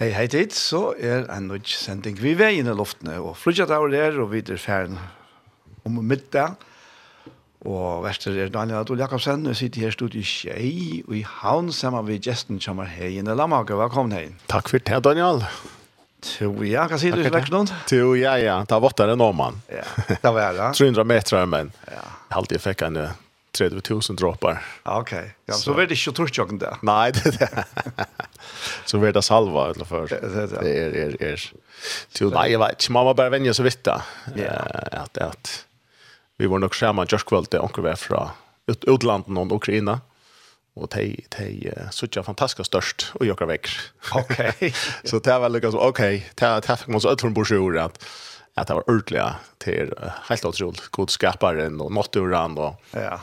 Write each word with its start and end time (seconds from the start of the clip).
Hei, 0.00 0.14
hei 0.16 0.30
tid, 0.32 0.54
så 0.56 0.94
er 0.96 1.26
en 1.28 1.50
nødt 1.50 1.68
sending. 1.68 2.16
Vi 2.16 2.30
er 2.32 2.54
inn 2.56 2.70
i 2.70 2.72
luftene, 2.72 3.18
og 3.20 3.34
flyttet 3.36 3.68
av 3.68 3.82
der, 3.92 4.14
og 4.22 4.30
vi 4.30 4.40
er 4.40 4.56
ferden 4.56 4.96
om 5.84 5.98
middag. 6.00 6.54
Og 7.68 8.00
verster 8.06 8.38
er 8.40 8.48
Daniel 8.48 8.78
Adol 8.78 9.02
Jakobsen, 9.02 9.44
og 9.44 9.58
sitter 9.60 9.84
her 9.84 9.92
stod 9.92 10.16
i 10.16 10.24
Kjei, 10.24 10.70
og 11.04 11.18
i 11.18 11.20
havn 11.20 11.68
sammen 11.68 12.08
med 12.08 12.24
gjesten 12.24 12.62
som 12.64 12.80
er 12.80 12.88
hei 12.94 13.10
inne 13.20 13.36
Lammaker. 13.36 13.76
Velkommen 13.76 14.16
hei. 14.16 14.30
Takk 14.48 14.72
for 14.72 14.80
det, 14.80 15.02
Daniel. 15.04 15.44
Jo, 16.40 16.54
ja, 16.64 16.88
hva 16.88 16.96
sier 16.96 17.20
du 17.20 17.20
til 17.20 17.52
noen? 17.52 17.68
Jo, 17.92 18.14
ja, 18.16 18.38
ja, 18.40 18.56
det 18.64 18.80
var 18.80 18.94
åttere 18.94 19.20
nå, 19.20 19.28
mann. 19.36 19.60
Ja, 19.68 19.84
det 20.08 20.32
var 20.32 20.56
det. 20.56 20.70
300 20.80 21.10
meter, 21.12 21.44
men 21.44 21.74
ja. 21.84 22.00
jeg 22.00 22.40
alltid 22.40 22.64
fikk 22.70 22.88
en 22.88 23.02
30 23.52 23.92
000 23.92 24.00
droppar. 24.16 24.64
Okej. 24.82 25.18
Okay. 25.18 25.30
Ja, 25.46 25.54
så, 25.54 25.60
så 25.60 25.72
var 25.72 25.82
det 25.86 25.96
inte 25.96 26.12
torrtjocken 26.12 26.58
där. 26.58 26.76
Nej, 26.82 27.12
det 27.12 27.42
är 27.42 27.64
Så 28.84 28.98
var 28.98 29.12
det 29.12 29.22
salva 29.22 29.70
eller 29.70 29.84
för. 29.84 30.08
Det 30.08 30.78
är 30.78 31.22
är 31.22 31.22
är. 31.22 31.52
Till 32.12 32.30
nej, 32.30 32.52
jag 32.52 32.58
vet, 32.58 32.88
mamma 32.88 33.14
bara 33.14 33.30
vänja 33.30 33.54
så 33.54 33.62
vitta. 33.62 34.02
Ja, 34.36 34.52
att 34.92 35.18
att 35.18 35.66
vi 36.36 36.46
var 36.46 36.58
nog 36.58 36.74
skärma 36.74 37.06
just 37.08 37.24
kväll 37.24 37.44
där 37.50 37.64
onkel 37.64 37.84
var 37.84 37.94
från 37.94 38.28
ut 38.66 38.84
utlandet 38.84 39.52
och 39.52 39.56
Ukraina. 39.56 40.00
Och 40.74 40.90
tej 40.90 41.26
tej 41.28 41.74
så 41.90 42.06
jag 42.10 42.26
fantastiskt 42.26 42.66
störst 42.66 43.12
och 43.14 43.26
jag 43.26 43.46
veck. 43.46 43.68
Okej. 44.12 44.74
Så 45.04 45.18
det 45.18 45.38
var 45.38 45.48
liksom 45.48 45.80
okej, 45.80 46.16
okay, 46.16 46.22
det 46.34 46.60
det 46.60 46.76
fick 46.76 46.86
man 46.86 47.00
så 47.00 47.08
öll 47.08 47.18
från 47.18 47.34
broschyren 47.34 47.84
att 47.84 48.04
att 48.60 48.68
det 48.68 48.74
var 48.74 48.90
ordentliga 48.90 49.34
till 49.58 49.94
helt 50.28 50.44
otroligt 50.44 50.88
god 50.88 51.10
skaparen 51.10 51.80
och 51.80 51.92
naturen 51.92 52.58
och 52.58 52.82
ja. 52.90 53.20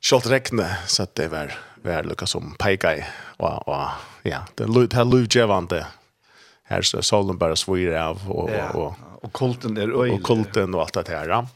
Kjolt 0.00 0.26
rekne, 0.26 0.76
så 0.86 1.02
att 1.02 1.14
det 1.14 1.28
var 1.28 1.52
var 1.82 2.02
lukka 2.02 2.26
som 2.26 2.54
pekar 2.58 3.08
och 3.36 3.68
och 3.68 3.88
ja, 4.22 4.38
det 4.54 4.66
lut 4.66 4.92
här 4.92 5.04
lut 5.04 5.34
jävande. 5.34 5.86
Här 6.64 6.82
så 6.82 7.02
solen 7.02 7.38
bara 7.38 7.56
svir 7.56 7.92
av 7.96 8.30
och 8.30 8.50
ja. 8.50 8.68
och 8.70 8.94
och 9.22 9.32
kulten 9.32 9.76
är 9.76 10.02
öj. 10.02 10.10
Och 10.10 10.22
kulten 10.22 10.74
och 10.74 10.80
allt 10.80 10.92
det 10.92 11.08
här. 11.08 11.46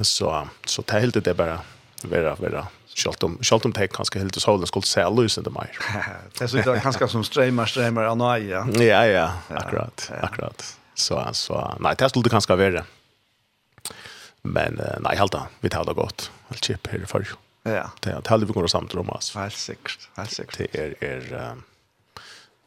Så 0.00 0.48
så 0.66 0.82
det 0.82 1.00
helt 1.00 1.24
det 1.24 1.34
bara 1.34 1.60
vara 2.04 2.34
vara 2.34 2.66
Schalt 2.94 3.22
om 3.22 3.38
schalt 3.42 3.64
om 3.64 3.72
tag 3.72 3.90
kanske 3.90 4.18
helt 4.18 4.42
solen 4.42 4.66
skulle 4.66 4.82
se 4.82 5.04
loose 5.04 5.40
in 5.40 5.44
the 5.44 5.50
mire. 5.50 6.02
Det 6.38 6.48
så 6.48 6.56
det 6.56 6.80
kanske 6.80 7.08
som 7.08 7.24
strömmar 7.24 7.66
strömmar 7.66 8.04
anaya. 8.04 8.68
Ja 8.72 9.06
ja, 9.06 9.32
akkurat. 9.48 10.10
Akkurat. 10.20 10.76
Så, 11.02 11.28
så 11.32 11.76
nej, 11.80 11.94
det 11.98 12.08
skulle 12.08 12.22
det 12.22 12.30
kanske 12.30 12.56
vara. 12.56 12.84
Men 14.42 14.80
nej, 15.00 15.16
helt 15.16 15.32
då. 15.32 15.46
Vi 15.60 15.68
tar 15.68 15.84
det 15.84 15.94
gott. 15.94 16.30
Helt 16.48 16.64
chip 16.64 16.86
här 16.86 17.04
för. 17.06 17.28
Ja. 17.62 17.90
Det 18.00 18.10
är 18.10 18.28
helt 18.28 18.42
vi 18.42 18.52
går 18.52 18.66
samt 18.66 18.94
om 18.94 19.10
oss. 19.10 19.34
Helt 19.34 19.56
säkert. 19.56 20.08
Helt 20.16 20.32
säkert. 20.32 20.58
Det 20.58 20.74
är 20.74 20.94
är 21.04 21.56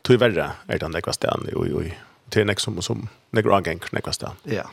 tror 0.01 0.17
värre 0.17 0.51
är 0.67 0.79
den 0.79 0.91
där 0.91 1.01
kvastan. 1.01 1.49
Oj 1.53 1.75
oj. 1.75 1.99
Det 2.25 2.41
är 2.41 2.45
nästan 2.45 2.59
som 2.59 2.81
som 2.81 3.07
några 3.29 3.49
gånger 3.61 4.05
nästan. 4.05 4.35
Ja. 4.43 4.69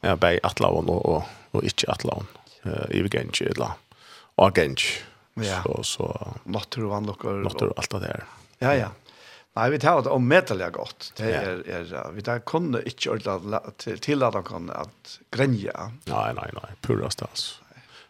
Ja, 0.00 0.16
bei 0.16 0.40
Atlaun 0.42 0.88
och 0.88 1.06
och 1.06 1.24
och 1.50 1.64
inte 1.64 1.90
Atlaun. 1.90 2.26
Eh, 2.62 2.90
i 2.90 3.08
Genji 3.08 3.46
eller 3.46 3.68
Argenj. 4.34 4.80
Ja. 5.34 5.62
Så 5.62 5.82
så 5.82 6.34
Nattur 6.44 6.84
och 6.84 6.96
Anlockar. 6.96 7.30
Nattur 7.30 7.72
alt 7.76 7.90
det 7.90 7.98
där. 7.98 8.24
Ja, 8.58 8.74
ja. 8.74 8.88
Nei, 9.58 9.70
vi 9.74 9.78
tar 9.82 10.02
det 10.06 10.10
om 10.14 10.26
medelig 10.28 10.68
godt. 10.72 11.12
Det 11.18 11.32
er, 11.34 11.62
er, 11.66 12.10
vi 12.14 12.22
tar 12.22 12.44
kunne 12.46 12.78
ikke 12.86 13.16
ordentlig 13.16 13.98
til 14.04 14.22
at 14.22 14.36
han 14.38 14.44
kan 14.46 14.68
at 14.70 15.16
grenje. 15.34 15.72
Nei, 16.06 16.28
nei, 16.36 16.50
nei, 16.54 16.68
Pura 16.86 17.10
stas. 17.10 17.56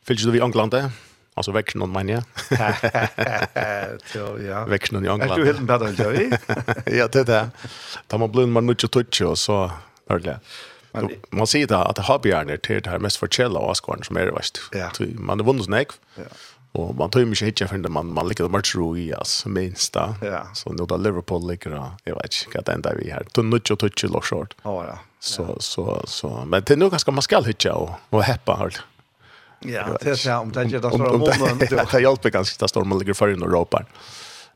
Fyllt 0.04 0.26
du 0.28 0.34
vi 0.34 0.42
Anglandet? 0.44 0.90
Alltså 1.38 1.52
växeln 1.52 1.80
någon 1.80 1.92
menar 1.92 2.12
jag. 2.12 2.24
Så 4.12 4.38
ja. 4.48 4.64
Växeln 4.64 5.04
i 5.04 5.08
England. 5.08 5.30
Är 5.30 5.36
du 5.36 5.44
helt 5.46 5.60
bättre 5.60 5.88
än 5.88 5.96
jag? 5.98 6.38
Ja, 6.86 7.08
det 7.08 7.20
er 7.20 7.24
det. 7.24 7.50
Da 8.06 8.18
man 8.18 8.32
blund 8.32 8.52
man 8.52 8.66
nødt 8.66 8.78
til 8.92 9.26
og 9.26 9.38
så 9.38 9.70
ordentligt. 10.10 10.36
Man, 10.92 11.10
man 11.30 11.46
ser 11.46 11.66
det 11.66 11.76
att 11.76 11.98
hobbyarna 11.98 12.56
til 12.56 12.84
det 12.84 12.90
her 12.90 12.98
mest 12.98 13.18
forskjellige 13.18 13.74
källa 13.74 14.02
som 14.02 14.16
er 14.16 14.24
det 14.24 14.34
värst. 14.34 14.58
Ja. 14.72 14.90
Man 15.14 15.38
har 15.38 15.46
vunnit 15.46 15.64
snäck. 15.64 15.88
Ja. 16.16 16.22
Og 16.72 16.96
man 16.96 17.10
tar 17.10 17.20
ju 17.20 17.26
mycket 17.26 17.48
hitcha 17.48 17.68
för 17.68 17.88
man 17.88 18.14
man 18.14 18.28
det 18.28 18.48
mørkt 18.50 18.74
ro 18.74 18.96
i 18.96 19.12
altså, 19.12 19.48
minst 19.48 19.92
da. 19.92 20.14
Ja. 20.22 20.42
Så 20.54 20.72
nå 20.72 20.86
da 20.86 20.96
Liverpool 20.96 21.48
ligger 21.50 21.70
där. 21.70 21.90
jeg 22.04 22.14
vet 22.14 22.34
ikke 22.34 22.58
hva 22.58 22.62
det 22.62 22.72
enda 22.74 22.94
vi 22.94 23.10
her. 23.10 23.12
här. 23.12 23.26
Då 23.32 23.42
nu 23.42 23.56
och 23.56 23.78
touch 23.78 24.04
och 24.04 24.24
short. 24.24 24.54
Ja 24.64 24.84
ja. 24.84 24.98
Så 25.20 25.56
så 25.60 26.02
så 26.06 26.44
men 26.46 26.62
det 26.62 26.74
är 26.74 26.76
nog 26.76 26.90
ganska 26.90 27.10
man 27.10 27.22
skal 27.22 27.44
hitje 27.44 27.72
og, 27.72 27.90
og 28.10 28.22
heppe, 28.24 28.52
halt. 28.52 28.82
Ja, 29.64 29.96
det 30.00 30.10
er 30.10 30.14
så 30.14 30.38
om 30.38 30.52
det 30.52 30.60
är 30.60 30.80
det 30.80 30.90
som 30.90 31.00
om 31.00 31.20
det 31.20 31.26
Det 31.60 31.70
hjelper 31.70 31.76
ganske, 31.76 32.00
hjälper 32.00 32.30
ganska 32.30 32.64
att 32.64 32.86
man 32.86 32.98
ligger 32.98 33.14
før 33.14 33.32
inn 33.32 33.42
og 33.42 33.52
råper. 33.52 33.84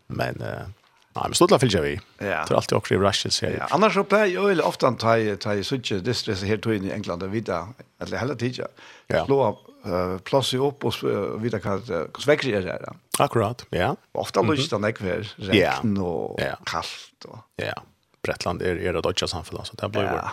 Men 0.06 0.36
nei, 0.38 1.24
men 1.28 1.34
stått 1.34 1.50
la 1.50 1.58
fylgja 1.58 1.80
vi. 1.82 2.00
Ja. 2.18 2.44
Det 2.44 2.52
er 2.52 2.56
alltid 2.56 2.76
okkur 2.76 2.96
i 2.96 2.98
rushes 2.98 3.40
her. 3.40 3.56
Ja, 3.58 3.66
annars 3.70 3.94
så 3.94 4.04
pleier 4.04 4.26
jeg 4.26 4.56
jo 4.58 4.62
ofte 4.64 4.86
å 4.86 4.94
ta 4.96 5.16
i 5.54 5.64
suttje 5.64 6.00
distress 6.00 6.42
her 6.42 6.56
tog 6.56 6.74
inn 6.74 6.84
i 6.84 6.92
England 6.92 7.22
og 7.22 7.32
vidda, 7.32 7.66
eller 8.00 8.18
heller 8.18 8.34
tidja. 8.34 8.68
Ja. 9.08 9.24
Slå 9.26 9.58
uh, 9.86 10.18
plass 10.26 10.52
i 10.56 10.60
opp 10.62 10.86
og 10.88 11.00
uh, 11.06 11.34
vite 11.42 11.60
hva 11.62 11.78
svekri 12.22 12.54
er 12.58 12.68
her. 12.68 12.86
Akkurat, 13.22 13.64
ja. 13.74 13.92
Ofte 14.18 14.42
har 14.42 14.56
lyst 14.56 14.72
til 14.72 14.80
å 14.80 14.84
nekve 14.84 15.10
her, 15.10 15.34
regn 15.50 15.98
og 16.00 16.40
yeah. 16.40 16.60
kaldt. 16.68 17.28
Og... 17.28 17.42
Ja, 17.62 17.76
Bretland 18.24 18.64
er, 18.64 18.80
er 18.80 18.98
et 18.98 19.04
dødja 19.04 19.28
samfunn, 19.30 19.62
så 19.66 19.78
det 19.80 19.92
blir 19.94 20.08
ja. 20.08 20.30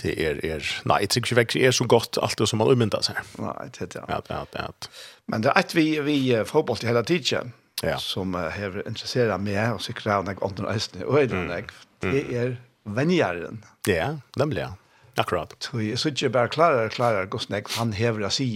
Det 0.00 0.14
er, 0.16 0.38
er, 0.40 0.64
nei, 0.88 1.02
jeg 1.04 1.10
tror 1.12 1.20
ikke 1.20 1.36
vekri 1.36 1.60
er 1.68 1.74
så 1.76 1.84
godt 1.86 2.16
alt 2.24 2.40
det 2.40 2.46
som 2.48 2.62
man 2.62 2.70
umynda 2.72 3.02
seg. 3.04 3.18
Nei, 3.38 3.66
det 3.74 3.84
er 3.84 3.90
det. 3.92 4.04
Ja, 4.08 4.20
ja, 4.30 4.38
ja. 4.56 4.94
Men 5.30 5.44
det 5.44 5.52
er 5.52 5.60
et 5.60 5.74
vi, 5.76 5.84
vi 6.02 6.16
uh, 6.32 6.46
forhold 6.48 6.80
til 6.80 6.88
hele 6.90 7.04
tiden, 7.06 7.52
ja. 7.84 7.98
som 8.00 8.32
uh, 8.34 8.48
har 8.50 8.80
interesseret 8.86 9.44
meg, 9.44 9.60
og 9.76 9.82
sikkert 9.84 10.14
av 10.16 10.24
nek 10.26 10.40
ånden 10.42 10.66
og 10.66 10.72
østene, 10.74 11.06
og 11.06 11.20
øyne 11.20 11.44
nek, 11.50 11.74
det 12.02 12.24
er 12.32 12.56
vennjæren. 12.88 13.60
Ja, 13.86 14.14
nemlig, 14.40 14.64
ja. 14.64 14.72
Akkurat. 15.16 15.54
Så 15.60 15.80
jeg 15.80 15.98
synes 15.98 16.22
ikke 16.22 16.32
bare 16.32 16.48
klarer, 16.48 16.88
klarer 16.88 17.26
hvordan 17.26 17.30
Gosnek, 17.30 17.68
han 17.78 17.92
hever 17.92 18.26
å 18.26 18.30
si 18.32 18.48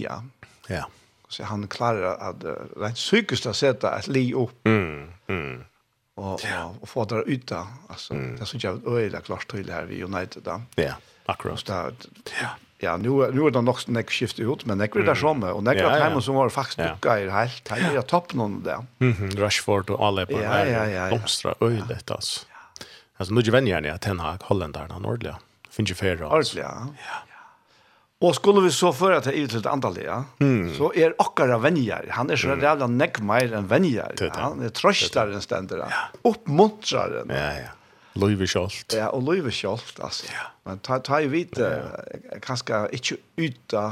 Ja. 0.69 0.83
Så 1.29 1.43
han 1.43 1.67
klarer 1.67 2.15
at 2.23 2.43
rent 2.79 2.95
psykisk 2.95 3.45
å 3.45 3.53
sette 3.53 3.87
et 3.87 4.07
li 4.07 4.33
opp. 4.33 4.53
Mm, 4.65 5.09
mm. 5.27 5.57
Og, 6.17 6.39
og, 6.39 6.77
og 6.81 6.87
få 6.89 7.03
det 7.05 7.23
ut 7.27 7.43
da. 7.49 7.65
Altså, 7.89 8.13
mm. 8.13 8.37
Det 8.39 8.47
synes 8.47 8.63
jeg 8.63 8.73
er 8.73 8.95
øyelig 8.97 9.23
klart 9.27 9.45
tydelig 9.51 9.73
her 9.73 9.91
i 9.91 10.03
United 10.03 10.41
da. 10.47 10.61
Ja, 10.77 10.95
akkurat. 11.27 11.59
Så 11.59 11.67
det, 11.67 12.07
ja. 12.41 12.55
Ja, 12.79 12.97
nu 12.97 13.09
nu 13.33 13.45
er 13.47 13.49
det 13.51 13.63
nok 13.63 13.87
nek 13.89 14.11
skiftet 14.13 14.45
ut, 14.45 14.65
men 14.69 14.77
nek 14.77 14.95
er 14.95 15.05
det 15.05 15.17
samme. 15.17 15.49
Og 15.49 15.63
nek 15.63 15.77
och 15.77 15.81
det 15.81 15.83
går 15.83 16.03
hem 16.03 16.13
och 16.15 16.23
så 16.23 16.33
var 16.33 16.49
faktiskt 16.49 16.77
ducka 16.77 17.19
i 17.19 17.29
helt. 17.29 17.67
Han 17.67 17.95
er 17.97 18.01
topp 18.01 18.33
någon 18.33 18.63
där. 18.63 18.85
Mhm, 18.99 19.29
Rashford 19.37 19.89
og 19.89 20.05
alle 20.05 20.25
på. 20.25 20.41
Ja, 20.41 20.65
ja, 20.65 20.85
ja. 20.85 21.07
Blomstra 21.07 21.53
öjligt 21.61 22.11
Altså, 22.11 22.45
Alltså 23.17 23.33
nu 23.33 23.41
ju 23.41 23.51
vänjer 23.51 23.81
ni 23.81 23.89
at 23.89 24.01
den 24.01 24.19
har 24.19 24.37
holländaren 24.41 24.91
han 24.91 25.05
ordliga 25.05 25.37
finnes 25.77 25.93
ikke 25.93 26.01
færre. 26.01 26.27
Ordentlig, 26.27 26.65
ja. 26.65 27.23
Og 28.25 28.33
skulle 28.33 28.63
vi 28.65 28.71
så 28.73 28.89
føre 28.97 29.19
til 29.21 29.35
Ivet 29.37 29.53
litt 29.53 29.67
antallet, 29.69 30.07
ja, 30.07 30.21
så 30.73 30.89
er 30.97 31.13
akkara 31.21 31.59
venjer. 31.61 32.07
Han 32.15 32.33
er 32.33 32.39
så 32.41 32.49
mm. 32.49 32.63
rævla 32.63 32.87
nekk 32.89 33.19
meir 33.21 33.53
enn 33.53 33.67
venjer. 33.69 34.15
Han 34.39 34.63
er 34.65 34.73
trøstar 34.73 35.29
enn 35.29 35.43
stender. 35.43 35.83
Ja. 35.85 36.07
Oppmuntrar. 36.25 37.19
Ja, 37.29 37.49
ja. 37.61 37.73
Løyve 38.17 38.47
kjolt. 38.49 38.95
Ja, 38.97 39.11
og 39.13 39.27
løyve 39.27 39.51
kjolt, 39.53 39.99
altså. 40.01 40.25
Ja. 40.31 40.47
Men 40.65 40.81
ta, 40.81 40.97
ta 41.05 41.19
i 41.21 41.29
vite, 41.29 41.61
ja, 41.61 41.99
ja. 42.17 42.39
kanskje 42.41 42.79
ikke 42.97 43.19
uta, 43.37 43.83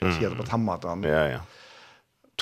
for 0.00 0.10
å 0.10 0.14
si 0.16 0.26
det 0.26 0.38
på 0.40 0.46
tammaten. 0.48 1.06
Ja, 1.06 1.22
ja. 1.36 1.42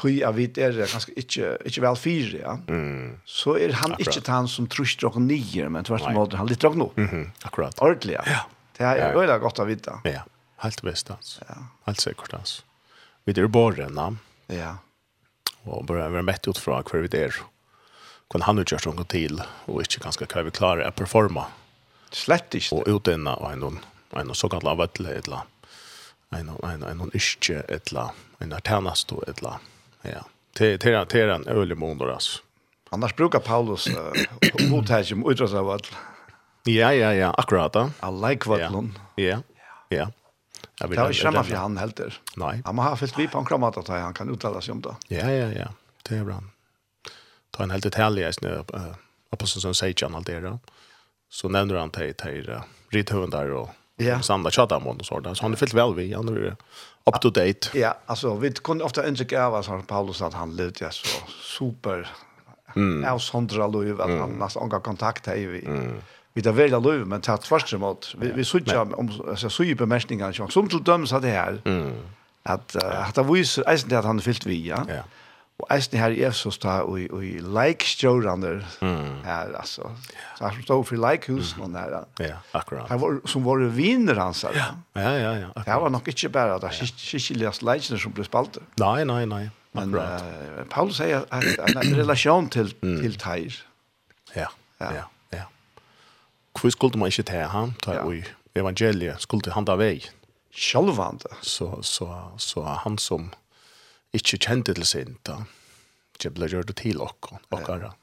Tui 0.00 0.22
av 0.24 0.38
vit 0.38 0.56
er 0.62 0.72
ganske 0.78 1.12
ikke, 1.18 1.50
ikke 1.68 1.82
vel 1.84 1.98
fire, 2.00 2.40
ja. 2.40 2.54
Mm. 2.70 3.18
Så 3.28 3.58
er 3.60 3.74
han 3.82 3.92
Akkurat. 3.92 4.16
ikke 4.16 4.32
han 4.32 4.48
som 4.48 4.70
trøster 4.72 5.10
og 5.10 5.20
nier, 5.20 5.68
men 5.68 5.84
tvert 5.84 6.08
imot, 6.08 6.38
han 6.40 6.48
litt 6.48 6.64
drog 6.64 6.78
nå. 6.80 6.88
Mm. 6.96 7.28
Akkurat. 7.44 7.76
Ordentlig, 7.84 8.16
ja. 8.16 8.24
ja. 8.38 8.40
Det 8.80 8.86
är 8.86 9.14
veldig 9.14 9.40
godt 9.40 9.58
å 9.60 9.64
vite. 9.68 9.98
Ja, 10.04 10.22
helt 10.56 10.82
bäst 10.82 11.10
alltså. 11.10 11.42
Ja. 11.48 11.54
Helt 11.84 12.00
säkert 12.00 12.34
alltså. 12.34 12.62
Vi 13.24 13.32
det 13.32 13.40
är 13.40 13.46
borren. 13.46 14.18
Ja. 14.46 14.76
Og 15.64 15.84
bare 15.84 16.08
være 16.08 16.22
mett 16.22 16.48
ut 16.48 16.58
fra 16.58 16.78
hver 16.82 17.04
vi 17.04 17.18
er. 17.18 17.36
Hvordan 18.30 18.46
han 18.46 18.62
utgjør 18.62 18.94
noe 18.96 19.04
til, 19.04 19.42
og 19.68 19.82
ikke 19.84 20.00
ganske 20.00 20.24
hva 20.32 20.46
vi 20.46 20.54
klarer 20.56 20.88
å 20.88 20.94
performa. 20.96 21.44
Slett 22.10 22.56
ikke. 22.56 22.78
Og 22.78 22.88
utinna 22.88 23.34
och 23.34 23.52
en 23.52 23.78
en 24.16 24.34
såkalt 24.34 24.64
av 24.64 24.80
et 24.80 25.00
eller 25.00 25.42
en 26.30 26.48
en 26.48 26.82
en 26.82 27.00
en 27.00 27.10
ischje 27.14 27.60
eller 27.68 28.16
en 28.38 28.52
alternasto 28.52 29.22
eller 29.26 29.58
ja. 30.02 30.24
Te 30.54 30.78
te 30.78 31.04
te 31.04 31.20
en 31.20 31.48
ölig 31.48 31.76
månad 31.76 32.10
alltså. 32.10 32.42
Annars 32.90 33.16
brukar 33.16 33.40
Paulus 33.40 33.88
uh, 33.88 35.30
utras 35.30 35.54
av 35.54 35.64
vall. 35.64 35.86
Ja, 36.68 36.92
ja, 36.92 37.12
ja, 37.14 37.30
akkurat 37.36 37.72
da. 37.72 37.86
Jeg 38.02 38.16
liker 38.20 38.52
hva 38.52 38.70
noen. 38.72 38.90
Ja, 39.20 39.40
ja. 39.92 40.10
Det 40.80 40.88
var 40.96 41.12
ikke 41.12 41.26
fremmed 41.26 41.48
for 41.48 41.60
han 41.60 41.76
helter. 41.80 42.16
Nei. 42.40 42.54
Han 42.64 42.76
må 42.76 42.84
ha 42.84 42.94
fyllt 42.96 43.16
vi 43.18 43.26
på 43.28 43.40
en 43.40 43.48
kramat 43.48 43.78
at 43.80 43.88
han 43.92 44.16
kan 44.16 44.30
uttale 44.32 44.62
seg 44.64 44.78
om 44.78 44.82
det. 44.84 44.94
Ja, 45.12 45.28
ja, 45.28 45.48
ja. 45.52 45.68
Det 46.08 46.20
er 46.20 46.24
bra. 46.24 46.38
Ta 47.52 47.64
en 47.64 47.72
helt 47.74 47.84
detalj 47.84 48.24
i 48.24 48.32
snø 48.32 48.60
på 48.64 49.48
sånn 49.48 49.64
som 49.66 49.76
sier 49.76 50.06
han 50.06 50.16
alt 50.16 50.28
det 50.28 50.40
da. 50.44 50.54
Så 51.30 51.48
nevner 51.52 51.80
han 51.80 51.92
til, 51.94 52.12
til 52.18 52.48
uh, 52.48 52.64
rithøven 52.92 53.36
og 53.56 53.70
ja. 54.02 54.18
samla 54.24 54.52
tjata 54.52 54.80
om 54.80 54.88
og 54.92 55.04
sånt. 55.06 55.28
Så 55.36 55.46
han 55.46 55.56
er 55.56 55.60
fyllt 55.60 55.76
vel 55.76 55.94
vi. 55.96 56.10
Han 56.12 56.32
er 56.32 56.56
up 57.08 57.20
to 57.20 57.30
date. 57.30 57.72
Ja, 57.78 57.94
altså, 58.08 58.34
vi 58.40 58.52
kunne 58.64 58.84
ofte 58.84 59.04
ønske 59.06 59.36
av 59.38 59.56
at 59.60 59.68
Paulus 59.88 60.22
at 60.24 60.36
han 60.36 60.56
levde 60.56 60.84
ja, 60.84 60.90
så 60.92 61.22
super 61.44 62.08
mm. 62.74 63.04
avsondra 63.04 63.68
liv, 63.68 64.00
at 64.00 64.16
han 64.16 64.40
nesten 64.40 64.64
omgang 64.64 64.84
kontakt 64.84 65.28
her 65.28 65.40
vi. 65.40 65.64
Mm 65.64 66.00
vi 66.34 66.44
tar 66.46 66.54
velja 66.54 66.78
løy, 66.78 67.04
men 67.10 67.24
tatt 67.26 67.46
tvarskere 67.48 67.80
mot. 67.82 68.12
Vi, 68.20 68.30
vi 68.36 68.46
sutja 68.46 68.84
om, 68.84 69.10
altså, 69.28 69.50
suje 69.50 69.74
bemerkningene, 69.78 70.50
som 70.50 70.68
til 70.70 70.82
dømes 70.86 71.14
av 71.16 71.24
det 71.24 71.34
her, 71.34 71.58
at, 72.48 72.76
uh, 72.78 73.08
at 73.08 73.16
det 73.18 73.26
viser, 73.28 73.66
eisen 73.68 73.90
det 73.90 73.98
at 73.98 74.08
han 74.08 74.22
er 74.22 74.24
fyllt 74.24 74.46
vi, 74.48 74.62
ja. 74.70 74.84
ja. 74.88 75.02
Og 75.60 75.66
eisen 75.74 75.98
her 76.00 76.14
i 76.16 76.22
Efsos 76.24 76.56
da, 76.62 76.78
og, 76.88 77.02
og 77.12 77.24
i 77.26 77.34
like-stjårene 77.44 78.54
mm. 78.80 79.18
her, 79.26 79.52
altså. 79.58 79.90
Så 80.38 80.46
her 80.46 80.54
som 80.56 80.62
stod 80.64 80.86
for 80.88 81.02
like-husen 81.02 81.66
mm. 81.66 81.76
her. 81.76 81.98
Ja, 82.22 82.38
akkurat. 82.56 82.88
Her 82.88 83.02
var, 83.02 83.20
som 83.28 83.44
var 83.44 83.66
viner 83.76 84.22
hans 84.22 84.46
her. 84.46 84.56
Ja, 84.56 84.70
ja, 84.96 85.12
ja. 85.18 85.32
ja 85.42 85.52
akkurat. 85.52 85.82
Var 85.82 85.94
nok 85.98 86.08
ikke 86.08 86.32
bare 86.32 86.56
at 86.56 86.64
det 86.64 86.72
er 86.72 86.94
kikkeligast 86.96 87.66
leikene 87.66 88.00
som 88.00 88.16
ble 88.16 88.24
spalt. 88.24 88.62
nej 88.80 89.04
nej 89.04 89.26
nej 89.26 89.50
Men 89.76 89.94
uh, 89.94 90.64
Paulus 90.70 90.96
sier 90.98 91.28
at 91.30 91.76
en 91.76 91.94
relasjon 91.94 92.48
til, 92.50 92.72
mm. 92.82 93.00
til 93.02 93.18
teir. 93.18 93.60
Ja, 94.34 94.48
ja. 94.80 94.94
ja 94.94 95.04
hvor 96.60 96.72
skulle 96.74 96.98
man 97.00 97.12
ikke 97.12 97.26
til 97.30 97.46
han, 97.52 97.74
Ta 97.84 97.98
ja. 97.98 98.06
og 98.06 98.58
evangeliet 98.58 99.22
skulle 99.24 99.54
han 99.54 99.68
da 99.68 99.76
vei. 99.80 100.00
Sjølvande. 100.50 101.30
Så, 101.46 101.70
så, 101.86 102.08
så 102.38 102.64
han 102.84 102.98
som 102.98 103.30
ikke 104.16 104.40
kjente 104.42 104.74
til 104.74 104.86
sin, 104.86 105.16
da, 105.26 105.44
det 106.20 106.34
ble 106.34 106.50
gjørt 106.50 106.74
til 106.80 107.00
okken, 107.02 107.42
okkara. 107.54 107.94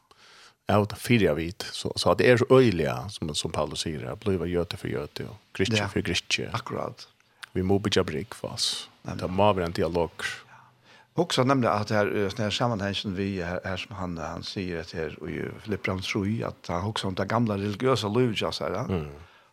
Ja, 0.67 0.81
og 0.81 0.91
fyra 0.99 1.33
vid, 1.37 1.63
så, 1.71 1.93
så 1.95 2.15
det 2.19 2.27
er 2.27 2.41
så 2.41 2.47
øyelig, 2.51 2.89
som, 3.15 3.31
som 3.35 3.53
Paulus 3.55 3.85
sier, 3.85 4.03
det 4.03 4.17
blir 4.23 4.41
gjøte 4.51 4.79
for 4.79 4.91
gjøte, 4.91 5.29
og 5.31 5.55
gritje 5.55 5.79
ja. 5.79 5.87
for 5.91 6.03
gritje. 6.03 6.49
Akkurat. 6.55 7.07
Vi 7.55 7.63
må 7.63 7.79
bygge 7.79 8.03
brygg 8.07 8.35
for 8.35 8.57
oss. 8.57 8.89
Det 9.07 9.29
må 9.31 9.47
være 9.55 9.71
en 9.71 9.77
dialog. 9.77 10.11
Ja 10.23 10.46
Också 11.17 11.43
nämnde 11.43 11.71
att 11.71 11.89
här 11.89 12.05
den 12.05 12.43
här 12.45 12.49
sammanhangen 12.49 13.15
vi 13.15 13.41
här, 13.41 13.59
här 13.63 13.77
som 13.77 13.95
han 13.95 14.17
han 14.17 14.43
säger 14.43 14.81
att 14.81 14.91
här 14.91 15.29
i 15.29 15.61
Filippian 15.61 16.01
tror 16.01 16.43
att 16.43 16.67
han 16.67 16.85
också 16.85 17.07
om 17.07 17.15
det 17.15 17.25
gamla 17.25 17.55
religiösa 17.57 18.07
livet 18.07 18.53
så 18.53 18.63
här. 18.63 18.85
Mm. 18.85 19.07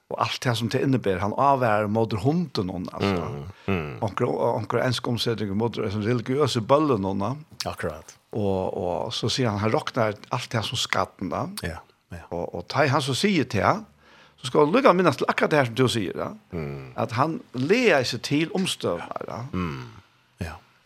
Och 0.08 0.22
allt 0.22 0.40
det 0.42 0.54
som 0.54 0.68
det 0.68 0.82
innebär 0.82 1.18
han 1.18 1.32
avvär 1.32 1.86
mot 1.86 2.12
hunden 2.12 2.68
hon 2.68 2.88
alltså. 2.92 3.46
Mm. 3.66 3.98
Och 3.98 4.22
och 4.22 4.74
enskom 4.74 5.18
sätter 5.18 5.46
mot 5.46 5.74
den 5.74 6.02
religiösa 6.02 6.60
bullen 6.60 7.04
hon. 7.04 7.44
Akkurat. 7.64 8.18
Och 8.30 9.04
och 9.04 9.14
så 9.14 9.30
säger 9.30 9.48
han 9.48 9.58
han 9.58 9.72
rocknar 9.72 10.14
allt 10.28 10.50
det 10.50 10.62
som 10.62 10.76
skatten 10.76 11.28
då. 11.28 11.50
Ja. 11.62 11.78
Ja. 12.08 12.16
Och 12.28 12.54
och 12.54 12.72
han 12.72 13.02
så 13.02 13.14
säger 13.14 13.44
till 13.44 13.62
han 13.62 13.84
så 14.36 14.46
skal 14.46 14.72
lukka 14.72 14.92
minnast 14.92 15.22
akkurat 15.28 15.50
det 15.50 15.56
her 15.56 15.64
som 15.64 15.74
du 15.74 15.88
sier, 15.88 16.14
da. 16.14 16.36
Mm. 16.52 16.92
at 16.96 17.12
han 17.12 17.40
leer 17.52 18.04
seg 18.04 18.22
til 18.22 18.50
omstøvnere. 18.54 19.46
Mm. 19.52 19.93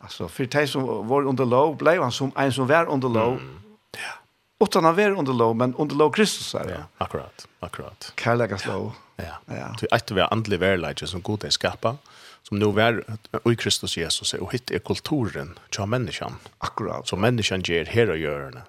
Alltså 0.09 0.29
för 0.29 0.45
de 0.45 0.67
som 0.67 1.09
var 1.09 1.27
under 1.27 1.45
lov 1.45 1.77
blev 1.77 2.03
han 2.03 2.13
som 2.13 2.33
en 2.37 2.53
som 2.53 2.67
var 2.67 2.87
under 2.87 3.09
lov. 3.09 3.33
Mm. 3.33 3.61
Ja. 3.93 4.65
Utan 4.65 4.85
han 4.85 4.97
var 4.97 5.11
under 5.11 5.33
lov 5.33 5.57
men 5.57 5.75
under 5.75 5.97
lov 5.97 6.11
Kristus 6.13 6.55
är 6.55 6.65
det. 6.65 6.73
Ja, 6.73 7.05
akkurat. 7.05 7.49
Akkurat. 7.61 8.13
Kärlekens 8.17 8.67
lov. 8.67 8.93
Ja. 9.17 9.25
Ja. 9.47 9.77
Det 9.81 9.87
är 9.91 9.95
att 9.95 10.11
vi 10.11 10.21
andlig 10.21 10.59
värlage 10.59 11.09
som 11.09 11.21
god 11.23 11.45
är 11.45 11.51
skapa 11.51 11.97
som 12.43 12.59
nu 12.59 12.81
är 12.81 13.05
i 13.53 13.57
Kristus 13.57 13.97
Jesus 13.97 14.35
och 14.35 14.55
hitt 14.55 14.71
är 14.71 14.79
kulturen 14.79 15.59
till 15.71 15.87
människan. 15.87 16.37
Akkurat. 16.59 17.09
Som 17.09 17.21
människan 17.21 17.61
ger 17.61 17.85
här 17.85 18.11
och 18.11 18.19
gör 18.19 18.51
det. 18.51 18.63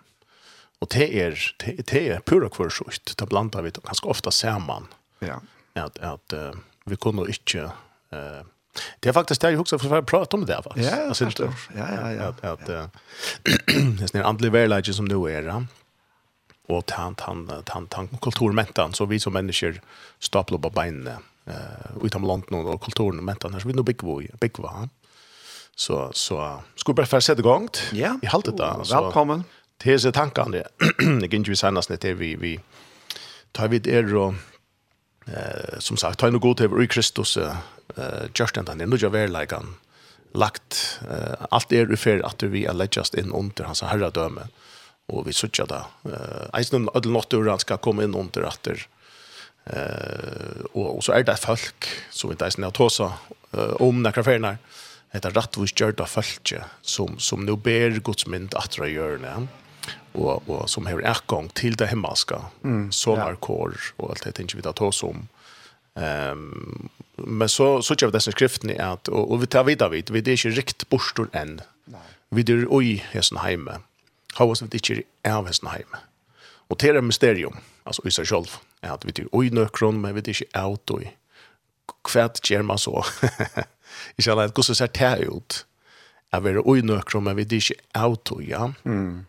Och 0.79 0.87
det 0.89 1.21
är 1.21 1.55
det 1.57 2.09
är 2.09 2.19
pura 2.19 2.49
kvarsucht. 2.49 3.17
Det 3.17 3.25
blandar 3.25 3.61
vi 3.61 3.71
ganska 3.83 4.09
ofta 4.09 4.31
samman. 4.31 4.87
Ja. 5.19 5.41
Att 5.73 5.97
att 5.97 6.33
uh, 6.33 6.51
vi 6.85 6.95
kunde 6.95 7.27
inte 7.27 7.59
eh 8.11 8.19
uh, 8.19 8.43
Det 8.99 9.09
er 9.09 9.13
faktiskt 9.13 9.41
det 9.41 9.51
jeg 9.51 9.59
också 9.59 9.77
for 9.77 9.97
att 9.97 10.05
prata 10.05 10.37
om 10.37 10.45
det 10.45 10.53
där 10.53 10.61
faktiskt. 10.61 10.91
Ja, 10.91 11.07
alltså, 11.07 11.25
ja, 11.75 11.87
ja, 11.95 12.11
ja. 12.11 12.23
At, 12.27 12.43
at, 12.43 12.59
ja. 12.67 12.89
det 13.99 14.15
är 14.15 14.19
en 14.19 14.25
andlig 14.25 14.51
verleidje 14.51 14.93
som 14.93 15.05
nu 15.05 15.29
är. 15.29 15.43
Ja 15.43 15.63
och 16.69 16.91
han 16.91 17.15
han 17.19 17.63
han 17.67 17.87
han 17.91 18.07
kulturmentan 18.07 18.93
så 18.93 19.05
vi 19.05 19.19
som 19.19 19.33
människor 19.33 19.81
staplar 20.19 20.59
på 20.59 20.69
benen 20.69 21.07
eh 21.45 22.03
utom 22.03 22.23
landet 22.23 22.51
och 22.51 22.81
kulturen 22.81 23.25
mentan 23.25 23.59
så 23.61 23.67
vi 23.67 23.73
nog 23.73 23.85
big 23.85 23.97
boy 23.97 24.27
big 24.39 24.59
va 24.59 24.89
så 25.75 26.09
så 26.13 26.59
skulle 26.75 26.95
bara 26.95 27.05
för 27.05 27.19
sätta 27.19 27.39
igång 27.39 27.69
ja 27.91 28.19
i 28.21 28.25
haltet 28.25 28.57
där 28.57 28.83
så 28.83 29.01
välkommen 29.01 29.43
är 29.83 29.97
så 29.97 30.11
tankar 30.11 30.49
det 30.49 30.67
det 31.19 31.33
gick 31.33 31.47
ju 31.47 31.55
senast 31.55 31.89
när 31.89 32.13
vi 32.13 32.35
vi 32.35 32.59
tar 33.51 33.67
vi 33.67 33.79
det 33.79 34.13
och 34.13 34.33
eh 35.27 35.79
som 35.79 35.97
sagt 35.97 36.19
tar 36.19 36.31
nog 36.31 36.41
god 36.41 36.57
till 36.57 36.83
i 36.83 36.87
Kristus 36.87 37.37
uh, 37.99 38.29
just 38.39 38.55
den 38.55 38.65
där 38.65 38.75
nu 38.75 39.09
verleikan 39.09 39.75
lagt 40.33 40.99
uh, 41.11 41.47
allt 41.49 41.71
är 41.71 41.85
refer 41.85 42.25
att 42.25 42.43
vi 42.43 42.65
är 42.65 42.73
läggas 42.73 43.13
in 43.13 43.31
under 43.31 43.63
hans 43.63 43.81
herradöme 43.81 44.41
och 45.07 45.27
vi 45.27 45.33
söker 45.33 45.65
där 45.67 45.83
Uh, 46.05 46.59
eisen 46.59 46.89
ödel 46.93 47.11
något 47.11 47.33
ur 47.33 47.49
han 47.49 47.59
ska 47.59 47.77
komma 47.77 48.03
inn 48.03 48.15
under 48.15 48.41
att 48.41 48.67
eh 48.67 50.61
och, 50.73 50.95
og 50.95 51.03
så 51.03 51.11
är 51.11 51.23
det 51.23 51.37
folk 51.37 51.85
som 52.09 52.31
inte 52.31 52.45
eisen 52.45 52.61
när 52.61 52.71
tosa 52.71 53.13
uh, 53.53 53.75
om 53.79 54.03
några 54.03 54.23
färnar 54.23 54.57
heter 55.11 55.31
rättvist 55.31 55.79
gjort 55.79 55.99
av 55.99 56.05
folk 56.05 56.53
som 56.81 57.19
som 57.19 57.45
nu 57.45 57.55
ber 57.55 57.99
Guds 57.99 58.27
mynd 58.27 58.55
att 58.55 58.71
dra 58.71 58.87
görna 58.87 59.47
och 60.11 60.49
och 60.49 60.69
som 60.69 60.85
har 60.85 61.01
ärgång 61.01 61.49
till 61.49 61.75
det 61.75 61.87
himmelska 61.87 62.41
mm, 62.63 62.91
som 62.91 63.19
är 63.19 63.35
kor 63.35 63.77
och 63.97 64.09
allt 64.09 64.23
det 64.23 64.39
inte 64.39 64.55
vi 64.55 64.61
da 64.61 64.73
tåsa 64.73 65.07
om 65.07 65.27
Um, 65.99 66.89
men 67.15 67.49
så 67.49 67.81
så 67.81 67.95
kör 67.95 68.07
vi 68.07 68.11
dessa 68.11 68.31
skriften 68.31 68.81
att 68.81 69.07
och, 69.07 69.31
och 69.31 69.41
vi 69.41 69.47
tar 69.47 69.63
vidare 69.63 69.89
vid 69.89 70.09
vi 70.09 70.21
det 70.21 70.31
är 70.31 70.45
inte 70.45 70.59
rikt 70.59 70.89
borstor 70.89 71.29
än. 71.33 71.61
Nej. 71.85 72.01
Vi 72.29 72.43
det 72.43 72.65
oj 72.69 73.05
hästen 73.11 73.37
hemme. 73.37 73.79
How 74.33 74.47
was 74.47 74.61
it 74.61 74.73
inte 74.73 75.03
är 75.23 75.43
hästen 75.43 75.69
hemme. 75.69 75.97
Och 76.41 76.77
det 76.79 76.87
är 76.87 76.95
ett 76.95 77.03
mysterium 77.03 77.57
alltså 77.83 78.07
i 78.07 78.11
sig 78.11 78.25
själv 78.25 78.45
är 78.81 78.89
att 78.91 79.05
vi 79.05 79.11
det 79.11 79.25
oj 79.31 79.49
nökron 79.49 80.01
men 80.01 80.15
vi 80.15 80.21
det 80.21 80.31
är 80.31 80.43
inte 80.43 80.65
out 80.65 80.91
oj. 80.91 81.17
Kvärt 82.03 82.49
ger 82.49 82.61
man 82.61 82.77
så. 82.77 83.05
I 84.15 84.21
själva 84.21 84.43
att 84.43 84.53
gosse 84.53 84.75
ser 84.75 84.89
det 84.93 85.23
ut. 85.23 85.65
Jag 86.29 86.41
vill 86.41 86.61
oj 86.63 86.81
nökron 86.81 87.23
men 87.23 87.35
vi 87.35 87.43
det 87.43 87.55
är 87.55 87.71
inte 87.71 88.07
out 88.07 88.31
oj. 88.31 88.49
Ja. 88.49 88.73
Mm. 88.85 89.25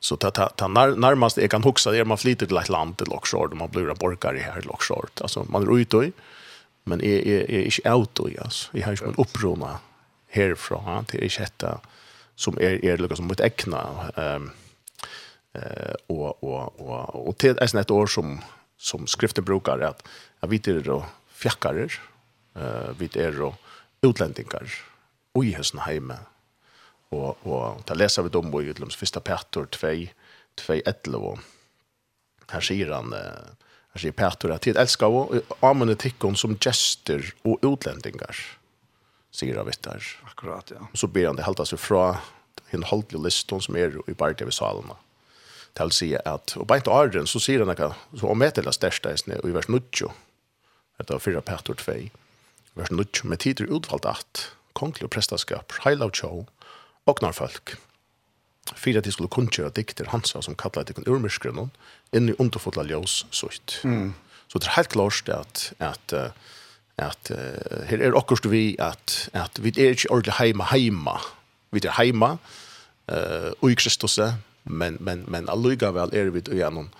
Så 0.00 0.16
ta 0.16 0.30
ta, 0.30 0.48
ta 0.48 0.68
när, 0.68 0.96
närmast 0.96 1.36
jag 1.36 1.50
kan 1.50 1.62
huxa 1.62 1.90
det 1.90 2.04
man 2.04 2.18
flyter 2.18 2.46
till 2.46 2.56
ett 2.56 2.68
land 2.68 2.96
till 2.96 3.06
Lockshore 3.06 3.54
man 3.54 3.70
blir 3.70 3.90
en 3.90 3.96
borgare 3.96 4.38
här 4.38 4.58
i 4.58 4.62
Lockshore. 4.62 5.08
Alltså 5.20 5.46
man 5.48 5.62
är 5.62 5.78
ute 5.78 5.96
i 5.96 6.12
men 6.84 7.00
är 7.00 7.28
är 7.28 7.50
är 7.50 7.64
inte 7.64 8.02
ute 8.02 8.32
i 8.32 8.38
alltså. 8.38 8.70
Jag 8.72 8.86
har 8.86 8.92
ju 8.92 9.06
en 9.06 9.14
upprona 9.18 9.78
härifrån 10.28 11.04
till 11.04 11.22
är 11.24 11.38
detta 11.38 11.80
som 12.34 12.58
är 12.58 12.84
är 12.84 12.98
liksom 12.98 13.26
mot 13.26 13.40
äckna 13.40 14.10
ehm 14.16 14.50
eh 15.54 15.94
och 16.06 16.44
och 16.44 16.80
och 16.80 17.28
och 17.28 17.38
till 17.38 17.58
ett 17.58 17.90
år 17.90 18.06
som 18.06 18.40
som 18.78 19.06
skriften 19.06 19.44
brukar 19.44 19.78
att 19.78 20.08
jag 20.40 20.48
vet 20.48 20.64
det 20.64 20.80
då 20.80 21.04
fjäckare 21.32 21.88
eh 22.54 22.98
vet 22.98 23.16
är 23.16 23.32
då 23.32 23.54
utlänningar 24.02 24.72
och 25.34 25.44
i 25.44 25.52
hösten 25.52 25.80
hemma 25.80 26.18
och 27.12 27.46
och 27.46 27.84
ta 27.86 27.94
lesa 27.94 28.22
vi 28.22 28.28
dom 28.28 28.62
i 28.62 28.64
Utlums 28.66 28.96
första 28.96 29.20
Petter 29.20 29.66
2 29.66 29.86
2:11. 30.56 30.82
11 31.04 31.38
här 32.50 32.60
säger 32.60 32.90
han 32.90 33.12
här 33.92 33.98
sier 33.98 34.12
Petter 34.12 34.48
att 34.48 34.62
tid 34.62 34.76
älskar 34.76 35.06
og 35.06 35.42
amene 35.60 35.94
tikkon 35.94 36.36
som 36.36 36.56
gester 36.58 37.34
och 37.42 37.58
utlänningar 37.62 38.36
Sier 39.30 39.56
av 39.56 39.66
vittar. 39.66 39.92
där 39.92 40.30
akkurat 40.30 40.70
ja 40.70 40.86
så 40.94 41.06
ber 41.06 41.26
han 41.26 41.36
det 41.36 41.42
hållas 41.42 41.74
fra 41.74 42.18
en 42.70 42.82
hållig 42.82 43.24
liston 43.24 43.62
som 43.62 43.76
är 43.76 44.10
i 44.10 44.14
bart 44.14 44.42
av 44.42 44.50
salarna 44.50 44.96
Det 45.72 45.82
att 45.82 45.92
säga 45.92 46.20
att 46.24 46.56
och 46.56 46.66
bara 46.66 46.76
inte 46.76 46.90
arden 46.90 47.26
så 47.26 47.40
sier 47.40 47.58
han 47.58 47.70
att 47.70 47.96
så 48.20 48.28
om 48.28 48.42
ett 48.42 48.58
eller 48.58 48.70
största 48.70 49.08
og 49.42 49.48
i 49.48 49.52
vers 49.52 49.68
9 49.68 49.80
Detta 50.98 51.14
var 51.14 51.40
pertor 51.40 51.74
2 51.74 51.92
vers 52.74 52.90
9 52.90 53.06
med 53.24 53.38
tider 53.38 53.76
utvalt 53.76 54.04
att 54.04 54.52
konglig 54.72 55.04
och 55.04 55.10
prästaskap, 55.10 55.72
heilav 55.72 56.10
tjå, 56.10 56.46
åknar 57.06 57.34
folk. 57.36 57.76
Fyra 58.78 59.02
de 59.02 59.12
skulle 59.12 59.32
kunnkjøre 59.32 59.74
dikter 59.74 60.10
hansa 60.12 60.42
som 60.42 60.56
kallar 60.58 60.86
det 60.86 60.96
kun 60.96 61.70
inn 62.12 62.28
i 62.28 62.36
underfotla 62.38 62.84
ljøs 62.86 63.24
sutt. 63.30 63.80
Mm. 63.84 64.12
Så 64.48 64.58
det 64.60 64.68
er 64.68 64.76
helt 64.76 64.92
klart 64.92 65.28
at, 65.32 65.72
at, 65.80 66.14
at, 67.00 67.30
uh, 67.32 67.84
her 67.88 68.02
er 68.04 68.16
akkurat 68.16 68.50
vi 68.50 68.76
at, 68.78 69.30
at 69.32 69.62
vi 69.64 69.72
er 69.76 69.96
ikke 69.96 70.10
ordentlig 70.10 70.36
heima 70.38 70.68
heima. 70.70 71.16
Vi 71.72 71.80
er 71.84 71.96
heima 71.96 72.36
uh, 73.08 73.50
og 73.60 73.70
i 73.70 73.74
Kristus, 73.74 74.18
men, 74.64 74.98
men, 75.00 75.24
men 75.26 75.48
allugavel 75.48 76.12
er 76.12 76.30
vi 76.30 76.44
i 76.52 76.62
en 76.62 76.90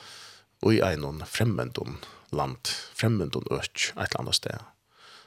og 0.63 0.75
i 0.75 0.81
en 0.81 1.23
fremmendom 1.27 1.99
land, 2.33 2.71
fremmendom 2.95 3.47
øk, 3.51 3.93
et 3.93 3.99
eller 3.99 4.21
annet 4.21 4.39
sted. 4.39 4.72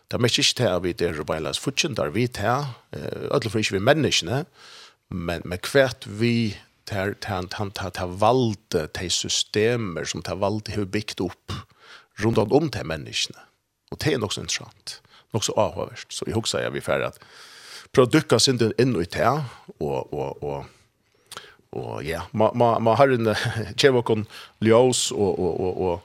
Det 0.08 0.18
er 0.18 0.22
mest 0.22 0.38
ikke 0.38 0.56
til 0.56 0.70
at 0.70 0.84
vi 0.84 0.94
er 0.94 1.24
beilas 1.24 1.60
futsen, 1.60 1.96
der 1.96 2.10
vi 2.10 2.28
til, 2.28 2.66
alle 3.32 3.50
for 3.50 3.60
ikke 3.60 3.78
vi 3.78 3.80
menneskene, 3.80 4.46
men 5.10 5.42
med 5.46 5.66
hvert 5.72 6.06
vi 6.06 6.58
tar 6.86 7.16
tar, 7.22 7.46
tar, 7.50 7.70
tar 7.70 7.90
tar 7.90 8.08
valde 8.22 8.88
te 8.94 9.10
systemer 9.10 10.06
som 10.06 10.22
tar 10.22 10.36
valde 10.36 10.72
har 10.72 10.86
byggt 10.86 11.20
upp 11.20 11.54
runt 12.22 12.38
om 12.38 12.70
de 12.70 12.84
människorna. 12.84 13.40
Och 13.92 13.98
det 13.98 14.14
är 14.14 14.24
också 14.24 14.42
intressant. 14.42 15.02
Också 15.32 15.52
avhörst. 15.52 16.12
Så 16.12 16.26
jag 16.28 16.36
husar 16.36 16.62
jag 16.62 16.72
vi 16.72 16.82
för 16.82 17.00
att 17.00 17.20
produkka 17.92 18.40
synden 18.40 18.74
in 18.78 19.02
i 19.02 19.06
det 19.06 19.44
och 19.78 20.14
och 20.14 20.44
och 20.44 20.66
och 21.70 22.04
ja, 22.04 22.22
man 22.32 22.58
man 22.58 22.84
man 22.84 22.98
har 22.98 23.08
en 23.08 23.36
chevokon 23.78 24.26
ljus 24.60 25.12
och 25.12 25.40
och 25.40 25.60
och 25.60 25.94
och 25.94 26.02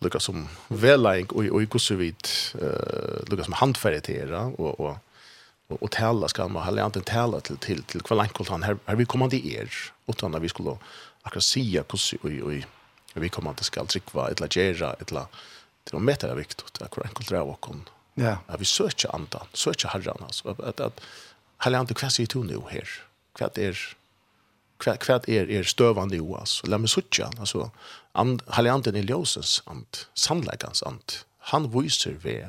lukka 0.00 0.20
som 0.20 0.48
välaing 0.68 1.26
og 1.32 1.44
og 1.50 1.60
hur 1.60 1.96
vit 1.96 2.54
eh 2.54 3.30
lukka 3.30 3.44
som 3.44 3.52
handfärdigt 3.52 4.30
og 4.30 4.60
og 4.60 4.80
och 4.80 4.96
och 5.68 5.82
och 5.82 5.90
tälla 5.90 6.28
ska 6.28 6.48
man 6.48 6.62
hålla 6.62 6.86
inte 6.86 7.00
til 7.00 7.40
till 7.40 7.56
till 7.56 7.82
till 7.82 8.00
kvalankolt 8.00 8.48
han 8.48 8.62
här, 8.62 8.78
här 8.86 8.96
vi 8.96 9.04
kommer 9.04 9.28
til 9.28 9.46
er 9.46 9.68
utan 10.08 10.30
när 10.30 10.40
vi 10.40 10.48
skulle 10.48 10.78
akkurat 11.24 11.44
sia 11.44 11.84
hur 11.90 12.18
oj 12.22 12.42
oj 12.42 12.66
vi 13.14 13.28
kommer 13.28 13.50
inte 13.50 13.64
ska 13.64 13.84
tryckva 13.84 14.30
ett 14.30 14.40
lagera 14.40 14.94
ett 15.00 15.10
la 15.10 15.26
det 15.84 15.96
och 15.96 16.02
mäta 16.02 16.26
det 16.26 16.34
viktigt 16.34 16.62
att 16.64 16.82
akkurat 16.82 17.08
enkelt 17.08 17.28
dra 17.28 17.42
och 17.42 17.60
kom 17.60 17.84
ja 18.14 18.36
vi 18.58 18.64
söker 18.64 19.14
andan 19.14 19.46
söker 19.52 19.88
herran 19.88 20.22
alltså 20.22 20.48
att 20.48 20.80
att 20.80 21.00
hålla 21.58 21.80
inte 21.80 21.94
kvar 21.94 22.08
sig 22.08 22.26
till 22.26 22.44
nu 22.44 22.60
här 22.70 22.88
kvar 23.32 23.50
är 23.54 23.96
kvar 24.78 24.96
kvar 24.96 25.20
är 25.26 25.50
är 25.50 25.62
stövande 25.62 26.16
jo 26.16 26.36
alltså 26.36 26.66
lämna 26.66 26.88
söka 26.88 27.30
alltså 27.38 27.70
And, 28.18 28.42
Halianten 28.50 28.96
i 28.98 29.04
ljósens 29.06 29.60
and, 29.70 30.04
sannleikans 30.18 30.82
and, 30.82 31.20
han 31.52 31.68
viser 31.70 32.16
vi, 32.24 32.40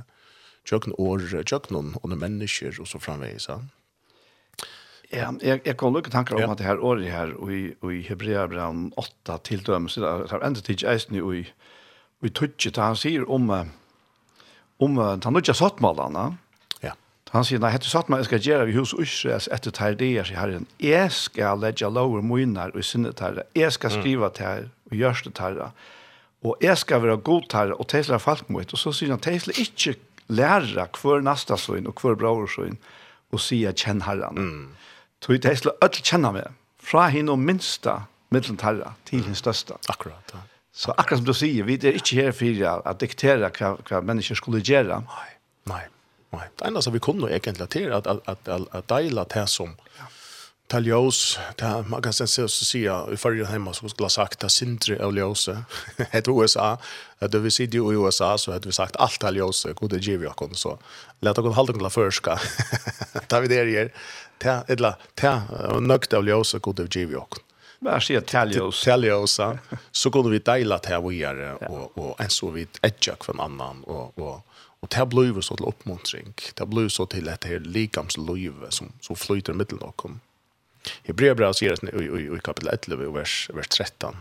tjøkken 0.67 0.95
år, 0.97 1.27
tjøkken 1.45 1.77
under 2.01 2.17
mennesker 2.17 2.79
og 2.81 2.89
så 2.89 3.01
framveis. 3.01 3.47
Ja, 5.09 5.31
jeg, 5.41 5.61
jeg 5.65 5.77
kom 5.77 5.95
lukke 5.95 6.11
tanker 6.13 6.38
om 6.38 6.43
ja. 6.43 6.51
at 6.51 6.59
det 6.59 6.67
her 6.67 6.81
året 6.85 7.09
her, 7.09 7.33
og 7.41 7.53
i, 7.53 7.63
og 7.81 7.93
i 7.95 8.03
Hebreabran 8.05 8.91
8 8.97 9.39
til 9.47 9.63
dømes, 9.65 9.97
det 9.97 10.05
er 10.05 10.45
enda 10.45 10.61
tids 10.61 10.85
eisen 10.85 11.17
i, 11.17 11.23
og 11.25 11.39
i, 11.39 11.45
i 12.21 12.29
tutsi, 12.29 12.69
han 12.77 12.97
sier 12.99 13.25
om, 13.25 13.49
om, 13.49 14.99
han 15.01 15.33
nødja 15.33 15.55
sattmalene, 15.57 16.27
ja. 16.85 16.93
han 17.33 17.47
sier, 17.47 17.61
nei, 17.63 17.71
hette 17.73 17.89
jeg 17.89 18.29
skal 18.29 18.45
gjøre 18.45 18.67
vi 18.69 18.77
hos 18.77 18.93
Israels 19.01 19.49
etter 19.53 19.73
tær 19.73 19.97
det, 19.97 20.11
sier 20.29 20.38
herren, 20.38 20.69
jeg 20.77 21.09
skal 21.15 21.65
legge 21.65 21.89
lover 21.89 22.21
moinar 22.21 22.75
og 22.75 22.85
sinne 22.85 23.13
tær, 23.13 23.41
jeg 23.57 23.73
skal 23.73 23.97
skriva 23.97 24.29
tær, 24.29 24.69
og 24.89 24.98
gjørs 24.98 25.24
det 25.25 25.34
tarra. 25.39 25.72
Og 26.46 26.58
jeg 26.63 26.77
skal 26.77 27.01
være 27.03 27.17
god 27.17 27.50
tarra, 27.51 27.75
og 27.75 27.88
teisler 27.91 28.15
er 28.15 28.24
falk 28.24 28.50
mot, 28.50 28.74
og 28.74 28.79
så 28.79 28.93
sier 28.96 29.12
han, 29.12 29.22
teisler 29.24 29.58
ikke 29.60 29.98
læra 30.31 30.88
hver 31.01 31.24
nasta 31.25 31.58
søgn 31.60 31.89
og 31.89 32.00
hver 32.00 32.15
braur 32.19 32.48
søgn, 32.48 32.77
og 33.34 33.43
sier 33.43 33.75
kjenn 33.75 34.05
herran. 34.08 34.39
Mm. 34.39 34.69
Så 35.25 35.39
teisler 35.43 35.75
ødel 35.84 36.05
kjenner 36.05 36.36
meg, 36.38 36.55
fra 36.79 37.10
henne 37.12 37.36
og 37.36 37.43
minsta 37.43 38.03
middelen 38.34 38.58
tarra 38.62 38.93
til 39.10 39.24
henne 39.25 39.38
største. 39.38 39.75
Akkurat, 39.91 40.34
ja. 40.34 40.46
Så 40.72 40.93
akkurat 40.96 41.19
som 41.19 41.27
du 41.27 41.36
sier, 41.36 41.65
vi 41.67 41.75
er 41.75 41.98
ikke 41.98 42.22
her 42.22 42.31
for 42.31 42.67
å 42.69 42.93
diktere 43.01 43.50
hva, 43.58 43.74
hva 43.89 44.00
mennesker 44.05 44.38
skulle 44.39 44.62
gjøre. 44.63 45.01
Nei, 45.10 45.31
nei. 45.74 45.86
Nei, 46.29 46.46
det 46.62 46.67
enda 46.67 46.81
som 46.86 46.93
vi 46.93 47.01
kunne 47.01 47.25
egentlig 47.34 47.65
til 47.74 47.89
at, 47.89 48.05
at, 48.08 48.19
at, 48.29 48.50
at 48.53 48.67
at 48.77 48.86
deila 48.91 49.24
det 49.34 49.48
som, 49.50 49.72
ja 49.98 50.05
ta 50.69 50.79
ljós, 50.79 51.39
ta, 51.55 51.83
man 51.88 52.01
kan 52.01 52.13
sen 52.13 52.27
se 52.27 52.43
och 52.43 52.51
säga, 52.51 53.07
i 53.13 53.17
förra 53.17 53.45
hemma 53.45 53.73
så 53.73 53.89
skulle 53.89 54.05
ha 54.05 54.09
sagt 54.09 54.43
att 54.43 54.51
Sintri 54.51 54.99
av 54.99 55.17
ljós 55.17 55.49
heter 56.11 56.41
USA, 56.41 56.77
att 57.19 57.35
vi 57.35 57.51
sitter 57.51 57.77
i 57.77 57.95
USA 57.95 58.38
så 58.38 58.51
hade 58.51 58.67
vi 58.67 58.71
sagt 58.71 58.95
allt 58.95 59.23
av 59.23 59.35
ljós, 59.35 59.67
god 59.75 59.89
det 59.89 59.97
ger 59.97 60.17
vi 60.17 60.55
så. 60.55 60.79
Lät 61.19 61.38
oss 61.38 61.55
hålla 61.55 61.73
den 61.73 61.89
förska. 61.89 62.39
ta 63.27 63.39
vi 63.39 63.47
det 63.47 63.55
här, 63.55 63.93
ta, 64.38 64.63
eller 64.67 64.95
ta, 65.15 65.41
nökt 65.79 66.13
av 66.13 66.27
ljós, 66.27 66.53
god 66.53 66.75
det 66.75 66.95
ger 66.95 67.05
vi 67.05 67.15
Men 67.79 67.93
Vad 67.93 68.03
säger 68.03 68.21
Talios? 68.21 68.83
Talios, 68.83 69.39
så 69.91 70.11
kunde 70.11 70.29
vi 70.29 70.39
dela 70.45 70.77
det 70.77 70.89
här 70.89 71.01
vi 71.01 71.23
är 71.23 71.63
och, 71.71 71.97
och 71.97 72.21
en 72.21 72.29
så 72.29 72.49
vi 72.49 72.67
ett 72.81 73.07
jack 73.07 73.23
från 73.23 73.39
annan 73.39 73.83
och, 73.83 74.19
och 74.19 74.45
Och 74.81 74.88
det 74.95 75.05
blir 75.05 75.41
så 75.41 75.55
till 75.55 75.65
uppmuntring. 75.65 76.33
Det 76.53 76.65
blir 76.65 76.89
så 76.89 77.05
till 77.05 77.29
att 77.29 77.41
det 77.41 77.49
är 77.49 77.59
likamslivet 77.59 78.73
som, 78.73 78.91
som 79.01 79.15
flyter 79.15 79.53
mittel 79.53 79.77
och 79.77 79.95
kommer 79.95 80.19
Hebreerbrevet 81.07 81.59
sier 81.59 81.75
det 81.75 81.93
i, 81.93 82.07
i, 82.07 82.25
i 82.36 82.41
kapitel 82.43 82.71
11, 82.71 83.13
vers, 83.15 83.36
vers 83.55 83.69
13. 83.69 84.19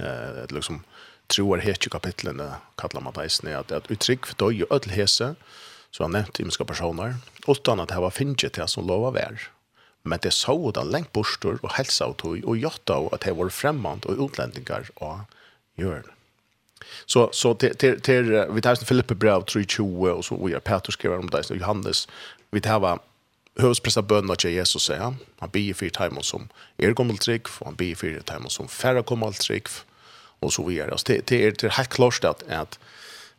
Eh, 0.00 0.26
det 0.36 0.46
er 0.46 0.54
liksom 0.54 0.82
troar 1.28 1.60
hetju 1.60 1.92
kapitlene, 1.92 2.48
kallar 2.80 3.04
man 3.04 3.16
det 3.16 3.52
at, 3.52 3.72
at 3.72 3.90
uttrykk 3.92 4.26
for 4.30 4.46
døy 4.46 4.64
og 4.64 4.74
ødel 4.78 4.96
hese, 4.96 5.34
så 5.90 6.04
han 6.04 6.14
nevnt 6.16 6.40
imenska 6.40 6.64
personer, 6.64 7.16
utan 7.48 7.80
at 7.80 7.92
det 7.92 8.00
var 8.00 8.14
finnet 8.16 8.52
til 8.52 8.68
som 8.68 8.86
lova 8.88 9.12
vær. 9.16 9.48
Men 10.04 10.20
det 10.22 10.32
så 10.32 10.54
da 10.72 10.84
lengt 10.86 11.12
bostor 11.12 11.58
og 11.62 11.74
helsa 11.76 12.08
og 12.08 12.18
tog, 12.22 12.38
og 12.44 12.60
jotta 12.60 12.96
av 13.00 13.10
at 13.12 13.26
det 13.26 13.34
var 13.36 13.52
fremmant 13.52 14.06
og 14.08 14.22
utlendingar 14.28 14.88
og 14.96 15.26
gjør 15.76 16.06
Så, 17.06 17.28
så 17.32 17.54
till 17.54 17.76
till 17.76 18.00
till 18.00 18.46
vi 18.50 18.60
tar 18.60 18.74
Filippe 18.74 19.14
brev 19.14 19.44
3.20, 19.44 20.10
och 20.10 20.24
så 20.24 20.46
vi 20.46 20.52
er 20.52 20.60
Petrus 20.60 20.94
skriver 20.94 21.18
om 21.18 21.30
det, 21.30 21.50
Johannes, 21.50 22.08
vi 22.50 22.60
tar 22.60 22.98
høvespressa 23.58 24.02
bønna 24.06 24.36
til 24.38 24.54
Jesus 24.56 24.86
sier 24.88 25.02
han. 25.02 25.18
Han 25.42 25.52
bier 25.54 25.76
fyrir 25.76 25.94
teimen 25.96 26.24
som 26.26 26.46
er 26.78 26.94
gammel 26.96 27.18
trygg, 27.22 27.50
og 27.60 27.72
han 27.72 27.78
bier 27.78 27.98
för 27.98 28.20
teimen 28.26 28.50
som 28.50 28.68
færre 28.68 29.02
gammel 29.02 29.34
trygg, 29.34 29.68
og 30.40 30.52
så 30.52 30.62
videre. 30.62 30.92
Altså, 30.92 31.12
det, 31.12 31.28
det, 31.28 31.46
er, 31.46 31.50
det 31.50 31.74
helt 31.76 31.90
klart 31.90 32.24
at, 32.24 32.42
at, 32.46 32.78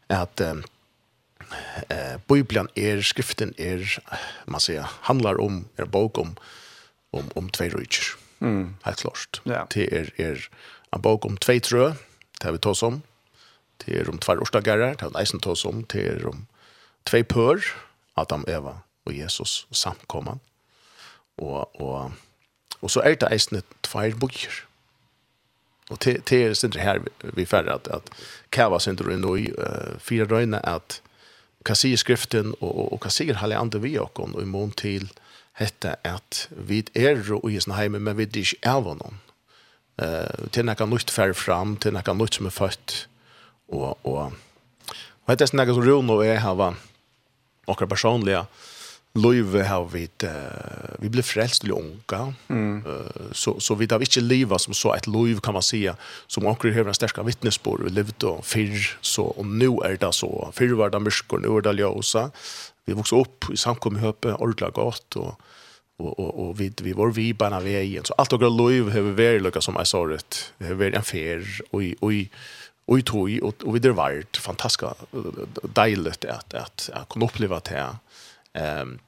at 0.09 0.41
eh, 0.41 2.17
Bibelen 2.27 2.67
er, 2.75 3.01
skriften 3.01 3.53
er, 3.57 3.85
man 4.47 4.59
sier, 4.59 4.87
handlar 5.07 5.39
om, 5.39 5.65
er 5.77 5.85
bok 5.85 6.17
om, 6.17 6.35
om, 7.13 7.31
om 7.35 7.49
två 7.49 7.69
rujtjer. 7.77 8.17
Mm. 8.39 8.75
Helt 8.85 8.99
klart. 8.99 9.41
Ja. 9.45 9.63
Det 9.71 9.87
er, 9.91 10.11
er 10.17 10.43
en 10.95 11.01
bok 11.01 11.25
om 11.25 11.37
två 11.37 11.59
trø, 11.59 11.93
det 12.39 12.43
har 12.43 12.51
vi 12.51 12.63
tås 12.63 12.83
om. 12.83 13.01
Det 13.79 13.95
er 13.95 14.09
om 14.11 14.19
två 14.19 14.41
årsdagerer, 14.43 14.99
det 14.99 15.01
har 15.01 15.15
vi 15.15 15.23
eisen 15.23 15.39
tås 15.39 15.65
om. 15.65 15.83
Det 15.87 16.03
er 16.07 16.27
om 16.27 16.45
två 17.07 17.23
pør, 17.23 17.63
Adam 18.19 18.43
og 18.43 18.51
Eva 18.51 18.75
og 19.05 19.17
Jesus 19.17 19.65
og 19.69 19.75
samkomman. 19.75 20.41
Og, 21.37 21.81
og, 21.81 22.11
og 22.81 22.91
så 22.91 23.03
er 23.05 23.15
det 23.19 23.31
eisne 23.31 23.61
tveir 23.85 24.17
bøyer. 24.19 24.65
Og 25.89 25.99
til, 25.99 26.21
til 26.21 26.51
er 26.51 26.53
det 26.73 26.81
her 26.81 26.99
vi 27.33 27.45
færre 27.45 27.73
at, 27.73 27.87
at 27.87 28.09
kæva 28.53 28.79
synder 28.79 29.09
i 29.09 29.17
nøy 29.17 29.47
uh, 29.57 29.95
fire 29.99 30.27
døgnet 30.29 30.61
at 30.63 30.99
hva 31.65 31.75
sier 31.75 31.99
skriften 31.99 32.53
og, 32.59 32.69
og, 32.69 32.85
og 32.93 33.01
hva 33.03 33.11
sier 33.11 33.39
halve 33.41 33.57
andre 33.57 33.81
vi 33.83 33.97
og 33.99 34.19
og 34.19 34.41
i 34.41 34.45
mån 34.47 34.71
til 34.71 35.09
hette 35.59 35.95
at 36.07 36.45
vi 36.51 36.83
er 36.95 37.19
og 37.33 37.49
i 37.51 37.59
sin 37.59 37.75
heime, 37.75 37.99
men 37.99 38.17
vi 38.17 38.23
er 38.23 38.37
ikke 38.37 38.69
av 38.69 38.85
noen. 38.85 39.19
Uh, 39.99 40.47
til 40.55 40.63
noe 40.65 40.87
nytt 40.87 41.11
færre 41.11 41.35
fram, 41.35 41.75
til 41.77 41.93
noe 41.93 42.15
nytt 42.15 42.37
som 42.37 42.47
er 42.47 42.55
født. 42.55 43.07
Og, 43.67 43.97
og, 44.07 44.37
og 45.25 45.27
hette 45.27 45.49
er 45.49 45.57
nekka 45.57 45.75
som 45.75 45.83
Rune 45.83 46.13
og 46.13 46.23
jeg 46.25 46.39
har 46.41 46.61
akkurat 47.67 47.89
personlige 47.89 48.45
Løyve 49.19 49.63
har 49.63 49.85
vi 49.91 50.05
uh, 50.23 51.01
vi 51.01 51.09
blev 51.09 51.23
frelst 51.23 51.61
til 51.61 51.73
unga, 51.75 52.33
Mm. 52.49 52.85
Uh, 52.85 53.31
så 53.31 53.59
så 53.59 53.75
vi 53.75 53.87
har 53.91 53.99
inte 53.99 54.21
leva 54.21 54.57
som 54.59 54.73
så 54.73 54.93
ett 54.93 55.07
löv 55.07 55.39
kan 55.39 55.53
man 55.53 55.63
säga 55.63 55.95
som 56.27 56.47
akkurat 56.47 56.75
har 56.75 56.85
en 56.85 56.93
starka 56.93 57.23
vittnesbörd 57.23 57.83
vi 57.83 57.89
levde 57.89 58.27
och 58.27 58.45
förr 58.45 58.97
så 59.01 59.23
och 59.23 59.45
nu 59.45 59.77
är 59.83 59.97
det 59.97 60.13
så 60.13 60.51
förr 60.53 60.75
var 60.75 60.89
det 60.89 60.99
mörker 60.99 61.37
nu 61.37 61.57
är 61.57 61.61
det 61.61 61.81
ljusa. 61.81 62.31
Vi 62.85 62.93
vokste 62.93 63.15
upp 63.15 63.49
i 63.53 63.57
samkomhöpe 63.57 64.33
ordentlig 64.33 64.73
godt, 64.73 65.15
och 65.15 65.39
och 65.97 66.19
och 66.19 66.39
och 66.39 66.59
vi 66.59 66.71
vi 66.81 66.93
var 66.93 67.11
vi 67.11 67.33
bara 67.33 67.59
veien, 67.59 68.05
så 68.05 68.13
allt 68.17 68.33
och 68.33 68.41
löv 68.41 68.91
har 68.91 69.01
vi 69.01 69.11
vært 69.11 69.41
lika 69.41 69.61
som 69.61 69.75
jag 69.75 69.87
sa 69.87 70.07
det. 70.07 70.53
Det 70.57 70.67
har 70.67 70.75
vært 70.75 70.95
en 70.95 71.03
fyr, 71.03 71.45
og, 71.71 71.83
og, 72.01 72.13
og, 72.87 72.99
i 72.99 73.01
tog 73.01 73.29
och, 73.43 73.53
og 73.65 73.73
vi 73.73 73.79
det 73.79 73.95
fantastisk 73.95 74.41
fantastiskt 74.41 76.25
at, 76.25 76.25
att 76.25 76.53
att 76.53 76.89
at 76.93 77.09
kunne 77.09 77.25
uppleva 77.25 77.59
det. 77.59 77.97
Ehm 78.53 78.81
um, 78.81 78.99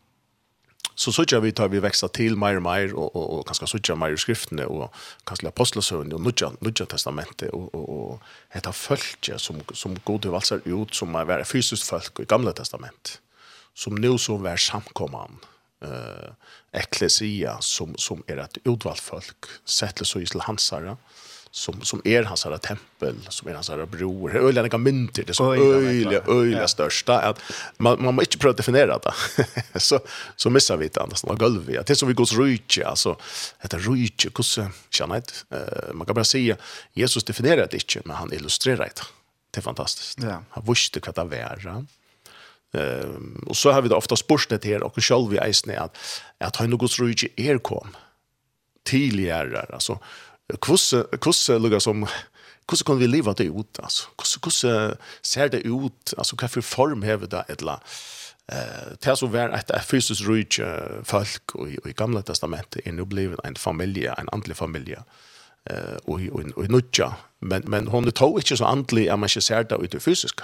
så 0.96 1.12
så 1.12 1.40
vi 1.40 1.52
tar 1.52 1.68
vi 1.68 1.80
växa 1.80 2.08
till 2.08 2.36
mer 2.36 2.56
och 2.56 2.62
mer 2.62 2.94
och 2.94 3.16
och, 3.16 3.40
och 3.40 3.48
kanske 3.48 3.68
så 3.68 3.96
mer 3.96 4.10
i 4.10 4.18
skrifterna 4.18 4.68
och 4.68 4.94
kanske 5.24 5.48
apostlesönen 5.48 6.14
och 6.14 6.22
nya 6.22 6.52
nya 6.60 6.86
testamentet 6.86 7.50
och 7.50 7.76
och 7.76 7.90
och 7.90 8.22
heta 8.50 8.72
folket 8.72 9.42
som 9.42 9.62
som 9.74 10.00
gode 10.04 10.30
valsar 10.30 10.62
ut 10.66 10.96
som 10.96 11.16
är 11.16 11.26
vara 11.26 11.46
fysiskt 11.46 11.84
folk 11.84 12.20
i 12.20 12.26
gamla 12.26 12.52
testament 12.52 13.22
som 13.74 13.96
nu 13.96 14.18
så 14.18 14.38
var 14.38 14.58
samkomman 14.58 15.38
eh 15.82 16.32
eklesia 16.72 17.58
som 17.60 17.96
som 17.98 18.24
är 18.28 18.38
ett 18.38 18.58
utvalt 18.64 19.00
folk 19.00 19.46
sätter 19.66 20.06
så 20.06 20.20
i 20.20 20.26
hansara 20.40 20.98
som 21.52 21.82
som 21.82 22.02
är 22.04 22.24
hans 22.24 22.46
här 22.46 22.58
tempel 22.58 23.16
som 23.30 23.48
är 23.48 23.54
hans 23.54 23.70
här 23.70 23.86
bror. 23.86 24.36
Öliga 24.36 24.62
några 24.62 24.78
mynter 24.78 25.24
det 25.24 25.34
så 25.34 25.54
öliga 25.54 26.22
öliga 26.28 26.68
största 26.68 27.20
att 27.20 27.40
man 27.78 28.04
man 28.04 28.16
måste 28.16 28.38
pröva 28.38 28.56
definiera 28.56 29.00
det. 29.00 29.14
så 29.80 30.00
så 30.36 30.50
missar 30.50 30.78
vi 30.78 30.88
det 30.88 31.02
annars 31.02 31.24
några 31.24 31.38
golv. 31.38 31.66
Det 31.66 31.90
som 31.90 31.96
så 31.96 32.06
vi 32.06 32.14
går 32.14 32.26
så 32.26 32.42
rycke 32.42 32.88
alltså 32.88 33.18
heter 33.60 33.80
rycke 33.80 34.30
så 34.44 34.68
kännet. 34.90 35.46
Eh 35.50 35.94
man 35.94 36.06
kan 36.08 36.16
bara 36.16 36.24
säga 36.24 36.58
Jesus 36.94 37.24
definierar 37.24 37.68
det 37.72 37.78
inte 37.78 38.02
men 38.06 38.16
han 38.16 38.34
illustrerar 38.34 38.78
det. 38.96 39.02
Det 39.52 39.60
är 39.60 39.62
fantastiskt. 39.62 40.20
Ja. 40.22 40.44
Han 40.50 40.64
visste 40.68 41.00
vad 41.06 41.16
det 41.16 41.24
var. 41.24 41.86
Ehm 42.74 43.44
och 43.48 43.58
så 43.58 43.72
har 43.72 43.82
vi 43.82 43.90
det 43.90 43.96
ofta 43.96 44.16
spårsnet 44.16 44.66
här 44.66 44.84
och 44.84 45.04
själv 45.04 45.30
vi 45.30 45.38
eisne 45.38 45.80
att 45.80 45.98
att 46.38 46.56
han 46.56 46.70
något 46.70 47.00
rycke 47.00 47.28
er 47.36 47.58
kom 47.58 47.88
tidigare 48.84 49.66
alltså 49.74 50.00
Kusse 50.60 51.06
kusse 51.22 51.60
lukka 51.60 51.80
som 51.80 52.08
kusse 52.68 52.84
kan 52.84 53.00
vi 53.00 53.08
leva 53.08 53.34
det 53.34 53.44
ut 53.44 53.80
alltså. 53.80 54.10
Kusse 54.18 54.40
kusse 54.40 54.98
ser 55.22 55.50
det 55.50 55.62
ut 55.62 56.14
alltså 56.18 56.36
vad 56.42 56.52
för 56.52 56.62
form 56.62 57.04
häver 57.04 57.28
det 57.28 57.44
eller 57.48 57.80
eh 58.48 58.98
det 59.00 59.16
som 59.16 59.32
var 59.32 59.50
ett 59.50 59.86
fysiskt 59.86 60.28
rich 60.28 60.60
folk 61.04 61.56
och 61.56 61.70
i 61.70 61.94
gamla 61.96 62.22
testamentet 62.22 62.88
är 62.88 62.92
nu 62.92 63.06
blivit 63.06 63.40
en 63.44 63.56
familj 63.56 64.08
en 64.08 64.30
andlig 64.32 64.58
familj 64.58 64.96
eh 65.66 65.96
och 66.06 66.20
och 66.32 66.42
och 66.56 66.70
nutja 66.70 67.16
men 67.40 67.64
men 67.66 67.88
hon 67.88 68.06
det 68.06 68.12
tog 68.12 68.40
inte 68.40 68.58
så 68.58 68.66
andlig 68.66 69.10
att 69.10 69.20
man 69.20 69.30
inte 69.30 69.42
ser 69.42 69.64
det 69.64 69.76
ut 69.76 69.96
i 69.96 70.00
fysiska. 70.00 70.44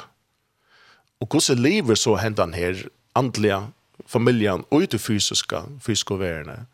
Och 1.19 1.29
kusse 1.29 1.55
lever 1.55 1.95
så 1.95 2.15
händan 2.15 2.53
här 2.53 2.89
andliga 3.13 3.67
familjen 4.05 4.63
och 4.69 4.79
ut 4.79 4.93
i 4.93 4.99
fysiska 4.99 5.63
fysiska 5.81 6.15
världen 6.15 6.65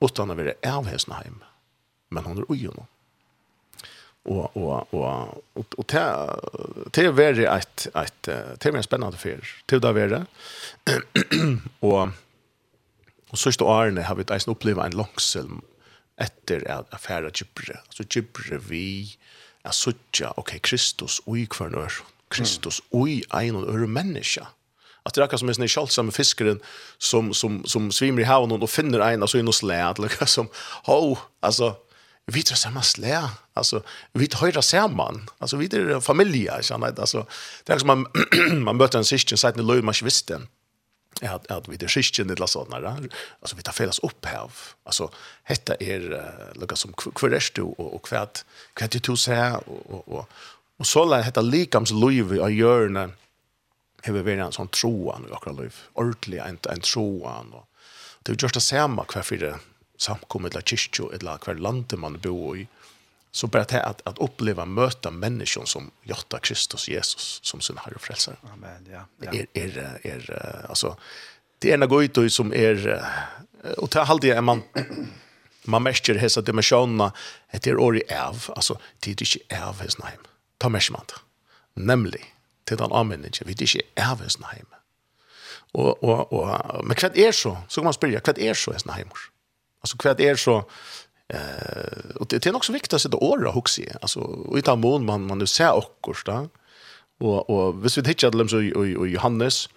utan 0.00 0.30
att 0.30 0.36
vara 0.36 0.76
avhäsna 0.76 1.14
hemma 1.14 1.51
men 2.12 2.24
han 2.24 2.38
är 2.38 2.44
oj 2.48 2.68
og 2.68 2.86
Och 4.24 4.56
och 4.56 4.94
och 4.94 5.44
och 5.54 5.74
och 5.78 5.86
det 6.90 7.04
är 7.04 7.12
väldigt 7.12 7.48
ett 7.48 7.88
ett 7.94 8.22
det 8.22 8.66
är 8.66 8.72
mer 8.72 8.82
spännande 8.82 9.18
för 9.18 9.44
till 9.66 9.80
där 9.80 9.92
vara. 9.92 10.26
och 11.80 12.08
och 13.30 13.38
sista 13.38 13.64
åren 13.64 13.98
har 13.98 14.14
vi 14.14 14.22
ett 14.22 14.48
upplevt 14.48 14.78
en 14.78 14.96
långsam 14.96 15.62
efter 16.16 16.70
att 16.70 16.94
affära 16.94 17.30
Gibre. 17.34 17.78
Alltså 17.86 18.02
Gibre 18.10 18.58
vi 18.58 19.18
er 19.64 19.70
söka 19.70 20.32
okej 20.36 20.58
Kristus 20.58 21.20
oj 21.24 21.46
kvarnör. 21.46 21.92
Kristus 22.28 22.82
ui 22.90 23.22
en 23.30 23.56
och 23.56 23.68
öre 23.74 23.86
människa 23.86 24.46
att 25.02 25.14
det 25.14 25.22
är 25.22 25.36
som 25.36 25.48
en 25.48 25.54
sån 25.54 25.68
kjolsam 25.68 26.12
fiskaren 26.12 26.60
som, 26.98 27.34
som, 27.34 27.64
som 27.64 27.92
svimer 27.92 28.22
i 28.22 28.24
havnen 28.24 28.62
och 28.62 28.70
finner 28.70 29.00
en 29.00 29.22
och 29.22 29.30
så 29.30 29.46
och 29.46 29.54
slä 29.54 29.84
att 29.84 30.28
som, 30.28 30.48
ho, 30.84 31.16
alltså 31.40 31.74
vi 32.26 32.42
tar 32.42 32.56
samma 32.56 32.82
slä. 32.82 33.30
Alltså 33.52 33.82
vi 34.12 34.26
tar 34.26 34.38
höra 34.38 34.62
samman. 34.62 35.30
Alltså 35.38 35.56
vi 35.56 35.66
är 35.66 36.00
familj 36.00 36.48
alltså 36.48 36.78
nej 36.78 36.92
alltså 36.98 37.26
det 37.64 37.72
är 37.72 37.78
som 37.78 37.86
man 37.86 38.06
man 38.64 38.76
möter 38.76 38.98
en 38.98 39.04
syskon 39.04 39.38
så 39.38 39.48
att 39.48 39.56
ni 39.56 39.62
löj 39.62 39.82
man 39.82 39.94
inte 39.94 40.04
visste 40.04 40.40
att 41.20 41.50
att 41.50 41.68
vi 41.68 41.76
det 41.76 41.88
syskon 41.88 42.26
det 42.26 42.38
låtsas 42.38 42.68
när 42.68 42.86
alltså 43.40 43.56
vi 43.56 43.62
tar 43.62 43.72
felas 43.72 43.98
upp 43.98 44.24
här. 44.24 44.50
Alltså 44.84 45.10
detta 45.48 45.74
är 45.74 46.00
lucka 46.54 46.76
som 46.76 46.92
kvärst 46.92 47.58
och 47.58 47.94
och 47.94 48.04
kvärt 48.04 48.44
kvärt 48.74 49.04
du 49.04 49.16
så 49.16 49.60
och 49.66 50.08
och 50.08 50.28
och 50.78 50.86
så 50.86 51.04
lär 51.04 51.24
detta 51.24 51.40
likams 51.40 51.90
löj 51.90 52.18
i 52.18 52.54
hjörna 52.54 53.10
hur 54.02 54.22
vi 54.22 54.32
en 54.32 54.52
sån 54.52 54.68
troan 54.68 55.24
i 55.26 55.30
våra 55.30 55.62
liv. 55.62 55.74
Ordentligt 55.92 56.40
en 56.40 56.58
en 56.68 56.80
troan 56.80 57.52
och 57.52 57.68
det 58.22 58.32
är 58.32 58.36
just 58.42 58.54
det 58.54 58.60
samma 58.60 59.04
kvar 59.04 59.22
för 59.22 59.36
det 59.36 59.58
samkommet 60.02 60.54
eller 60.54 60.66
kyrkjo 60.66 61.10
eller 61.14 61.38
hver 61.44 61.60
land 61.60 61.94
man 61.98 62.18
bor 62.20 62.58
i. 62.58 62.66
Så 63.32 63.46
bara 63.46 63.64
det 63.64 63.82
att, 63.82 64.02
att 64.04 64.18
uppleva 64.18 64.64
möta 64.64 65.10
människor 65.10 65.64
som 65.64 65.90
hjärta 66.02 66.38
Kristus 66.38 66.88
Jesus 66.88 67.40
som 67.42 67.60
sin 67.60 67.76
herre 67.76 67.94
och 67.94 68.00
frälsare. 68.00 68.36
Amen, 68.52 68.86
ja. 68.90 69.06
ja. 69.18 69.32
Er, 69.32 69.46
er, 69.54 70.00
er, 70.02 70.66
alltså, 70.68 70.96
det 71.58 71.70
er 71.70 71.74
en 71.74 72.24
ut 72.24 72.32
som 72.32 72.52
är, 72.52 73.04
och 73.78 73.90
til 73.90 74.00
är 74.00 74.36
er 74.36 74.40
man, 74.40 74.62
man 75.64 75.82
märker 75.82 76.18
hese 76.18 76.42
dimensjonene 76.42 77.10
etter 77.52 77.70
är 77.70 77.76
år 77.76 77.96
i 77.96 78.02
av, 78.10 78.50
alltså 78.56 78.76
det 79.00 79.10
är 79.10 79.10
inte 79.10 79.64
av 79.66 79.80
hos 79.80 79.96
heim. 80.02 80.20
Ta 80.58 80.68
märker 80.68 80.92
man 80.92 81.04
det. 81.08 81.20
Nemlig, 81.74 82.34
til 82.66 82.78
den 82.78 82.92
anmenningen, 82.92 83.46
vi 83.46 83.52
er 83.52 83.62
inte 83.62 84.10
av 84.10 84.22
hos 84.22 84.36
heim. 84.44 84.66
Och, 85.74 86.04
och, 86.04 86.32
og, 86.32 86.84
men 86.84 86.96
hva 86.96 87.10
är 87.14 87.32
så, 87.32 87.58
så 87.68 87.80
kan 87.80 87.84
man 87.84 87.92
spørre, 87.92 88.20
hva 88.20 88.32
är 88.36 88.54
så 88.54 88.72
hos 88.72 88.84
heimor? 88.84 89.31
Alltså 89.82 89.96
kvart 89.96 90.20
är 90.20 90.36
så 90.36 90.64
eh 91.28 92.16
och 92.20 92.26
det 92.26 92.46
är 92.46 92.56
också 92.56 92.72
viktigt 92.72 92.92
att 92.92 93.02
sitta 93.02 93.16
åra 93.16 93.50
huxa 93.50 93.82
alltså 94.00 94.20
och 94.20 94.56
utan 94.56 94.80
mån 94.80 95.04
man 95.04 95.26
man 95.26 95.38
nu 95.38 95.46
ser 95.46 95.72
också 95.72 96.22
då 96.24 96.48
och 97.18 97.50
och 97.50 97.84
visst 97.84 97.98
vi 97.98 98.02
tittar 98.02 98.30
dem 98.30 98.48
så 98.48 98.60
i 98.60 98.96
och 98.96 99.08
Johannes 99.08 99.68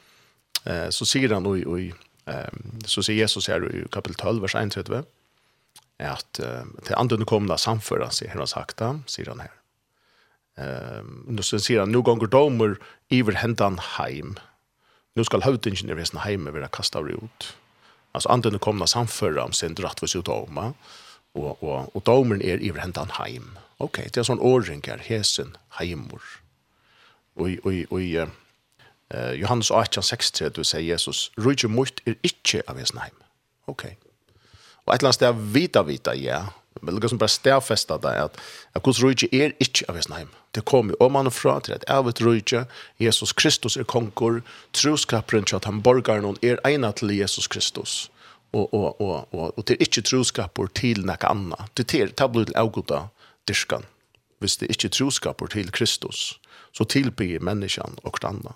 eh 0.63 0.89
så 0.89 1.06
säger 1.06 1.30
han 1.30 1.46
och 1.46 1.58
och 1.58 1.80
ehm 2.26 2.82
så 2.86 3.04
säger 3.04 3.20
Jesus 3.20 3.48
här 3.48 3.76
i 3.76 3.88
kapitel 3.91 4.15
12 4.15 4.41
vers 4.41 4.56
1 4.56 4.78
vet 4.78 4.89
vi 4.89 5.02
att 6.06 6.39
till 6.84 6.96
anden 6.96 7.26
komna 7.26 7.58
samföra 7.58 8.10
sig 8.10 8.28
hur 8.28 8.39
han 8.39 8.48
sagt 8.48 8.78
det 8.78 9.00
säger 9.08 9.30
han 9.30 9.39
här 9.39 9.52
Ehm 10.58 11.38
och 11.39 11.46
så 11.46 11.60
säger 11.60 11.80
han 11.80 11.91
nu 11.91 12.02
gånger 12.02 12.28
domer 12.28 12.78
iver 13.10 13.34
hentan 13.34 13.80
heim. 13.98 14.39
Nu 15.15 15.24
skal 15.24 15.41
hövdingen 15.41 15.89
i 15.89 15.94
resten 15.94 16.20
heime 16.20 16.65
att 16.65 16.72
kasta 16.72 17.00
ut. 17.00 17.56
Alltså 18.15 18.30
anden 18.30 18.60
komna 18.60 18.88
samföra 18.88 19.43
om 19.43 19.54
sin 19.54 19.75
rättvis 19.75 20.15
utdoma. 20.15 20.73
Och, 21.34 21.63
och, 21.63 21.95
och 21.95 22.01
domen 22.01 22.41
är 22.41 22.58
i 22.58 22.71
hentan 22.71 23.10
heim. 23.12 23.58
Okej, 23.78 24.01
okay, 24.01 24.10
det 24.13 24.19
är 24.19 24.23
sån 24.23 24.39
ordringar, 24.39 24.97
hesen, 24.97 25.58
heimor. 25.69 26.21
Och, 27.36 27.49
och, 27.63 27.73
och, 27.89 28.01
Eh 29.10 29.32
Johannes 29.32 29.71
18, 29.71 30.04
du 30.54 30.63
säger 30.63 30.86
Jesus, 30.86 31.32
"Ruje 31.36 31.67
mot 31.67 32.01
er 32.06 32.15
ikkje 32.21 32.62
av 32.67 32.78
hesen 32.78 32.99
heim. 32.99 33.15
Okej. 33.65 33.97
Okay. 34.01 34.12
Og 34.86 34.93
et 34.93 34.99
eller 35.01 35.10
vita 35.54 35.84
vita, 35.84 36.15
ja, 36.15 36.45
Men 36.81 36.99
det 36.99 37.09
som 37.09 37.17
bara 37.17 37.27
stedfestet 37.27 38.01
där 38.01 38.15
at, 38.15 38.38
att 38.73 38.83
Guds 38.83 39.03
rike 39.03 39.27
är 39.31 39.53
inte 39.59 39.85
av 39.88 39.95
Vesnaim. 39.95 40.27
Det 40.51 40.61
kommer 40.61 41.03
om 41.03 41.11
man 41.11 41.31
fra 41.31 41.59
til 41.59 41.73
at 41.73 41.83
evet 41.88 42.21
rujtje, 42.21 42.65
Jesus 42.99 43.33
Kristus 43.33 43.77
er 43.77 43.83
konkor, 43.83 44.41
troskaperen 44.73 45.43
til 45.43 45.55
at 45.55 45.65
han 45.65 45.81
borgeren 45.81 46.38
er 46.41 46.59
egnet 46.63 46.95
til 46.95 47.11
Jesus 47.11 47.47
Kristus. 47.47 48.11
Og, 48.53 48.73
og, 48.73 49.01
og, 49.01 49.33
og, 49.33 49.57
og 49.57 49.65
til 49.65 49.77
ikkje 49.79 50.19
ikke 50.19 50.67
til 50.73 51.05
noe 51.05 51.17
anna. 51.27 51.67
Det 51.77 51.93
er 51.93 52.07
tablet 52.07 52.47
til 52.47 52.55
avgoda 52.55 53.07
dyrskan. 53.47 53.83
Hvis 54.39 54.57
det 54.57 54.65
er 54.65 54.71
ikke 54.71 54.89
troskaper 54.89 55.47
til 55.47 55.71
Kristus, 55.71 56.39
så 56.71 56.83
tilbyr 56.83 57.39
menneskene 57.39 57.99
og 58.03 58.19
annet. 58.23 58.55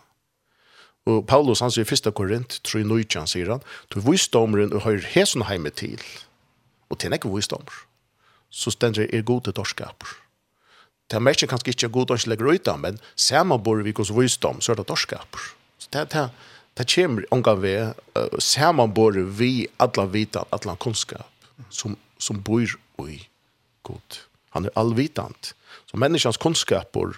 Og 1.05 1.25
Paulus 1.27 1.60
han 1.60 1.71
sier 1.71 1.84
i 1.84 1.93
1. 1.93 2.13
Korint, 2.13 2.62
3.9, 2.67 3.25
sier 3.25 3.49
han, 3.49 3.62
du 3.89 3.99
visdomren 3.99 4.73
og 4.73 4.84
høyr 4.84 5.03
hesen 5.03 5.47
heime 5.49 5.69
til». 5.69 5.99
Og 6.89 6.97
til 6.99 7.12
nekve 7.12 7.36
visdomren 7.36 7.88
så 8.50 8.72
stender 8.74 9.08
er 9.14 9.26
gode 9.26 9.54
torskaper. 9.56 10.18
Det 11.10 11.18
er 11.18 11.26
mest 11.26 11.46
kanskje 11.50 11.74
ikke 11.74 11.90
god 11.94 12.12
å 12.14 12.18
legge 12.30 12.46
ut 12.46 12.70
av, 12.70 12.80
men 12.84 13.00
sammen 13.18 13.62
bor 13.66 13.82
vi 13.82 13.94
hos 13.98 14.12
visdom, 14.14 14.62
så 14.62 14.74
er 14.74 14.82
det 14.82 14.88
torskaper. 14.92 15.52
Så 15.82 15.90
det, 15.96 16.06
det, 16.14 16.28
det 16.78 16.86
kommer 16.94 17.26
omgang 17.34 17.62
vi, 17.64 17.74
uh, 17.82 18.38
sammen 18.38 18.94
bor 18.94 19.18
vi 19.18 19.68
alle 19.82 20.06
vita, 20.14 20.46
alle 20.54 20.78
kunnskap, 20.78 21.30
som, 21.70 21.98
som 22.18 22.42
bor 22.46 22.78
i 23.08 23.20
god. 23.84 24.22
Han 24.54 24.66
er 24.66 24.78
allvitant. 24.78 25.54
Så 25.90 25.98
menneskens 25.98 26.38
kunnskaper 26.38 27.18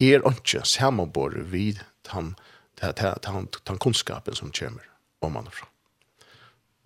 er 0.00 0.24
ikke 0.24 0.64
sammen 0.64 1.12
bor 1.12 1.36
vi 1.52 1.74
han, 2.12 2.34
det, 2.80 2.96
det, 3.00 3.14
han, 3.24 3.48
han 3.66 3.80
kunnskapen 3.80 4.36
som 4.36 4.52
kommer 4.52 4.84
om 5.20 5.32
man 5.36 5.48
fra. 5.52 5.68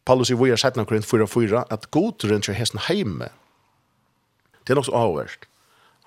Paulus 0.07 0.31
i 0.31 0.38
vår 0.38 0.57
17 0.57 0.87
Korint 0.88 1.07
4-4 1.07 1.66
at 1.70 1.90
god 1.94 2.24
rundt 2.26 2.48
til 2.48 2.57
hesten 2.59 2.81
heime 2.88 3.29
Det 4.64 4.74
er 4.74 4.80
nok 4.80 4.88
så 4.88 4.96
avhverst. 4.96 5.46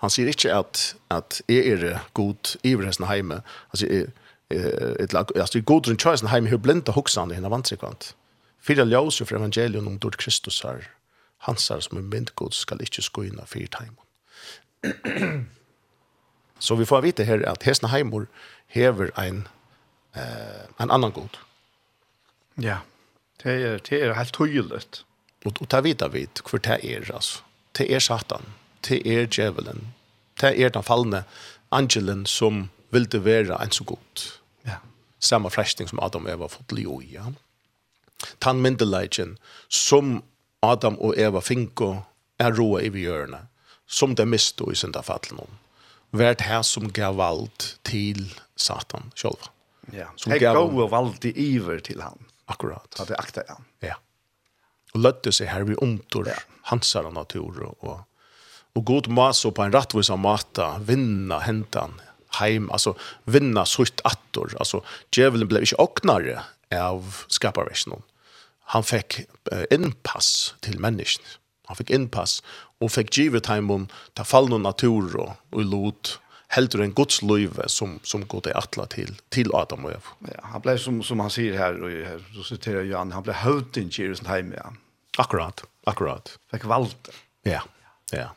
Han 0.03 0.11
sier 0.11 0.27
ikke 0.27 0.51
at, 0.51 0.95
at 1.11 1.41
jeg 1.47 1.77
er 1.77 2.01
god 2.13 2.57
i 2.63 2.75
resten 2.75 3.05
av 3.07 3.15
hjemme. 3.15 3.39
Han 3.71 3.79
sier, 3.79 4.09
et 4.51 5.13
lag, 5.15 5.31
altså 5.35 5.61
god 5.61 5.87
rundt 5.87 6.03
kjøysen 6.03 6.29
hjemme, 6.29 6.51
hun 6.51 6.61
blenda 6.61 6.91
hoksene 6.91 7.37
henne 7.37 7.51
vantsikant. 7.51 8.11
Fyra 8.63 8.85
ljøs 8.87 9.21
jo 9.21 9.27
fra 9.27 9.39
evangelion 9.39 9.87
om 9.87 9.99
dort 9.99 10.19
Kristus 10.19 10.61
har 10.63 10.85
hansar 11.47 11.79
her 11.79 11.87
som 11.87 11.99
er 11.99 12.07
myndgod 12.07 12.55
skal 12.55 12.81
ikkje 12.83 13.03
skoina 13.07 13.45
fyrt 13.49 13.75
heimen. 13.79 13.99
så 16.65 16.75
vi 16.79 16.87
får 16.87 17.03
vite 17.03 17.27
her 17.27 17.43
at 17.49 17.63
hesna 17.67 17.91
heimor 17.91 18.27
hever 18.71 19.11
ein 19.19 19.47
eh, 20.15 20.67
en 20.79 20.91
annan 20.91 21.11
god. 21.11 21.39
Ja, 22.61 22.77
det 23.43 23.51
er, 23.51 23.79
det 23.89 24.03
er 24.03 24.13
helt 24.13 24.33
tydelig. 24.33 24.83
Og, 25.45 25.51
og 25.59 25.71
det 25.71 25.83
vet 25.83 26.05
vi 26.13 26.27
hvor 26.49 26.59
det 26.59 26.79
er, 26.83 27.09
altså 27.13 27.41
til 27.73 27.91
er 27.93 27.99
satan, 28.03 28.45
til 28.83 29.01
er 29.07 29.25
djevelen, 29.25 29.93
til 30.39 30.61
er 30.61 30.73
den 30.73 30.83
fallende 30.83 31.23
angelen 31.71 32.25
som 32.25 32.69
vil 32.93 33.07
det 33.11 33.23
være 33.25 33.57
en 33.63 33.71
så 33.71 33.83
god. 33.83 34.25
Ja. 34.67 34.77
Samme 35.19 35.49
frestning 35.49 35.89
som 35.89 35.99
Adam 36.03 36.27
og 36.27 36.35
Eva 36.35 36.49
fått 36.51 36.75
lio 36.75 36.99
i, 37.01 37.13
ja. 37.15 37.31
Tan 38.39 38.61
myndelagen 38.61 39.37
som 39.69 40.21
Adam 40.63 40.95
og 41.01 41.17
Eva 41.19 41.41
finko 41.43 41.95
er 42.39 42.53
roa 42.55 42.83
i 42.85 42.91
bjørne, 42.93 43.41
som 43.87 44.15
det 44.15 44.27
misto 44.29 44.69
i 44.71 44.77
synda 44.79 45.01
fallen 45.03 45.41
om. 45.43 45.59
Vært 46.13 46.45
her 46.45 46.61
som 46.61 46.91
gav 46.93 47.17
vald 47.17 47.73
til 47.87 48.27
satan 48.55 49.09
sjølva. 49.17 49.49
Ja, 49.91 50.07
som 50.15 50.31
gav 50.39 50.69
vald 50.91 51.25
i 51.27 51.33
iver 51.33 51.81
til 51.83 52.01
han. 52.05 52.21
Akkurat. 52.47 52.87
At 52.99 53.09
det 53.09 53.17
akta 53.19 53.43
han. 53.49 53.65
Ja 53.83 53.97
og 54.93 55.01
lötte 55.01 55.31
seg 55.31 55.47
här 55.47 55.63
vi 55.63 55.75
omtor 55.75 56.27
ja. 56.27 56.37
hansar 56.61 57.03
av 57.03 57.13
natur 57.13 57.63
och, 57.63 57.83
och, 57.83 57.99
og 58.75 58.85
god 58.85 59.07
mas 59.07 59.45
og 59.45 59.55
på 59.55 59.63
en 59.63 59.73
rättvis 59.73 60.09
mata 60.17 60.77
vinna 60.79 61.39
hentan 61.39 62.01
heim 62.39 62.71
alltså 62.71 62.95
vinna 63.25 63.65
sutt 63.65 64.01
attor 64.03 64.55
alltså 64.59 64.83
djevelen 65.11 65.47
blev 65.47 65.61
inte 65.61 65.75
ocknare 65.75 66.41
av 66.71 67.25
skaparversen 67.27 68.01
han 68.65 68.83
fick 68.83 69.19
eh, 69.51 69.63
innpass 69.71 70.55
till 70.59 70.79
människan 70.79 71.25
han 71.65 71.75
fick 71.75 71.89
inpass 71.89 72.43
och 72.79 72.91
fick 72.91 73.17
givet 73.17 73.45
hem 73.45 73.71
om 73.71 73.87
ta 74.13 74.23
fallna 74.23 74.57
natur 74.57 75.15
og, 75.15 75.31
och 75.49 75.65
lot 75.65 76.19
helt 76.47 76.75
en 76.75 76.93
Guds 76.93 77.21
löve 77.21 77.69
som 77.69 77.99
som 78.03 78.27
går 78.27 78.41
det 78.41 78.53
attla 78.53 78.85
till 78.85 79.15
til 79.29 79.49
Adam 79.53 79.85
og 79.85 79.91
Eva. 79.91 80.15
Ja, 80.27 80.39
han 80.43 80.61
blev 80.61 80.77
som 80.77 81.03
som 81.03 81.19
han 81.19 81.29
säger 81.29 81.57
här 81.57 81.81
och 81.83 81.89
här 81.89 82.19
så 82.35 82.43
citerar 82.43 82.83
jag 82.83 83.05
han 83.05 83.23
blev 83.23 83.35
hövding 83.35 83.87
i 83.87 84.01
Jerusalem. 84.01 84.53
Ja. 84.57 84.73
Akkurat, 85.17 85.63
akkurat. 85.83 86.39
Fikk 86.51 86.65
valgt. 86.65 87.09
Ja, 87.43 87.61
ja. 88.11 88.31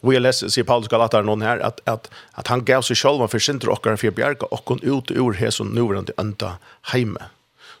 Vi 0.00 0.14
har 0.14 0.20
lest, 0.20 0.50
sier 0.52 0.64
Paulus 0.64 0.88
Galatar 0.88 1.22
någon 1.22 1.42
här, 1.42 1.58
att, 1.58 1.80
att, 1.88 2.10
att 2.32 2.46
han 2.46 2.64
gav 2.64 2.82
sig 2.82 2.96
själva 2.96 3.28
för 3.28 3.38
sin 3.38 3.60
tråkare 3.60 3.96
för 3.96 4.08
å 4.08 4.10
bjärka 4.10 4.46
och 4.46 4.62
hon 4.68 4.80
ut 4.82 5.10
ur 5.10 5.32
hans 5.32 5.60
och 5.60 5.66
ønta 5.66 6.12
önta 6.16 6.58
heime. 6.82 7.22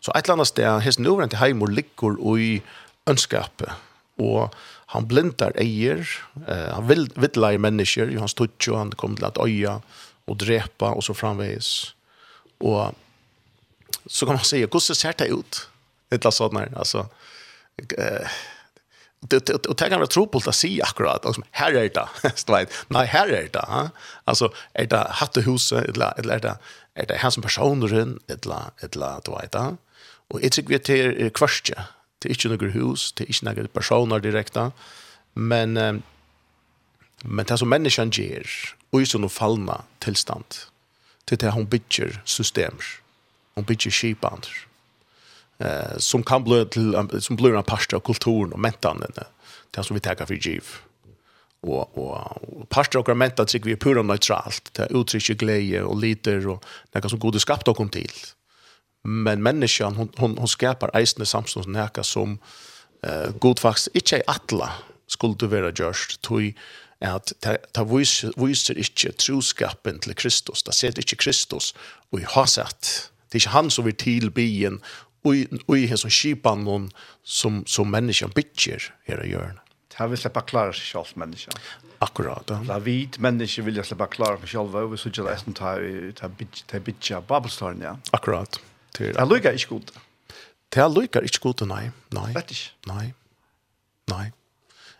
Så 0.00 0.12
ett 0.12 0.24
eller 0.24 0.32
annet 0.32 0.48
sted, 0.48 0.68
hans 0.68 0.98
nuvarande 0.98 1.36
heimor 1.36 1.68
ligger 1.68 2.38
i 2.38 2.62
ønskapet, 3.06 3.68
Och 4.16 4.54
han 4.86 5.06
blindar 5.06 5.52
eier, 5.56 6.08
eh, 6.48 6.74
han 6.74 6.88
vil, 6.88 7.08
vittlar 7.14 7.52
i 7.52 7.58
människor, 7.58 8.18
han 8.18 8.28
stod 8.28 8.50
och 8.70 8.78
han 8.78 8.90
kom 8.90 9.16
till 9.16 9.24
att 9.24 9.38
öja 9.38 9.80
och 10.24 10.36
drepa 10.36 10.90
och 10.90 11.04
så 11.04 11.14
framveis. 11.14 11.94
Och 12.58 12.94
så 14.06 14.26
kan 14.26 14.34
man 14.34 14.44
säga, 14.44 14.66
hvordan 14.66 14.80
ser 14.80 15.14
det 15.18 15.26
ut? 15.26 15.68
Ett 16.10 16.24
eller 16.24 16.30
sådant 16.30 16.58
här, 16.58 16.78
alltså 16.78 17.08
det 17.76 19.46
det 19.46 19.62
det 19.78 19.88
kan 19.88 20.06
tro 20.06 20.26
på 20.26 20.38
att 20.38 20.54
se 20.54 20.82
akkurat 20.82 21.26
alltså 21.26 21.42
här 21.50 21.72
är 21.72 21.88
det 21.88 22.08
vet 22.46 22.72
nej 22.88 23.06
här 23.06 23.28
är 23.28 23.48
det 23.52 23.90
alltså 24.24 24.52
är 24.72 24.86
det 24.86 25.06
hatte 25.10 25.40
huset 25.40 25.84
eller 25.84 26.18
eller 26.18 26.34
är 26.34 26.40
det 26.40 26.58
är 26.94 27.06
det 27.06 27.14
här 27.14 27.30
som 27.30 27.42
personen 27.42 28.18
eller 28.28 28.62
eller 28.78 29.20
du 29.24 29.30
vet 29.30 29.54
och 30.28 30.42
jag 30.42 30.52
tycker 30.52 30.68
vi 30.68 30.78
till 30.78 31.30
kvarstje 31.30 31.84
det 32.18 32.28
är 32.28 32.30
inte 32.30 32.48
något 32.48 32.74
hus 32.74 33.12
det 33.12 33.24
är 33.24 33.28
inte 33.28 33.44
några 33.44 33.68
personer 33.68 34.20
direkta 34.20 34.72
men 35.32 36.02
men 37.22 37.46
det 37.46 37.58
som 37.58 37.68
människan 37.68 38.10
ger 38.10 38.46
och 38.90 39.02
i 39.02 39.06
sådana 39.06 39.28
fallna 39.28 39.82
tillstånd 39.98 40.54
till 41.24 41.38
det 41.38 41.50
hon 41.50 41.66
bygger 41.66 42.22
system 42.24 42.78
hon 43.54 43.64
bygger 43.64 43.90
skipandr 43.90 44.66
eh, 45.64 45.98
som 45.98 46.22
kan 46.22 46.44
bli 46.44 46.64
til, 46.70 46.94
som 47.20 47.36
blir 47.36 47.56
en 47.56 47.64
parster 47.64 47.96
av 47.96 48.00
kulturen 48.00 48.52
och 48.52 48.60
mentan 48.60 49.04
det 49.70 49.84
som 49.84 49.94
vi 49.94 50.00
tar 50.00 50.26
för 50.26 50.34
giv 50.34 50.64
och 51.62 51.98
och, 51.98 52.42
och 52.42 52.68
pastor 52.68 53.10
och 53.10 53.16
mentan 53.16 53.46
tycker 53.46 53.66
vi 53.66 53.72
är 53.72 53.76
pura 53.76 54.02
neutralt 54.02 54.74
det 54.74 54.88
uttrycker 54.90 55.34
glädje 55.34 55.82
och 55.82 56.00
liter 56.00 56.48
och 56.48 56.64
något 56.92 57.10
som 57.10 57.18
gode 57.18 57.40
skapt 57.40 57.68
och 57.68 57.76
kom 57.76 57.88
till 57.88 58.12
men 59.04 59.42
människan 59.42 59.96
hon 59.96 60.08
hon, 60.16 60.38
hon 60.38 60.48
skapar 60.48 60.90
eisne 60.96 61.26
samstånd 61.26 61.66
näka 61.66 62.02
som 62.02 62.38
eh 63.02 63.30
god 63.38 63.58
faktiskt 63.58 63.88
inte 63.94 64.16
är 64.16 64.22
atla 64.26 64.72
skulle 65.06 65.34
det 65.34 65.46
vara 65.46 65.72
just 65.76 66.20
tui 66.20 66.54
at 67.04 67.32
ta, 67.40 67.56
ta 67.72 67.84
vis 67.84 68.22
viser 68.40 68.78
ikkje 68.80 69.14
truskapen 69.20 70.00
til 70.04 70.16
Kristus. 70.18 70.64
Ta 70.64 70.72
set 70.72 70.98
ikkje 71.00 71.20
Kristus 71.20 71.72
og 72.12 72.22
i 72.22 72.28
hasat. 72.34 73.10
Det 73.28 73.38
er 73.38 73.42
ikkje 73.42 73.56
han 73.56 73.70
som 73.70 73.86
vil 73.88 73.96
tilbyen 73.98 74.80
och 75.66 75.78
i 75.78 75.86
hesson 75.86 76.10
skipan 76.10 76.64
någon 76.64 76.90
som 77.22 77.66
som 77.66 77.90
människan 77.90 78.30
bitcher 78.34 78.94
här 79.04 79.24
i 79.24 79.30
hjörn. 79.30 79.60
Det 79.98 80.06
vill 80.06 80.18
släppa 80.18 80.40
klara 80.40 80.72
sig 80.72 80.82
själv 80.82 81.04
människan. 81.14 81.54
Akkurat. 81.98 82.44
Ja. 82.46 82.62
La 82.62 82.78
vit 82.78 83.18
människa 83.18 83.62
vill 83.62 83.76
jag 83.76 83.86
släppa 83.86 84.06
klara 84.06 84.38
sig 84.38 84.48
själv 84.48 84.76
över 84.76 84.96
så 84.96 85.08
gillar 85.08 85.30
resten 85.30 85.52
ta 85.54 85.78
ta 86.14 86.28
bitch 86.28 86.62
ta 86.62 86.78
bitcha 86.78 87.22
ja. 87.82 87.98
Akkurat. 88.10 88.60
Det 88.98 89.16
är 89.16 89.26
lugga 89.26 89.52
är 89.52 89.68
gott. 89.68 89.92
Det 90.68 90.80
är 90.80 90.88
lugga 90.88 91.20
är 91.20 91.40
gott 91.40 91.60
nej. 91.60 91.90
Nej. 92.08 92.34
Nej. 92.86 93.14
Nej. 94.06 94.32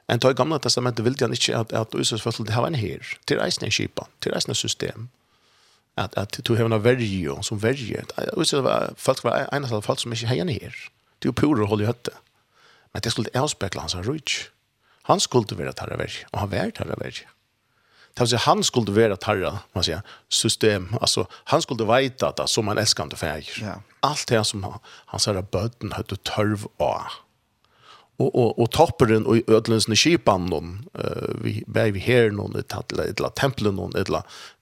En 0.06 0.18
tog 0.18 0.36
gamla 0.36 0.58
testamentet 0.58 1.04
vill 1.04 1.14
jag 1.18 1.30
inte 1.30 1.58
att 1.58 1.72
att 1.72 1.94
Jesus 1.94 2.22
fötter 2.22 2.44
det 2.44 2.52
har 2.52 2.66
en 2.66 2.74
här. 2.74 3.18
Till 3.24 3.38
reisning 3.38 3.70
skipa, 3.70 4.06
till 4.18 4.32
reisning 4.32 4.54
system 4.54 5.08
att 5.94 6.14
att 6.14 6.40
du 6.44 6.56
har 6.56 6.64
en 6.64 6.82
värjo 6.82 7.42
som 7.42 7.58
verge 7.58 8.04
Och 8.32 8.46
så 8.46 8.60
var 8.60 8.94
folk 8.96 9.24
var 9.24 9.48
en 9.52 9.64
av 9.64 9.82
folk 9.82 10.00
som 10.00 10.12
inte 10.12 10.26
hejar 10.26 10.46
her 10.46 10.74
Det 11.18 11.28
är 11.28 11.32
pura 11.32 11.82
i 11.82 11.86
hötte. 11.86 12.10
Men 12.92 13.00
det 13.02 13.10
skulle 13.10 13.28
avspegla 13.34 13.80
hans 13.80 13.94
rutsch. 13.94 14.50
Han 15.02 15.20
skulle 15.20 15.56
vera 15.56 15.72
tarra 15.72 15.96
verge 15.96 16.26
og 16.32 16.38
han 16.38 16.50
var 16.50 16.70
tarra 16.70 16.96
verge 16.96 17.26
Det 18.14 18.30
vill 18.30 18.38
han 18.38 18.64
skulle 18.64 18.92
vara 18.92 19.16
tarra, 19.16 19.58
man 19.72 19.84
säger, 19.84 20.02
system. 20.28 20.96
Alltså, 21.00 21.26
han 21.32 21.62
skulle 21.62 21.84
veta 21.84 22.28
att 22.28 22.50
som 22.50 22.68
han 22.68 22.78
älskar 22.78 23.04
inte 23.04 23.16
färger. 23.16 23.62
Ja. 23.62 23.82
Allt 24.00 24.28
det 24.28 24.44
som 24.44 24.62
han, 24.62 24.78
han 24.84 25.20
säger 25.20 25.38
att 25.38 25.50
böten 25.50 25.92
hade 25.92 26.16
törv 26.16 26.66
av 26.76 27.02
och 28.16 28.34
och 28.34 28.58
och 28.58 28.70
topperen 28.70 29.26
och 29.26 29.36
ödlens 29.46 29.86
skipan 29.86 30.46
någon 30.46 30.88
eh 30.94 31.34
vi 31.42 31.64
bär 31.66 31.90
vi 31.90 32.00
här 32.00 32.30
någon 32.30 32.56
ett 32.56 32.72
alla 32.74 33.04
ett 33.04 33.34
tempel 33.34 33.72
någon 33.72 33.96
ett 33.96 34.08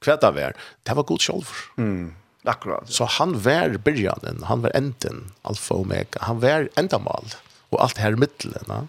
kvätta 0.01 0.31
vär 0.31 0.57
det 0.83 0.95
var 0.95 1.03
god 1.03 1.21
själv 1.21 1.49
mm 1.79 2.15
akkurat 2.45 2.91
så 2.91 3.05
han 3.05 3.41
var 3.41 3.79
början 3.79 4.45
han 4.45 4.63
var 4.63 4.71
enten 4.75 5.33
alfa 5.43 5.75
omega 5.75 6.19
han 6.21 6.41
var 6.41 6.69
ändamal 6.75 7.25
och 7.69 7.83
allt 7.83 7.99
här 7.99 8.17
mitten 8.17 8.55
va 8.67 8.89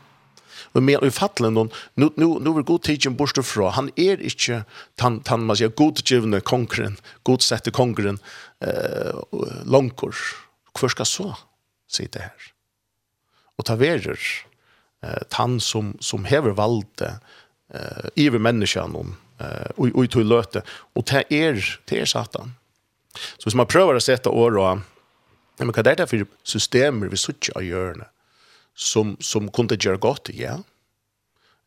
og 0.73 0.83
mer 0.83 1.05
i 1.05 1.11
fallen 1.13 1.57
hon 1.57 1.71
nu 1.95 2.09
nu 2.17 2.25
nu 2.41 2.53
vill 2.53 2.65
god 2.65 2.83
teaching 2.83 3.17
borste 3.17 3.43
fra. 3.43 3.69
Han 3.69 3.91
är 3.95 4.21
inte 4.21 4.63
tan 4.95 5.19
tan 5.19 5.45
man 5.45 5.57
säger 5.57 5.71
god 5.71 5.99
givne 6.11 6.39
konkren, 6.39 6.97
god 7.23 7.41
sätta 7.41 7.71
konkren 7.71 8.19
eh 8.59 9.13
långkurs. 9.65 10.35
Kvar 10.73 10.89
ska 10.89 11.05
så 11.05 11.37
sitta 11.87 12.19
här. 12.19 12.53
Och 13.57 13.65
ta 13.65 13.75
verer 13.75 14.19
eh 15.03 15.23
tann 15.29 15.59
som 15.59 15.97
som 15.99 16.25
hever 16.25 16.51
valde 16.51 17.19
eh 17.73 18.25
över 18.27 18.39
människan 18.39 18.95
om 18.95 19.15
eh 19.39 19.69
och 19.75 19.87
och 19.95 20.11
till 20.11 20.27
löte 20.27 20.61
och 20.93 21.05
ta 21.05 21.23
er 21.29 21.79
till 21.85 21.97
er 21.97 22.05
satan. 22.05 22.55
Så 23.37 23.43
hvis 23.45 23.55
man 23.55 23.67
prøver 23.67 23.95
å 23.95 23.99
sette 23.99 24.29
år 24.29 24.57
og 24.57 24.81
men 25.59 25.69
hva 25.69 25.83
det 25.83 25.99
er 25.99 26.09
for 26.09 26.25
systemer 26.43 27.11
vi 27.11 27.17
söker 27.17 27.57
av 27.57 27.63
hjørne 27.63 28.07
som, 28.73 29.17
som 29.21 29.51
kunne 29.53 29.77
gjøre 29.77 30.01
godt, 30.01 30.31
ja. 30.33 30.57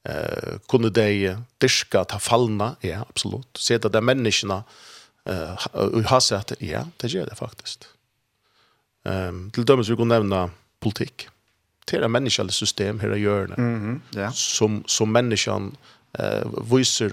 Eh, 0.07 0.59
kunne 0.70 0.90
de 0.94 1.37
dyrka 1.62 2.05
ta 2.05 2.18
fallna, 2.22 2.75
ja, 2.83 3.05
absolutt. 3.07 3.59
Se 3.59 3.79
at 3.79 3.87
de 3.92 4.03
menneskene 4.03 4.61
eh, 5.27 5.66
har 6.11 6.22
sett, 6.22 6.57
ja, 6.62 6.85
det 7.03 7.12
gjør 7.14 7.31
det 7.31 7.38
faktisk. 7.38 7.88
Um, 9.07 9.53
til 9.55 9.66
dømes 9.66 9.87
vi 9.87 9.94
kunne 9.99 10.16
nevne 10.16 10.49
politikk 10.83 11.29
adoptera 11.87 12.09
människan 12.09 12.51
system 12.51 13.01
här 13.01 13.16
i 13.16 13.20
hjörnet. 13.20 13.59
Mm 13.59 13.81
-hmm. 13.81 14.18
yeah. 14.18 14.33
Som 14.33 14.85
som 14.87 15.12
människan 15.12 15.77
eh 16.18 16.44
visar 16.72 17.07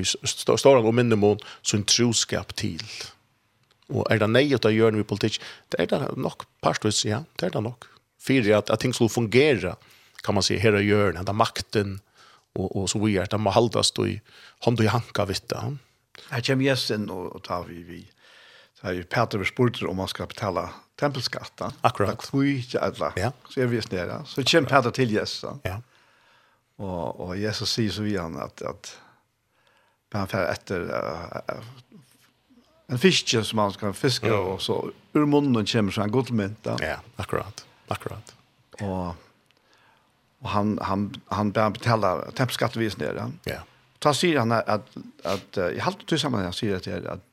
i 0.00 0.04
stora 0.58 0.80
och 0.80 0.94
mindre 0.94 1.16
mån 1.16 1.38
sin 1.62 1.84
troskap 1.84 2.54
till. 2.54 2.82
Och 3.88 4.10
är 4.10 4.18
det 4.18 4.26
nej 4.26 4.54
att 4.54 4.72
göra 4.72 4.90
med 4.90 5.06
politik, 5.06 5.40
det 5.68 5.82
är 5.82 5.86
det 5.86 6.16
nog 6.16 6.32
pastvis, 6.60 7.04
ja, 7.04 7.24
det 7.36 7.46
är 7.46 7.50
det 7.50 7.60
nog. 7.60 7.84
För 8.20 8.52
att, 8.52 8.70
att 8.70 8.80
ting 8.80 8.94
skulle 8.94 9.08
fungera, 9.08 9.76
kan 10.22 10.34
man 10.34 10.42
säga, 10.42 10.60
här 10.60 10.80
i 10.80 10.84
hjörnet, 10.84 11.26
där 11.26 11.32
makten 11.32 12.00
och, 12.54 12.76
och 12.76 12.90
så 12.90 12.98
vidare, 12.98 13.26
det 13.30 13.38
må 13.38 13.50
hållas 13.50 13.92
då 13.92 14.06
i 14.06 14.20
hand 14.64 14.78
och 14.78 14.84
i 14.84 14.88
hanka 14.88 15.24
vet 15.24 15.48
du. 15.48 15.56
Her 16.30 16.40
kommer 16.40 16.64
gjesten, 16.64 17.10
och, 17.10 17.42
tar 17.42 17.64
vi 17.68 17.82
vi. 17.82 18.06
Så 18.80 18.88
er 18.88 18.92
ju 18.92 19.04
Peter 19.04 19.44
spurt 19.44 19.82
om 19.82 19.96
man 19.96 20.08
skal 20.08 20.26
betale 20.26 20.68
tempelskatten. 21.00 21.72
Akkurat. 21.82 22.18
Det 22.18 22.40
er 22.40 22.50
ikke 22.56 22.80
alle. 22.80 23.12
Ja. 23.16 23.30
Så 23.48 23.60
er 23.60 23.66
vi 23.66 23.80
det. 23.80 24.20
Så 24.26 24.44
kommer 24.44 24.68
Peter 24.68 24.90
til 24.90 25.12
Jesus. 25.12 25.44
Ja. 25.64 25.78
Og, 26.82 27.20
og 27.20 27.40
Jesus 27.40 27.70
sier 27.76 27.92
så 27.92 28.02
vi 28.02 28.16
han 28.16 28.36
at, 28.40 28.62
at 28.66 28.94
han 30.12 30.28
fer 30.28 30.48
etter 30.50 30.88
uh, 30.92 31.62
en 32.92 33.00
fiske 33.00 33.42
som 33.44 33.62
han 33.62 33.72
skal 33.72 33.94
fiske, 33.96 34.28
mm. 34.28 34.48
og 34.52 34.60
så 34.60 34.78
ur 35.14 35.26
munnen 35.26 35.66
kommer 35.66 35.92
så 35.94 36.04
en 36.04 36.12
god 36.12 36.32
mynt. 36.36 36.68
Ja, 36.80 36.98
akkurat. 37.16 37.64
Akkurat. 37.92 38.34
Og, 38.80 39.14
og 40.42 40.48
han, 40.50 40.78
han, 40.82 41.10
han 41.30 41.52
ber 41.52 41.76
betala 41.76 42.14
tempelskattvis 42.36 42.98
nere. 43.00 43.30
Ja. 43.48 43.62
Da 44.02 44.12
sier 44.16 44.42
han 44.42 44.52
at, 44.56 44.66
at, 44.66 44.96
at 45.24 45.60
jeg 45.76 45.84
halte 45.86 46.08
til 46.08 46.18
sammen, 46.20 46.42
han 46.42 46.56
sier 46.56 46.80
at, 46.80 46.88
at 46.88 47.31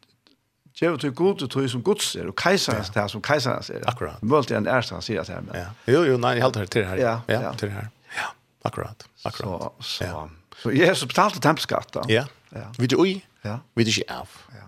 Gjev 0.79 0.97
til 0.99 1.11
god 1.15 1.47
tog 1.49 1.69
som 1.69 1.83
gods 1.83 2.15
er, 2.15 2.27
og 2.31 2.35
keiserens 2.39 2.91
ja. 2.95 3.07
som 3.11 3.21
keiserens 3.21 3.69
er. 3.69 3.83
Akkurat. 3.89 4.21
Mølte 4.23 4.55
en 4.55 4.67
ærst 4.67 4.93
han 4.95 5.01
sier 5.03 5.21
at 5.21 5.31
her. 5.31 5.41
Men... 5.41 5.55
Ja. 5.57 5.65
Jo, 5.91 6.03
jo, 6.07 6.17
nei, 6.21 6.37
jeg 6.37 6.45
halte 6.45 6.63
det 6.63 6.71
til 6.71 6.85
her. 6.87 6.99
Ja, 6.99 7.15
ja. 7.27 7.41
ja. 7.47 7.53
til 7.59 7.71
her. 7.73 7.89
Ja, 8.15 8.29
akkurat. 8.67 9.07
akkurat. 9.25 9.73
Så, 9.79 9.97
så, 9.97 10.03
ja. 10.07 10.23
så 10.61 10.73
Jesus 10.75 11.07
betalte 11.07 11.41
tempskatt 11.43 11.93
da. 11.97 12.05
Ja. 12.11 12.25
ja. 12.55 12.69
vi 12.79 12.87
du 12.87 12.99
oi? 13.01 13.17
Ja. 13.43 13.59
vi 13.75 13.87
du 13.87 13.91
ikke 13.91 14.07
av? 14.21 14.35
Ja. 14.55 14.67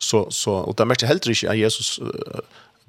Så, 0.00 0.26
så, 0.30 0.60
og 0.64 0.76
det 0.78 0.86
merkte 0.88 1.08
heller 1.10 1.32
ikke 1.34 1.50
at 1.50 1.58
Jesus, 1.58 1.98
uh, 1.98 2.40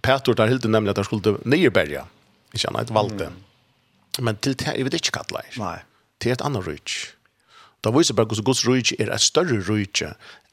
Petor 0.03 0.37
der 0.37 0.51
hilde 0.51 0.69
nemlig 0.71 0.93
at 0.93 1.01
han 1.01 1.07
skulle 1.07 1.37
nyrberge, 1.45 2.05
ikke 2.53 2.67
han, 2.67 2.81
et 2.81 2.93
valgte. 2.93 3.29
Mm. 3.29 4.23
Men 4.25 4.37
til 4.37 4.59
det, 4.59 4.75
jeg 4.77 4.85
vet 4.85 4.99
ikke 4.99 5.17
hva 5.17 5.25
det 5.29 5.41
er. 5.41 5.57
Nei. 5.61 5.75
Til 6.21 6.35
et 6.35 6.45
annet 6.45 6.67
rydg. 6.67 6.95
Da 7.81 7.89
viser 7.95 8.13
bare 8.13 8.29
hvordan 8.29 8.45
Guds 8.45 8.61
rydg 8.67 8.93
er 8.99 9.09
et 9.09 9.23
større 9.23 9.57
rydg 9.65 10.03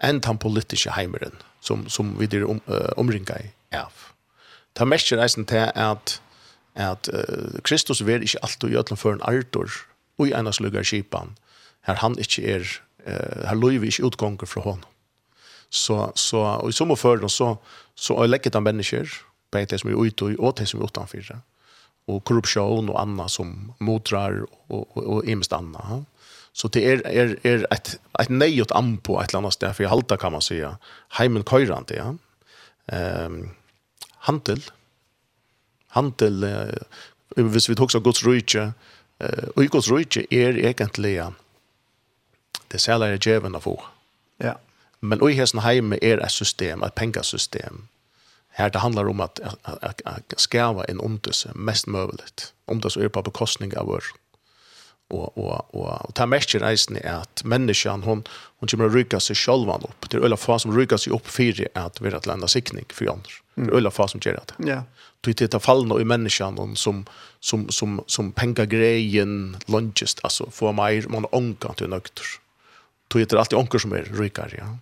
enn 0.04 0.20
den 0.24 0.38
politiske 0.40 0.94
heimeren 0.96 1.37
som, 1.61 1.88
som 1.88 2.14
vi 2.18 2.27
der 2.27 2.47
om, 2.49 2.61
uh, 2.68 2.92
omringa 2.97 3.38
i 3.42 3.51
av. 3.77 3.92
Ta 4.75 4.85
mest 4.85 5.12
reisen 5.12 5.47
til 5.47 5.71
at, 5.75 6.21
at 6.75 7.11
uh, 7.12 7.59
Kristus 7.62 8.05
ver 8.07 8.23
ikke 8.23 8.42
alltid 8.42 8.71
i 8.71 8.79
øtlen 8.79 9.01
for 9.01 9.16
en 9.16 9.25
artor 9.27 9.71
og 10.18 10.29
i 10.29 10.35
ena 10.35 10.53
slugger 10.53 10.83
skipan. 10.83 11.37
her 11.81 11.94
han 11.94 12.18
ikke 12.18 12.44
er, 12.44 12.64
uh, 13.07 13.49
her 13.49 13.55
løyver 13.55 13.87
ikke 13.87 14.05
utganger 14.05 14.47
fra 14.47 14.61
honom. 14.61 14.90
Så, 15.71 16.12
så, 16.14 16.37
og 16.37 16.68
i 16.68 16.73
som 16.73 16.90
og 16.90 16.99
før 16.99 17.27
så, 17.29 17.57
så 17.94 18.16
er 18.23 18.27
lekket 18.29 18.57
av 18.57 18.62
mennesker, 18.62 19.09
på 19.51 19.59
det 19.59 19.81
som 19.81 19.90
er 19.90 19.97
ute 19.97 20.37
og 20.38 20.59
det 20.59 20.68
som 20.68 20.81
er 20.81 20.85
utenfor, 20.85 21.40
og 22.09 22.25
korrupsjon 22.25 22.88
og 22.88 23.01
anna 23.01 23.29
som 23.29 23.73
motrar 23.81 24.42
og, 24.42 24.55
og, 24.68 24.97
og, 24.97 25.07
og 25.07 25.29
imest 25.29 25.53
annet. 25.53 26.07
Så 26.59 26.68
det 26.68 26.92
är 26.92 27.03
är 27.07 27.37
är 27.47 27.66
et, 27.71 28.01
et 28.21 28.29
nejot 28.29 28.73
am 28.73 28.99
på 28.99 29.21
ett 29.23 29.35
annat 29.35 29.53
ställe 29.53 29.75
för 29.75 29.85
jag 29.85 29.90
halta 29.90 30.16
kan 30.16 30.33
man 30.33 30.42
säga. 30.42 30.79
Heimen 31.09 31.44
køyrande, 31.44 31.94
ja. 31.94 32.14
Ehm 32.87 33.33
um, 33.33 33.51
handel. 34.18 34.62
Handel 35.88 36.44
uh, 36.44 37.51
hvis 37.51 37.68
vi 37.68 37.75
också 37.79 38.01
Guds 38.01 38.27
rike 38.27 38.73
eh 39.21 39.49
och 39.57 39.64
Guds 39.64 39.90
er 39.90 40.27
är 40.31 40.59
egentligen 40.59 41.35
det 42.68 42.81
særlig 42.81 43.07
er 43.07 43.18
djeven 43.27 43.55
av 43.55 43.61
för. 43.61 43.81
Ja. 44.38 44.55
Men 45.01 45.31
i 45.31 45.33
hessen 45.33 45.61
heime 45.61 45.99
är 46.03 46.18
ett 46.18 46.33
system, 46.33 46.83
ett 46.83 46.94
pengasystem. 46.94 47.88
Här 48.49 48.71
det 48.71 48.79
handlar 48.79 49.09
om 49.09 49.21
att, 49.21 49.40
at, 49.40 49.83
at, 49.83 50.03
at 50.05 50.40
skärva 50.40 50.85
en 50.85 51.01
underse 51.01 51.51
mest 51.55 51.87
möjligt. 51.87 52.53
Om 52.66 52.81
det 52.81 52.90
så 52.90 53.09
på 53.09 53.23
bekostning 53.23 53.77
av 53.77 53.87
vår 53.87 54.05
og 55.11 55.38
og 55.38 55.75
och 55.75 56.05
och 56.05 56.14
ta 56.14 56.27
mäster 56.27 56.61
reisen 56.61 56.97
är 56.97 57.12
att 57.12 57.44
människan 57.44 58.03
hon 58.03 58.25
hon 58.59 58.68
kommer 58.68 58.88
rycka 58.88 59.21
sig 59.21 59.37
själv 59.37 59.71
upp. 59.71 60.11
Det 60.11 60.16
är 60.16 60.21
ölla 60.21 60.37
fas 60.37 60.62
som 60.62 60.77
rycka 60.79 60.99
sig 60.99 61.12
upp 61.12 61.27
för 61.27 61.68
att 61.75 62.01
vi 62.01 62.14
att 62.14 62.27
landa 62.27 62.49
siktning 62.49 62.85
för 62.88 63.07
andra. 63.07 63.31
Mm. 63.57 63.75
Ölla 63.75 63.90
fas 63.90 64.11
som 64.11 64.21
gör 64.25 64.33
det. 64.33 64.71
Ja. 64.71 64.83
Du 65.21 65.33
tittar 65.33 65.59
fallna 65.59 66.01
i 66.01 66.05
människan 66.05 66.59
hon 66.59 66.77
som 66.77 67.07
som 67.40 67.68
som 67.68 68.05
som 68.07 68.33
pengar 68.33 68.64
grejen 68.64 69.57
longest 69.66 70.21
alltså 70.23 70.51
för 70.51 70.73
mig 70.73 71.09
man 71.09 71.27
ankar 71.33 71.73
till 71.73 71.88
nøkter 71.88 72.25
Du 73.09 73.18
tittar 73.18 73.38
alltid 73.38 73.59
ankar 73.59 73.79
som 73.79 73.92
är 73.92 74.03
ryckar 74.03 74.55
ja. 74.59 74.79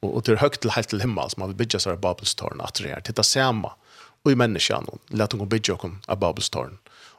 Och 0.00 0.16
og 0.16 0.22
det 0.24 0.32
är 0.32 0.36
högt 0.36 0.60
till 0.60 0.70
helt 0.70 0.88
till 0.88 1.00
himmel 1.00 1.30
som 1.30 1.40
man 1.40 1.48
vill 1.48 1.56
bygga 1.56 1.78
så 1.78 1.90
här 1.90 1.96
Babelstorn 1.96 2.60
att 2.60 2.74
det 2.74 2.90
är 2.90 3.00
titta 3.00 3.22
samma 3.22 3.72
och 4.22 4.32
i 4.32 4.34
människan 4.34 4.86
låt 5.08 5.32
hon 5.32 5.48
bygga 5.48 5.76
kom 5.76 6.00
Babelstorn 6.16 6.78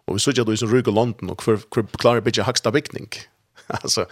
Og 0.09 0.17
vi 0.17 0.23
sier 0.23 0.41
at 0.41 0.49
du 0.49 0.53
er 0.53 0.59
som 0.59 0.71
ryker 0.71 0.95
London, 0.95 1.33
og 1.33 1.43
hvor, 1.45 1.61
hvor 1.69 1.85
klarer 2.01 2.25
bygge 2.25 2.47
haksta 2.47 2.73
bygning. 2.73 3.09
altså, 3.83 4.07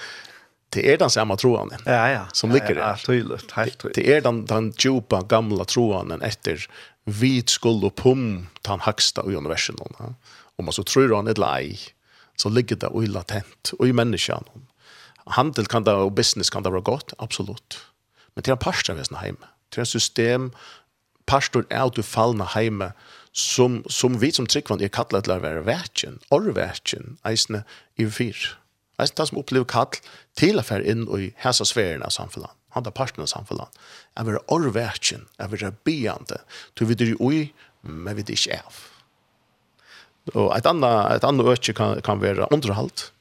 det 0.76 0.84
er 0.92 1.00
den 1.02 1.10
samme 1.10 1.38
troen 1.40 1.72
ja, 1.88 2.04
ja. 2.12 2.24
som 2.36 2.52
ligger 2.54 2.76
der. 2.76 2.84
Ja, 2.84 2.94
ja, 2.94 3.02
tydelig, 3.02 3.40
helt 3.56 3.80
tydelig. 3.80 3.96
Det 3.96 4.06
er 4.14 4.24
den, 4.26 4.44
den 4.50 4.72
djupa, 4.76 5.24
gamla 5.26 5.66
troen 5.70 6.14
etter 6.22 6.68
vit 7.08 7.54
skuld 7.54 7.86
og 7.88 7.96
pum 7.98 8.24
tan 8.68 8.84
haksta 8.84 9.24
i 9.26 9.38
universen. 9.40 9.80
Ja. 9.98 10.12
Om 10.60 10.68
man 10.68 10.76
så 10.76 10.84
tror 10.84 11.16
han 11.16 11.32
et 11.32 11.42
lei, 11.42 11.78
så 12.38 12.52
ligger 12.52 12.78
det 12.82 12.92
ui 12.94 13.08
latent, 13.10 13.74
i 13.82 13.94
menneskene. 13.96 14.66
Handel 15.36 15.68
kan 15.68 15.84
det, 15.84 15.96
og 15.96 16.16
business 16.16 16.52
kan 16.54 16.64
det 16.64 16.72
være 16.72 16.86
godt, 16.88 17.14
absolutt. 17.20 17.80
Men 18.36 18.44
det 18.44 18.52
er 18.52 18.58
en 18.58 18.64
parst 18.64 18.90
av 18.92 19.00
heim. 19.22 19.40
Det 19.72 19.82
er 19.82 19.88
en 19.88 19.90
system, 19.90 20.52
parstor 21.28 21.66
er 21.70 21.88
at 21.88 21.98
du 21.98 22.04
fallna 22.06 22.48
heime, 22.54 22.92
som, 23.38 23.84
som 23.90 24.18
vi 24.18 24.32
som 24.34 24.48
tryggvann 24.50 24.82
er 24.82 24.90
kattlet 24.94 25.28
til 25.28 25.36
å 25.36 25.42
være 25.44 25.66
verken, 25.68 26.18
orverken, 26.34 27.18
eisne 27.28 27.62
i 28.02 28.08
fyr. 28.10 28.38
Eisne 28.98 29.20
det 29.20 29.28
som 29.30 29.38
opplever 29.38 29.68
kattl 29.70 30.02
til 30.40 30.58
å 30.58 30.66
fære 30.66 30.90
inn 30.90 31.06
i 31.14 31.30
hæsa 31.44 31.68
sfæren 31.70 32.06
av 32.06 32.16
samfunnet, 32.16 32.50
han 32.74 32.90
er 32.90 32.96
parten 32.98 33.22
av 33.22 33.30
samfunnet, 33.30 33.78
er 34.18 34.26
være 34.26 34.42
orverken, 34.54 35.28
er 35.38 35.52
være 35.54 35.76
byande, 35.86 36.42
til 36.74 36.90
vi 36.90 36.98
dyr 36.98 37.14
ui, 37.22 37.44
men 37.86 38.18
vi 38.18 38.26
dyr 38.26 38.40
ikke 38.40 38.58
av. 38.58 38.82
Og 40.34 40.50
et 40.58 40.66
annet, 40.68 40.98
et 41.20 41.30
annet 41.30 41.54
øke 41.54 41.78
kan, 41.78 42.02
kan 42.04 42.24
være 42.24 42.50
underholdt, 42.52 43.12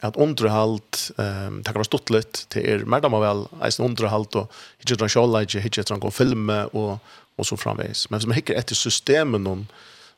at 0.00 0.16
underhalt 0.16 1.10
ehm 1.20 1.46
um, 1.46 1.56
det 1.60 1.66
kan 1.72 1.80
vara 1.80 1.88
stort 1.88 2.10
litt 2.10 2.46
till 2.48 2.64
er 2.64 2.84
mer 2.84 3.00
dem 3.00 3.12
väl 3.12 3.46
alltså 3.60 3.82
underhalt 3.82 4.34
och 4.34 4.52
inte 4.80 4.94
dra 4.94 5.08
show 5.08 5.40
like 5.40 5.58
inte 5.58 5.82
dra 5.82 5.96
gå 5.96 6.10
film 6.10 6.50
och 6.50 6.98
og 7.40 7.48
så 7.48 7.58
framveis. 7.58 8.06
Men 8.10 8.20
hvis 8.20 8.28
man 8.30 8.38
hikker 8.38 8.58
etter 8.60 8.78
systemen 8.78 9.46
noen, 9.46 9.66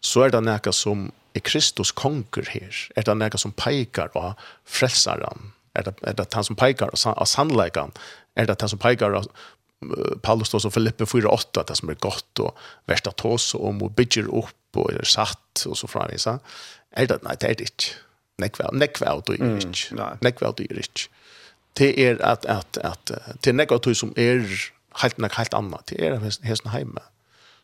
så 0.03 0.27
er 0.27 0.35
det 0.35 0.43
noe 0.45 0.75
som 0.75 1.09
er 1.39 1.45
Kristus 1.47 1.93
konger 1.95 2.51
her. 2.51 2.85
Er 2.99 3.07
det 3.07 3.17
noe 3.17 3.41
som 3.41 3.55
peikar 3.57 4.13
av 4.19 4.35
frelsaren? 4.69 5.53
Er 5.79 5.87
det, 5.87 5.95
er 6.05 6.19
det 6.19 6.29
han 6.35 6.45
som 6.45 6.59
peikar 6.59 6.93
av 6.93 7.27
sannleikan? 7.31 7.95
Er 8.37 8.51
det 8.51 8.61
han 8.61 8.73
som 8.75 8.83
peikar 8.83 9.15
av 9.17 9.31
Paulus 10.23 10.51
då 10.51 10.61
så 10.61 10.71
Filippe 10.71 11.05
4:8 11.05 11.61
att 11.61 11.67
det 11.67 11.77
som 11.77 11.91
er 11.91 11.95
godt, 11.95 12.39
og 12.39 12.57
verst 12.87 13.07
at 13.07 13.25
oss 13.25 13.55
om, 13.55 13.83
og 13.83 13.95
bygger 13.95 14.29
opp, 14.35 14.77
og 14.77 14.93
er 14.93 15.05
satt, 15.05 15.67
og 15.67 15.77
så 15.77 15.87
framvis. 15.87 16.27
Er 16.27 17.07
det, 17.07 17.23
nei, 17.23 17.35
det 17.35 17.51
er 17.51 17.55
det 17.55 17.71
ikke. 17.71 17.95
Nekva, 18.39 18.71
nekva, 18.73 19.21
du 19.27 19.33
er 19.33 19.59
ikke. 19.59 19.95
Mm, 19.95 20.19
nekva, 20.23 20.53
du 20.57 20.63
er 20.63 20.79
ikke. 20.79 21.09
Det 21.79 21.91
er 22.01 22.21
at, 22.25 22.47
at, 22.47 22.79
at, 22.85 23.13
det 23.45 23.51
er 23.51 23.57
nekva, 23.57 23.79
du 23.79 23.95
som 23.95 24.13
er 24.17 24.45
helt, 25.03 25.17
helt 25.37 25.55
annet. 25.55 25.89
Det 25.89 26.01
er 26.01 26.19
hesten 26.45 26.71
heime 26.71 27.05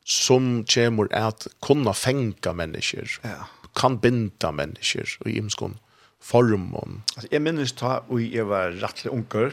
som 0.09 0.65
kommer 0.65 1.09
at 1.13 1.47
kunna 1.61 1.95
fänga 1.95 2.53
mennesker, 2.53 3.21
Ja. 3.23 3.47
Kan 3.75 3.99
binda 3.99 4.53
människor 4.53 5.09
i 5.27 5.39
imskon 5.39 5.79
formen. 6.21 7.03
Alltså 7.17 7.29
jeg 7.31 7.43
minnes 7.43 7.73
da 7.73 7.99
och 8.09 8.21
jag 8.21 8.45
var 8.45 8.71
rettelig 8.71 9.13
unger, 9.13 9.53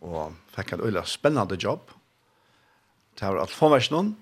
og 0.00 0.34
fikk 0.54 0.72
en 0.72 0.80
øyla 0.80 1.02
spennende 1.04 1.56
jobb. 1.56 1.90
Det 3.18 3.26
var 3.26 3.40
alt 3.40 3.50
få 3.50 4.14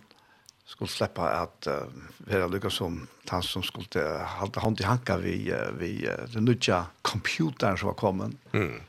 skulle 0.66 0.90
slippe 0.90 1.20
at 1.20 1.66
uh, 1.66 1.88
være 2.18 2.50
lika 2.50 2.70
som 2.70 3.08
han 3.28 3.42
som 3.42 3.62
skulle 3.62 4.00
uh, 4.00 4.56
hånd 4.56 4.80
i 4.80 4.84
hanka 4.84 5.16
vi 5.16 5.52
uh, 5.52 5.78
vi 5.78 6.08
uh, 6.08 6.24
den 6.32 6.44
nødja 6.44 6.84
computeren 7.02 7.76
som 7.76 7.86
var 7.86 7.94
kommet. 7.94 8.32
Mm. 8.52 8.80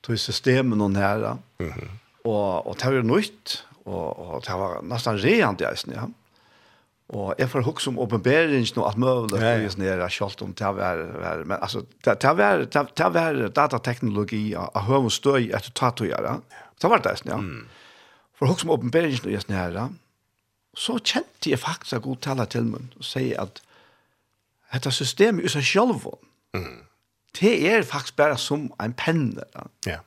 Tog 0.00 0.18
systemen 0.18 0.80
och 0.80 0.90
nära. 0.90 1.38
Mhm. 1.58 1.68
Mm 1.68 1.98
og, 2.28 2.66
og 2.66 2.76
det 2.80 2.92
var 2.92 3.06
nytt 3.06 3.54
og, 3.86 4.18
og 4.18 4.42
det 4.44 4.56
var 4.60 4.82
nesten 4.84 5.20
rent 5.22 5.62
i 5.62 5.92
ja. 5.94 6.06
Og 7.08 7.34
jeg 7.38 7.48
får 7.48 7.64
hooks 7.64 7.86
om 7.86 7.98
uppenbarelsen 7.98 8.78
och 8.78 8.88
att 8.88 8.96
möjligt 8.96 9.42
ja, 9.42 9.56
ja. 9.56 9.96
nere 9.96 10.10
skalt 10.10 10.42
om 10.42 10.52
det 10.52 10.64
var 10.64 11.44
men 11.44 11.58
altså, 11.60 11.86
det 12.04 12.20
det 12.20 12.36
var 12.36 12.58
det 12.58 13.14
var 13.14 13.48
datateknologi 13.48 14.56
och 14.56 14.84
hur 14.84 15.00
man 15.00 15.10
stöj 15.10 15.52
att 15.52 15.74
ta 15.74 15.86
att 15.86 16.00
göra. 16.00 16.40
Så 16.80 16.88
var 16.88 16.98
det 16.98 17.10
nästan 17.10 17.32
ja. 17.32 17.68
For 18.38 18.46
hooks 18.46 18.64
om 18.64 18.70
uppenbarelsen 18.70 19.26
og 19.26 19.32
just 19.32 19.48
nere 19.48 19.88
så 20.78 20.98
kjente 20.98 21.50
jeg 21.50 21.58
faktisk 21.58 21.96
at 21.96 22.02
god 22.02 22.20
tala 22.22 22.44
til 22.50 22.68
meg 22.70 22.92
og 22.98 23.06
sier 23.06 23.40
at 23.42 23.62
dette 24.72 24.92
systemet 24.94 25.48
i 25.48 25.52
seg 25.52 25.64
selv 25.66 26.04
mm. 26.54 26.76
det 27.40 27.54
er 27.70 27.86
faktisk 27.86 28.16
bare 28.16 28.36
som 28.38 28.68
en 28.82 28.94
penne, 28.94 29.42
ja. 29.54 29.64
ja. 29.86 29.98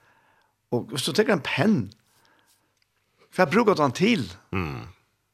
og 0.71 0.93
hvis 0.93 1.03
du 1.03 1.11
tenker 1.11 1.33
en 1.33 1.43
penn 1.45 1.81
for 3.31 3.43
jeg 3.43 3.53
bruker 3.53 3.79
den 3.79 3.95
til 3.97 4.25
mm. 4.51 4.79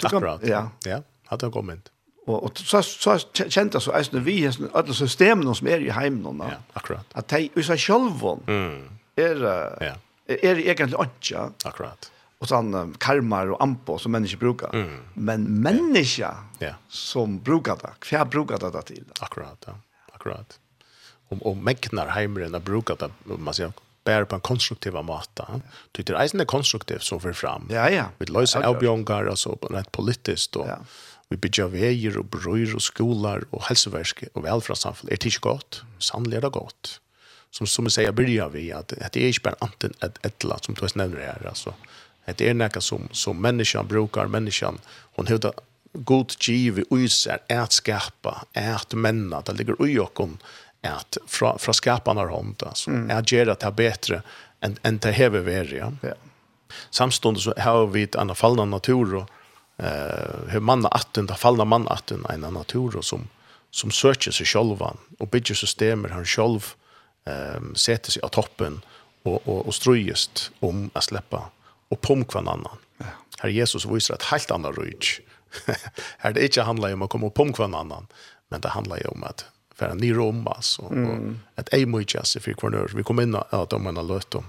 akkurat 0.03 0.47
ja, 0.47 0.67
ja. 0.86 1.01
Att 1.27 1.39
det 1.39 1.49
kommer. 1.49 1.79
Och, 2.25 2.43
och 2.43 2.57
så, 2.57 2.83
så 2.83 3.19
kände 3.33 3.75
jag 3.75 3.81
så 3.81 3.91
att 3.91 4.13
vi 4.13 4.45
har 4.45 4.55
alla 4.73 4.93
systemen 4.93 5.55
som 5.55 5.67
är 5.67 5.79
i 5.79 5.89
hemmen. 5.89 6.37
Ja, 6.39 6.57
akkurat. 6.73 7.05
Att 7.13 7.27
de 7.27 7.49
är 7.55 7.61
så 7.61 7.77
självon. 7.77 8.43
Mm. 8.47 8.89
Är, 9.15 9.43
ja. 9.83 9.95
är 10.25 10.59
egentligen 10.59 10.93
inte. 10.93 11.51
Akkurat 11.63 12.11
och 12.37 12.47
sån 12.47 12.73
um, 12.73 12.93
karmar 12.93 13.51
och 13.51 13.63
ampo 13.63 13.97
som 13.97 14.11
människor 14.11 14.37
brukar. 14.37 14.75
Mm. 14.75 14.99
Men 15.13 15.43
människa 15.43 16.35
ja. 16.59 16.73
som 16.87 17.39
brukar 17.39 17.75
det, 17.75 17.93
kvar 17.99 18.25
brukar 18.25 18.57
det 18.57 18.81
till. 18.81 19.05
Akkurat, 19.19 19.63
ja. 19.67 19.73
Akkurat. 20.11 20.59
Om 21.29 21.41
om 21.41 21.63
mäknar 21.63 22.07
hemren 22.07 22.55
att 22.55 22.63
bruka 22.63 22.95
det 22.95 23.09
man 23.23 23.53
säger 23.53 23.71
bär 24.03 24.23
på 24.23 24.35
en 24.35 24.41
konstruktiv 24.41 24.93
måta. 24.93 25.47
det 25.53 25.61
Tycker 25.91 26.13
det 26.13 26.19
är 26.39 26.45
konstruktivt 26.45 27.03
så 27.03 27.19
för 27.19 27.33
fram. 27.33 27.69
Ja, 27.71 27.89
ja. 27.89 28.05
Med 28.17 28.29
lösa 28.29 28.61
ja, 28.61 28.69
och 28.69 29.39
så 29.39 29.55
på 29.55 29.67
rätt 29.67 29.91
politiskt 29.91 30.51
då. 30.51 30.65
Ja. 30.67 30.77
Vi 31.31 31.39
bygger 31.43 31.71
veier 31.73 32.17
og 32.21 32.29
brøyr 32.31 32.75
og 32.77 32.83
skoler 32.83 33.43
og 33.51 33.65
helseverske 33.67 34.29
og 34.33 34.45
velferdssamfunn. 34.45 35.11
Er 35.11 35.19
det 35.19 35.33
ikke 35.33 35.49
godt? 35.49 35.81
Sannelig 35.99 36.39
er 36.39 36.47
det 36.47 36.53
godt. 36.55 36.97
Som, 37.51 37.67
som 37.67 37.87
jeg 37.87 37.97
sier, 37.97 38.15
byrja 38.15 38.47
vi 38.53 38.67
at, 38.75 38.93
at 38.95 39.15
det 39.15 39.23
er 39.23 39.33
ikke 39.33 39.49
bare 39.49 39.61
anten 39.65 39.95
et 40.03 40.19
etla, 40.27 40.59
som 40.63 40.75
du 40.77 40.83
nevner 40.95 41.23
her. 41.23 41.47
Altså. 41.47 41.73
Det 42.27 42.47
er 42.47 42.55
noe 42.55 42.83
som, 42.83 43.07
som 43.15 43.39
menneskene 43.43 43.87
brukar, 43.87 44.31
menneskene, 44.31 44.83
hun 45.17 45.31
høyda 45.31 45.53
god 46.07 46.35
giv 46.43 46.83
i 46.83 47.07
seg, 47.11 47.43
at 47.49 47.75
skapa, 47.75 48.43
at 48.53 48.93
menna, 48.93 49.41
det 49.41 49.57
ligger 49.57 49.79
ui 49.81 49.95
okkon, 49.99 50.37
at 50.85 51.17
fra, 51.27 51.55
fra 51.59 51.73
skaparna 51.73 52.27
hånd, 52.29 52.61
altså, 52.67 52.91
mm. 52.93 53.07
at 53.11 53.31
gjøre 53.31 53.55
det 53.59 53.71
bedre 53.75 54.21
enn 54.63 54.77
en 54.87 54.99
det 55.01 55.15
hever 55.17 55.43
veri. 55.45 55.81
Ja. 55.81 56.13
Samstånd 56.91 57.39
så 57.41 57.55
har 57.61 57.87
vi 57.93 58.05
et 58.07 58.15
anna 58.19 58.35
fallna 58.37 58.65
natur, 58.69 59.23
og 59.23 59.33
eh 59.77 60.49
hur 60.49 60.59
man 60.59 60.85
attunda 60.85 61.35
fallna 61.35 61.65
man 61.65 61.87
attun 61.87 62.25
en 62.29 62.41
natur 62.41 63.01
som 63.01 63.27
som 63.71 63.91
söker 63.91 64.31
sig 64.31 64.45
själva 64.45 64.93
och 65.19 65.27
bygger 65.27 65.55
systemer 65.55 66.09
han 66.09 66.25
själv 66.25 66.73
ehm 67.25 67.75
sätter 67.75 68.11
sig 68.11 68.21
av 68.21 68.29
toppen 68.29 68.81
och 69.23 69.47
och 69.47 69.65
och 69.67 69.75
ströjest 69.75 70.51
om 70.59 70.89
att 70.93 71.03
släppa 71.03 71.49
och 71.89 72.01
pom 72.01 72.25
någon 72.33 72.47
annan. 72.47 72.77
Ja. 72.97 73.05
Herre 73.39 73.53
Jesus 73.53 73.85
visar 73.85 74.15
ett 74.15 74.23
helt 74.23 74.51
annat 74.51 74.77
rutch. 74.77 75.19
här 76.17 76.33
det 76.33 76.43
inte 76.43 76.61
handlar 76.61 76.93
om 76.93 77.01
att 77.01 77.09
komma 77.09 77.27
och 77.27 77.33
pomka 77.33 77.67
någon 77.67 77.75
annan, 77.75 78.07
men 78.49 78.61
det 78.61 78.69
handlar 78.69 78.97
ju 78.97 79.05
om 79.05 79.23
att 79.23 79.45
för 79.75 79.89
en 79.89 79.97
ny 79.97 80.13
rom 80.13 80.47
alltså 80.47 80.81
mm. 80.91 81.09
och 81.09 81.59
att 81.59 81.73
ej 81.73 81.85
mycket 81.85 82.19
alltså 82.19 82.39
för 82.39 82.95
vi 82.95 83.03
kommer 83.03 83.23
in 83.23 83.35
att 83.35 83.69
de 83.69 83.83
man 83.83 83.97
har 83.97 84.03
löst 84.03 84.31
dem. 84.31 84.45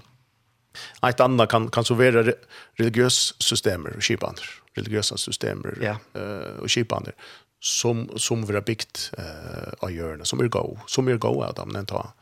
Ett 1.03 1.21
annat 1.21 1.51
kan 1.51 1.71
kan 1.71 1.85
så 1.85 1.95
vara 1.95 2.33
religiös 2.75 3.35
systemer 3.39 3.97
och 3.97 4.05
skipander 4.05 4.45
religiösa 4.79 5.17
systemer 5.17 5.79
ja. 5.81 6.21
uh, 6.21 6.61
och 6.61 6.71
kipande 6.71 7.13
som 7.61 8.09
som 8.17 8.47
vi 8.47 8.55
har 8.55 8.61
byggt 8.61 9.11
eh 9.19 9.73
av 9.79 9.93
hjörna 9.93 10.25
som 10.25 10.41
är 10.41 10.49
go 10.49 10.79
som 10.87 11.09
är 11.09 11.17
go 11.17 11.43
av 11.43 11.55
dem 11.55 11.73
den 11.73 11.87
ta 11.87 12.13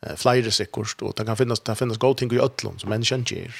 eh 0.00 0.16
flyger 0.16 0.50
sig 0.50 0.66
kort 0.66 1.02
och 1.02 1.14
det 1.16 1.24
kan 1.24 1.36
finnas 1.36 1.60
det 1.60 1.74
finnas 1.74 1.98
go 1.98 2.14
ting 2.14 2.32
i 2.32 2.38
öllum 2.38 2.78
som 2.78 2.90
människan 2.90 3.22
ger 3.22 3.54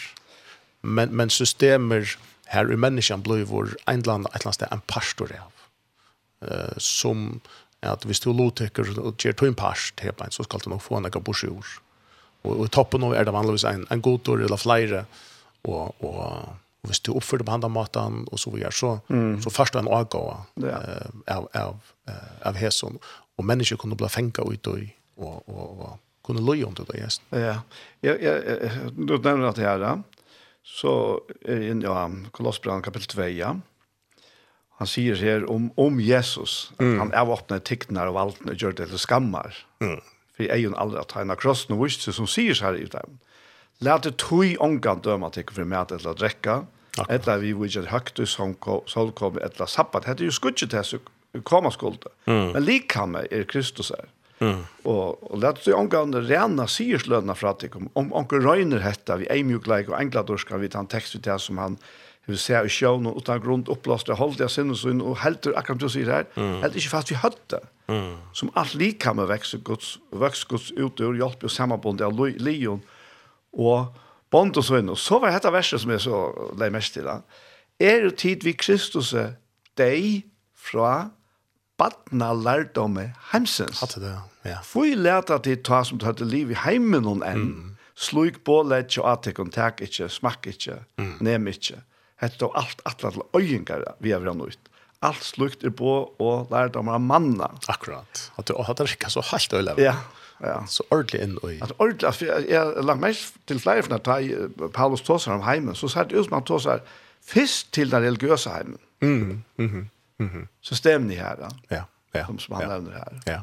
men 0.80 1.08
men 1.08 1.30
systemer 1.30 2.18
här 2.46 2.72
i 2.72 2.76
människan 2.76 3.22
blir 3.22 3.44
vår 3.44 3.76
ett 3.86 4.06
land 4.06 4.26
ett 4.34 4.44
land 4.44 4.62
en 4.70 4.80
pastor 4.80 5.32
av 5.44 5.52
eh 6.48 6.76
som 6.76 7.40
att 7.80 8.04
vi 8.04 8.14
står 8.14 8.34
loteker 8.34 8.98
och 8.98 9.24
ger 9.24 9.32
till 9.32 9.54
past 9.54 10.00
här 10.00 10.12
på 10.12 10.26
så 10.30 10.44
ska 10.44 10.58
det 10.58 10.70
nog 10.70 10.82
få 10.82 11.00
några 11.00 11.20
borsjor 11.20 11.66
och 12.42 12.56
och 12.60 12.70
toppen 12.70 13.02
av 13.02 13.14
är 13.14 13.24
det 13.24 13.30
vanligtvis 13.30 13.64
en 13.64 13.86
en 13.90 14.00
god 14.00 14.28
eller 14.28 14.56
flera 14.56 15.04
och 15.62 16.04
och 16.04 16.61
Og 16.82 16.90
hvis 16.90 17.00
du 17.06 17.12
oppfører 17.14 17.46
på 17.46 17.54
andre 17.54 17.70
maten, 17.70 18.24
og 18.34 18.40
så 18.42 18.50
videre, 18.50 18.72
så, 18.74 18.96
mm. 19.08 19.42
så 19.44 19.50
først 19.54 19.76
er 19.76 19.84
en 19.84 19.90
avgå 19.92 20.22
ja. 20.64 20.78
Eh 20.82 21.36
av, 21.36 21.46
av, 21.54 21.92
av 22.42 22.58
hesen. 22.58 22.98
Og 23.38 23.46
mennesker 23.46 23.78
kunne 23.78 23.98
bli 23.98 24.08
fengt 24.10 24.40
ut 24.42 24.66
og, 24.66 24.88
og, 25.16 25.36
og, 25.46 25.84
og 25.86 25.92
kunne 26.26 26.42
løye 26.42 26.66
om 26.66 26.74
det 26.74 26.88
da, 26.90 26.98
gjesten. 26.98 27.26
Ja, 27.38 27.54
jeg, 28.02 28.18
jeg, 28.22 28.42
jeg, 28.46 28.90
du 28.98 29.14
nevner 29.14 29.52
at 29.52 29.60
det 29.60 29.68
her, 29.68 29.78
da. 29.82 29.94
så 30.66 30.94
er 31.46 31.62
jeg 31.62 31.76
inne 31.76 31.86
ja, 31.86 32.08
Kolossbrand 32.34 32.82
kapittel 32.82 33.14
2, 33.14 33.30
ja. 33.38 33.54
Han 34.82 34.90
sier 34.90 35.14
her 35.14 35.46
om, 35.50 35.70
om 35.78 36.00
Jesus, 36.02 36.72
mm. 36.80 36.96
han 36.98 37.14
er 37.14 37.30
åpnet 37.30 37.62
tiktene 37.68 38.08
og 38.10 38.16
valgene 38.18 38.56
og 38.56 38.58
gjør 38.58 38.74
det 38.80 38.90
til 38.90 38.98
skammar. 38.98 39.54
Mm. 39.84 40.00
For 40.34 40.48
jeg 40.48 40.56
er 40.56 40.64
jo 40.64 40.74
aldri 40.82 40.98
at 40.98 41.14
han 41.14 41.30
har 41.30 41.38
krossen 41.38 41.76
og 41.76 41.84
vist 41.84 42.02
seg 42.02 42.18
som 42.18 42.26
sier 42.26 42.58
seg 42.58 42.82
i 42.82 42.90
dem. 42.90 43.14
Mm 43.14 43.28
Lærte 43.82 44.12
tui 44.14 44.54
ongan 44.62 45.02
døma 45.02 45.30
tikk 45.34 45.50
for 45.56 45.66
mat 45.66 45.92
eller 45.94 46.14
drekka. 46.18 46.62
Etla 47.10 47.38
vi 47.40 47.54
vil 47.56 47.70
ikke 47.70 47.90
høyt 47.90 48.20
i 48.22 48.28
solkom 48.28 49.40
etla 49.42 49.66
sabbat. 49.66 50.06
Hette 50.06 50.28
jo 50.28 50.34
skudget 50.34 50.70
til 50.74 50.84
som 50.86 51.42
koma 51.48 51.72
skulde. 51.72 52.12
Mm. 52.26 52.52
Men 52.54 52.66
likame 52.66 53.24
er 53.32 53.46
Kristus 53.48 53.90
her. 53.94 54.06
Mm. 54.42 54.62
Og, 54.84 55.18
og 55.30 55.42
lærte 55.42 55.64
tui 55.64 55.74
ongan 55.74 56.14
rena 56.26 56.66
siersløna 56.70 57.34
fra 57.38 57.54
tikk 57.58 57.76
om, 57.78 57.90
om 57.98 58.14
onkel 58.22 58.42
røyner 58.42 58.82
hetta 58.82 59.18
vi 59.20 59.28
ei 59.30 59.44
mjukleik 59.46 59.90
og 59.90 59.98
engladorska 60.00 60.58
vi 60.58 60.70
tar 60.72 60.82
en 60.82 60.90
tekst 60.90 61.14
vi 61.14 61.22
til 61.22 61.38
som 61.42 61.60
han 61.62 61.76
vi 62.26 62.38
ser 62.38 62.66
i 62.66 62.70
sjøen 62.70 63.06
og 63.10 63.18
utan 63.18 63.42
grunn 63.42 63.62
oppblåste 63.70 64.14
holdt 64.18 64.42
jeg 64.42 64.50
sinne 64.54 64.74
sin 64.78 65.02
og 65.02 65.20
helter 65.22 65.54
akkurat 65.58 65.82
du 65.82 65.88
sier 65.90 66.10
her 66.10 66.26
mm. 66.34 66.58
helter 66.62 66.80
ikke 66.80 66.94
fast 66.94 67.10
vi 67.10 67.20
høtte 67.22 67.62
mm. 67.90 68.10
som 68.38 68.50
alt 68.58 68.74
likame 68.78 69.28
vekst 69.30 69.60
Guds, 69.66 69.96
vekst 70.10 70.48
Guds 70.50 70.72
ut 70.74 71.02
ur 71.02 71.18
hjelp 71.18 71.46
og 71.46 71.54
samarbund 71.54 72.02
av 72.02 72.18
lion 72.18 72.42
li 72.42 72.58
og 73.52 73.92
bond 74.32 74.56
og 74.56 74.66
sånn. 74.66 74.92
Og 74.92 75.00
så 75.00 75.20
var 75.22 75.34
dette 75.34 75.52
verset 75.52 75.82
som 75.82 75.92
jeg 75.92 76.04
så 76.06 76.22
lei 76.58 76.70
mest 76.74 76.96
til. 76.96 77.08
Er 77.82 78.06
jo 78.06 78.12
tid 78.16 78.46
vi 78.46 78.54
Kristus 78.56 79.12
er 79.16 79.36
deg 79.80 80.24
fra 80.56 81.10
badna 81.80 82.32
lærdomme 82.36 83.10
heimsens. 83.32 83.82
Hatt 83.82 83.98
det, 84.00 84.14
ja. 84.46 84.60
Fui 84.66 84.94
leta 84.96 85.38
til 85.42 85.60
ta 85.64 85.82
som 85.86 86.00
du 86.00 86.06
hadde 86.06 86.28
liv 86.28 86.52
i 86.52 86.58
heimen 86.64 87.04
noen 87.06 87.24
enn. 87.26 87.46
Mm. 87.48 87.70
Slug 87.98 88.40
på 88.46 88.62
lett 88.64 88.94
og 89.00 89.08
atikon, 89.10 89.52
tak 89.52 89.82
ikke, 89.84 90.08
smakk 90.10 90.48
ikke, 90.48 90.78
mm. 91.00 91.16
nem 91.24 91.48
ikke. 91.50 91.82
Hette 92.22 92.46
og 92.46 92.56
alt, 92.58 92.80
alt, 92.88 93.04
alt, 93.04 93.24
øyengar 93.36 93.84
vi 94.00 94.14
har 94.14 94.22
vært 94.22 94.54
ut. 94.54 94.70
Alt 95.02 95.24
slukt 95.26 95.64
er 95.66 95.74
på 95.74 95.92
og 96.22 96.52
lærdommer 96.54 96.94
av 96.94 97.02
manna. 97.02 97.48
Akkurat. 97.72 98.28
At 98.38 98.46
du 98.46 98.54
har 98.54 98.76
det 98.78 98.86
ikke 98.94 99.10
så 99.10 99.24
halvt 99.32 99.58
øyelig. 99.58 99.80
Ja. 99.82 99.96
Ja 99.96 100.21
Ja. 100.42 100.64
Så 100.66 100.82
ordentlig 100.90 101.22
inn 101.22 101.36
og 101.42 101.52
i... 101.52 101.58
At 101.62 101.72
ordentlig, 101.78 102.06
altså, 102.06 102.26
jeg, 102.26 102.46
jeg 102.50 102.84
lagt 102.84 103.00
meg 103.00 103.18
til 103.46 103.60
flere 103.62 103.82
for 103.82 103.94
når 103.94 104.68
Paulus 104.74 105.04
tåser 105.06 105.32
om 105.36 105.44
heimen, 105.46 105.76
så 105.78 105.90
sier 105.90 106.08
det 106.10 106.18
ut 106.18 106.26
som 106.26 106.38
han 106.38 106.48
tåser 106.48 106.82
først 107.22 107.70
til 107.72 107.92
den 107.92 108.02
religiøse 108.02 108.50
heimen. 108.50 108.78
Mm, 109.02 109.08
mm, 109.08 109.42
-hmm. 109.58 109.86
mm 110.18 110.28
-hmm. 110.28 110.46
Så 110.60 110.74
stemmer 110.74 111.14
her, 111.14 111.36
da. 111.36 111.48
Ja, 111.70 111.82
ja. 112.14 112.26
Som, 112.26 112.38
som 112.38 112.54
han 112.54 112.62
ja. 112.62 112.68
nevner 112.68 112.92
her. 112.92 113.20
Ja. 113.26 113.40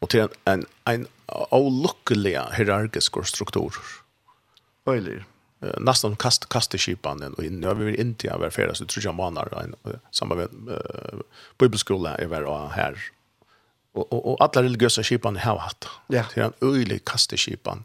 Og 0.00 0.10
til 0.10 0.20
en, 0.20 0.28
en, 0.46 0.66
en 0.86 1.06
avlukkelig 1.28 2.36
hierarkisk 2.56 3.16
struktur. 3.24 3.74
Øyler. 4.88 5.24
Uh, 5.62 5.70
nästan 5.80 6.16
kast 6.16 6.48
kasteskipan 6.48 7.22
inn. 7.22 7.60
nu 7.60 7.66
har 7.66 7.74
vi 7.74 7.84
vært 7.84 7.98
i 7.98 8.00
India 8.00 8.36
var 8.36 8.50
flera 8.50 8.74
så 8.74 8.84
tror 8.86 9.04
jag 9.04 9.14
manar 9.14 9.48
en 9.64 9.74
uh, 9.86 9.94
samma 10.10 10.34
med 10.34 10.48
uh, 10.68 11.20
bibelskola 11.58 12.14
er 12.14 12.26
var 12.26 12.68
här 12.68 12.94
och 13.98 14.12
og 14.12 14.26
och 14.26 14.40
alla 14.40 14.62
religiösa 14.62 15.02
skipan 15.02 15.36
har 15.36 15.58
hatt. 15.58 15.88
Ja. 16.06 16.24
Det 16.34 16.40
är 16.40 16.44
en 16.44 16.52
öjlig 16.60 17.04
kasteskipan. 17.04 17.84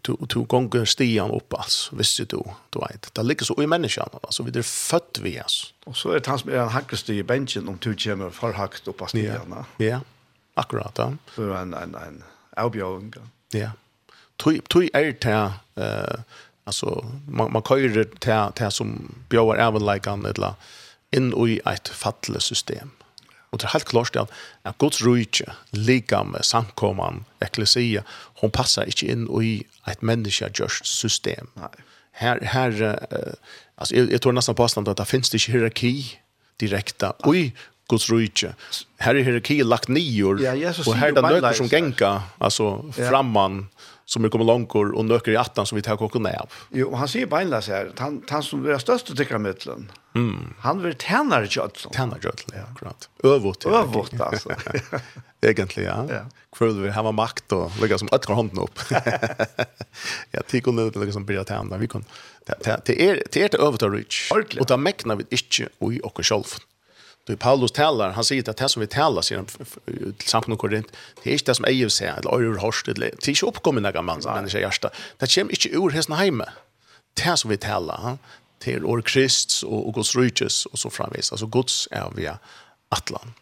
Du 0.00 0.16
du 0.28 0.40
gånger 0.40 0.84
stian 0.84 1.30
opp, 1.30 1.54
altså, 1.54 1.96
visste 1.96 2.24
du, 2.24 2.42
du 2.70 2.78
vet. 2.78 3.14
Det 3.14 3.22
ligger 3.22 3.44
så 3.44 3.62
i 3.62 3.66
menneskene, 3.66 4.18
alltså 4.22 4.42
vi 4.42 4.58
er 4.58 4.62
fött 4.62 5.18
vi 5.22 5.40
oss. 5.40 5.74
Och 5.84 5.96
så 5.96 6.10
är 6.10 6.20
det 6.20 6.26
han 6.26 6.38
som 6.38 6.50
är 6.50 6.56
en 6.56 6.68
hackaste 6.68 7.14
i 7.14 7.22
bänken 7.22 7.68
om 7.68 7.78
du 7.80 7.94
kommer 7.94 8.30
för 8.30 8.52
högt 8.52 8.88
upp 8.88 8.96
på 8.96 9.06
stiarna. 9.06 9.64
Ja. 9.76 9.84
ja. 9.84 10.00
Akkurat. 10.54 10.98
Ja. 10.98 11.12
För 11.26 11.56
en 11.56 11.74
en 11.74 11.94
en 11.94 12.22
avbjörn. 12.56 13.12
Ja. 13.52 13.70
Tui 14.36 14.60
tui 14.68 14.90
er 14.94 15.12
det 15.20 15.52
eh 15.76 16.20
alltså 16.64 17.04
man 17.28 17.52
man 17.52 17.62
køyrer 17.62 18.04
det 18.04 18.20
till 18.20 18.52
till 18.54 18.70
som 18.70 19.14
bjöar 19.28 19.56
även 19.56 19.86
like 19.86 20.10
an 20.10 20.26
eller 20.26 20.54
in 21.12 21.48
i 21.48 21.60
ett 21.66 21.88
fattelsystem. 21.88 22.40
system 22.40 23.01
Og 23.52 23.60
det 23.60 23.68
er 23.68 23.74
helt 23.74 23.88
klart 23.90 24.16
at, 24.16 24.30
at 24.64 24.78
Guds 24.80 25.02
rydde, 25.04 25.52
lika 25.76 26.22
med 26.24 26.44
samkomman, 26.48 27.24
eklesia, 27.44 28.02
hon 28.40 28.50
passar 28.50 28.88
inte 28.88 29.10
inn 29.12 29.26
i 29.42 29.58
et 29.90 30.02
menneska 30.02 30.48
gjørst 30.56 30.88
system. 30.88 31.52
Nei. 31.60 31.72
Her, 32.20 32.40
her, 32.44 32.72
uh, 32.72 33.34
altså, 33.76 33.94
jeg, 33.96 34.10
jeg 34.12 34.20
tror 34.20 34.34
nesten 34.36 34.56
påstand 34.56 34.88
at 34.88 34.98
det 35.00 35.08
finnes 35.08 35.32
ikkje 35.32 35.52
hierarki 35.54 35.92
direkta 36.60 37.14
i 37.32 37.46
Guds 37.88 38.08
rujtje. 38.12 38.52
Her 39.04 39.16
er 39.16 39.24
hierarki 39.28 39.62
lagt 39.64 39.88
nior, 39.92 40.40
ja, 40.40 40.52
Jesus, 40.56 40.88
og 40.88 40.96
her 41.00 41.12
er 41.12 41.16
det 41.16 41.24
nøkker 41.24 41.56
som 41.60 41.68
genga, 41.72 42.12
altså, 42.40 42.74
ja. 42.96 43.08
framman, 43.10 43.64
ja 43.68 43.91
som 44.12 44.24
är 44.24 44.28
kommer 44.28 44.44
långkor 44.44 44.94
och 44.94 45.04
nöker 45.04 45.32
i 45.32 45.36
attan 45.36 45.66
som 45.66 45.76
vi 45.76 45.82
tar 45.82 45.96
kocken 45.96 46.22
ner. 46.22 46.42
Jo, 46.70 46.88
och 46.90 46.98
han 46.98 47.08
säger 47.08 47.26
beinlas 47.26 47.68
här, 47.68 47.86
att 47.86 47.98
han, 47.98 48.22
han 48.28 48.42
som 48.42 48.66
är 48.66 48.78
störst 48.78 49.10
att 49.10 49.16
tycka 49.16 49.38
mm. 50.14 50.54
han 50.58 50.82
vill 50.82 50.94
tjänar 50.94 51.42
Jödlund. 51.42 51.94
Tjänar 51.94 52.18
Jödlund, 52.22 52.54
ja, 52.54 52.74
klart. 52.78 53.08
Övåt. 53.22 53.66
Övåt, 53.66 54.20
alltså. 54.20 54.50
Egentligen, 55.40 55.90
ja. 55.90 56.14
ja. 56.14 56.20
Kväll 56.56 56.80
vill 56.80 56.92
ha 56.92 57.12
makt 57.12 57.52
och 57.52 57.70
lägga 57.80 57.98
som 57.98 58.08
ötkar 58.12 58.34
handen 58.34 58.58
upp. 58.58 58.78
ja, 60.30 60.40
det 60.50 60.60
kunde 60.60 60.82
inte 60.82 60.98
lägga 60.98 61.12
som 61.12 61.24
börja 61.24 61.44
tjänar, 61.44 61.78
vi 61.78 61.88
kunde. 61.88 62.06
Det 62.84 63.08
är 63.08 63.22
det 63.32 63.54
övåt 63.54 63.82
av 63.82 63.92
Rich. 63.92 64.32
Och 64.60 64.66
det 64.66 64.76
mäknar 64.76 65.16
vi 65.16 65.24
inte 65.30 65.68
och 65.78 65.92
i 65.92 66.00
och 66.02 66.26
själv. 66.26 66.44
Då 67.24 67.36
Paulus 67.36 67.72
talar, 67.72 68.10
han 68.10 68.24
säger 68.24 68.50
att 68.50 68.56
det 68.56 68.68
som 68.68 68.80
vi 68.80 68.86
talar 68.86 69.22
sedan 69.22 69.46
till 70.18 70.28
samfundet 70.28 70.60
Korint, 70.60 70.86
det 71.22 71.30
är 71.30 71.32
inte 71.32 71.44
det 71.44 71.54
som 71.54 71.64
Eiv 71.64 71.88
säger, 71.88 72.18
eller 72.18 72.30
Eur 72.30 72.58
Horst, 72.58 72.86
det 72.86 72.98
är 73.02 73.28
inte 73.28 73.46
uppkommen 73.46 73.82
några 73.82 74.02
mans 74.02 74.26
människa 74.26 74.58
hjärsta. 74.58 74.90
Det 75.18 75.34
kommer 75.34 75.50
inte 75.50 75.68
ur 75.68 75.90
hästen 75.90 76.16
hemma. 76.16 76.48
Det 77.14 77.36
som 77.36 77.50
vi 77.50 77.56
talar, 77.56 78.00
det 78.02 78.18
till 78.64 78.84
år 78.84 79.02
Krist 79.02 79.62
och 79.62 79.86
och 79.88 79.94
Guds 79.94 80.16
rykes 80.16 80.66
och 80.66 80.78
så 80.78 80.90
framvis. 80.90 81.32
Alltså 81.32 81.46
Guds 81.46 81.88
är 81.90 82.10
via 82.16 82.38
Atlan. 82.88 83.32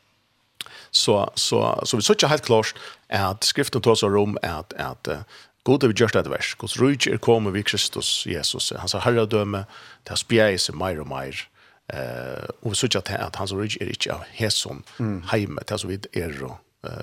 Så, 0.91 1.31
så, 1.35 1.83
så 1.85 1.97
vi 1.97 2.03
söker 2.03 2.27
helt 2.27 2.45
klart 2.45 2.75
att 3.09 3.45
skriften 3.45 3.81
tar 3.81 3.95
sig 3.95 4.09
om 4.09 4.39
att, 4.43 4.73
att 4.73 5.09
uh, 5.09 5.19
God 5.63 5.83
har 5.83 5.91
gjort 5.91 6.15
ett 6.15 6.27
vers. 6.27 6.57
Guds 6.59 6.77
rykes 6.77 7.13
är 7.13 7.19
kommet 7.19 7.53
vid 7.53 7.67
Kristus 7.67 8.27
Jesus. 8.27 8.73
Han 8.79 8.89
sa 8.89 8.99
herradöme, 8.99 9.65
det 10.03 10.11
har 10.11 10.17
spjäis 10.17 10.69
i 10.69 10.73
mer 10.73 11.01
och 11.01 11.07
mer. 11.07 11.49
Eh 11.93 12.45
och 12.61 12.77
så 12.77 12.87
att 12.87 13.11
att 13.11 13.37
hans 13.37 13.53
origin 13.53 13.83
är 13.83 13.89
inte 13.89 14.17
här 14.31 14.49
som 14.49 14.83
hemma 15.25 15.63
där 15.67 15.77
så 15.77 15.89
vid 15.89 16.07
är 16.13 16.43
och 16.43 16.59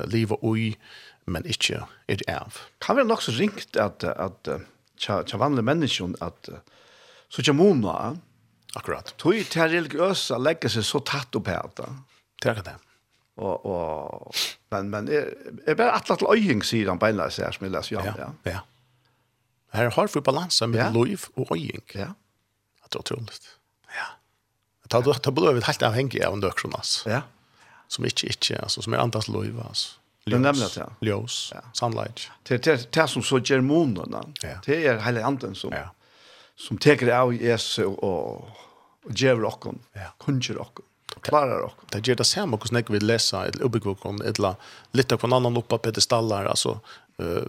leva 0.08 0.38
oj 0.42 0.80
men 1.26 1.46
inte 1.46 1.84
är 2.08 2.42
av. 2.42 2.54
Kan 2.80 2.96
vi 2.96 3.04
nog 3.04 3.24
så 3.24 3.32
ringt 3.32 3.78
att 3.78 4.04
att 4.04 4.48
tja 4.98 5.24
tja 5.26 5.38
vanliga 5.38 5.62
människor 5.62 6.16
att 6.20 6.50
så 7.30 7.42
tja 7.42 7.54
mona 7.54 8.18
akkurat. 8.74 9.18
Tui 9.18 9.44
tja 9.44 9.68
religiösa 9.68 10.38
lägger 10.38 10.70
sig 10.70 10.84
så 10.84 11.00
tätt 11.00 11.36
upp 11.36 11.48
här 11.48 11.70
då. 11.76 11.86
Tack 12.42 12.66
det. 12.66 12.76
Och 13.36 13.66
och 13.66 14.36
men 14.70 14.90
men 14.90 15.08
är 15.66 15.76
bara 15.76 15.92
att 15.92 16.12
att 16.12 16.24
öjing 16.24 16.64
sidan 16.64 17.00
på 17.00 17.08
ena 17.08 17.30
så 17.30 17.44
här 17.44 17.52
som 17.52 17.66
jag 17.66 17.72
läser 17.72 17.96
ja. 17.96 18.14
Ja. 18.18 18.34
Ja. 18.44 18.60
Här 19.72 19.92
har 19.92 20.10
vi 20.14 20.22
balansen 20.22 20.72
med 20.72 20.86
ja. 20.96 21.04
liv 21.04 21.22
och 21.34 21.52
öjing. 21.52 21.82
Ja. 21.94 22.14
Det 22.90 22.96
är 22.96 23.00
otroligt. 23.00 23.57
Ta 24.88 25.02
då 25.02 25.14
ta 25.14 25.32
blövet 25.32 25.64
helt 25.64 25.84
avhängig 25.84 26.24
av 26.24 26.34
en 26.34 26.40
dökron 26.40 26.74
alltså. 26.76 27.10
Ja. 27.10 27.22
Som 27.88 28.06
inte 28.06 28.28
inte 28.28 28.62
alltså 28.62 28.82
som 28.82 28.94
är 28.94 28.98
antas 28.98 29.28
löva 29.28 29.64
alltså. 29.64 29.90
Det 30.24 30.40
nämligen 30.40 30.70
ja. 30.76 30.90
Ljus, 31.02 31.54
sunlight. 31.74 32.32
Det 32.44 32.64
det 32.64 32.92
det 32.92 33.08
som 33.08 33.24
så 33.24 33.40
ger 33.40 33.62
månen. 33.62 34.34
Det 34.66 34.86
är 34.86 35.00
hela 35.00 35.26
anden 35.26 35.56
som 35.56 35.72
ja. 35.72 35.94
som 36.56 36.78
tar 36.78 36.96
det 36.96 37.20
av 37.20 37.34
Jesus 37.34 37.86
och 37.86 38.50
och 39.08 39.12
ger 39.16 39.36
rocken. 39.36 39.80
Ja. 39.94 40.14
Kunjer 40.26 40.54
rocken. 40.54 40.86
Klarar 41.22 41.60
rock. 41.60 41.76
Det 41.90 42.08
ger 42.08 42.16
det 42.16 42.24
samma 42.24 42.58
hur 42.58 42.68
snägg 42.68 42.90
vi 42.90 43.00
läsa 43.00 43.48
ett 43.48 43.62
obekvok 43.62 44.06
om 44.06 44.22
ett 44.22 44.40
la 44.40 44.56
lite 44.92 45.18
på 45.18 45.28
en 45.28 45.34
annan 45.34 45.58
uppe 45.58 45.68
på 45.68 45.78
pedestaller 45.78 46.46
alltså 46.46 46.80
eh 47.18 47.44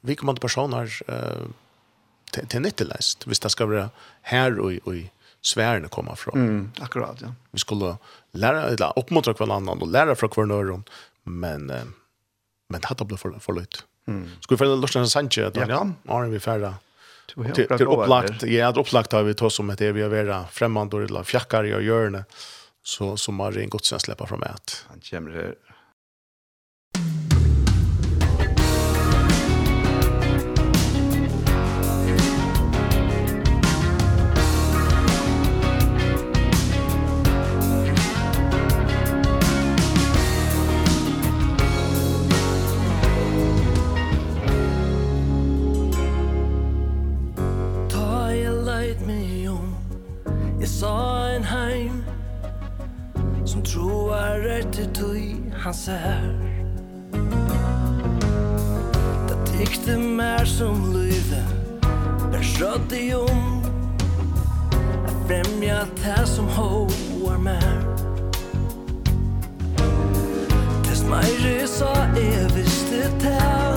vi 0.00 0.16
kommer 0.16 0.34
personer 0.34 1.02
eh 1.08 2.46
till 2.48 2.60
netteläst. 2.60 3.26
Visst 3.26 3.42
det 3.42 3.50
ska 3.50 3.66
vara 3.66 3.90
här 4.22 4.58
och 4.58 4.72
och 4.84 4.94
svärna 5.46 5.88
komma 5.88 6.16
från. 6.16 6.34
Mm, 6.34 6.72
akkurat, 6.80 7.18
ja. 7.20 7.28
Vi 7.50 7.58
skulle 7.58 7.96
lära 8.32 8.62
eller 8.62 8.92
uppmuntra 8.96 9.32
varandra 9.32 9.72
och 9.72 9.90
lära 9.90 10.14
från 10.14 10.30
kvarnören, 10.30 10.84
men 11.22 11.72
men 12.68 12.80
det 12.80 12.86
hade 12.86 13.04
blivit 13.04 13.20
för 13.20 13.38
för 13.38 13.52
lätt. 13.52 13.84
Mm. 14.08 14.28
Skulle 14.40 14.58
fälla 14.58 14.74
Lars 14.74 14.92
Sanchez 14.92 15.52
då, 15.52 15.64
ja. 15.68 16.24
Är 16.24 16.28
vi 16.28 16.40
färda? 16.40 16.74
Till 17.26 17.86
upplagt, 17.86 18.42
ja, 18.42 18.72
det 18.72 18.80
upplagt 18.80 19.12
har 19.12 19.22
vi 19.22 19.34
tagit 19.34 19.52
som 19.52 19.70
ett 19.70 19.78
det 19.78 19.92
vi 19.92 20.02
har 20.02 20.08
vara 20.08 20.46
främmande 20.46 21.04
eller 21.04 21.22
fjäckar 21.22 21.64
i 21.64 21.68
görne 21.68 22.24
så 22.82 23.16
som 23.16 23.40
har 23.40 23.58
en 23.58 23.68
gott 23.68 23.84
sen 23.84 24.00
släppa 24.00 24.26
fram 24.26 24.42
ett. 24.42 24.86
Han 24.88 25.00
kommer 25.00 25.54
Etter 54.84 55.00
tøy 55.00 55.52
han 55.62 55.74
ser 55.74 56.24
Det 59.28 59.36
tykte 59.48 59.96
mer 59.96 60.44
som 60.44 60.82
lyve 60.92 61.40
Ber 62.32 62.44
skjøtt 62.44 62.92
i 62.98 63.06
om 63.16 63.62
Jeg 65.06 65.14
fremja 65.24 65.78
det 66.02 66.26
som 66.28 66.50
hoar 66.58 67.40
mer 67.46 67.80
Tess 70.84 71.06
meire 71.08 71.56
sa 71.70 71.94
jeg 72.18 72.50
visste 72.58 73.06
det 73.24 73.73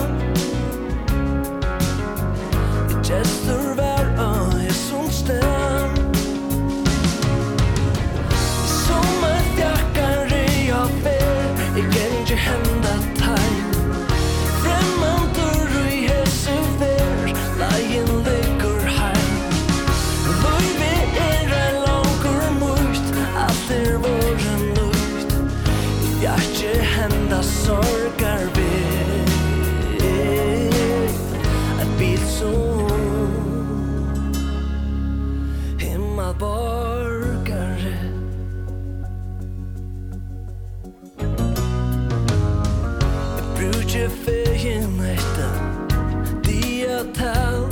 leia 46.98 47.12
tal 47.14 47.66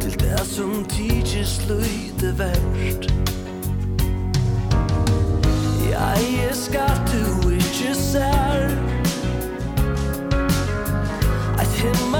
Til 0.00 0.20
det 0.20 0.40
som 0.46 0.84
tidsis 0.84 1.60
løyde 1.68 2.38
verst. 2.38 3.14
Jeg 5.90 6.46
er 6.48 6.54
skatt 6.54 7.12
du 7.12 7.50
ikke 7.50 7.94
ser 7.94 8.70
Eit 11.58 11.68
himmel 11.68 12.13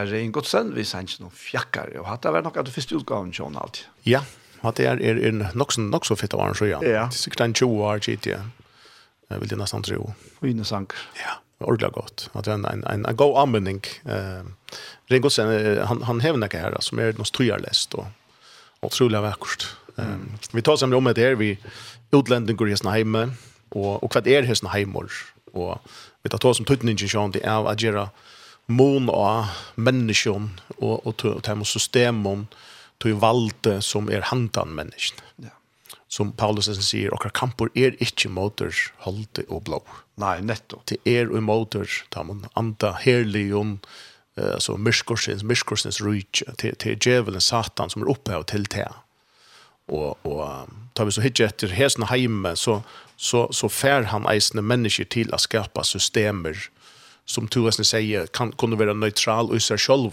her 0.00 0.14
en 0.20 0.32
godt 0.34 0.50
sen, 0.50 0.74
vi 0.76 0.84
sender 0.88 1.12
ikke 1.12 1.26
noen 1.26 1.36
fjakker, 1.36 1.94
og 2.00 2.08
hatt 2.10 2.24
det 2.24 2.34
vært 2.36 2.48
nok 2.48 2.60
at 2.62 2.68
du 2.68 2.72
første 2.74 2.96
utgaven 2.98 3.34
til 3.34 3.46
henne 3.46 3.64
alltid. 3.64 3.90
Ja, 4.08 4.22
hatt 4.64 4.80
det 4.80 4.88
er, 4.90 5.02
er, 5.02 5.20
er 5.30 5.58
nok, 5.58 5.74
så, 5.76 5.84
nok 5.84 6.08
så 6.08 6.16
fitt 6.18 6.34
av 6.36 6.44
henne, 6.44 6.58
så 6.58 6.70
ja. 6.70 6.80
Det 6.82 6.96
er 6.96 7.14
sikkert 7.16 7.46
en 7.46 7.56
20 7.56 7.84
år 7.90 8.02
tid, 8.08 8.30
ja. 8.32 8.42
Jeg 9.30 9.44
vil 9.44 9.52
det 9.52 9.60
nesten 9.60 9.84
tro. 9.86 10.08
Fine 10.40 10.64
sank. 10.66 10.96
Ja, 11.20 11.36
ordentlig 11.62 11.92
godt. 11.94 12.24
At 12.34 12.48
det 12.48 12.56
er 12.56 12.58
en, 12.58 12.64
en, 12.66 12.80
en, 12.90 13.04
en 13.06 13.18
god 13.18 13.36
anvending. 13.44 13.84
Eh, 14.10 14.80
Ringo 15.12 15.30
Sen, 15.30 15.52
han, 15.86 16.02
han 16.08 16.22
hever 16.24 16.40
noe 16.42 16.50
her, 16.50 16.74
som 16.82 16.98
er 16.98 17.14
noe 17.14 17.28
strøyerlest, 17.28 17.94
og 17.94 18.08
og 18.80 18.88
utrolig 18.88 19.20
vekkert. 19.22 19.66
Mm. 19.96 20.04
Um, 20.04 20.38
vi 20.52 20.62
tar 20.62 20.76
sammen 20.76 20.96
om 20.96 21.04
det 21.14 21.24
her, 21.24 21.34
vi 21.36 21.56
utlendinger 22.12 22.66
i 22.66 22.74
hesten 22.74 22.92
hjemme, 22.94 23.26
og, 23.70 24.02
og 24.02 24.08
hva 24.12 24.22
er 24.24 24.48
hesten 24.48 24.70
hjemme, 24.72 25.04
og 25.52 25.90
vi 26.22 26.32
tar 26.32 26.40
ta 26.40 26.52
som 26.54 26.66
tøytningen 26.68 26.98
til 26.98 27.34
det 27.34 27.44
er 27.44 27.60
å 27.60 27.74
gjøre 27.76 28.08
mån 28.70 29.10
av 29.10 29.46
människan 29.74 30.60
och 30.76 31.06
och 31.06 31.16
till 31.16 31.40
hem 31.46 31.64
systemen 31.64 32.46
till 32.98 33.14
valde 33.14 33.82
som 33.82 34.08
är 34.08 34.12
er 34.12 34.20
handan 34.20 34.74
människan. 34.74 35.20
Ja. 35.36 35.48
Som 36.08 36.32
Paulus 36.32 36.64
sen 36.64 36.74
säger 36.74 37.14
och 37.14 37.32
kampor 37.32 37.70
är 37.74 37.86
er 37.86 37.96
inte 37.98 38.28
motor 38.28 38.74
hållte 38.96 39.42
och 39.48 39.62
blå. 39.62 39.82
Nej, 40.14 40.42
netto. 40.42 40.80
Det 40.84 40.96
är 41.04 41.20
er 41.20 41.30
och 41.30 41.42
motor 41.42 41.88
där 42.08 42.24
man 42.24 42.46
anta 42.52 42.92
herligon 42.92 43.80
eh 44.36 44.58
så 44.58 44.76
myskorsens 44.76 45.42
myskorsens 45.42 46.00
reach 46.00 46.42
till 46.56 46.76
till 46.76 46.98
djävulen 47.00 47.40
satan 47.40 47.90
som 47.90 48.02
är 48.02 48.10
uppe 48.10 48.36
och 48.36 48.46
till 48.46 48.66
te. 48.66 48.88
Och 49.86 50.26
och 50.26 50.68
tar 50.92 51.04
vi 51.04 51.12
så 51.12 51.20
hitje 51.20 51.46
efter 51.46 51.68
hesna 51.68 52.06
heime 52.06 52.56
så 52.56 52.82
så 53.16 53.52
så 53.52 53.68
fär 53.68 54.02
han 54.02 54.26
eisne 54.26 54.62
människor 54.62 55.04
till 55.04 55.34
att 55.34 55.40
skapa 55.40 55.84
systemer 55.84 56.70
som 57.30 57.48
tuasne 57.48 57.84
säger 57.84 58.26
kan 58.26 58.52
kunde 58.52 58.76
vara 58.76 58.94
neutral 58.94 59.56
i 59.56 59.60
sig 59.60 59.78
själv 59.78 60.10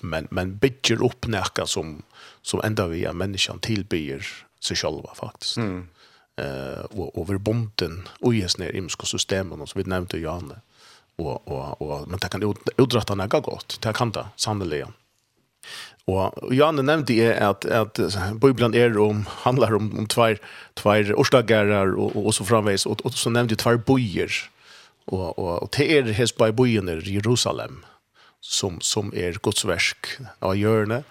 men 0.00 0.28
men 0.30 0.56
bygger 0.56 1.04
upp 1.04 1.26
näka 1.26 1.66
som 1.66 2.02
som 2.42 2.60
ända 2.64 2.86
vi 2.86 3.04
är 3.04 3.12
människan 3.12 3.58
tillbyr 3.58 4.26
sig 4.60 4.76
själva 4.76 5.14
faktiskt. 5.14 5.56
Mm. 5.56 5.88
Eh 6.36 6.84
och 6.84 7.22
över 7.22 7.38
bonden 7.38 8.08
och 8.20 8.34
ges 8.34 8.58
ner 8.58 8.76
imska 8.76 9.06
systemen 9.06 9.60
och 9.60 9.68
så 9.68 9.78
vi 9.78 9.84
nämnde 9.84 10.18
Janne 10.18 10.54
och 11.16 11.48
och 11.48 11.82
och 11.82 12.08
men 12.08 12.18
det 12.18 12.28
kan 12.28 12.54
udratta 12.76 13.14
något 13.14 13.44
gott. 13.44 13.78
Det 13.82 13.92
kan 13.92 14.10
det 14.10 14.26
sannolikt. 14.36 14.88
Och 16.04 16.54
Janne 16.54 16.82
nämnde 16.82 17.12
är 17.12 17.40
att 17.40 17.64
att 17.64 17.98
Bibeln 18.40 18.74
är 18.74 18.98
om 18.98 19.26
handlar 19.28 19.74
om 19.74 19.98
om 19.98 20.06
två 20.06 20.34
två 20.74 20.90
orsaker 20.90 21.94
och 21.94 22.26
och 22.26 22.34
så 22.34 22.44
framväs 22.44 22.86
och, 22.86 23.00
och 23.06 23.14
så 23.14 23.30
nämnde 23.30 23.52
ju 23.52 23.56
två 23.56 23.78
bojer 23.78 24.50
Och 25.04 25.38
och 25.38 25.62
och 25.62 25.74
det 25.76 25.98
är 25.98 26.02
hes 26.02 26.36
by 26.36 26.52
bojen 26.52 26.88
i 26.88 27.12
Jerusalem 27.14 27.84
som 28.40 28.80
som 28.80 29.12
är 29.14 29.38
Guds 29.42 29.64
verk 29.64 30.18
av 30.40 30.56
hjørne, 30.56 31.02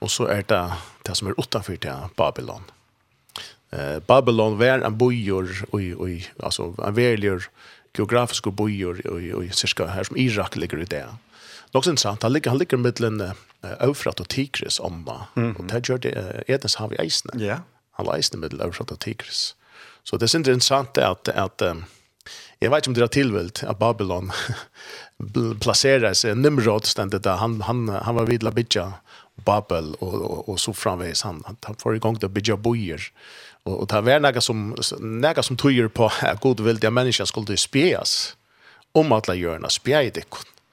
og 0.00 0.10
så 0.10 0.28
er 0.28 0.42
det 0.48 0.64
det 1.04 1.16
som 1.16 1.28
er 1.28 1.40
utanför 1.40 1.76
til 1.76 2.08
Babylon. 2.16 2.64
Eh 3.72 3.98
Babylon 3.98 4.58
var 4.58 4.84
en 4.84 4.98
bojor 4.98 5.48
oi, 5.72 5.94
oi, 5.94 6.26
altså 6.40 6.74
en 6.78 6.96
väljer 6.96 7.48
geografisk 7.94 8.44
bojor 8.44 9.00
oi, 9.04 9.32
oi, 9.32 9.48
cirka 9.52 9.86
her 9.86 10.04
som 10.04 10.16
Irak 10.16 10.56
ligger 10.56 10.84
det. 10.84 11.06
Något 11.72 11.86
interessant, 11.86 12.22
han 12.22 12.32
ligger, 12.32 12.50
han 12.50 12.58
ligger 12.58 12.76
mellan 12.76 13.20
uh, 13.20 13.32
Eufrat 13.80 14.28
Tigris 14.28 14.80
omma. 14.80 15.26
Mm 15.36 15.54
-hmm. 15.54 15.68
gjør 15.68 15.80
det 15.80 15.88
gör 15.88 15.98
det 15.98 16.34
uh, 16.48 16.54
Edens 16.54 16.74
hav 16.74 16.92
i 16.92 16.96
eisene. 16.96 17.32
Ja. 17.34 17.46
Yeah. 17.46 17.60
Han 17.92 18.06
var 18.06 18.16
eisene 18.16 18.40
mellan 18.40 18.66
Eufrat 18.66 18.90
og 18.90 19.00
Tigris. 19.00 19.54
Så 20.04 20.16
det 20.16 20.34
är 20.34 20.36
intressant 20.36 20.98
at, 20.98 21.28
at 21.28 21.62
um, 21.62 21.84
Jeg 22.60 22.70
vet 22.70 22.82
ikke 22.82 22.90
om 22.90 22.94
det 22.94 23.02
er 23.02 23.12
tilvilt 23.14 23.62
at 23.62 23.78
Babylon 23.78 24.32
placerar 25.62 26.14
sig 26.14 26.34
Nimrod 26.34 26.86
ständigt 26.86 27.22
där 27.22 27.36
han 27.36 27.60
han 27.60 27.88
han 27.88 28.14
var 28.14 28.26
vidla 28.26 28.50
Labidja 28.50 28.92
Babel 29.44 29.94
och 29.94 30.14
och, 30.14 30.48
och 30.48 30.60
så 30.60 30.72
framvis 30.72 31.22
han. 31.22 31.44
Han 31.62 31.76
får 31.76 31.96
igång 31.96 32.18
det 32.18 32.28
bygga 32.28 32.56
bojer 32.56 33.02
och 33.62 33.80
och 33.80 33.88
ta 33.88 34.00
vara 34.00 34.18
några 34.18 34.40
som 34.40 34.76
några 34.98 35.42
som 35.42 35.56
tror 35.56 35.88
på 35.88 36.10
att 36.20 36.40
god 36.40 36.60
vilja 36.60 36.90
människor 36.90 37.24
skulle 37.24 37.56
spjas 37.56 38.36
om 38.92 39.12
alla 39.12 39.34
görna 39.34 39.68
spjäj 39.68 40.10
det 40.10 40.24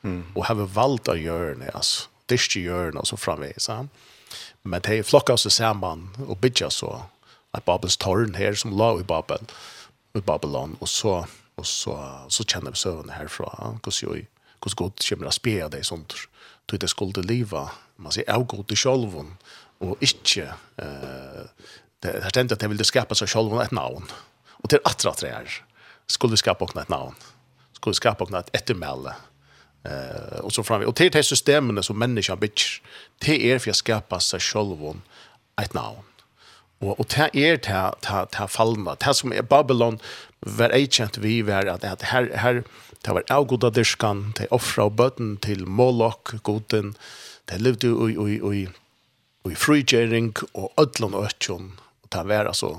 mm. 0.03 0.23
och 0.33 0.45
ha 0.45 0.53
valt 0.53 1.07
att 1.07 1.19
görna 1.19 1.65
alltså 1.73 2.09
det 2.25 2.35
är 2.35 2.57
ju 2.57 2.63
görna 2.63 3.05
så 3.05 3.17
framvis 3.17 3.67
han 3.67 3.89
men 4.61 4.81
det 4.81 4.97
är 4.97 5.03
flockas 5.03 5.41
så 5.41 5.49
samman 5.49 6.09
och 6.27 6.37
bygga 6.37 6.69
så 6.69 7.01
att 7.51 7.65
Babels 7.65 7.97
torn 7.97 8.33
här 8.33 8.53
som 8.53 8.77
låg 8.77 9.01
i 9.01 9.03
Babel 9.03 9.39
i 10.13 10.21
Babylon. 10.21 10.75
Och 10.79 10.89
så 10.89 11.25
Och 11.55 11.67
så 11.67 12.19
så 12.27 12.43
känner 12.43 12.71
vi 12.71 12.77
sövn 12.77 13.09
härifrån. 13.09 13.79
Kus 13.83 14.03
ju 14.03 14.25
god 14.59 14.75
gott 14.75 15.01
kemra 15.01 15.31
spela 15.31 15.69
dig 15.69 15.83
sånt. 15.83 16.13
Du 16.65 16.77
det 16.77 16.87
skulle 16.87 17.21
leva. 17.21 17.71
Man 17.95 18.11
ser 18.11 18.29
av 18.29 18.43
god 18.43 18.71
i 18.71 18.75
självon 18.75 19.37
och 19.77 19.97
inte 19.99 20.53
eh 20.77 21.45
det 21.99 22.23
har 22.23 22.29
tänkt 22.29 22.51
att 22.51 22.59
det 22.59 22.67
vill 22.67 22.85
skapa 22.85 23.15
så 23.15 23.27
självon 23.27 23.61
ett 23.61 23.71
namn. 23.71 24.05
Och 24.47 24.69
till 24.69 24.79
attra 24.83 25.13
träer 25.13 25.63
skulle 26.07 26.31
vi 26.31 26.37
skapa 26.37 26.65
också 26.65 26.81
ett 26.81 26.89
namn. 26.89 27.15
Skulle 27.73 27.91
vi 27.91 27.95
skapa 27.95 28.23
också 28.23 28.37
ett 28.37 28.55
eftermäle. 28.55 29.13
Eh 29.83 30.39
och 30.39 30.53
så 30.53 30.63
fram 30.63 30.85
och 30.85 30.95
till 30.95 31.11
det 31.11 31.23
systemen 31.23 31.83
som 31.83 31.99
människan 31.99 32.39
bitch 32.39 32.81
det 33.17 33.51
är 33.51 33.59
för 33.59 33.69
att 33.69 33.75
skapa 33.75 34.19
sig 34.19 34.39
självon 34.39 35.01
ett 35.61 35.73
namn. 35.73 36.03
Og, 36.81 36.99
og 36.99 37.05
det 37.15 37.29
er 37.33 37.55
det, 37.55 37.93
det, 38.03 38.25
det 38.35 38.49
fallende. 38.51 38.95
Det 39.05 39.15
som 39.15 39.33
er 39.33 39.41
Babylon 39.41 39.99
var 40.45 40.73
jeg 40.75 40.91
kjent 40.93 41.19
vi 41.23 41.39
var 41.45 41.67
at, 41.71 41.83
at 41.83 42.05
her, 42.11 42.29
her 42.37 42.61
det 43.05 43.13
var 43.13 43.27
avgoda 43.29 43.69
dyrskan, 43.73 44.31
det 44.37 44.47
offra 44.55 44.87
og 44.89 44.95
bøtten 44.97 45.35
til 45.43 45.65
Moloch, 45.67 46.33
goden, 46.45 46.95
det 47.49 47.61
levde 47.61 47.91
jo 47.91 48.07
i, 48.09 48.15
i, 48.15 48.61
i, 48.61 49.51
i 49.51 49.57
frigjering 49.57 50.33
og 50.53 50.71
ødlån 50.81 51.17
og 51.17 51.27
øtjon, 51.29 51.69
og 52.03 52.09
det 52.13 52.23
var 52.29 52.49
altså, 52.49 52.71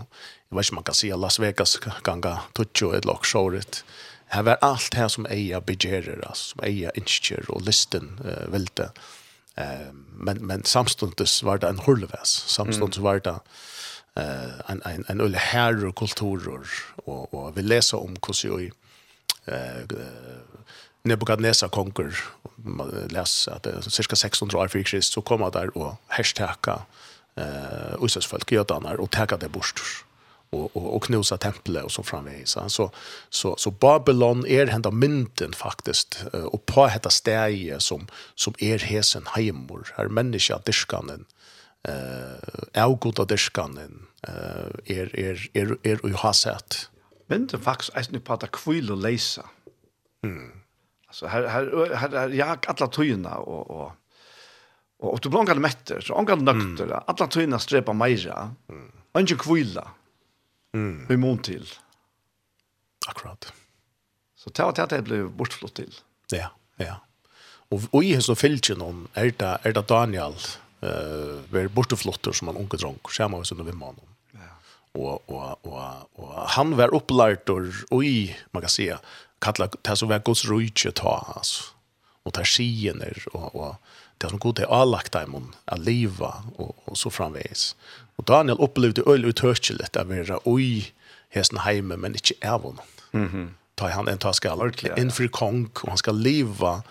jeg 0.46 0.58
vet 0.58 0.66
ikke 0.66 0.74
om 0.74 0.80
man 0.80 0.88
kan 0.88 0.98
si 0.98 1.12
Las 1.14 1.40
Vegas 1.42 1.76
ganga 2.06 2.36
tutsjo 2.58 2.92
et 2.94 3.06
lok 3.06 3.26
sjåret, 3.26 3.82
Her 4.34 4.42
var 4.42 4.58
alt 4.62 4.96
her 4.98 5.08
som 5.12 5.26
eia 5.30 5.60
begjerer, 5.62 6.18
altså, 6.26 6.52
som 6.52 6.64
eia 6.66 6.90
innskjer 6.98 7.46
og 7.52 7.62
listen 7.66 8.16
uh, 8.24 8.46
velte. 8.50 8.90
Uh, 9.56 9.92
men, 10.12 10.42
men 10.46 10.66
samstundes 10.66 11.38
var 11.46 11.62
det 11.62 11.70
en 11.70 11.84
hulves, 11.86 12.34
samstundes 12.50 12.98
var 13.04 13.22
det 13.22 13.36
uh, 14.18 14.58
en, 14.72 14.82
en, 14.82 15.06
en 15.08 15.22
ulle 15.22 15.40
herre 15.40 15.92
kulturer, 15.96 16.66
og, 17.06 17.34
og 17.34 17.56
vi 17.56 17.64
leser 17.64 18.02
om 18.02 18.16
hvordan 18.18 18.58
vi 18.58 18.70
eh, 19.46 19.96
Nebukadnesa 21.06 21.68
konger, 21.70 22.16
man 22.66 22.90
leser 23.14 23.54
at 23.54 23.66
det 23.66 23.76
er 23.78 23.94
cirka 23.94 24.18
600 24.18 24.58
år 24.58 24.72
for 24.72 24.82
Krist, 24.82 25.14
så 25.14 25.22
kommer 25.22 25.52
der 25.54 25.70
og 25.78 25.94
hashtagga 26.10 26.80
eh, 27.38 27.94
Øysesfolk, 28.02 28.52
jødaner, 28.52 28.98
og 28.98 29.12
tagga 29.14 29.38
det 29.38 29.52
bort 29.54 29.82
og, 30.50 30.70
og, 30.74 30.88
og 30.96 31.06
knusa 31.06 31.38
tempelet 31.42 31.86
og 31.86 31.90
så 31.94 32.02
framvis. 32.06 32.56
Så, 32.70 32.88
så, 33.30 33.54
så 33.58 33.70
Babylon 33.70 34.44
er 34.46 34.70
henda 34.72 34.90
mynden 34.90 35.54
faktisk, 35.54 36.18
og 36.32 36.60
på 36.66 36.88
hetta 36.90 37.10
steget 37.10 37.82
som, 37.82 38.06
som 38.34 38.54
er 38.62 38.82
hesen 38.82 39.26
heimor, 39.34 39.86
her 39.96 40.10
menneska 40.10 40.58
diskanen 40.66 41.26
eh, 41.88 42.82
avgoda 42.82 43.26
diskanen 43.28 44.06
eh, 44.28 44.96
er, 44.96 45.10
er, 45.14 45.48
er, 45.54 45.76
er, 45.82 46.00
ju 46.02 46.14
har 46.16 46.32
sett 46.32 46.88
men 47.30 47.46
det 47.50 47.60
faktisk 47.62 47.94
er 47.94 48.06
ikke 48.06 48.24
på 48.26 48.36
at 48.36 48.44
det 48.46 48.52
kvile 48.54 48.94
og 48.94 49.02
lese. 49.02 49.44
Mm. 50.26 50.62
Altså, 51.08 51.28
her, 51.30 51.48
her, 51.48 51.70
her, 51.96 52.18
her 52.18 52.34
jag 52.34 52.68
alla 52.68 52.88
tøyene, 52.92 53.36
og, 53.36 53.70
og, 53.70 53.92
og, 54.98 55.12
og 55.12 55.22
du 55.22 55.28
blir 55.30 55.40
omgang 55.40 55.60
metter, 55.62 56.00
så 56.00 56.14
omgang 56.18 56.42
nøkter, 56.44 56.90
mm. 56.90 57.06
alle 57.06 57.28
tøyene 57.30 57.60
streper 57.62 57.96
meira, 57.96 58.50
mm. 58.68 58.90
og 59.14 59.22
ikke 59.22 59.38
kvile, 59.44 59.86
mm. 60.74 61.06
vi 61.08 61.16
mån 61.16 61.42
til. 61.46 61.66
Akkurat. 63.06 63.52
Så 64.36 64.50
det 64.50 64.64
var 64.66 64.74
det 64.76 64.98
jeg 64.98 65.06
ble 65.06 65.24
bortflott 65.38 65.76
til. 65.78 65.94
Ja, 66.34 66.50
ja. 66.82 67.00
Og, 67.72 67.86
og 67.90 68.04
i 68.04 68.12
hans 68.14 68.28
og 68.30 68.38
fylgjen 68.38 68.82
om, 68.82 69.06
er 69.18 69.32
det, 69.34 69.54
er 69.66 69.74
det 69.74 69.86
Daniel, 69.90 70.36
uh, 70.84 71.38
var 71.50 71.70
bortflotter 71.74 72.34
som 72.36 72.50
han 72.52 72.60
unge 72.60 72.78
dronk, 72.78 73.10
skjer 73.10 73.30
man 73.30 73.42
hvis 73.42 73.54
under 73.56 73.66
vimmanen 73.66 74.15
og, 74.96 75.22
og, 75.28 75.58
og, 75.66 76.08
og 76.18 76.48
han 76.56 76.76
var 76.76 76.94
opplært 76.94 77.48
och 77.90 78.04
i 78.04 78.36
man 78.52 78.62
kan 78.62 78.70
si, 78.70 78.90
kalla 79.40 79.68
det 79.82 79.96
som 79.96 80.08
var 80.08 80.24
Guds 80.24 80.44
rujtje 80.44 80.92
ta 80.92 81.32
alltså 81.36 81.64
och 82.22 82.32
ta 82.34 82.44
skiener, 82.44 83.22
og, 83.32 83.54
og 83.54 83.76
det 84.18 84.30
som 84.30 84.38
Gud 84.38 84.58
har 84.58 84.66
avlagt 84.66 85.12
dem 85.12 85.54
att 85.64 85.78
leva 85.78 86.42
og, 86.58 86.74
og 86.86 86.96
så 86.96 87.10
framveis. 87.10 87.76
Og 88.16 88.28
Daniel 88.28 88.58
upplevde 88.58 89.02
öl 89.02 89.24
uthörchelet 89.24 89.96
att 89.96 90.08
vara 90.08 90.38
oj 90.44 90.92
hesten 91.28 91.58
heime, 91.58 91.96
men 91.96 92.14
ikke 92.14 92.34
av 92.42 92.78
Mhm. 93.12 93.22
Mm 93.22 93.54
ta 93.76 93.88
han 93.88 94.08
en 94.08 94.18
ta 94.18 94.32
skall 94.32 94.60
ordentligt 94.60 94.98
inför 94.98 95.28
kong 95.28 95.68
och 95.74 95.88
han 95.88 95.98
ska 95.98 96.12
leva 96.12 96.82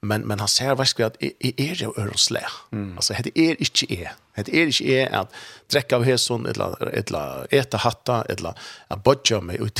men 0.00 0.20
men 0.20 0.38
han 0.38 0.48
ser 0.48 0.74
visst 0.74 1.00
att 1.00 1.22
är 1.22 1.32
är 1.40 1.74
det 1.74 2.02
örnsle. 2.02 2.46
Mm. 2.72 2.96
Alltså 2.96 3.14
det 3.22 3.38
är 3.38 3.50
inte 3.60 3.94
är. 3.94 4.12
Det 4.34 4.54
är 4.54 4.66
inte 4.66 4.84
är 4.84 5.14
att 5.14 5.34
dräcka 5.66 5.96
av 5.96 6.04
hässon 6.04 6.46
eller 6.46 6.88
eller 6.88 7.54
äta 7.54 7.76
hatta 7.76 8.24
eller 8.24 8.54
att 8.88 9.02
bodja 9.04 9.40
mig 9.40 9.60
och 9.60 9.74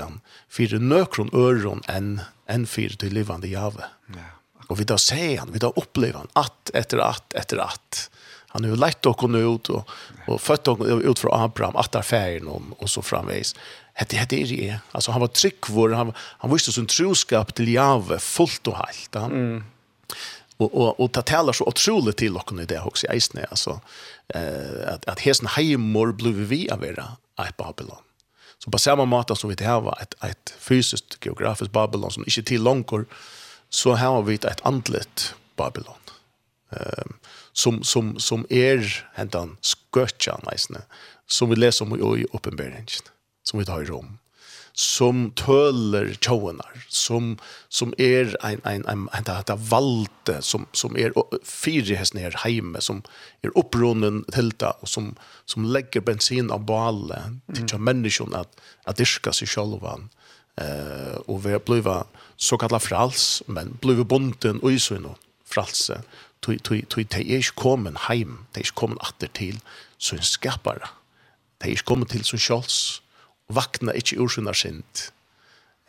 han 0.00 0.20
för 0.48 0.78
nökron 0.78 1.30
öron 1.32 1.82
en 1.88 2.20
en 2.46 2.66
för 2.66 2.96
det 2.98 3.10
levande 3.10 3.48
jave. 3.48 3.84
Ja. 4.06 4.14
Och 4.66 4.80
vi 4.80 4.84
då 4.84 4.98
ser 4.98 5.38
han, 5.38 5.52
vi 5.52 5.58
då 5.58 5.72
upplever 5.76 6.18
han 6.18 6.28
att 6.32 6.70
efter 6.74 6.98
att 6.98 7.34
efter 7.34 7.56
att 7.56 8.10
han 8.48 8.64
har 8.64 8.76
lett 8.76 9.06
och 9.06 9.24
ut 9.34 9.68
och 9.68 9.90
och 10.26 10.40
fött 10.40 10.68
och 10.68 10.86
ut 10.86 11.18
från 11.18 11.40
Abraham 11.40 11.76
att 11.76 11.92
där 11.92 12.02
färgen 12.02 12.48
och, 12.48 12.90
så 12.90 13.02
framvis 13.02 13.54
hette 13.94 14.16
hette 14.16 14.36
er 14.36 14.46
det. 14.46 14.78
Alltså 14.92 15.12
han 15.12 15.20
var 15.20 15.28
trick 15.28 15.68
vår 15.68 15.90
han 15.90 16.12
han 16.16 16.52
visste 16.52 16.72
sin 16.72 16.86
troskap 16.86 17.54
till 17.54 17.68
Jave 17.74 18.18
fullt 18.18 18.66
och 18.66 18.76
helt. 18.76 19.14
Han 19.14 19.32
mm. 19.32 19.64
och 20.56 20.74
och 20.74 21.00
och 21.00 21.12
ta 21.12 21.22
talar 21.22 21.52
så 21.52 21.64
otroligt 21.64 22.16
till 22.16 22.36
och 22.36 22.46
kunde 22.46 22.64
det 22.64 22.80
också 22.80 23.06
i 23.06 23.16
isne 23.16 23.46
alltså 23.50 23.80
eh 24.28 24.94
att 24.94 25.08
att 25.08 25.20
hesen 25.20 25.46
hemor 25.46 26.12
blev 26.12 26.34
vi 26.34 26.70
av 26.70 26.84
era 26.84 27.16
i 27.38 27.52
Babylon. 27.56 28.02
Så 28.58 28.70
på 28.70 28.78
samma 28.78 29.04
måte 29.04 29.36
som 29.36 29.50
vi 29.50 29.56
det 29.56 29.64
här 29.64 29.80
var 29.80 29.98
ett 30.02 30.14
ett 30.24 30.54
fysiskt 30.58 31.18
geografiskt 31.24 31.72
Babylon 31.72 32.10
som 32.10 32.24
inte 32.26 32.42
till 32.42 32.62
långkor 32.62 33.06
så 33.70 33.94
har 33.94 34.22
vi 34.22 34.34
ett 34.34 34.60
andligt 34.66 35.34
Babylon. 35.56 36.02
Ehm 36.70 37.12
som 37.54 37.84
som 37.84 38.18
som 38.18 38.46
är 38.50 39.06
hentan 39.14 39.56
skötjan 39.92 40.40
nästan 40.52 40.82
som 41.26 41.50
vi 41.50 41.56
läser 41.56 41.84
om 41.84 42.18
i 42.18 42.26
uppenbarelsen 42.32 43.06
som 43.44 43.60
vi 43.60 43.68
tar 43.68 43.84
i 43.84 43.90
rom 43.90 44.14
som 44.74 45.28
tøler 45.38 46.16
tjåenar, 46.18 46.80
som, 46.90 47.36
som 47.70 47.92
er 47.98 48.32
ein, 48.42 48.58
ein, 48.66 48.82
ein, 48.90 49.06
en, 49.14 49.28
en 49.30 49.60
valde, 49.70 50.40
som, 50.42 50.66
som 50.74 50.96
er 50.98 51.14
fire 51.46 51.94
hesten 51.94 52.18
her 52.18 52.34
heime, 52.42 52.82
som 52.82 53.04
er 53.46 53.54
opprunnen 53.54 54.24
til 54.34 54.50
det, 54.58 54.72
og 54.82 54.90
som, 54.90 55.12
som 55.46 55.68
legger 55.70 56.02
bensin 56.02 56.50
av 56.50 56.66
bale 56.66 57.20
til 57.52 57.70
mm. 57.70 57.86
menneskjon 57.86 58.34
at, 58.34 58.50
at 58.90 58.98
dyrka 58.98 59.30
seg 59.36 59.52
sjølvan, 59.54 60.08
eh, 60.58 61.22
og 61.30 61.44
vi 61.46 61.54
har 61.54 61.62
bliva 61.62 62.00
såkalla 62.34 62.82
frals, 62.82 63.44
men 63.46 63.76
bliva 63.84 64.02
bonden 64.02 64.58
og 64.58 64.74
isyno 64.74 65.14
fralse, 65.46 66.00
tog, 66.42 66.58
de 66.90 67.06
er 67.06 67.38
ikke 67.38 67.62
kommet 67.62 68.08
heim, 68.08 68.40
de 68.50 68.58
er 68.58 68.66
ikke 68.66 68.82
kommet 68.82 69.06
atter 69.06 69.30
til 69.38 69.62
sin 70.02 70.18
skapare, 70.18 70.90
de 71.62 71.70
er 71.70 71.78
ikke 71.78 71.92
kommet 71.94 72.10
til 72.10 72.26
sin 72.26 72.42
sjølvs, 72.42 72.82
vakna 73.48 73.94
ikkje 73.96 74.20
ur 74.22 74.32
sinna 74.32 74.54
sint. 74.56 75.10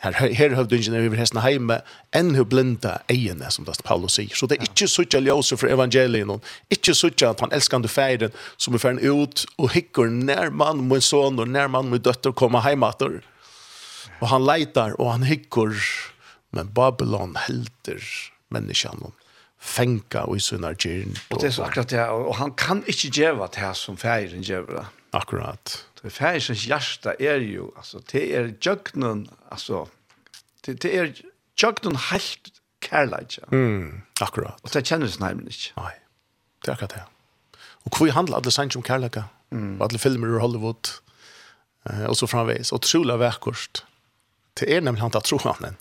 Her, 0.04 0.12
her 0.12 0.54
høvde 0.58 0.76
ingen 0.76 0.98
over 1.00 1.18
hestene 1.18 1.42
heime, 1.42 1.78
enn 2.14 2.36
hun 2.36 2.50
blinda 2.52 2.98
eiene, 3.10 3.48
som 3.52 3.66
det 3.66 3.78
Paulus 3.88 4.18
sier. 4.20 4.34
Så 4.36 4.50
det 4.52 4.60
er 4.60 4.68
ikkje 4.68 4.90
suttja 4.92 5.22
ljøse 5.24 5.58
fra 5.58 5.72
evangelien, 5.72 6.36
ikkje 6.74 6.98
suttja 7.00 7.32
at 7.32 7.42
han 7.42 7.56
elskande 7.56 7.90
feiren, 7.90 8.36
som 8.62 8.76
er 8.76 8.84
ferden 8.84 9.02
ut, 9.02 9.46
og 9.56 9.72
hikker 9.74 10.12
nær 10.12 10.52
mann 10.52 10.84
min 10.90 11.02
son, 11.02 11.40
og 11.40 11.50
nær 11.50 11.72
mann 11.72 11.90
min 11.94 12.04
døtter 12.04 12.36
kommer 12.36 12.66
heimater. 12.68 13.22
Og 14.20 14.30
han 14.30 14.46
leitar, 14.46 15.00
og 15.00 15.16
han 15.16 15.26
hikker, 15.28 15.80
men 16.56 16.70
Babylon 16.76 17.40
helter 17.48 18.04
menneskene 18.54 19.16
fenka 19.66 20.26
og 20.30 20.38
i 20.38 20.44
sunnar 20.44 20.78
gyrn. 20.78 21.16
Og 21.34 21.42
det 21.42 21.50
er 21.50 21.56
så 21.58 21.66
akkurat 21.66 21.90
det, 21.90 22.04
og 22.06 22.36
han 22.40 22.54
kan 22.60 22.84
ikkje 22.92 23.12
gjeva 23.20 23.50
det 23.50 23.64
her 23.64 23.74
som 23.78 23.98
feiren 23.98 24.46
gjeva. 24.46 24.88
Akkurat 25.16 25.80
för 26.06 26.10
färsens 26.10 26.68
hjärta 26.68 27.14
er 27.20 27.40
ju 27.40 27.64
alltså 27.78 28.02
det 28.12 28.36
är 28.36 28.56
jöknen 28.62 29.30
alltså 29.50 29.88
det 30.62 30.74
det 30.74 30.98
är 30.98 31.16
jöknen 31.56 31.96
helt 31.96 32.52
kärlek. 32.90 33.40
Mm, 33.52 34.02
akkurat. 34.22 34.62
Och 34.62 34.70
det 34.74 34.86
känns 34.86 35.20
nämligen 35.20 35.48
inte. 35.48 35.82
Nej. 35.82 36.00
Det 36.66 36.72
är 36.72 36.74
akkurat 36.74 36.90
det. 36.90 37.04
Och 37.58 38.00
hur 38.00 38.12
handlar 38.12 38.42
det 38.42 38.52
sen 38.52 38.70
om 38.76 38.84
kärlek? 38.84 39.16
Mm. 39.52 39.82
Alla 39.82 39.98
filmer 39.98 40.28
ur 40.28 40.40
Hollywood 40.40 40.88
eh 41.90 42.04
och 42.04 42.18
så 42.18 42.28
framvis 42.28 42.72
och 42.72 42.82
troliga 42.82 43.18
verkost. 43.18 43.86
Det 44.54 44.76
är 44.76 44.82
nämligen 44.82 45.02
han 45.02 45.12
att 45.14 45.24
tro 45.24 45.40
han. 45.44 45.76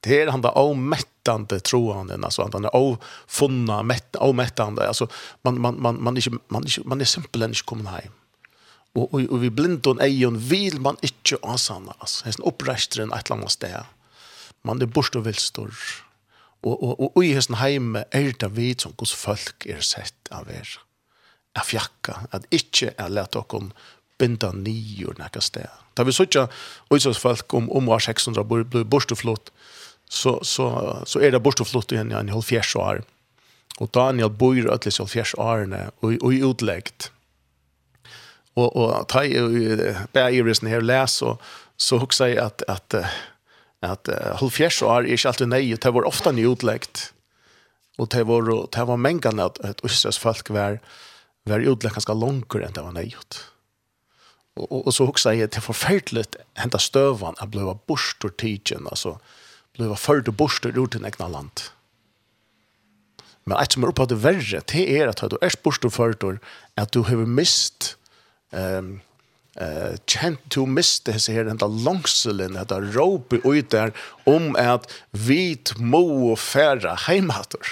Det 0.00 0.22
är 0.22 0.26
han 0.28 0.40
där 0.40 0.58
omättande 0.58 1.60
troanden 1.60 2.24
alltså 2.24 2.48
han 2.52 2.64
är 2.64 2.76
ofunna 2.76 3.82
mätt 3.82 4.16
omättande 4.16 4.88
alltså 4.88 5.08
man 5.42 5.60
man 5.60 5.82
man 5.82 6.02
man 6.02 6.16
är 6.16 6.22
man 6.48 6.64
är 6.64 6.88
man 6.88 7.00
är 7.00 7.04
simpelt 7.04 7.44
inte 7.44 7.62
kommen 7.62 7.86
hem 7.86 8.12
och 8.92 9.14
och, 9.14 9.20
och 9.20 9.44
vi 9.44 9.50
blindon 9.50 10.00
ejon 10.00 10.38
vill 10.38 10.80
man 10.80 10.96
inte 11.00 11.36
asanna 11.42 11.94
alltså 11.98 12.24
hästen 12.24 12.44
upprästren 12.44 13.12
ett 13.12 13.26
eller 13.26 13.36
annat 13.36 13.50
ställe 13.50 13.84
man 14.62 14.82
är 14.82 14.86
borst 14.86 15.16
och 15.16 15.26
vilstor 15.26 15.74
och 16.60 16.82
och 16.82 17.00
och, 17.00 17.16
och 17.16 17.24
i 17.24 17.32
hästen 17.34 17.56
hemme 17.56 18.04
är 18.10 18.34
det 18.38 18.48
vi 18.48 18.74
som 18.78 18.92
hos 18.98 19.12
folk 19.12 19.66
är 19.66 19.80
sett 19.80 20.28
av 20.30 20.50
er 20.50 20.68
att 21.52 21.66
fjacka 21.66 22.20
att 22.30 22.44
inte 22.50 22.94
är 22.96 23.08
lätt 23.08 23.36
och 23.36 23.54
om 23.54 23.72
binda 24.18 24.52
nior 24.52 25.14
näka 25.18 25.40
ställe 25.40 25.70
där 25.94 26.04
vi 26.04 26.12
såg 26.12 26.48
och 26.88 27.02
så 27.02 27.14
folk 27.14 27.54
om 27.54 27.70
om 27.70 27.86
var 27.86 27.98
600 27.98 28.44
blir 28.44 28.84
borst 28.84 29.12
och 29.12 29.18
flott 29.18 29.52
så 30.08 30.44
så 30.44 30.98
så 31.06 31.20
er 31.20 31.30
det 31.30 31.40
borst 31.40 31.60
och 31.60 31.68
flott 31.68 31.92
igen 31.92 32.12
i 32.12 32.14
en 32.14 32.28
halv 32.28 32.42
fjärs 32.42 32.76
år 32.76 33.02
och 33.78 33.90
Daniel 33.92 34.30
bor 34.30 34.58
i 34.58 34.68
ötlis 34.68 34.98
halv 34.98 35.08
fjärs 35.08 35.34
årene 35.38 35.90
och 36.00 36.12
och 36.22 36.30
utläggt 36.30 37.12
och 38.54 38.76
och 38.76 39.08
ta 39.08 39.24
ju 39.24 39.94
bägerisen 40.12 40.68
här 40.68 40.80
läs 40.80 41.22
och 41.22 41.42
så 41.76 41.98
huxar 41.98 42.26
jag 42.26 42.38
att 42.38 42.62
att 42.62 42.94
att 43.80 44.08
halvfjärs 44.40 44.82
år 44.82 45.06
är 45.06 45.10
inte 45.10 45.28
alltid 45.28 45.48
nej 45.48 45.74
det 45.74 45.90
var 45.90 46.04
ofta 46.04 46.32
nyutlegt 46.32 47.12
och 47.98 48.08
det 48.08 48.24
var 48.24 48.68
det 48.72 48.84
var 48.84 48.96
mängden 48.96 49.40
att 49.40 49.58
att 49.58 49.84
östas 49.84 50.18
folk 50.18 50.50
var 50.50 50.80
var 51.44 51.60
utlegt 51.60 51.94
ganska 51.94 52.14
långt 52.14 52.54
än 52.54 52.72
det 52.72 52.82
var 52.82 52.92
nejt 52.92 53.44
och 54.54 54.86
och 54.86 54.94
så 54.94 55.06
huxar 55.06 55.32
jag 55.32 55.50
till 55.50 55.62
förfärligt 55.62 56.36
hända 56.54 56.78
stövan 56.78 57.34
att 57.38 57.48
blöva 57.48 57.78
borstor 57.86 58.28
tigen 58.28 58.86
alltså 58.90 59.18
blöva 59.72 59.96
förd 59.96 60.28
och 60.28 60.34
borstor 60.34 60.78
ur 60.78 60.86
till 60.86 61.04
egna 61.04 61.28
land. 61.28 61.60
Men 63.44 63.58
ett 63.58 63.72
som 63.72 63.84
er 63.84 63.90
oppe 63.90 64.04
av 64.04 64.08
det 64.08 64.20
verre, 64.22 64.60
det 64.70 64.84
er 64.94 65.10
at 65.10 65.22
du 65.30 65.38
er 65.42 65.50
spørst 65.50 65.84
og 65.88 65.94
førtor, 65.96 66.38
at 66.76 66.92
du 66.94 67.02
har 67.08 67.24
mist 67.26 67.96
ehm 68.52 69.00
eh 69.60 69.98
kjent 70.08 70.40
to 70.48 70.64
miste 70.64 71.12
hese 71.12 71.32
her 71.36 71.50
enda 71.52 71.66
langselen 71.68 72.56
at 72.56 72.72
rope 72.94 73.36
ut 73.44 73.70
der 73.70 73.92
om 74.24 74.56
at 74.56 74.88
vit 75.12 75.74
mo 75.76 76.30
og 76.30 76.38
færa 76.38 76.96
heimator. 77.06 77.66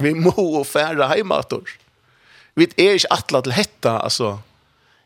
Vi 0.00 0.14
må 0.16 0.32
og 0.32 0.66
færa 0.66 1.10
heimator. 1.12 1.68
Vi 2.56 2.70
er 2.78 2.96
ikke 2.96 3.12
atla 3.12 3.40
til 3.44 3.52
hetta, 3.52 3.98
altså. 4.00 4.38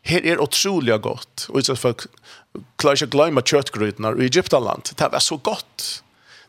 Her 0.01 0.23
er 0.23 0.41
utrolig 0.41 0.95
godt. 1.01 1.49
Og 1.49 1.65
så 1.65 1.75
folk 1.75 2.07
klarer 2.79 2.95
ikke 2.95 3.09
å 3.09 3.15
glemme 3.17 3.43
kjøttgrytene 3.43 4.13
i 4.17 4.29
Egyptaland. 4.29 4.93
Det 4.95 5.09
er 5.11 5.19
så 5.23 5.37
godt. 5.37 6.03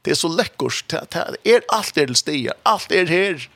Det 0.04 0.14
er 0.14 0.20
så 0.20 0.30
lekkert. 0.32 0.94
Det 1.12 1.24
er 1.44 1.66
alt 1.72 1.98
er 1.98 2.06
til 2.06 2.16
stier. 2.16 2.54
Alt 2.64 2.92
er 2.92 3.10
her. 3.10 3.48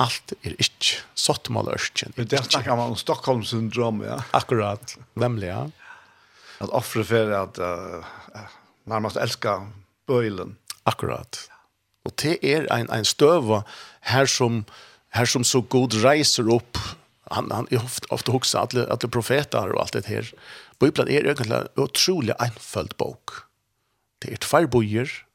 Allt 0.00 0.32
er 0.40 0.54
ikke 0.56 1.02
sottmålørkjen. 1.18 2.14
Det 2.16 2.32
er 2.32 2.46
snakker 2.46 2.76
man 2.78 2.94
om 2.94 2.96
Stockholm-syndrom, 2.96 4.00
ja. 4.06 4.22
Akkurat, 4.32 4.96
nemlig, 5.20 5.50
ja. 5.50 5.66
At 6.64 6.72
offre 6.72 7.04
for 7.04 7.34
at 7.36 7.58
uh, 7.60 8.06
nærmest 8.88 9.18
elsker 9.20 9.66
bøylen. 10.08 10.56
Akkurat. 10.88 11.44
Og 12.08 12.14
det 12.22 12.38
er 12.42 12.66
en, 12.72 12.88
en 12.90 13.04
støve 13.06 13.62
her 14.08 14.26
som, 14.26 14.64
her 15.14 15.28
som 15.28 15.44
så 15.44 15.60
god 15.60 15.94
reiser 16.02 16.48
opp 16.50 16.80
han 17.32 17.50
han 17.50 17.66
är 17.70 17.76
ofta 17.84 18.06
ofta 18.10 18.32
också 18.32 18.58
att 18.58 18.74
att 18.74 19.10
profeter 19.10 19.72
och 19.72 19.80
allt 19.80 19.92
det 19.92 20.06
här. 20.06 20.34
Bibeln 20.78 21.08
är 21.08 21.24
egentligen 21.24 21.68
otroligt 21.76 22.40
enfald 22.40 22.94
bok. 22.96 23.30
Det 24.18 24.32
är 24.32 24.36
två 24.36 24.66
bojer. 24.66 25.26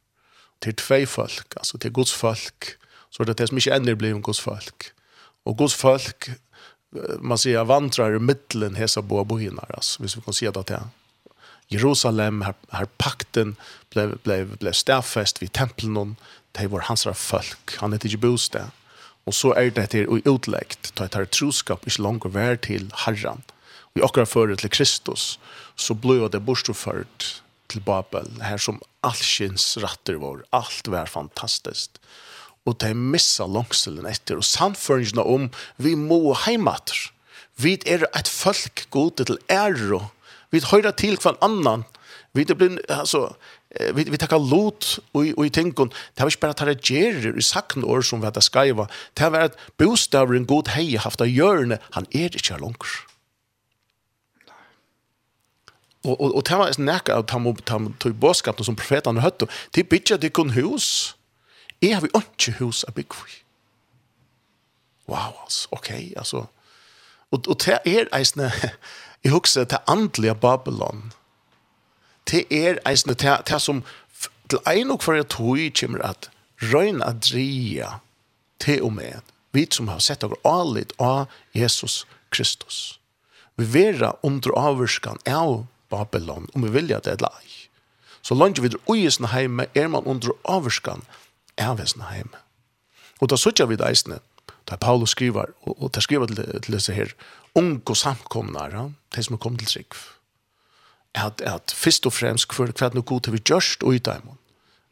det 0.60 0.70
är 0.70 0.74
två 0.74 1.06
folk, 1.06 1.58
alltså 1.58 1.78
det 1.78 1.88
är 1.88 1.92
Guds 1.92 2.14
folk 2.14 2.78
Så 3.18 3.24
det 3.24 3.32
är 3.32 3.36
det 3.36 3.48
som 3.48 3.58
inte 3.58 3.74
ännu 3.74 3.96
blir 3.96 4.14
om 4.14 4.22
Guds 4.22 4.40
folk. 4.40 4.84
Och 5.44 5.58
Guds 5.58 5.74
folk, 5.74 6.30
man 7.20 7.38
säger, 7.38 7.64
vantrar 7.64 8.16
i 8.16 8.20
mittlen 8.20 8.76
hesa 8.76 9.02
boa 9.02 9.24
bohinar, 9.24 9.72
alltså, 9.74 10.02
hvis 10.02 10.18
vi 10.18 10.22
kan 10.22 10.34
se 10.34 10.52
det 10.52 10.64
till. 10.64 10.78
Jerusalem, 11.68 12.42
här, 12.42 12.54
här 12.70 12.86
pakten 12.86 13.56
blev, 13.90 14.18
blev, 14.24 14.58
blev 14.58 14.72
stäffest 14.72 15.42
vid 15.42 15.54
templen, 15.54 16.16
det 16.52 16.68
var 16.68 16.80
hans 16.80 17.08
folk, 17.14 17.78
han 17.78 17.94
heter 17.94 18.10
inte 18.10 18.18
bostad. 18.18 18.72
Og 19.28 19.34
så 19.34 19.52
er 19.60 19.70
det 19.76 19.92
her 19.94 20.08
utleggt, 20.08 20.94
da 20.96 21.08
det 21.08 21.20
er 21.20 21.26
troskap 21.26 21.84
ikke 21.84 22.02
langt 22.02 22.26
å 22.26 22.32
være 22.32 22.62
til 22.64 22.88
Herren. 23.04 23.44
Vi 23.94 24.02
akkurat 24.02 24.30
fører 24.32 24.56
til 24.56 24.72
Kristus, 24.72 25.40
så 25.76 25.94
ble 25.94 26.30
det 26.32 26.46
bortført 26.48 27.44
til 27.68 27.84
Babel, 27.84 28.30
her 28.40 28.58
som 28.58 28.80
allskins 29.04 29.76
ratter 29.84 30.16
var, 30.22 30.46
alt 30.56 30.88
var 30.88 31.12
fantastisk 31.12 32.00
og 32.68 32.80
de 32.84 32.94
missa 32.94 33.48
langselen 33.48 34.08
etter, 34.10 34.40
og 34.40 34.48
samføringene 34.48 35.24
om 35.24 35.48
vi 35.82 35.96
må 35.96 36.36
heimater. 36.46 37.08
Vi 37.58 37.78
er 37.90 38.06
et 38.12 38.30
folk 38.30 38.86
gode 38.94 39.26
til 39.26 39.40
ære, 39.50 40.04
vi 40.52 40.62
høyrer 40.64 40.94
til 41.00 41.18
hver 41.22 41.40
annan, 41.44 41.88
vi 42.36 42.46
er 42.46 42.58
blitt, 42.60 42.84
altså, 42.92 43.32
vi, 43.96 44.06
vi 44.12 44.20
takkar 44.20 44.42
lot 44.42 44.98
og, 45.14 45.26
og 45.34 45.44
i 45.46 45.52
tingun, 45.54 45.90
det 45.90 46.24
var 46.24 46.32
ikke 46.32 46.44
bare 46.44 46.56
at 46.56 46.64
det 46.70 46.86
gjerer 46.86 47.38
i 47.38 47.44
sakne 47.44 47.88
år 47.88 48.06
som 48.06 48.22
vi 48.22 48.30
hadde 48.30 48.44
skaiva, 48.46 48.88
det 49.18 49.32
var 49.34 49.50
at 49.50 49.60
bostavren 49.80 50.48
god 50.48 50.74
hei 50.76 50.96
haft 51.02 51.24
av 51.24 51.32
hjørne, 51.32 51.80
han 51.96 52.10
er 52.14 52.30
ikke 52.30 52.54
her 52.54 52.64
langer. 52.64 52.98
Og, 56.06 56.14
og, 56.14 56.36
og 56.38 56.44
det 56.48 56.58
var 56.60 56.78
nekka 56.80 57.18
ta 57.20 57.36
tam, 57.36 57.50
ta 57.58 57.66
tam, 57.68 57.88
tam, 58.14 58.64
som 58.64 58.78
profetan 58.78 59.20
høttu, 59.20 59.48
de 59.76 59.84
bitcha 59.84 60.16
de 60.22 60.30
kun 60.32 60.54
hus, 60.56 61.17
Jeg 61.82 61.96
har 61.96 62.02
vi 62.02 62.10
ikke 62.16 62.58
hus 62.60 62.84
av 62.84 62.94
bygg 62.98 63.14
for. 63.14 63.30
Wow, 65.08 65.34
altså, 65.44 65.68
ok, 65.72 65.90
altså. 66.18 66.46
Og, 67.32 67.44
og 67.48 67.60
det 67.66 67.80
er 67.86 68.10
eisne, 68.16 68.52
jeg 69.24 69.32
husker 69.32 69.64
til 69.64 69.78
andelige 69.88 70.36
Babylon. 70.36 71.14
Det 72.32 72.46
er 72.52 72.80
eisne, 72.88 73.14
det, 73.14 73.38
det 73.48 73.62
som 73.62 73.84
til 74.50 74.60
en 74.68 74.92
og 74.92 75.04
hver 75.04 75.24
tog 75.24 75.60
kommer 75.80 76.04
at 76.04 76.30
røyne 76.74 77.06
at 77.06 77.24
dria 77.32 78.00
til 78.60 78.84
og 78.84 78.94
med 78.94 79.22
vi 79.52 79.68
som 79.72 79.88
har 79.88 80.00
sett 80.00 80.24
over 80.24 80.38
alit 80.46 80.94
av 81.02 81.28
Jesus 81.52 82.06
Kristus. 82.30 83.00
Vi 83.56 83.66
vera 83.66 84.14
under 84.22 84.54
avvurskan 84.60 85.18
av 85.26 85.66
Babylon, 85.90 86.48
om 86.54 86.66
vi 86.66 86.70
vilja 86.70 87.00
det 87.00 87.18
eller 87.18 87.40
ei. 87.42 87.54
Så 88.22 88.36
langt 88.36 88.60
vi 88.60 88.70
er 88.70 88.78
uisen 88.92 89.32
heime, 89.32 89.66
er 89.74 89.88
man 89.88 90.06
under 90.06 90.36
avvurskan 90.44 91.02
av 91.02 91.27
Ervesen 91.58 92.06
heim. 92.12 92.34
Og 93.22 93.30
da 93.30 93.38
sutja 93.38 93.66
vi 93.66 93.80
deisne, 93.80 94.20
da 94.70 94.76
Paulus 94.76 95.16
skriver, 95.16 95.54
og, 95.62 95.82
og 95.82 95.96
da 95.96 96.04
skriver 96.04 96.30
til, 96.30 96.62
til 96.62 96.78
disse 96.78 96.94
her, 96.94 97.14
unge 97.56 97.96
samkomnar, 97.96 98.76
ja, 98.76 98.90
de 99.16 99.24
som 99.24 99.38
er 99.38 99.42
kommet 99.42 99.60
til 99.60 99.68
Sikv, 99.68 99.98
at, 101.18 101.42
at 101.42 101.74
først 101.74 102.06
og 102.06 102.14
fremst 102.14 102.54
hver, 102.54 102.72
hver 102.78 102.94
noe 102.94 103.08
god 103.08 103.26
har 103.26 103.34
vi 103.34 103.42
gjørst 103.42 103.84
og 103.84 103.96
i 103.96 104.04
daimen. 104.04 104.38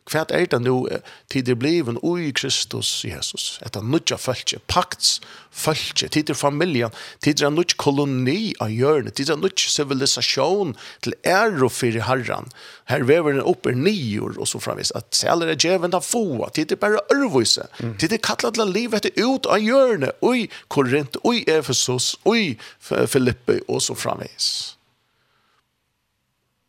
Kvært 0.06 0.30
er 0.38 0.46
det 0.46 0.60
nu 0.62 0.86
tid 1.34 1.48
det 1.48 1.56
bliven 1.58 1.98
ui 2.06 2.30
Kristus 2.38 3.02
Jesus. 3.08 3.58
etter 3.66 3.82
nødja 3.82 4.20
følge, 4.22 4.60
pakts 4.70 5.20
følge, 5.50 6.08
tid 6.14 6.30
det 6.30 6.36
familjan, 6.38 6.94
tid 7.26 7.40
det 7.42 7.50
nudja 7.50 7.74
koloni 7.82 8.54
av 8.62 8.70
hjørnet, 8.70 9.16
tid 9.18 9.32
det 9.32 9.40
nudja 9.42 9.72
civilisasjon 9.74 10.76
til 11.02 11.16
æro 11.26 11.72
fyrir 11.74 12.06
herran. 12.06 12.52
Her 12.86 13.02
vever 13.10 13.34
den 13.34 13.42
opp 13.42 13.66
er 13.66 13.74
nior 13.74 14.38
og 14.38 14.46
så 14.48 14.62
framvis 14.62 14.94
at 14.94 15.10
sæler 15.10 15.50
er 15.50 15.58
djeven 15.58 15.98
av 15.98 16.06
foa, 16.06 16.52
tid 16.54 16.70
det 16.70 16.78
bare 16.84 17.02
ørvise, 17.16 17.66
tid 17.82 18.14
det 18.14 18.22
kattlet 18.22 18.60
til 18.60 18.70
livet 18.70 19.02
etter 19.02 19.26
ut 19.26 19.50
av 19.50 19.58
hjørnet, 19.58 20.14
ui 20.22 20.46
Korint, 20.70 21.18
ui 21.26 21.42
Efesus, 21.50 22.14
ui 22.30 22.60
Filippi 22.78 23.58
og 23.66 23.82
så 23.82 23.98
framvis. 23.98 24.76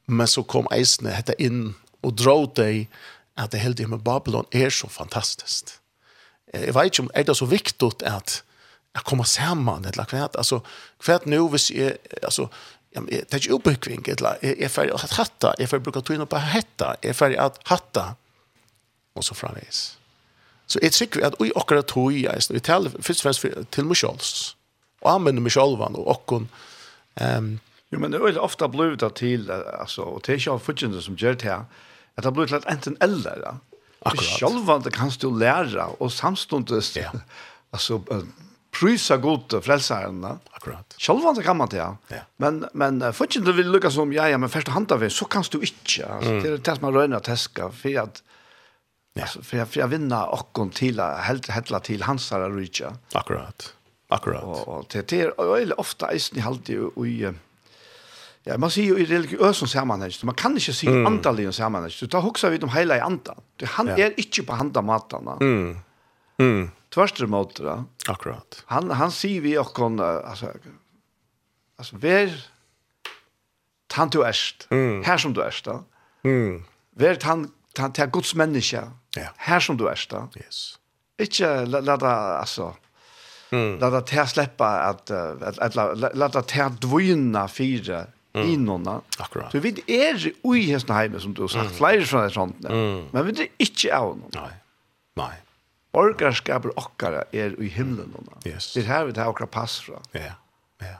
Men 0.08 0.30
så 0.30 0.40
kom 0.46 0.70
eisene 0.72 1.12
hette 1.12 1.36
inn 1.42 1.74
og 2.06 2.14
drog 2.16 2.54
deg 2.56 2.86
at 3.36 3.52
det 3.52 3.60
heldige 3.60 3.88
med 3.88 4.04
Babylon 4.04 4.46
er 4.52 4.70
så 4.70 4.88
fantastiskt. 4.88 5.80
Jeg 6.54 6.74
vet 6.74 6.84
ikke 6.84 7.02
om 7.02 7.10
er 7.14 7.22
det 7.22 7.36
så 7.36 7.46
viktig 7.46 7.92
at 8.06 8.42
jeg 8.94 9.04
kommer 9.04 9.24
sammen 9.24 9.84
eller 9.84 10.04
kvært. 10.04 10.36
Altså, 10.38 10.60
kvært 10.98 11.26
nå 11.26 11.48
hvis 11.48 11.70
jeg, 11.70 11.96
altså, 12.22 12.48
jag 12.94 13.02
det 13.06 13.34
är 13.34 13.36
ikke 13.36 13.54
oppbygging, 13.54 14.08
eller 14.08 14.36
jeg 14.42 14.56
er 14.60 14.68
ferdig 14.68 14.94
att 14.94 15.10
hatta 15.10 15.52
jeg 15.58 15.64
er 15.64 15.66
ferdig 15.66 15.82
å 15.82 15.90
bruke 15.90 16.00
tuna 16.00 16.24
på 16.24 16.38
hetta 16.38 16.94
jeg 17.02 17.10
er 17.10 17.12
ferdig 17.12 17.38
att 17.38 17.58
hatta 17.66 18.14
og 19.14 19.24
så 19.24 19.34
framåt. 19.34 19.98
Så 20.66 20.78
jeg 20.82 20.92
tror 20.92 21.24
at 21.24 21.34
vi 21.40 21.52
akkurat 21.56 21.86
tog 21.86 22.04
och 22.04 22.12
att 22.12 22.16
oj 22.16 22.26
är 22.26 22.40
så 22.40 22.58
till 22.58 23.02
först 23.02 23.44
til 23.70 23.84
meg 23.84 23.96
selv, 23.96 24.20
og 25.02 25.14
anvender 25.14 25.42
meg 25.42 25.52
selv, 25.52 25.80
og 25.80 26.08
och 26.08 26.42
Um, 27.20 27.60
Jo, 27.92 27.98
men 27.98 28.12
det 28.12 28.20
er 28.20 28.38
ofte 28.38 28.68
blevet 28.68 29.12
til, 29.16 29.50
altså, 29.50 30.02
og 30.02 30.22
det 30.26 30.32
er 30.32 30.40
ikke 30.40 30.50
av 30.50 30.60
fudgjene 30.60 31.02
som 31.02 31.16
gjør 31.16 31.38
det 31.38 31.48
her, 31.48 31.62
At 32.16 32.24
det 32.24 32.32
blir 32.36 32.48
til 32.48 32.60
at 32.60 32.68
enten 32.72 32.96
eller. 33.04 33.42
Ja. 33.44 33.54
Akkurat. 34.06 34.36
Sjølvande 34.38 34.92
kan 34.94 35.10
du 35.20 35.30
lære, 35.34 35.86
og 36.00 36.12
samståndes, 36.12 36.92
ja. 36.96 37.10
altså, 37.74 38.00
prysa 38.76 39.16
godt 39.20 39.56
og 39.58 39.64
frelseren. 39.66 40.22
Akkurat. 40.54 40.96
Sjølvande 41.00 41.44
kan 41.44 41.58
man 41.58 41.72
det, 41.72 41.80
ja. 41.80 41.90
ja. 42.12 42.22
Men, 42.42 42.64
men 42.72 43.02
for 43.16 43.28
ikke 43.28 43.44
du 43.46 43.52
vil 43.56 43.72
lukke 43.72 43.90
som, 43.92 44.12
ja, 44.14 44.28
ja, 44.30 44.40
men 44.40 44.52
først 44.52 44.72
hand 44.74 44.94
av 44.94 45.04
så 45.12 45.28
kan 45.32 45.46
du 45.50 45.58
ikke. 45.60 46.06
Altså, 46.06 46.32
mm. 46.32 46.42
Det 46.42 46.52
er 46.52 46.60
det 46.68 46.76
som 46.78 46.88
er 46.88 46.98
røyne 47.00 47.18
og 47.18 47.26
teska, 47.26 47.70
for 47.74 48.02
at, 48.04 48.20
ja. 49.16 49.24
altså, 49.26 49.42
for 49.42 49.62
jeg, 49.62 49.70
for 49.72 49.82
jeg 49.82 49.94
vinner 49.96 50.36
åkken 50.38 50.70
til, 50.76 51.02
helt, 51.28 51.50
helt 51.56 51.74
til 51.88 52.06
hans 52.06 52.30
her 52.30 52.46
og 52.46 52.94
Akkurat. 53.14 53.72
Akkurat. 54.10 54.44
Og, 54.44 54.68
og 54.68 54.86
det, 54.92 55.08
det 55.10 55.24
er 55.26 55.72
ofte 55.80 56.06
eisen 56.12 56.38
i 56.38 56.44
halte 56.44 56.76
i, 56.76 56.76
i, 56.78 57.14
i 57.26 57.32
Ja, 58.46 58.56
man 58.62 58.70
sier 58.70 58.92
jo 58.94 58.98
i 59.02 59.06
religiøse 59.08 59.66
sammenheng, 59.66 60.12
man 60.28 60.36
kan 60.38 60.54
ikke 60.54 60.74
si 60.76 60.86
mm. 60.86 61.06
andalige 61.08 61.52
sammenheng. 61.52 61.90
Du 61.90 62.06
tar 62.06 62.22
hoksa 62.22 62.52
vidt 62.52 62.62
om 62.62 62.70
hele 62.70 62.94
i 62.94 63.02
andan. 63.02 63.40
Han 63.74 63.90
ja. 63.90 64.06
er 64.06 64.20
ikke 64.22 64.44
på 64.46 64.58
handa 64.60 64.84
matene. 64.86 65.34
Mm. 65.42 65.72
Mm. 66.38 66.68
Tvørst 66.94 67.24
måte, 67.28 67.64
da. 67.66 67.80
Akkurat. 68.12 68.62
Han, 68.70 68.92
han 68.94 69.10
sier 69.10 69.42
vi 69.42 69.56
okkon, 69.58 69.98
altså, 70.00 70.52
altså, 71.80 71.98
vær 72.00 72.32
tan 73.92 74.12
du 74.14 74.22
erst, 74.22 74.68
mm. 74.70 75.02
her 75.06 75.20
som 75.20 75.34
du 75.34 75.42
erst, 75.42 75.66
da. 75.66 75.80
Mm. 76.22 76.62
Vær 76.96 77.18
tan, 77.20 77.48
tan 77.74 77.92
til 77.96 78.10
Guds 78.14 78.34
menneske, 78.38 78.86
ja. 79.16 79.28
her 79.48 79.60
som 79.60 79.76
du 79.76 79.88
erst, 79.90 80.14
da. 80.14 80.26
Yes. 80.38 80.78
Ikke 81.18 81.64
la, 81.66 81.82
la 81.82 81.98
da, 81.98 82.14
altså, 82.38 82.70
mm. 83.50 83.78
la 83.82 83.90
da 83.90 84.04
til 84.06 84.28
släppa 84.30 84.70
at, 84.90 85.10
at, 85.10 85.58
at 85.58 85.74
la, 85.74 85.90
la, 85.94 86.12
la 86.14 86.28
da 86.28 86.46
til 86.46 86.78
dvina 86.84 87.46
fire, 87.50 88.06
mm. 88.36 88.50
i 88.50 88.56
nåna. 88.56 89.00
Akkurat. 89.18 89.52
Så 89.52 89.58
vi 89.58 89.74
är 89.86 90.32
ui 90.42 90.60
hesten 90.60 90.96
heime, 90.96 91.20
som 91.20 91.34
du 91.34 91.40
har 91.40 91.48
sagt, 91.48 91.80
mm. 91.80 92.04
fra 92.06 92.22
det 92.22 92.30
sånt. 92.30 92.64
Mm. 92.64 93.04
Men 93.12 93.26
vi 93.26 93.32
er 93.42 93.48
ikke 93.58 93.92
av 93.96 94.16
noen. 94.18 94.32
Nei. 94.34 94.52
Nei. 95.16 95.34
Orkarskapen 95.96 96.74
okkara 96.76 97.24
er 97.32 97.56
i 97.62 97.70
himmelen 97.72 98.12
noen. 98.12 98.32
Yes. 98.44 98.72
Det 98.74 98.84
er 98.84 98.90
her 98.90 99.08
vi 99.08 99.16
tar 99.16 99.32
okkara 99.32 99.48
pass 99.48 99.78
fra. 99.80 100.02
Ja, 100.12 100.36
ja. 100.84 100.98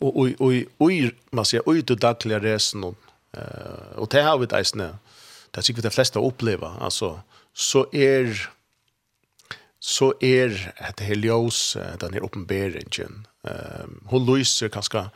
Og 0.00 0.16
och 0.16 0.40
och 0.40 0.52
och 0.78 0.90
man 1.30 1.44
säger 1.44 1.62
oj 1.66 1.82
till 1.82 1.96
dagliga 1.96 2.38
resen 2.38 2.84
och 2.84 2.96
eh 3.32 3.98
og 3.98 4.08
det 4.10 4.22
har 4.22 4.38
vi 4.38 4.46
deisne. 4.46 4.98
Det 5.50 5.58
er 5.58 5.62
sikkert 5.62 5.84
de 5.84 5.90
flesta 5.90 6.20
uppleva. 6.20 6.76
Altså, 6.80 7.20
så 7.54 7.86
er 7.92 8.48
så 9.80 10.12
er 10.20 10.48
det 10.48 11.00
her 11.00 11.06
helios 11.06 11.76
den 12.00 12.14
her 12.14 12.24
oppenberingen. 12.24 13.26
Ehm 13.44 14.00
hun 14.10 14.26
lyser 14.26 14.68
kanskje, 14.68 15.08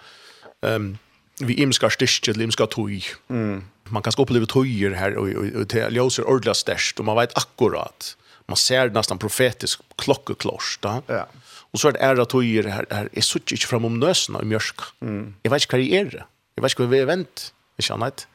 um, 0.67 0.95
vi 1.41 1.57
imska 1.65 1.91
styrke 1.93 2.33
til 2.33 2.45
imska 2.45 2.67
tøy. 2.71 3.01
Mm. 3.33 3.61
Man 3.91 4.05
kan 4.07 4.17
oppleve 4.23 4.49
tøyer 4.51 4.95
her, 4.99 5.17
og, 5.19 5.31
og, 5.35 5.53
og 5.63 5.69
det 5.73 5.87
ljøser 5.97 6.29
ordentlig 6.29 6.57
størst, 6.59 7.01
og 7.01 7.09
man 7.09 7.19
vet 7.19 7.37
akkurat. 7.39 8.15
Man 8.51 8.59
ser 8.59 8.91
nesten 8.95 9.21
profetisk 9.23 9.83
klokkeklors, 10.01 10.77
da. 10.83 10.99
Ja. 11.09 11.25
Og 11.71 11.79
så 11.79 11.91
er 11.91 11.97
det 11.97 12.03
æra 12.03 12.27
tøyer 12.27 12.67
her, 12.67 12.87
her 12.91 13.09
jeg 13.15 13.25
sitter 13.25 13.57
ikke 13.57 13.71
fram 13.71 13.87
om 13.87 13.99
nøsene 14.03 14.43
i 14.43 14.49
mjørska. 14.51 14.91
Mm. 15.07 15.35
Jeg 15.45 15.53
vet 15.53 15.65
ikke 15.65 15.79
hva 15.79 15.83
jeg 15.85 16.07
er. 16.07 16.27
Jeg 16.57 16.65
vet 16.65 16.75
ikke 16.75 16.87
hva 16.87 16.93
vi 16.95 17.03
er 17.03 17.11
vent. 17.11 17.51
ikke 17.79 17.97
annet. 17.97 18.27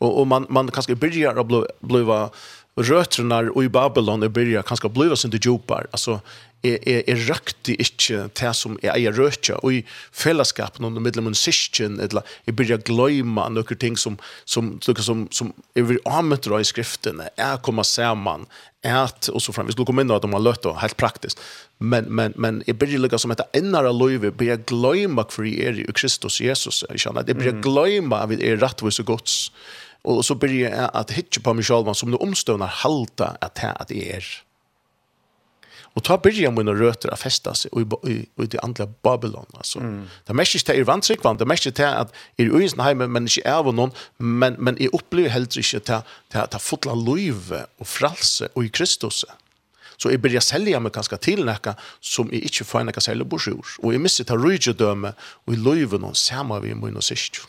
Og, 0.00 0.10
og 0.20 0.28
man, 0.28 0.46
man 0.50 0.70
kanskje 0.74 0.96
begynner 0.98 1.38
å 1.38 1.46
bli, 1.46 1.62
bli, 1.84 2.02
bli 2.06 2.20
och 2.74 2.84
rötterna 2.84 3.38
och 3.38 3.64
i 3.64 3.68
Babylon 3.68 4.22
i 4.22 4.28
början 4.28 4.62
kanske 4.62 4.88
blev 4.88 5.14
sin 5.14 5.34
inte 5.34 5.48
djupar. 5.48 5.86
Alltså 5.90 6.20
är 6.62 6.88
är 6.88 7.10
är 7.10 7.16
rakt 7.16 7.68
inte 7.68 8.28
det 8.40 8.54
som 8.54 8.78
är 8.82 8.90
eier 8.90 9.12
rötter 9.12 9.64
och 9.64 9.72
i 9.72 9.84
fällskapen 10.12 10.84
under 10.84 11.18
en 11.18 11.34
syskon 11.34 12.00
eller 12.00 12.22
i 12.44 12.52
börjar 12.52 12.78
glömma 12.78 13.48
några 13.48 13.76
ting 13.76 13.96
som 13.96 14.18
som 14.44 14.80
som 14.80 15.28
som 15.30 15.52
är 15.74 15.82
vi 15.82 15.98
använder 16.04 16.60
i 16.60 16.64
skriften 16.64 17.22
är 17.36 17.56
komma 17.56 17.84
samman 17.84 18.46
ät 18.82 19.28
och 19.28 19.42
så 19.42 19.52
fram. 19.52 19.66
Vi 19.66 19.72
skulle 19.72 19.86
komma 19.86 20.02
in 20.02 20.10
att 20.10 20.22
de 20.22 20.32
har 20.32 20.40
lött 20.40 20.66
och 20.66 20.80
helt 20.80 20.96
praktiskt. 20.96 21.40
Men 21.78 22.04
men 22.04 22.32
men 22.36 22.62
i 22.66 22.72
börjar 22.72 22.98
lika 22.98 23.18
som 23.18 23.30
heter 23.30 23.46
ennara 23.52 24.18
be 24.18 24.30
börjar 24.30 24.56
glömma 24.56 25.26
för 25.28 25.44
er 25.44 25.72
i 25.72 25.92
Kristus 25.92 26.40
Jesus. 26.40 26.84
Jag 26.88 27.00
känner 27.00 27.22
det 27.22 27.34
börjar 27.34 27.62
glömma 27.62 28.26
vid 28.26 28.40
er 28.42 28.56
rättvis 28.56 28.98
och 28.98 29.06
gods 29.06 29.52
Og 30.04 30.24
så 30.24 30.34
börjar 30.34 30.70
jeg 30.70 30.90
at 30.94 31.10
hitje 31.10 31.42
på 31.42 31.52
meg 31.56 31.64
selv 31.64 31.88
som 31.96 32.10
det 32.12 32.20
omstående 32.20 32.66
halta 32.82 33.36
at 33.40 33.56
det 33.56 33.72
at 33.80 33.88
det 33.88 34.16
är. 34.16 34.26
Ta 36.02 36.18
börjar 36.18 36.50
mina 36.50 36.72
rötter 36.72 37.08
att 37.12 37.20
festa 37.20 37.54
seg 37.54 37.72
i, 37.72 38.10
i 38.10 38.42
i 38.42 38.46
det 38.46 38.58
andre 38.62 38.86
Babylon 39.02 39.46
Altså. 39.54 39.78
Mm. 39.78 40.08
Det 40.26 40.34
mest 40.34 40.68
är 40.68 40.74
er 40.74 40.84
vantrikvant, 40.84 41.38
det 41.38 41.46
mest 41.46 41.66
är 41.66 41.94
att 41.94 42.12
i 42.38 42.44
uisen 42.44 42.80
heime, 42.80 43.06
men 43.06 43.24
ikke 43.24 43.42
er 43.44 43.52
av 43.52 43.74
noen, 43.74 43.92
men 44.18 44.56
men 44.58 44.76
i 44.78 44.88
upplever 44.88 45.28
helt 45.28 45.56
inte 45.56 45.80
til 45.80 46.38
att 46.38 46.54
att 46.54 46.62
fotla 46.62 46.94
løyve 46.94 47.66
og 47.78 47.86
fralse 47.86 48.48
og 48.54 48.64
i 48.64 48.68
Kristus. 48.68 49.24
Så 49.96 50.10
jeg 50.10 50.20
börjar 50.20 50.40
sälja 50.40 50.80
mig 50.80 50.92
ganske 50.92 51.16
til 51.16 51.44
näka 51.44 51.74
som 52.00 52.28
jeg 52.32 52.44
ikke 52.44 52.64
får 52.64 52.82
näka 52.82 53.00
sälja 53.00 53.24
på 53.24 53.38
sjur. 53.38 53.66
Och 53.78 53.94
jag 53.94 54.00
missar 54.00 54.24
ta 54.24 54.34
rydgedöme 54.34 55.12
i 55.46 55.56
løyve 55.56 55.98
noen 55.98 56.14
samme 56.14 56.60
vi 56.60 56.70
i 56.70 56.74
mina 56.74 57.00
syster 57.00 57.40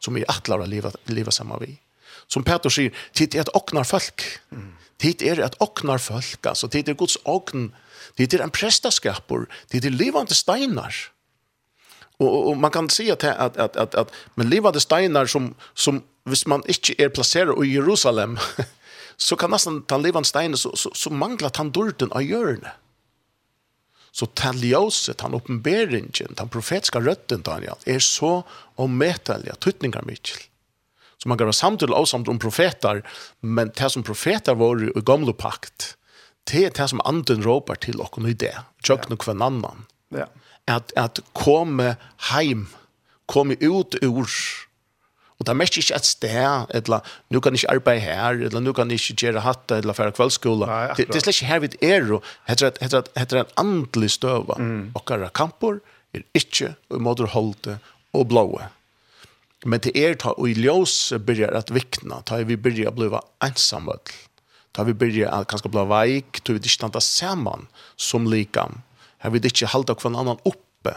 som 0.00 0.16
jeg 0.16 0.24
attlar 0.28 0.58
å 0.58 0.66
leva, 0.66 0.90
leva 1.06 1.30
samme 1.30 1.56
vi. 1.60 1.66
Mm 1.66 1.91
som 2.32 2.44
Peter 2.46 2.72
sier, 2.72 2.94
tid 3.16 3.36
er 3.36 3.44
et 3.44 3.54
åknar 3.56 3.84
folk. 3.88 4.24
Tid 5.02 5.24
er 5.26 5.42
et 5.44 5.56
åknar 5.60 6.00
folk, 6.00 6.40
altså 6.46 6.70
tid 6.70 6.88
er 6.88 6.98
Guds 6.98 7.18
åkn, 7.28 7.70
tid 8.16 8.36
er 8.36 8.44
en 8.44 8.54
prestaskapor, 8.54 9.48
tid 9.72 9.88
er 9.88 9.96
livande 9.96 10.36
steinar. 10.36 10.94
Og, 12.22 12.30
og 12.52 12.60
man 12.62 12.70
kan 12.70 12.88
si 12.92 13.08
at, 13.10 13.24
at, 13.26 13.56
at, 13.58 13.76
at, 13.76 13.96
at 13.98 14.12
men 14.38 14.50
livande 14.52 14.80
steinar 14.80 15.26
som, 15.26 15.52
som 15.74 16.04
hvis 16.28 16.46
man 16.46 16.62
ikke 16.70 16.94
er 17.02 17.10
plasseret 17.10 17.58
i 17.66 17.74
Jerusalem, 17.74 18.38
så 19.26 19.36
kan 19.36 19.50
nesten 19.52 19.82
ta 19.90 19.98
livande 19.98 20.30
steinar 20.30 20.60
så, 20.60 20.70
så, 20.78 20.92
så 20.94 21.10
mangler 21.10 21.50
han 21.58 21.74
dørten 21.74 22.14
av 22.14 22.24
hjørnet. 22.24 22.78
Så 24.12 24.28
tan 24.36 24.58
ljøset, 24.60 25.16
tan 25.22 25.34
oppenberingen, 25.34 26.36
tan 26.36 26.50
profetiska 26.52 27.00
røtten, 27.00 27.40
Daniel, 27.42 27.80
er 27.88 28.00
så 28.04 28.42
omedelig, 28.76 29.56
tøtninger 29.64 30.04
mye 30.04 30.42
Så 31.22 31.28
man 31.28 31.38
kan 31.38 31.46
være 31.46 31.54
samtidigt 31.54 31.94
och 31.94 32.08
samtidigt 32.08 32.34
om 32.34 32.38
profeter, 32.38 33.02
men 33.40 33.70
det 33.78 33.90
som 33.92 34.02
profeter 34.02 34.54
var 34.54 34.82
i 34.82 35.00
gamle 35.06 35.32
pakt, 35.32 35.96
det 36.50 36.64
er 36.66 36.70
det 36.70 36.88
som 36.90 37.00
anden 37.04 37.44
råper 37.44 37.74
til 37.74 38.00
och 38.00 38.18
i 38.28 38.32
det. 38.32 38.56
Tjökna 38.82 39.14
ja. 39.14 39.16
kvann 39.16 39.42
annan. 39.42 39.86
Ja. 40.10 40.26
At, 40.66 40.92
at 40.96 41.20
komme 41.32 41.96
heim, 42.32 42.66
komme 43.26 43.56
ut 43.60 43.94
ur 44.02 44.28
Og 45.38 45.46
det 45.46 45.50
er 45.50 45.58
mest 45.58 45.76
ikke 45.76 45.94
et 45.96 46.06
sted, 46.06 46.66
eller 46.70 47.00
nu 47.30 47.40
kan 47.40 47.52
jeg 47.52 47.64
ikke 47.64 47.70
arbeide 47.74 48.00
her, 48.00 48.28
eller 48.46 48.60
nu 48.60 48.72
kan 48.72 48.90
jeg 48.90 49.00
ikke 49.00 49.16
gjøre 49.24 49.40
hatt, 49.42 49.72
eller 49.74 49.92
fære 49.92 50.12
kveldsskola. 50.14 50.66
Det, 50.94 51.08
det 51.08 51.16
er 51.16 51.24
slett 51.24 51.34
ikke 51.34 51.48
her 51.48 51.58
vi 51.64 51.70
er, 51.82 52.12
og 52.14 52.22
heter 52.46 53.40
en 53.40 53.50
andelig 53.58 54.10
støve. 54.10 54.54
Mm. 54.58 54.92
Og 54.94 55.32
kampor 55.34 55.80
er 56.14 56.22
ikke 56.34 56.74
i 56.94 57.00
måte 57.02 57.26
holde 57.26 57.78
og 58.14 58.28
blåa. 58.30 58.68
Men 59.64 59.82
det 59.82 59.92
er 59.94 60.16
ta 60.18 60.32
og 60.34 60.48
i 60.50 60.56
ljøs 60.58 61.12
byrjar 61.22 61.54
at 61.54 61.70
vikna, 61.70 62.20
ta 62.26 62.40
vi 62.42 62.58
byrjar 62.58 62.90
å 62.90 62.96
bli 62.96 63.10
ensamhet, 63.46 64.10
ta 64.74 64.82
vi 64.88 64.94
byrjar 64.98 65.30
at 65.30 65.50
kanskje 65.50 65.70
bli 65.70 65.84
veik, 65.90 66.42
ta 66.42 66.56
vi 66.56 66.62
ikke 66.62 66.74
standa 66.74 67.02
saman 67.02 67.68
som 67.96 68.26
likam, 68.26 68.80
her 69.22 69.34
vi 69.34 69.42
ikke 69.46 69.70
halda 69.70 69.94
kvann 69.94 70.18
annan 70.18 70.42
oppe. 70.48 70.96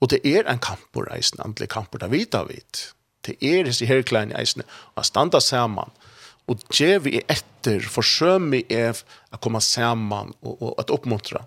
Og 0.00 0.12
det 0.12 0.22
er 0.24 0.48
en 0.48 0.62
kampor 0.62 1.10
eisen, 1.12 1.42
antlig 1.44 1.68
kampor, 1.74 2.00
det 2.00 2.12
vita 2.14 2.44
vit. 2.48 2.92
Det 3.26 3.36
er 3.44 3.66
disse 3.66 3.84
herklein 3.88 4.32
eisen, 4.32 4.64
å 4.96 5.04
standa 5.04 5.42
saman, 5.44 5.92
og 6.48 6.62
det 6.72 6.94
vi 7.04 7.18
er 7.18 7.26
etter, 7.28 7.84
forsømi 7.84 8.62
er 8.72 8.96
å 9.34 9.40
komme 9.42 9.60
saman 9.60 10.32
og, 10.40 10.54
og 10.54 10.78
at 10.80 10.92
oppmuntra. 10.94 11.42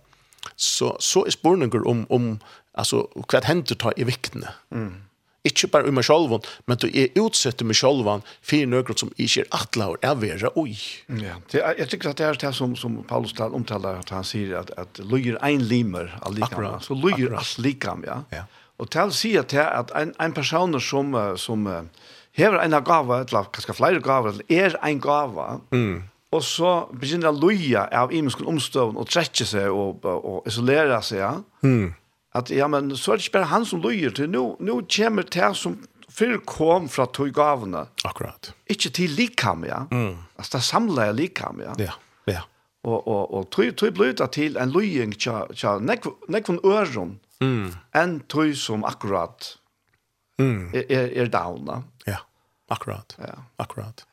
Så, 0.54 0.94
så 1.02 1.24
er 1.26 1.34
spurninger 1.34 1.88
om, 1.90 2.04
om 2.14 2.36
altså, 2.78 3.08
hva 3.26 3.42
hender 3.48 3.80
ta 3.82 3.96
i 3.98 4.06
viktene. 4.06 4.54
Mm 4.70 5.00
Ikke 5.42 5.72
bare 5.74 5.90
i 5.90 5.94
meg 5.94 6.06
selv, 6.06 6.36
men 6.70 6.78
du 6.78 6.86
er 6.88 7.16
utsett 7.18 7.64
i 7.64 7.66
meg 7.66 7.78
selv 7.80 8.06
for 8.46 8.70
noe 8.70 8.96
som 9.00 9.10
ikke 9.16 9.42
er 9.42 9.48
atler 9.58 9.96
og 9.96 10.04
er 10.06 10.20
være 10.22 10.52
oi. 10.60 10.76
Ja, 11.18 11.40
det 11.50 11.64
er, 11.64 11.78
jeg 11.80 11.90
tykker 11.94 12.12
at 12.12 12.20
det 12.20 12.28
er 12.28 12.40
det 12.44 12.52
som, 12.54 12.76
som 12.78 13.00
Paulus 13.10 13.34
tal, 13.34 13.56
omtaler, 13.58 14.04
at 14.04 14.14
han 14.14 14.28
sier 14.28 14.60
at, 14.60 14.70
at 14.78 15.02
løyer 15.02 15.40
en 15.42 15.64
limer 15.66 16.12
av 16.22 16.36
likam, 16.38 16.68
så 16.86 16.94
løyer 16.94 17.34
alt 17.40 17.58
likam, 17.58 18.06
ja. 18.06 18.20
ja. 18.30 18.44
Og 18.78 18.92
til 18.94 19.10
å 19.10 19.16
si 19.18 19.32
at, 19.38 19.56
at 19.58 19.94
en, 19.98 20.14
en 20.22 20.36
person 20.38 20.78
som, 20.82 21.18
som 21.42 21.66
uh, 21.66 21.82
hever 22.38 22.62
en 22.62 22.78
gave, 22.86 23.24
eller 23.26 23.50
kanskje 23.54 23.78
flere 23.78 24.04
gaver, 24.06 24.38
eller 24.38 24.54
er 24.54 24.78
en 24.78 25.02
gave, 25.02 25.48
mm. 25.74 25.96
og 26.38 26.46
så 26.46 26.76
begynner 26.94 27.34
å 27.34 27.42
løye 27.42 27.88
av 27.90 28.14
imenskene 28.14 28.54
omstøvn 28.54 29.02
og 29.02 29.10
trekke 29.10 29.50
seg 29.50 29.74
og, 29.74 30.06
og, 30.06 30.22
og 30.22 30.54
isolere 30.54 31.02
seg, 31.02 31.24
ja. 31.26 31.34
Mm 31.66 31.98
At 32.36 32.52
ja, 32.54 32.68
men 32.72 32.94
så 32.96 33.12
er 33.14 33.20
det 33.20 33.28
ikke 33.28 33.40
bare 33.40 33.52
han 33.52 33.66
som 33.68 33.82
løyer 33.84 34.14
til. 34.16 34.30
Nå, 34.32 34.44
nå 34.64 34.78
kommer 34.88 35.28
det 35.28 35.50
som 35.60 35.78
før 36.12 36.38
kom 36.48 36.88
fra 36.92 37.08
tog 37.12 37.32
gavene. 37.36 37.86
Akkurat. 38.08 38.54
Ikke 38.72 38.92
til 38.94 39.12
likam, 39.18 39.66
ja. 39.68 39.84
Mm. 39.92 40.16
Altså, 40.38 40.58
det 40.58 40.64
samler 40.68 41.10
jeg 41.10 41.20
likam, 41.20 41.62
ja. 41.64 41.76
Ja, 41.80 41.98
ja. 42.28 42.46
Og, 42.84 43.08
og, 43.08 43.34
og 43.34 43.50
tog, 43.54 43.76
tog 43.78 43.94
ble 43.94 44.12
det 44.18 44.30
til 44.34 44.58
en 44.58 44.72
løying 44.74 45.14
til 45.14 45.84
nekvun 45.86 46.62
øren 46.66 47.20
mm. 47.44 47.68
enn 47.94 48.16
tog 48.32 48.56
som 48.58 48.86
akkurat 48.88 49.52
mm. 50.42 50.72
er, 50.74 50.88
er, 50.88 51.12
er 51.22 51.30
downa. 51.30 51.82
Ja, 52.08 52.24
akkurat. 52.74 53.14
Ja. 53.22 53.44
Akkurat 53.62 54.06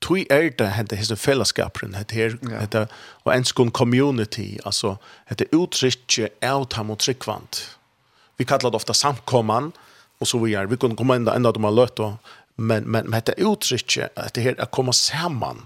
tui 0.00 0.26
er 0.30 0.50
det 0.58 0.70
hente 0.76 0.96
hese 0.96 1.16
fellesskapen, 1.16 1.94
hette 1.94 2.14
her, 2.14 2.36
ja. 2.42 2.60
hette, 2.60 2.86
og 3.24 3.32
en 3.34 3.44
skon 3.44 3.70
community, 3.70 4.58
altså, 4.64 4.96
hette 5.30 5.48
uttrykje 5.54 6.30
av 6.44 6.68
tam 6.72 6.92
og 6.94 7.00
tryggvant. 7.04 7.62
Vi 8.38 8.44
kallar 8.44 8.74
det 8.74 8.80
ofta 8.82 8.96
samkomman, 8.96 9.72
og 10.20 10.28
så 10.28 10.40
vi 10.42 10.54
er, 10.54 10.68
vi 10.70 10.76
kunne 10.80 10.96
komme 10.96 11.16
enda 11.16 11.34
enda 11.36 11.52
de 11.54 11.62
har 11.64 11.74
løtt, 11.74 12.02
men, 12.56 12.84
men, 12.84 13.08
men 13.08 13.16
hette 13.16 13.36
uttrykje, 13.38 14.10
hette 14.18 14.44
her, 14.44 14.58
er 14.58 14.70
komme 14.70 14.94
saman, 14.94 15.64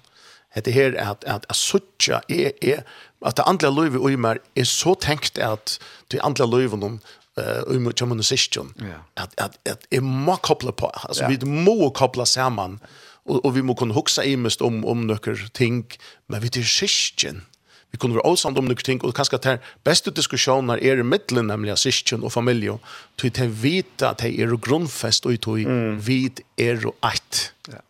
hette 0.56 0.72
her, 0.72 0.96
at, 0.98 1.24
at, 1.26 1.46
at 1.48 1.56
suttja, 1.56 2.22
er, 2.28 2.52
er, 2.62 2.84
at 3.26 3.36
det 3.36 3.46
andre 3.50 3.70
løyve 3.74 4.00
ui 4.00 4.16
mer, 4.16 4.38
er 4.56 4.68
så 4.68 4.94
tenkt 4.94 5.40
at 5.42 5.78
det 6.12 6.22
andre 6.24 6.46
løyve 6.46 6.78
noen, 6.78 7.00
eh 7.38 7.62
um 7.66 7.92
kommunikation. 7.92 8.74
Att 9.14 9.40
att 9.40 9.68
at 9.68 9.86
är 9.90 10.00
må 10.00 10.36
koppla 10.36 10.72
på. 10.72 10.86
Alltså 10.86 11.26
vi 11.28 11.46
må 11.46 11.90
koppla 11.90 12.26
samman 12.26 12.80
og, 13.28 13.44
og 13.44 13.54
vi 13.54 13.62
må 13.62 13.76
kunne 13.78 13.96
hoksa 13.96 14.24
i 14.24 14.34
mest 14.36 14.62
om, 14.64 14.82
om 14.88 15.06
några 15.06 15.36
ting, 15.54 15.84
men 16.28 16.42
vi 16.42 16.48
til 16.48 16.66
kyrkjen, 16.66 17.42
vi 17.90 17.98
kunne 17.98 18.18
være 18.18 18.26
åsamt 18.26 18.58
om 18.58 18.64
några 18.68 18.84
ting, 18.84 19.04
og 19.04 19.14
kanskje 19.16 19.38
at 19.38 19.48
her 19.48 19.58
beste 19.84 20.12
diskusjoner 20.12 20.80
er 20.82 21.00
i 21.00 21.06
middelen, 21.06 21.48
nemlig 21.48 21.72
av 21.72 21.80
syskjen 21.80 22.24
og 22.24 22.32
familie, 22.32 22.76
til 23.16 23.32
til 23.32 23.52
vita 23.62 24.12
at 24.12 24.24
det 24.24 24.34
er 24.36 24.56
grunnfest, 24.56 25.26
og 25.26 25.40
til 25.40 25.68
mm. 25.68 25.98
vid 26.06 26.42
er 26.58 26.84
og 26.86 26.96
eit. 27.04 27.52
Ja. 27.68 27.80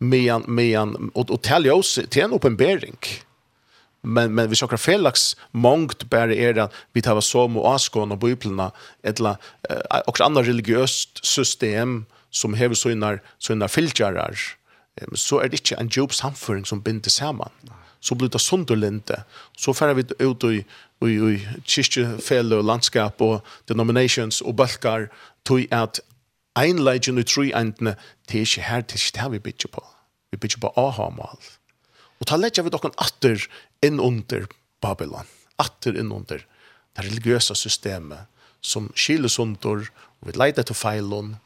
Medan, 0.00 0.44
medan, 0.48 1.10
och, 1.14 1.30
och 1.30 1.42
til 1.42 1.70
oss, 1.70 1.98
till 2.10 2.22
en 2.22 2.32
oppenbering. 2.32 2.98
Men, 4.02 4.34
men 4.34 4.50
vi 4.50 4.56
akkurat 4.62 4.80
felax 4.80 5.36
mångt 5.50 6.10
bare 6.10 6.36
er 6.36 6.58
att 6.58 6.72
vi 6.92 7.02
tar 7.02 7.20
som 7.20 7.56
och 7.56 7.74
askon 7.74 8.12
och 8.12 8.18
bøyplene, 8.18 8.70
eller 9.02 9.36
uh, 9.70 9.76
akkurat 9.90 10.26
annet 10.26 10.88
system 11.22 12.06
som 12.30 12.54
hever 12.54 12.74
sånne, 12.74 13.18
sånne 13.38 13.68
fylkjærer, 13.68 14.38
så 15.14 15.40
er 15.42 15.48
det 15.48 15.60
ikke 15.60 15.80
en 15.80 15.90
jobb 15.96 16.12
samføring 16.12 16.66
som 16.66 16.82
binder 16.82 17.10
sammen. 17.10 17.52
Så 18.00 18.14
blir 18.14 18.28
det 18.28 18.40
sunderlinde. 18.40 19.22
Så 19.58 19.72
færre 19.72 19.96
vi 19.96 20.04
ut 20.26 20.44
i, 20.44 20.62
i, 21.02 21.14
i 21.34 21.38
kyrkjefelle 21.66 22.56
og 22.56 22.64
landskap 22.64 23.20
og 23.20 23.40
denominations 23.68 24.40
og 24.40 24.56
bølgar 24.56 25.08
tog 25.44 25.66
at 25.70 26.00
ein 26.58 26.78
leidjen 26.78 27.18
i 27.18 27.26
tre 27.26 27.50
endene, 27.54 27.94
til 28.28 28.40
ikke 28.40 28.66
her, 28.66 28.80
til 28.80 28.98
ikke 28.98 29.18
det 29.18 29.32
vi 29.32 29.38
bygger 29.38 29.72
på. 29.72 29.84
Vi 30.30 30.36
bygger 30.36 30.60
på 30.60 30.72
aha-mal. 30.76 31.38
Og 32.20 32.26
ta 32.26 32.36
leidja 32.36 32.64
vi 32.66 32.72
dokken 32.74 32.94
atter 32.98 33.44
inn 33.82 34.00
under 34.00 34.46
Babylon. 34.82 35.26
Atter 35.58 35.98
inn 35.98 36.12
under 36.12 36.42
det 36.42 37.04
religiøse 37.06 37.54
systemet 37.54 38.26
som 38.60 38.90
skiles 38.96 39.38
under, 39.38 39.86
og 40.20 40.30
vi 40.30 40.34
leidja 40.34 40.64
til 40.66 40.78
feilene 40.78 41.38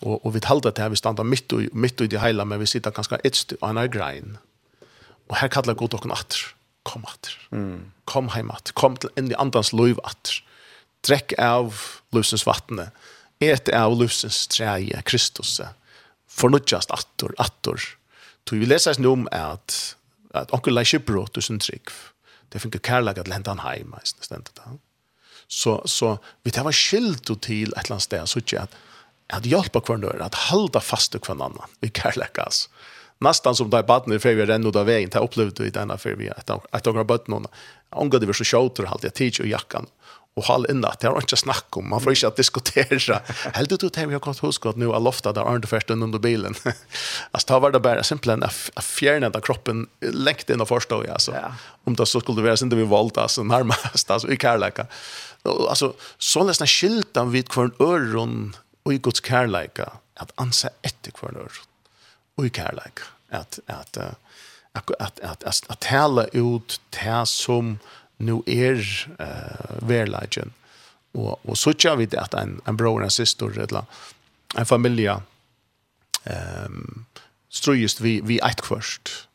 Og, 0.00 0.16
og 0.24 0.34
vi 0.34 0.42
talte 0.44 0.72
til 0.72 0.86
at 0.86 0.94
vi 0.94 1.00
standa 1.00 1.24
midt, 1.26 1.52
og, 1.52 1.66
midt 1.72 2.00
i 2.00 2.08
det 2.10 2.22
hele, 2.22 2.44
men 2.44 2.60
vi 2.62 2.68
sitter 2.70 2.94
ganske 2.94 3.20
etst 3.24 3.54
og 3.60 3.68
en 3.70 3.82
grein. 3.92 4.38
Og 5.28 5.36
her 5.38 5.52
kallar 5.52 5.78
god 5.78 5.94
okken 5.98 6.14
atter. 6.14 6.42
Kom 6.88 7.04
atter. 7.08 7.36
Mm. 7.52 7.92
Kom 8.08 8.30
heim 8.34 8.50
atter. 8.50 8.74
Kom 8.74 8.96
til 8.96 9.12
enn 9.20 9.30
i 9.30 9.38
andans 9.38 9.74
loiv 9.76 10.00
atter. 10.04 10.40
Drekk 11.06 11.36
av 11.38 11.76
løsens 12.16 12.46
vattnet. 12.48 12.96
Et 13.40 13.70
av 13.72 13.94
løsens 13.96 14.46
treie, 14.52 15.04
Kristus. 15.08 15.60
Fornudjast 16.28 16.92
atter, 16.92 17.32
atter. 17.40 17.78
Så 18.48 18.58
vi 18.58 18.66
leser 18.66 18.98
nå 18.98 19.12
om 19.14 19.28
at 19.30 19.94
at 20.36 20.52
onkel 20.54 20.76
lei 20.76 20.84
skipbrot 20.86 21.34
tusen 21.34 21.58
trygg. 21.62 21.90
Det 22.50 22.62
finner 22.62 22.82
kærlaget 22.82 23.26
til 23.26 23.34
hentan 23.34 23.62
heim, 23.64 23.94
nesten 23.96 24.26
stendet. 24.26 24.60
Så, 25.50 25.80
så 25.90 26.16
vi 26.46 26.52
tar 26.54 26.66
var 26.66 26.76
skilt 26.76 27.26
til 27.26 27.70
et 27.72 27.82
eller 27.82 27.96
annet 27.96 28.06
sted, 28.06 28.26
så 28.30 28.42
ikke 28.42 28.64
at 28.66 28.76
at 29.32 29.46
hjelpa 29.46 29.80
hverandre, 29.80 30.18
at 30.24 30.34
halda 30.50 30.80
fast 30.80 31.12
til 31.12 31.32
annan, 31.32 31.70
vi 31.80 31.88
kærlekas. 31.88 32.68
Nästan 33.20 33.54
som 33.54 33.70
där 33.70 34.14
i 34.14 34.18
för 34.18 34.34
vi 34.34 34.46
renner 34.46 34.68
ut 34.68 34.76
av 34.76 34.86
vägen, 34.86 35.10
det 35.10 35.18
upplevde 35.18 35.62
vi 35.62 35.70
denna 35.70 35.98
för 35.98 36.14
vi 36.14 36.30
att 36.30 36.50
att 36.50 36.84
några 36.84 37.04
badne. 37.04 37.48
Angår 37.90 38.18
det 38.18 38.26
var 38.26 38.32
så 38.32 38.44
shouter 38.44 38.86
halt 38.86 39.02
jag 39.02 39.14
tid 39.14 39.40
och 39.40 39.46
jackan 39.46 39.86
och 40.36 40.44
hall 40.44 40.66
inne 40.70 40.88
att 40.88 41.00
det 41.00 41.08
har 41.08 41.16
inte 41.16 41.36
snack 41.36 41.76
om 41.76 41.88
man 41.90 42.00
får 42.00 42.12
inte 42.12 42.28
att 42.28 42.36
diskutera. 42.36 43.20
Helt 43.52 43.72
ut 43.72 43.84
att 43.84 43.98
vi 43.98 44.12
har 44.12 44.20
kommit 44.20 44.38
hos 44.38 44.66
att 44.66 44.76
nu 44.76 44.86
har 44.86 45.00
loftat 45.00 45.34
där 45.34 45.54
under 45.54 45.68
första 45.68 45.92
under 45.92 46.18
bilen 46.18 46.54
alltså 47.30 47.46
ta 47.46 47.58
var 47.58 47.70
det 47.70 47.80
bara 47.80 48.02
simpelt 48.02 48.44
att 48.74 48.84
fjärna 48.84 49.30
den 49.30 49.42
kroppen 49.42 49.86
läkt 50.00 50.50
in 50.50 50.60
och 50.60 50.68
förstå 50.68 51.04
jag 51.04 51.12
alltså 51.12 51.34
om 51.84 51.94
det 51.94 52.06
så 52.06 52.20
skulle 52.20 52.36
det 52.36 52.42
vara 52.42 52.56
inte 52.62 52.76
vi 52.76 52.84
valt 52.84 53.18
alltså 53.18 53.42
närmast 53.42 54.10
alltså 54.10 54.28
i 54.32 54.36
kärleka 54.36 54.86
alltså 55.68 55.92
så 56.18 56.44
nästan 56.44 56.66
skiltan 56.66 57.30
vid 57.30 57.48
kvar 57.48 57.70
öron 57.78 58.56
og 58.84 58.94
i 58.94 58.98
Guds 58.98 59.20
kærleika 59.20 59.88
at 60.20 60.32
ansa 60.40 60.72
etter 60.86 61.14
kvar 61.16 61.34
nør 61.36 61.60
og 62.38 62.46
i 62.46 62.52
kærleika 62.54 63.10
at 63.30 63.60
at 63.68 63.96
at 63.96 64.90
at 65.00 65.20
at 65.22 65.44
at, 65.46 65.64
at 65.70 65.80
tala 65.80 66.26
ut 66.34 66.80
det 66.94 67.28
som 67.28 67.78
nu 68.18 68.42
er 68.46 68.80
uh, 69.18 69.88
verleidjen 69.88 70.52
og, 71.14 71.40
og 71.44 71.56
så 71.58 71.72
tja 71.72 71.96
vi 71.98 72.06
det 72.06 72.20
at 72.20 72.34
en, 72.38 72.60
en 72.68 72.76
bror, 72.76 73.02
en 73.02 73.10
syster 73.10 73.58
eller 73.58 73.84
en 74.58 74.66
familie 74.66 75.16
um, 76.30 77.06
strøyest 77.50 78.02
vi, 78.02 78.20
vi 78.20 78.38
eit 78.46 78.62
kvørst 78.62 79.26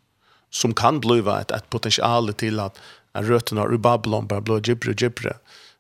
som 0.56 0.74
kan 0.74 1.02
bliva 1.04 1.42
et, 1.42 1.52
et 1.52 1.68
potensial 1.70 2.32
til 2.34 2.62
at 2.64 2.80
røtene 3.16 3.64
av 3.64 3.78
Babylon 3.80 4.28
bare 4.28 4.44
blå 4.44 4.60
gibbre 4.64 4.96
gibbre 4.96 5.38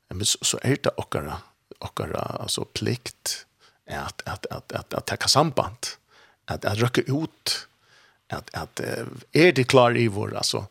men 0.10 0.26
så, 0.26 0.40
så 0.42 0.60
er 0.64 0.80
det 0.84 0.96
okkara 1.02 1.40
okkara 1.84 2.24
altså 2.40 2.66
plikt 2.76 3.46
att 3.90 4.22
att 4.26 4.46
att 4.46 4.72
att 4.72 4.94
att 4.94 5.06
ta 5.20 5.28
samband. 5.28 5.78
Att 6.46 6.66
att 6.66 6.78
rycka 6.78 7.02
ut. 7.02 7.68
Att 8.30 8.56
att 8.56 8.80
är 8.80 9.08
er 9.32 9.52
det 9.52 9.64
klar 9.64 9.98
i 9.98 10.08
vår 10.08 10.36
alltså 10.36 10.66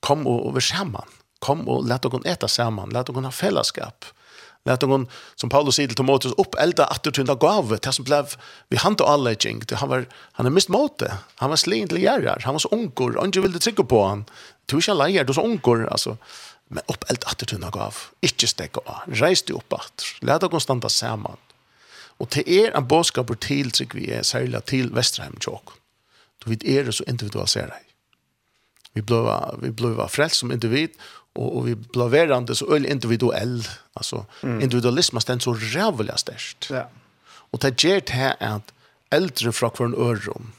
kom 0.00 0.26
och 0.26 0.46
over 0.48 0.60
sammen 0.60 1.08
kom 1.38 1.68
och 1.68 1.88
låt 1.88 2.04
oss 2.04 2.24
äta 2.24 2.48
sammen 2.48 2.90
låt 2.90 3.08
oss 3.08 3.16
ha 3.16 3.30
fellesskap 3.30 4.04
låt 4.64 4.82
oss 4.82 5.08
som 5.34 5.50
Paulus 5.50 5.74
sier 5.74 5.86
till 5.86 5.96
Timotheus 5.96 6.34
upp 6.38 6.54
elda 6.54 6.84
att 6.84 7.02
du 7.02 7.20
inte 7.20 7.76
det 7.82 7.92
som 7.92 8.04
blev 8.04 8.26
vi 8.68 8.76
han 8.76 8.94
då 8.94 9.04
alla 9.04 9.32
jing 9.32 9.62
han 9.72 9.88
var 9.88 10.06
han 10.32 10.46
er 10.46 10.50
mist 10.50 10.68
mot 10.68 11.02
han 11.34 11.50
var 11.50 11.56
slint 11.56 11.92
lärare 11.92 12.40
han 12.44 12.54
var 12.54 12.58
så 12.58 12.68
onkor 12.68 13.16
och 13.16 13.24
inte 13.24 13.40
ville 13.40 13.58
trykke 13.58 13.84
på 13.84 14.06
han 14.06 14.24
du 14.66 14.80
ska 14.80 14.94
leier 14.94 15.24
du 15.24 15.34
så 15.34 15.42
onkor 15.42 15.88
alltså 15.90 16.16
men 16.68 16.82
upp 16.86 17.04
elda 17.10 17.26
att 17.26 17.38
du 17.38 17.56
inte 17.56 17.70
gav 17.70 17.94
av 18.84 18.96
reis 19.06 19.42
du 19.42 19.52
opp 19.52 19.72
at 19.72 20.02
låt 20.20 20.42
oss 20.42 20.62
stanna 20.62 20.88
sammen 20.88 21.36
Og 22.20 22.28
til 22.30 22.44
er 22.46 22.74
en 22.76 22.88
bådskaper 22.88 23.38
til, 23.40 23.70
trygg 23.72 23.94
vi 23.96 24.10
er 24.12 24.26
særlig 24.26 24.60
til 24.68 24.90
Vesterheim 24.94 25.38
tjåk. 25.40 25.72
Du 26.40 26.50
vet, 26.50 26.64
er 26.64 26.84
det 26.88 26.94
så 26.96 27.04
individualiserer 27.08 27.72
jeg. 27.72 27.86
Vi 28.94 29.04
ble, 29.06 29.20
vi 29.62 29.70
ble 29.76 30.08
frelst 30.10 30.42
som 30.42 30.52
individ, 30.52 30.96
og, 31.38 31.46
og 31.46 31.66
vi 31.68 31.76
ble 31.94 32.08
verande 32.12 32.56
så 32.58 32.66
øyelig 32.68 32.90
individuell. 32.90 33.60
Altså, 33.96 34.24
mm. 34.42 34.60
individualismen 34.60 35.22
stendt 35.22 35.46
så 35.46 35.54
rævlig 35.54 36.18
størst. 36.18 36.70
Ja. 36.74 36.88
Og 37.52 37.62
det 37.62 37.76
gjør 37.82 38.02
det 38.10 38.30
at 38.40 38.74
eldre 39.12 39.52
fra 39.52 39.70
hver 39.74 39.94
øron, 39.94 40.52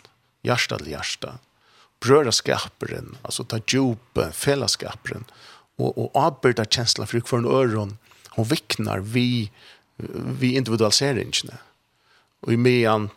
hjärsta 0.43 0.77
til 0.77 0.93
hjärsta, 0.95 1.37
brødraskaperen, 2.01 3.17
altså 3.23 3.43
ta 3.43 3.59
djupe, 3.67 4.31
fellesskaperen, 4.33 5.27
og, 5.77 5.97
og 5.97 6.11
avbyrda 6.15 6.65
kjensla 6.65 7.05
for 7.05 7.21
hver 7.21 7.47
øron, 7.47 7.97
hun 8.35 8.49
viknar 8.49 9.03
vi, 9.13 9.51
vi 10.41 10.55
individualiseringene. 10.59 11.57
Og 12.41 12.53
i 12.53 12.59
mean, 12.59 13.09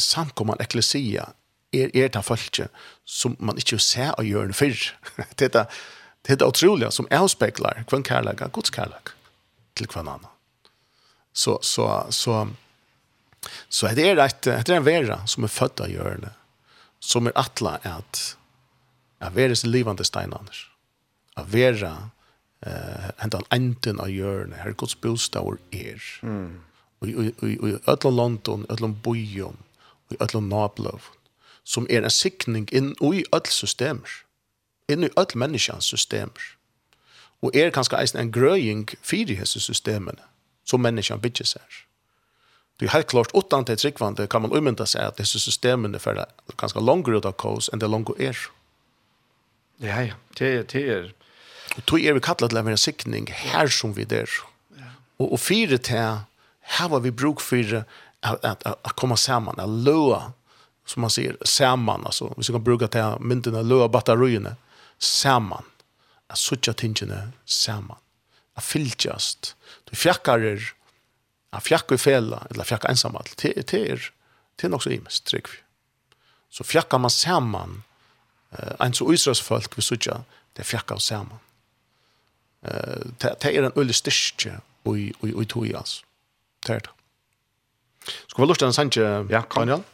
samkomman 0.00 0.62
eklesia 0.64 1.30
er, 1.74 1.90
er 1.94 2.12
ta 2.12 2.22
folket 2.24 2.72
som 3.04 3.36
man 3.38 3.58
ikke 3.60 3.80
ser 3.82 4.14
å 4.18 4.24
gjøre 4.26 4.56
før. 4.56 4.86
det 5.38 5.50
er 5.52 5.68
det, 6.24 6.40
er 6.40 6.46
utrolig 6.48 6.88
som 6.96 7.08
avspekler 7.12 7.82
hvem 7.90 8.04
kærlighet, 8.06 8.52
Guds 8.52 8.72
kærlighet 8.72 9.12
til 9.76 9.90
hvem 9.92 10.08
annen. 10.08 10.30
Så, 11.34 11.58
så, 11.66 12.06
så, 12.14 12.46
så 13.68 13.90
det 13.92 14.06
er 14.08 14.22
et, 14.22 14.40
det 14.46 14.70
er 14.70 14.78
en 14.78 14.86
vera 14.86 15.18
som 15.28 15.44
er 15.44 15.52
født 15.52 15.82
av 15.84 15.92
hjørne, 15.92 16.30
som 17.02 17.28
er 17.28 17.36
atla 17.36 17.76
at 17.84 18.22
at 19.24 19.34
være 19.36 19.56
sin 19.56 19.70
livande 19.70 20.04
stein. 20.04 20.34
At 21.36 21.52
være 21.52 22.10
eh 22.66 23.10
hentan 23.18 23.44
enden 23.52 24.00
av 24.00 24.08
hjørnet 24.08 24.62
her 24.62 24.72
Guds 24.72 24.94
bostad 24.94 25.58
er. 25.72 26.00
Mm. 26.22 26.60
Og 27.00 27.08
og 27.08 27.68
i 27.68 27.76
öllum 27.86 28.16
London, 28.16 28.66
öllum 28.68 28.94
bojum, 29.02 29.56
og 30.10 30.16
öllum 30.20 30.48
Nablov 30.48 31.00
som 31.64 31.86
er 31.90 32.04
en 32.04 32.12
sikning 32.12 32.68
inn 32.72 32.92
i 33.00 33.24
öll 33.32 33.48
systemer. 33.50 34.20
Inn 34.88 35.04
i 35.04 35.10
öll 35.16 35.36
menneskans 35.36 35.88
systemer. 35.88 36.52
Og 37.40 37.56
er 37.56 37.72
kanskje 37.72 37.98
eisen 37.98 38.20
en 38.20 38.32
grøying 38.32 38.88
fyrir 39.02 39.40
hese 39.40 39.60
systemene 39.60 40.28
som 40.64 40.80
menneskan 40.80 41.20
bytjer 41.20 41.56
seg. 41.56 41.80
Det 42.80 42.88
er 42.88 42.96
helt 42.96 43.06
klart, 43.06 43.32
utan 43.34 43.64
til 43.64 43.78
tryggvande 43.78 44.26
kan 44.26 44.42
man 44.42 44.52
umynda 44.52 44.86
seg 44.86 45.06
at 45.06 45.18
disse 45.18 45.40
systemene 45.40 45.98
for 45.98 46.18
kanskje 46.58 46.82
langere 46.82 47.20
ut 47.20 47.28
av 47.28 47.36
kås 47.38 47.70
enn 47.72 47.80
det 47.80 47.90
langere 47.90 48.30
er. 48.30 48.38
Ja, 49.80 50.00
ja, 50.00 50.16
det 50.38 50.48
er, 50.48 50.62
det 50.72 50.82
er, 50.90 51.12
Og 51.74 51.86
tog 51.88 52.02
er 52.02 52.14
vi 52.14 52.22
kattlet 52.22 52.52
til 52.52 52.60
å 52.60 52.66
være 52.66 52.80
sikning 52.80 53.28
her 53.34 53.70
som 53.72 53.94
vi 53.96 54.06
der. 54.08 54.30
Og, 55.18 55.32
og 55.32 55.40
fire 55.42 55.78
til, 55.78 56.22
her 56.78 56.90
var 56.90 57.02
vi 57.04 57.12
bruk 57.14 57.42
for 57.42 57.82
at, 58.24 58.66
at, 58.66 58.94
komma 58.96 59.16
samman, 59.20 59.60
at 59.60 59.68
løa, 59.68 60.32
som 60.88 61.04
man 61.04 61.12
sier, 61.12 61.36
sammen, 61.48 62.04
altså, 62.06 62.30
hvis 62.36 62.50
vi 62.50 62.56
kan 62.56 62.64
bruke 62.64 62.88
til 62.92 63.20
myndene, 63.24 63.64
løa 63.64 63.88
batteriene, 63.92 64.56
sammen, 64.98 65.66
at 66.30 66.40
suttja 66.40 66.74
tingene 66.76 67.32
sammen, 67.44 67.98
at 68.54 68.64
fylltjast. 68.64 69.54
du 69.90 69.96
fjakkarer, 69.96 70.72
at 71.54 71.62
fjakkar 71.62 71.98
fela, 72.00 72.44
eller 72.50 72.66
fjakkar 72.66 72.94
ensamall, 72.94 73.28
det 73.40 73.52
er, 73.52 73.66
det 73.70 73.82
er, 73.90 74.10
det 74.56 74.66
er 74.66 74.72
nok 74.72 74.86
så 74.86 74.94
imest, 74.94 75.26
trygg 75.30 75.50
vi. 75.50 75.60
Så 76.54 76.64
fjakkar 76.64 77.02
man 77.02 77.10
sammen, 77.10 77.82
eh, 78.54 78.74
en 78.80 78.94
så 78.94 79.10
Israels 79.12 79.42
folk, 79.42 79.76
vi 79.76 79.82
suttja, 79.82 80.22
det 80.54 80.66
fjakkar 80.66 81.02
sammen 81.02 81.42
det 82.64 83.50
er 83.50 83.66
en 83.66 83.76
øyelig 83.76 83.94
styrke 83.94 84.58
i 84.88 85.44
tog 85.48 85.66
i 85.66 85.74
oss. 85.74 86.02
Det 86.66 86.74
er 86.74 86.84
det. 86.86 86.92
Skal 88.28 88.42
vi 88.42 88.48
lukke 88.48 88.64
den 88.64 88.72
sanje, 88.76 89.10
Daniel? 89.54 89.84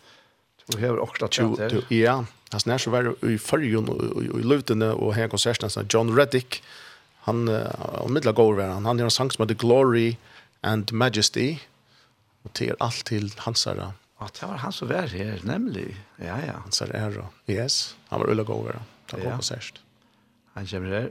Du 0.70 0.78
hever 0.78 1.02
akkurat 1.02 1.34
det 1.34 1.72
her. 1.72 1.82
Ja, 1.90 2.14
han 2.52 2.60
snær 2.62 2.78
så 2.78 2.90
var 2.90 3.08
i 3.26 3.36
fyrjun 3.38 3.88
og 3.90 4.22
i 4.22 4.42
løvdene 4.46 4.92
og 4.94 5.14
her 5.14 5.30
konserten, 5.30 5.70
John 5.92 6.10
Reddick, 6.14 6.60
han 7.26 7.48
og 7.48 8.10
middel 8.10 8.32
går 8.34 8.52
over 8.54 8.70
han, 8.72 8.86
han 8.86 9.00
er 9.00 9.04
en 9.04 9.10
sang 9.14 9.30
som 9.32 9.44
heter 9.44 9.58
Glory 9.58 10.16
and 10.62 10.92
Majesty, 10.92 11.54
og 12.44 12.54
til 12.54 12.74
alt 12.80 13.02
til 13.06 13.32
hans 13.44 13.64
herre. 13.68 13.92
Ja, 14.20 14.26
det 14.26 14.48
var 14.48 14.56
han 14.62 14.72
som 14.72 14.88
var 14.88 15.06
her, 15.12 15.38
nemlig. 15.44 15.96
Ja, 16.18 16.38
ja. 16.44 16.58
Hans 16.64 16.78
herre, 16.78 17.26
yes. 17.48 17.96
Han 18.10 18.20
var 18.20 18.30
ulla 18.30 18.42
går 18.42 18.54
over 18.54 18.72
han, 18.78 18.88
han 19.10 19.22
kom 19.22 19.42
på 19.42 19.46
sørst. 19.50 19.82
Han 20.54 20.66
kommer 20.66 20.96
her. 20.96 21.10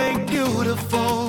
make 0.00 0.26
beautiful. 0.26 1.19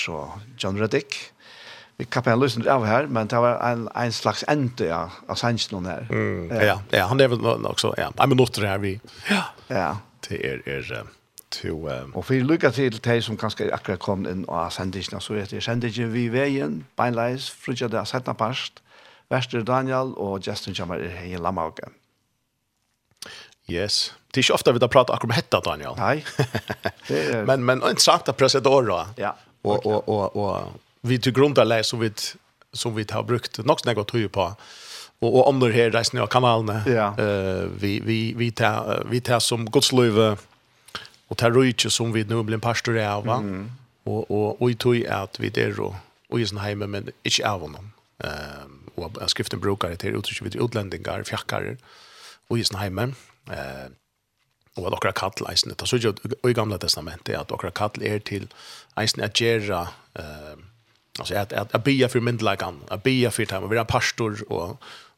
så 0.00 0.24
John 0.58 0.80
Reddick. 0.80 1.18
Vi 2.00 2.06
kappar 2.08 2.32
en 2.32 2.40
løsning 2.40 2.68
av 2.72 2.86
her, 2.88 3.06
men 3.12 3.28
det 3.28 3.38
var 3.44 3.58
en, 3.66 3.84
en 3.92 4.12
slags 4.12 4.44
ende 4.48 4.86
ja, 4.88 5.02
av 5.28 5.36
sannsjonen 5.36 5.90
her. 5.90 6.06
Mm, 6.08 6.52
ja, 6.56 6.78
ja, 6.96 7.06
han 7.10 7.20
er 7.20 7.28
vel 7.28 7.44
også, 7.44 7.92
ja, 8.00 8.08
jeg 8.16 8.32
minutter 8.32 8.64
her 8.64 8.80
vi, 8.80 8.94
ja, 9.28 9.42
ja. 9.68 9.90
det 10.24 10.38
er, 10.40 10.62
er 10.64 11.10
to... 11.52 11.74
Um... 11.90 12.14
Og 12.14 12.24
for 12.24 12.34
lykke 12.34 12.70
til 12.72 12.96
de 13.04 13.16
som 13.22 13.36
kanskje 13.36 13.68
akkurat 13.74 14.00
kom 14.00 14.24
inn 14.24 14.46
av 14.48 14.70
sendingen, 14.72 15.20
så 15.20 15.36
heter 15.36 15.60
sendingen 15.60 16.12
vi 16.14 16.28
veien, 16.32 16.86
beinleis, 16.96 17.50
frutja 17.50 17.90
det 17.92 18.00
av 18.00 18.08
17. 18.08 18.32
parst, 18.38 18.80
Vester 19.30 19.62
Daniel 19.62 20.14
og 20.16 20.40
Justin 20.46 20.74
Jammer 20.74 21.04
er 21.04 21.20
i 21.28 21.36
Lamauke. 21.36 21.92
Yes. 23.70 24.14
Det 24.30 24.40
er 24.40 24.46
ikke 24.46 24.56
ofte 24.56 24.72
vi 24.74 24.82
har 24.82 24.90
pratet 24.90 25.14
akkurat 25.14 25.30
om 25.30 25.36
hetta, 25.36 25.60
Daniel. 25.62 25.94
Nei. 25.98 26.24
Det 27.10 27.20
er... 27.20 27.44
men, 27.46 27.62
men 27.66 27.82
interessant 27.82 28.28
å 28.30 28.34
prøve 28.34 28.56
seg 28.56 28.66
Ja. 29.18 29.34
Och 29.62 29.86
och 29.86 30.08
och 30.08 30.36
och 30.36 30.58
vi 31.00 31.18
till 31.18 31.32
grundar 31.32 31.64
läs 31.64 31.86
som 31.88 32.00
vi 32.00 32.12
som 32.72 32.94
vi 32.94 33.06
har 33.10 33.22
brukt 33.22 33.58
något 33.58 33.86
har 33.86 34.04
tog 34.04 34.32
på. 34.32 34.56
Och 35.18 35.38
och 35.38 35.48
andra 35.48 35.70
här 35.70 35.90
resten 35.90 36.20
av 36.20 36.26
kanalerna 36.26 36.82
ja. 36.86 37.18
eh 37.18 37.68
vi 37.80 38.00
vi 38.00 38.34
vi 38.36 38.50
tar 38.50 39.06
vi 39.10 39.20
tar 39.20 39.40
som 39.40 39.70
Guds 39.70 39.92
löve 39.92 40.36
och 41.28 41.36
tar 41.36 41.50
rike 41.50 41.90
som 41.90 42.12
vi 42.12 42.24
nu 42.24 42.42
blir 42.42 42.58
pastor 42.58 42.98
av 42.98 43.24
va? 43.26 43.36
Mm. 43.36 43.72
och 44.04 44.30
och 44.30 44.62
och 44.62 44.70
i 44.70 44.74
tog 44.74 45.06
att 45.06 45.40
vi 45.40 45.48
det 45.48 45.76
då 45.76 45.96
och 46.28 46.40
i 46.40 46.46
sån 46.46 46.58
hemma 46.58 46.86
men 46.86 47.10
inte 47.22 47.48
av 47.48 47.60
honom 47.60 47.92
ehm 48.18 48.80
och 48.94 49.30
skriften 49.30 49.60
brukar 49.60 49.88
det 49.88 49.96
till 49.96 50.14
utrikes 50.14 50.42
vid 50.42 50.56
utlänningar 50.56 51.22
fjackar 51.22 51.76
och 52.48 52.58
i 52.58 52.64
sån 52.64 52.80
hemma 52.80 53.02
eh 53.50 53.88
Og 54.78 54.86
at 54.86 54.94
okra 54.94 55.12
kall 55.16 55.46
eisne, 55.50 55.74
det 55.74 55.82
er 55.82 55.90
så 55.90 55.98
ikke 55.98 56.50
i 56.50 56.54
gamla 56.54 56.78
testamentet, 56.78 57.34
at 57.34 57.52
okra 57.52 57.72
kall 57.74 58.02
er 58.06 58.20
til 58.22 58.46
eisen 59.00 59.22
at 59.26 59.34
gjerra, 59.34 59.88
eh, 60.18 60.58
altså 61.18 61.34
at, 61.34 61.52
at, 61.52 61.74
at 61.74 61.84
bia 61.84 62.06
for 62.06 62.22
myndelagan, 62.22 62.78
at 62.90 63.02
bia 63.02 63.32
for 63.34 63.50
dem, 63.50 63.66
og 63.66 63.70
være 63.70 63.84
pastor, 63.90 64.38
og, 64.48 64.76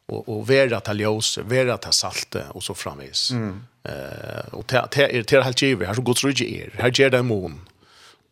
og, 0.08 0.28
og 0.28 0.48
være 0.48 0.80
til 0.80 1.04
ljøs, 1.04 1.34
være 1.44 1.76
til 1.84 1.92
salte, 1.92 2.46
og 2.56 2.64
så 2.64 2.74
framvis. 2.74 3.30
Mm. 3.36 3.60
Eh, 3.84 4.54
og 4.56 4.66
til, 4.72 4.88
til, 5.28 5.38
er 5.38 5.44
helt 5.44 5.56
giver, 5.60 5.86
her 5.86 6.00
så 6.00 6.02
gods 6.02 6.24
rydde 6.24 6.48
er, 6.48 6.72
her 6.80 6.90
gjør 6.90 7.16
det 7.18 7.24
mån. 7.24 7.60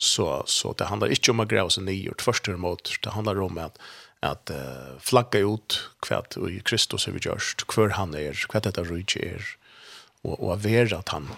Så, 0.00 0.42
så 0.48 0.72
det 0.78 0.88
handlar 0.88 1.12
ikke 1.12 1.34
om 1.34 1.42
å 1.42 1.44
greve 1.44 1.72
seg 1.74 1.84
nye, 1.84 2.08
og 2.08 2.22
først 2.24 2.48
og 2.48 2.60
mot, 2.62 2.94
det 3.04 3.12
handlar 3.12 3.42
om 3.44 3.58
at 3.60 3.76
at 4.20 4.52
uh, 4.52 5.00
flagga 5.00 5.40
ut 5.48 5.78
kvært 6.04 6.36
i 6.36 6.60
Kristus 6.64 7.06
er 7.08 7.16
vi 7.16 7.22
gjørst, 7.24 7.64
hver 7.72 7.96
han 7.96 8.12
er, 8.16 8.36
hva 8.52 8.60
dette 8.60 8.84
rydde 8.84 9.22
er, 9.24 9.46
och 10.22 10.48
och 10.48 10.64
vera 10.64 10.98
att 10.98 11.08
han 11.08 11.28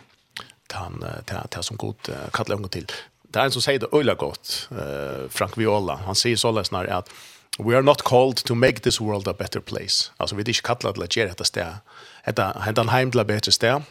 han 0.73 1.05
ta 1.27 1.47
ta 1.47 1.63
som 1.63 1.77
god 1.77 1.97
kallar 2.33 2.57
hon 2.57 2.69
till. 2.69 2.87
Det 3.23 3.39
er 3.39 3.45
en 3.45 3.53
som 3.53 3.63
säger 3.63 3.79
det 3.79 3.97
øyla 3.97 4.15
gott 4.15 4.69
uh, 4.73 5.29
Frank 5.29 5.59
Viola. 5.59 5.97
Han 5.97 6.15
säger 6.15 6.37
så 6.37 6.53
läs 6.53 6.71
när 6.71 6.85
att 6.85 7.11
we 7.59 7.77
are 7.77 7.83
not 7.83 8.03
called 8.03 8.37
to 8.37 8.55
make 8.55 8.81
this 8.81 9.01
world 9.01 9.29
a 9.29 9.35
better 9.39 9.61
place. 9.61 10.11
Alltså 10.17 10.37
vi 10.37 10.43
är 10.43 10.49
inte 10.49 10.61
kallade 10.63 10.95
till 10.95 11.03
att 11.03 11.17
göra 11.17 11.29
detta 11.29 11.45
ställe. 11.45 11.77
Detta 12.25 12.59
hända 12.61 12.83
heim 12.83 13.11
till 13.11 13.25
bättre 13.25 13.53
ställe. 13.53 13.83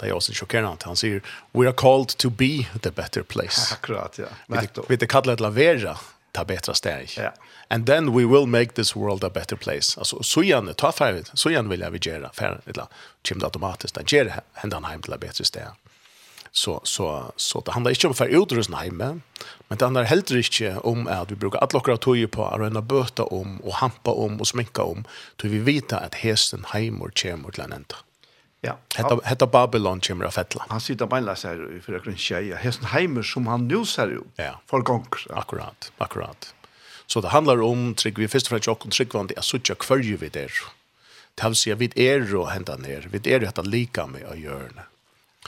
Det 0.00 0.06
är 0.06 0.12
också 0.12 0.32
chockerande. 0.32 0.84
Han 0.84 0.96
säger, 0.96 1.22
we 1.52 1.66
are 1.66 1.72
called 1.72 2.08
to 2.08 2.30
be 2.30 2.66
the 2.82 2.90
better 2.90 3.22
place. 3.22 3.74
Akkurat, 3.74 4.18
ja. 4.18 4.26
Vi 4.88 4.94
är 4.94 5.06
kallade 5.06 5.36
till 5.36 5.44
att 5.46 5.56
vara 5.56 5.86
ta 6.36 6.44
bättre 6.44 6.74
steg. 6.74 7.10
Ja. 7.16 7.32
And 7.68 7.86
then 7.86 8.12
we 8.12 8.24
will 8.24 8.46
make 8.46 8.72
this 8.72 8.96
world 8.96 9.24
a 9.24 9.30
better 9.30 9.56
place. 9.56 9.98
Alltså 10.00 10.22
så 10.22 10.42
gärna 10.42 10.72
ta 10.72 10.92
färd, 10.92 11.24
så 11.34 11.50
gärna 11.50 11.68
vill 11.68 11.80
jag 11.80 11.90
vi 11.90 11.98
göra 12.02 12.32
färd 12.32 12.60
eller 12.66 12.86
chim 13.28 13.44
automatiskt 13.44 13.94
den 13.94 14.04
ger 14.06 14.40
händan 14.52 14.84
hem 14.84 15.02
till 15.02 15.12
ett 15.12 15.20
bättre 15.20 15.44
steg. 15.44 15.62
Så 16.52 16.80
så 16.84 17.32
så 17.36 17.60
det 17.60 17.72
handlar 17.72 17.90
inte 17.90 18.06
om 18.06 18.14
för 18.14 18.26
utrus 18.26 18.68
nej 18.68 18.90
men 18.90 19.22
men 19.68 19.78
det 19.78 19.84
handlar 19.84 20.02
helt 20.02 20.30
rätt 20.30 20.78
om 20.84 21.06
att 21.06 21.30
vi 21.30 21.36
brukar 21.36 21.58
att 21.58 21.72
locka 21.72 21.96
tog 21.96 22.30
på 22.30 22.46
att 22.46 22.60
röna 22.60 22.82
böta 22.82 23.24
om 23.24 23.60
och 23.60 23.74
hampa 23.74 24.10
om 24.10 24.40
och 24.40 24.48
sminka 24.48 24.82
om 24.82 25.04
då 25.36 25.48
vi 25.48 25.58
vet 25.58 25.92
att 25.92 26.14
hästen 26.14 26.64
hemor 26.68 27.12
kemor 27.14 27.50
till 27.50 27.62
en 27.62 27.72
ända. 27.72 27.96
Ja. 28.60 28.78
Hetta 28.94 29.20
hetta 29.24 29.46
Babylon 29.46 30.00
kemur 30.00 30.26
af 30.26 30.34
fettla. 30.34 30.66
Han 30.68 30.80
sitter 30.80 31.06
bara 31.06 31.20
läs 31.20 31.44
här 31.44 31.80
för 31.84 31.92
att 31.92 32.02
kunna 32.02 32.16
tjeja. 32.16 32.56
Hesten 32.56 32.84
heimer 32.86 33.22
som 33.22 33.46
han 33.46 33.68
nu 33.68 33.84
ser 33.84 34.08
ut. 34.08 34.24
Ja. 34.36 34.60
För 34.66 34.78
gång. 34.78 35.06
Akkurat. 35.30 35.92
Akkurat. 35.98 36.54
Så 37.06 37.20
det 37.20 37.28
handlar 37.28 37.62
om 37.62 37.94
trygg 37.94 38.18
vi 38.18 38.28
först 38.28 38.48
för 38.48 38.56
att 38.56 38.66
jag 38.66 38.86
och 38.86 38.92
trygg 38.92 39.14
vant 39.14 39.32
att 39.38 39.44
söka 39.44 39.74
kvölje 39.74 40.16
vid 40.16 40.32
det. 40.32 40.50
Tavs 41.34 41.66
jag 41.66 41.76
vid 41.76 41.98
er 41.98 42.36
och 42.36 42.50
hända 42.50 42.76
ner. 42.76 43.08
Vid 43.10 43.26
er 43.26 43.44
att 43.44 43.66
lika 43.66 44.06
med 44.06 44.24
att 44.24 44.38
görna. 44.38 44.82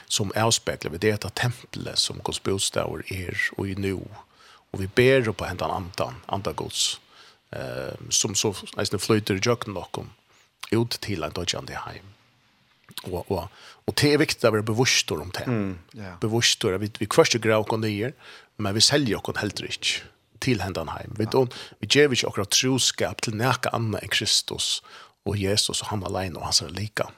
Som 0.06 0.32
avspeglar 0.36 0.90
vid 0.90 1.00
det 1.00 1.24
att 1.24 1.34
templet 1.34 1.98
som 1.98 2.20
Guds 2.24 2.42
bostad 2.42 3.02
är 3.06 3.12
er 3.12 3.38
och 3.56 3.68
i 3.68 3.74
nu. 3.74 3.98
Och 4.70 4.82
vi 4.82 4.86
ber 4.86 5.32
på 5.32 5.44
händan 5.44 5.70
antan, 5.70 6.14
anta 6.26 6.52
Guds. 6.52 7.00
Eh, 7.50 7.94
som 8.10 8.34
så 8.34 8.54
nästan 8.76 9.00
flyter 9.00 9.34
i 9.34 9.40
jöken 9.42 9.74
bakom 9.74 10.10
ut 10.70 10.90
till 10.90 11.22
en 11.22 11.32
dödjande 11.32 11.74
heim 11.74 12.04
och 13.02 13.30
och 13.30 13.48
och 13.84 13.94
det 14.00 14.14
är 14.14 14.18
viktigt 14.18 14.44
att 14.44 14.52
vara 14.52 14.62
bevisst 14.62 15.10
om 15.10 15.30
det. 15.34 15.44
Mm, 15.44 15.78
ja. 15.92 16.16
Bevisst 16.20 16.64
att 16.64 16.80
vi 16.80 16.90
vi 16.98 17.06
kvarstår 17.06 17.38
grå 17.38 17.60
och 17.60 17.80
ner, 17.80 18.12
men 18.56 18.74
vi 18.74 18.80
säljer 18.80 19.28
och 19.28 19.38
helt 19.38 19.60
rich 19.60 20.02
till 20.38 20.60
händan 20.60 20.88
hem. 20.88 21.14
Vi 21.18 21.24
då 21.24 21.48
vi 21.78 21.88
ger 21.90 22.08
vi 22.08 22.26
också 22.26 22.44
troskap 22.44 23.22
till 23.22 23.34
näka 23.34 23.68
andra 23.68 23.98
än 23.98 24.08
Kristus 24.08 24.82
och 25.24 25.36
Jesus 25.36 25.82
och 25.82 25.88
han 25.88 26.04
alene 26.04 26.34
och 26.34 26.44
hans 26.44 26.62
lika. 26.68 27.10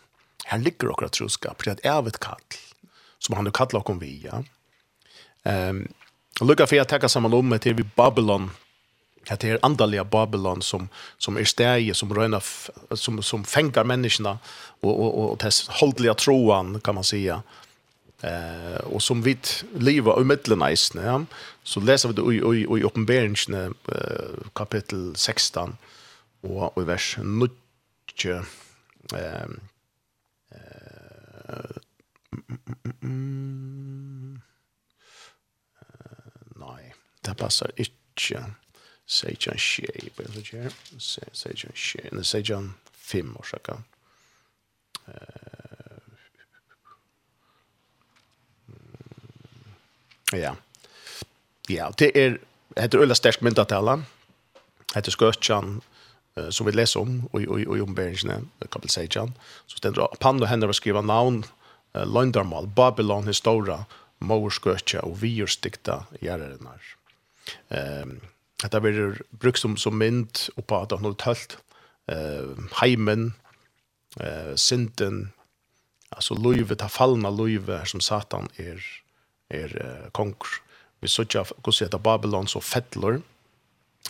Han 0.44 0.62
ligger 0.62 0.90
också 0.90 1.09
troskap 1.09 1.62
för 1.62 1.70
att 1.70 1.81
är 1.85 2.11
kall 2.11 2.40
som 3.19 3.36
han 3.36 3.47
har 3.47 3.81
kom 3.81 3.98
vi. 3.98 4.07
via. 4.07 4.44
Ehm 5.44 5.77
um, 5.77 5.89
och 6.40 6.47
lucka 6.47 6.66
för 6.66 6.81
att 6.81 6.89
ta 6.89 7.09
samman 7.09 7.35
om 7.35 7.48
med 7.48 7.61
till 7.61 7.85
Babylon 7.97 8.51
att 9.28 9.40
det 9.40 9.48
är 9.48 9.59
andaliga 9.62 10.05
Babylon 10.05 10.62
som 10.62 10.88
som 11.18 11.36
är 11.36 11.44
stäje 11.44 11.94
som 11.94 12.14
röna 12.14 12.40
som 12.90 13.22
som 13.22 13.44
fänger 13.44 13.84
människorna 13.84 14.38
och 14.80 15.01
och 15.01 15.30
och 15.30 15.38
dess 15.38 15.68
hållliga 15.68 16.14
troan 16.14 16.80
kan 16.80 16.94
man 16.94 17.05
säga. 17.05 17.42
Eh 18.22 18.80
och 18.84 19.02
som 19.02 19.22
vid 19.22 19.47
lever 19.74 20.20
i 20.20 20.24
mitten 20.24 20.62
isen 20.62 21.05
ja. 21.05 21.24
Så 21.62 21.80
läser 21.80 22.09
vi 22.09 22.14
det 22.14 22.34
i 22.34 22.59
i 22.59 22.78
i 22.78 22.82
Uppenbarelsen 22.82 23.74
kapitel 24.52 25.16
16 25.16 25.76
och 26.40 26.76
och 26.76 26.88
vers 26.88 27.18
9 27.22 27.48
ehm 29.14 29.60
eh 30.51 31.76
nej 36.56 36.94
det 37.20 37.34
passar 37.34 37.70
inte 37.76 38.55
Sejan 39.10 39.58
Shea, 39.58 40.10
på 40.14 40.22
en 40.22 40.36
sånn 40.36 40.60
här. 40.62 40.74
Sejan 41.34 41.74
Shea, 41.74 42.12
nej, 42.12 42.24
Sejan 42.24 42.74
5 42.94 43.36
år 43.36 43.48
sakka. 43.50 43.80
Ja. 50.32 50.54
Ja, 51.68 51.90
det 51.98 52.10
er, 52.14 52.38
heter 52.76 53.02
Ulla 53.02 53.14
Stersk 53.18 53.42
myndatala, 53.42 53.96
heter 54.94 55.14
Skøtjan, 55.14 55.80
som 56.50 56.66
vi 56.66 56.74
leser 56.74 57.02
om, 57.02 57.24
og 57.34 57.42
i 57.60 57.82
omberingsene, 57.82 58.44
kapel 58.70 58.90
Sejan, 58.90 59.34
så 59.66 59.82
stender 59.82 60.06
Pando 60.22 60.46
henne 60.46 60.70
å 60.70 60.76
skriva 60.76 61.02
navn, 61.02 61.42
Løndarmal, 61.94 62.70
Babylon, 62.70 63.26
Historia, 63.26 63.82
Mårskøtja 64.22 65.02
og 65.06 65.18
Virstikta 65.22 66.04
gjerrenar. 66.22 66.82
Ehm, 67.74 68.20
at 68.64 68.72
det 68.72 68.80
blir 68.84 69.20
brukt 69.40 69.58
som, 69.58 69.76
som 69.76 69.96
mynd 69.96 70.48
oppa 70.60 70.82
at 70.84 70.92
han 70.92 71.06
har 71.06 71.16
tølt 71.20 71.56
eh, 72.12 72.56
heimen, 72.80 73.32
uh, 74.20 74.56
synden, 74.56 75.32
altså 76.10 76.34
løyve, 76.34 76.76
ta 76.76 76.90
fallna 76.90 77.30
løyve 77.30 77.80
som 77.86 78.02
Satan 78.04 78.50
er, 78.58 78.82
er 79.50 79.76
uh, 79.80 80.10
konger. 80.12 80.60
Vi 81.00 81.08
sørger 81.08 81.52
hvordan 81.54 81.86
heter 81.86 81.98
Babylon 81.98 82.50
så 82.50 82.60
fettler. 82.60 83.20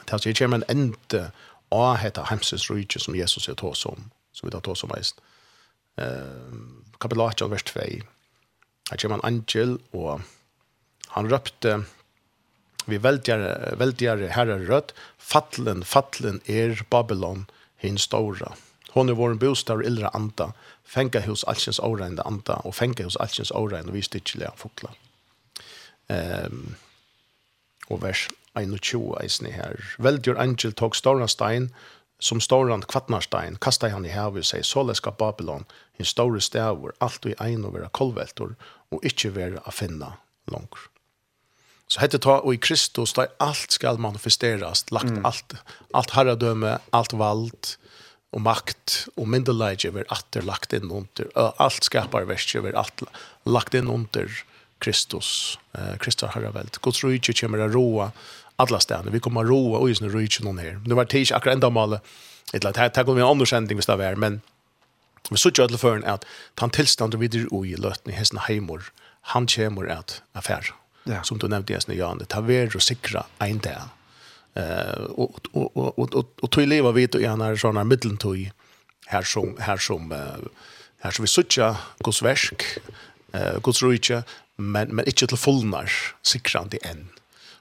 Det 0.08 0.26
er 0.26 0.34
kommer 0.38 0.62
en 0.62 0.70
ende 0.78 1.30
av 1.70 1.96
hette 2.02 2.24
hemses 2.30 2.70
rydde 2.70 2.98
som 2.98 3.14
Jesus 3.14 3.48
er 3.48 3.54
tås 3.54 3.84
om, 3.86 4.10
som 4.32 4.46
vi 4.46 4.54
tar 4.54 4.64
tås 4.66 4.82
om 4.84 4.90
veist. 4.90 5.20
Uh, 6.00 6.90
kapitel 6.98 7.22
8, 7.22 7.50
vers 7.50 7.62
2. 7.62 7.80
Her 8.90 8.98
kommer 8.98 9.20
en 9.20 9.24
angel, 9.34 9.78
og 9.92 10.22
han 11.14 11.30
røpte 11.30 11.84
vi 12.86 12.98
veldigare, 13.02 13.76
veldigare 13.78 14.30
herre 14.34 14.58
rødt, 14.68 14.94
fattelen, 15.18 15.84
fattelen 15.84 16.40
er 16.46 16.82
Babylon, 16.90 17.46
hin 17.80 17.98
stora. 17.98 18.54
Hon 18.94 19.08
er 19.08 19.18
vår 19.18 19.36
bostad 19.38 19.80
og 19.80 19.86
illra 19.86 20.10
anda, 20.14 20.50
fenga 20.84 21.22
hos 21.26 21.44
allsins 21.48 21.78
åreinde 21.78 22.24
anda, 22.26 22.58
og 22.64 22.74
fenga 22.74 23.06
hos 23.06 23.18
allsins 23.22 23.52
åreinde 23.54 23.94
vi 23.94 24.02
styrkjelige 24.02 24.50
fokla. 24.58 24.92
Um, 26.10 26.74
og 27.90 28.02
vers 28.02 28.26
21 28.58 29.14
eisne 29.22 29.54
her. 29.54 29.78
Velgjør 30.02 30.40
angel 30.42 30.74
tog 30.74 30.96
stora 30.98 31.28
stein, 31.30 31.70
som 32.20 32.40
storan 32.40 32.82
kvattnarstein, 32.84 33.56
kasta 33.56 33.88
han 33.88 34.04
i 34.04 34.12
havet 34.12 34.44
sier, 34.44 34.66
såle 34.66 34.94
skal 34.98 35.16
Babylon, 35.18 35.64
hin 35.96 36.08
store 36.08 36.42
stavur, 36.44 36.92
alt 37.00 37.24
vi 37.24 37.36
ein 37.40 37.64
og 37.64 37.78
vera 37.78 37.88
kolveltor, 37.96 38.56
og 38.90 39.06
ikkje 39.06 39.34
vera 39.38 39.62
a 39.64 39.72
finna 39.72 40.16
langer. 40.50 40.90
Så 41.90 42.00
hette 42.00 42.20
ta 42.22 42.36
og 42.38 42.54
i 42.54 42.60
Kristus 42.62 43.12
där 43.12 43.28
allt 43.42 43.74
skal 43.74 43.98
manifesteras, 43.98 44.84
lagt 44.90 45.10
mm. 45.10 45.24
allt 45.26 45.54
allt 45.92 46.10
herradöme, 46.10 46.78
allt 46.90 47.12
vald 47.12 47.66
och 48.30 48.40
makt 48.40 49.08
och 49.16 49.28
myndighet 49.28 49.84
över 49.84 50.04
att 50.08 50.36
lagt 50.44 50.72
inn 50.72 50.90
under 50.90 51.52
allt 51.56 51.84
skapar 51.84 52.22
värst 52.22 52.54
över 52.54 52.72
allt 52.72 53.02
lagt 53.44 53.74
inn 53.74 53.88
under 53.88 54.30
Kristus. 54.78 55.58
Eh 55.72 55.96
Kristus 55.96 56.30
herreveld. 56.30 56.78
Guds 56.82 57.04
rike 57.04 57.32
kommer 57.32 57.60
å 57.60 57.68
roa 57.68 58.12
alla 58.56 58.80
städer. 58.80 59.10
Vi 59.10 59.20
kommer 59.20 59.40
å 59.40 59.48
roa 59.48 59.78
og 59.78 59.88
just 59.88 60.02
nu 60.02 60.08
noen 60.08 60.58
her. 60.58 60.80
här. 60.86 60.94
Var 60.94 61.04
tids 61.04 61.32
akkurat 61.32 61.54
enda 61.54 61.70
male, 61.70 62.00
et 62.52 62.62
Det 62.62 62.68
annet, 62.68 62.96
her 62.96 63.04
kommer 63.04 63.14
vi 63.14 63.20
en 63.20 63.28
annan 63.28 63.66
hvis 63.66 63.76
visst 63.76 63.88
där 63.88 64.16
men 64.16 64.40
vi 65.30 65.36
så 65.36 65.50
ju 65.50 65.62
alla 65.62 65.78
förn 65.78 66.04
att 66.04 66.24
han 66.54 66.70
tilstander 66.70 67.18
videre 67.18 67.46
ui 67.50 67.72
i 67.72 67.76
løtten 67.76 68.12
i 68.12 68.16
hesten 68.16 68.38
hemor. 68.38 68.92
Han 69.20 69.46
kommer 69.46 69.86
at 69.86 70.22
affär 70.32 70.74
ja. 71.04 71.22
som 71.22 71.38
du 71.38 71.48
nevnte 71.48 71.74
i 71.74 71.98
Jan, 71.98 72.22
ta 72.28 72.40
vær 72.40 72.74
og 72.74 72.84
sikra 72.84 73.26
ein 73.40 73.58
dag. 73.58 73.90
Eh 74.56 75.06
og, 75.14 75.38
og, 75.52 75.76
og, 75.76 75.98
og, 75.98 76.14
og, 76.14 76.26
og 76.42 76.50
tog 76.50 76.66
leva 76.66 76.90
og 76.90 76.98
gjerne 76.98 77.52
sånn 77.56 77.78
her 77.78 77.86
mittentoj 77.86 78.50
her 79.10 79.26
som 79.26 79.56
her 79.58 79.78
som 79.78 80.10
her 80.10 81.14
som 81.14 81.24
vi 81.24 81.30
sutja 81.30 81.76
Guds 82.04 82.22
versk, 82.22 82.64
eh 83.34 83.58
Guds 83.62 83.82
rike 83.82 84.24
men 84.56 84.94
men 84.94 85.06
inte 85.06 85.26
til 85.26 85.38
fullnar 85.38 85.90
sikrande 86.22 86.78
enn. 86.84 87.08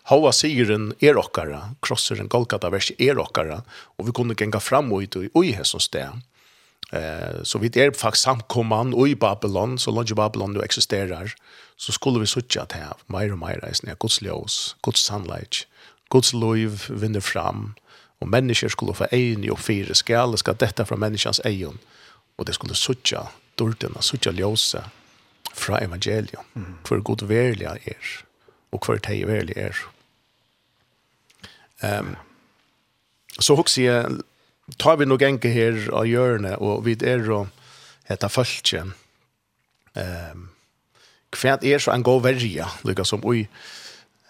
Hava 0.09 0.31
sigeren 0.33 0.93
er 1.05 1.19
okkara, 1.21 1.75
krosseren 1.85 2.27
Golgata 2.27 2.71
vers 2.73 2.89
er 2.97 3.19
okkara, 3.21 3.61
og 3.97 4.07
vi 4.07 4.11
kunne 4.11 4.35
genga 4.35 4.59
fram 4.59 4.91
og 4.91 5.03
ut 5.03 5.17
og 5.21 5.45
i 5.45 5.51
hessons 5.53 5.85
sted. 5.85 6.09
Eh, 6.93 7.43
så 7.43 7.57
vi 7.61 7.69
er 7.75 7.91
faktisk 7.93 8.23
samkomman 8.23 8.93
og 8.93 9.09
i 9.09 9.15
Babylon, 9.15 9.77
så 9.77 9.91
langt 9.91 10.15
Babylon 10.15 10.53
då 10.53 10.61
existerar 10.61 11.35
så 11.79 11.91
skulle 11.91 12.19
vi 12.19 12.25
sutja 12.25 12.61
at 12.61 12.73
her, 12.75 12.97
meir 13.07 13.31
og 13.31 13.39
meir 13.39 13.61
eisne, 13.63 13.95
Guds 13.95 14.19
ljós, 14.19 14.75
Guds 14.83 14.99
sannleik, 14.99 15.63
Guds 16.09 16.33
liv 16.33 16.89
vinner 16.89 17.23
fram, 17.23 17.75
og 18.19 18.27
mennesker 18.27 18.67
skulle 18.67 18.95
få 18.97 19.07
en 19.15 19.45
og 19.51 19.59
fire 19.59 19.95
skal, 19.95 20.37
skal 20.37 20.57
dette 20.59 20.85
fra 20.85 20.97
menneskans 20.99 21.39
egn, 21.47 21.79
og 22.37 22.47
det 22.47 22.57
skulle 22.57 22.75
sutja 22.75 23.29
dordena, 23.59 24.01
sutja 24.01 24.31
ljósa 24.35 24.89
fra 25.53 25.79
evangelium 25.79 26.43
mm. 26.53 26.75
för 26.83 26.99
god 26.99 27.23
verliga 27.23 27.77
er, 27.85 28.25
og 28.71 28.85
för 28.85 28.97
teg 28.97 29.27
verliga 29.27 29.69
er. 29.69 29.77
Um, 31.99 32.15
så 33.39 33.55
hokser 33.55 33.83
jeg 33.83 34.19
tar 34.77 34.99
vi 34.99 35.07
nog 35.07 35.23
enke 35.25 35.51
her 35.53 35.79
av 35.95 36.07
hjørne, 36.07 36.55
og 36.59 36.85
vi 36.85 36.97
er 37.01 37.25
og 37.31 37.49
etter 38.09 38.31
følge. 38.31 38.85
Um, 39.95 40.49
hva 41.35 41.57
er 41.61 41.81
så 41.81 41.93
en 41.93 42.05
god 42.05 42.23
verja, 42.25 42.69
lykka 42.85 43.05
som 43.05 43.25
ui 43.25 43.43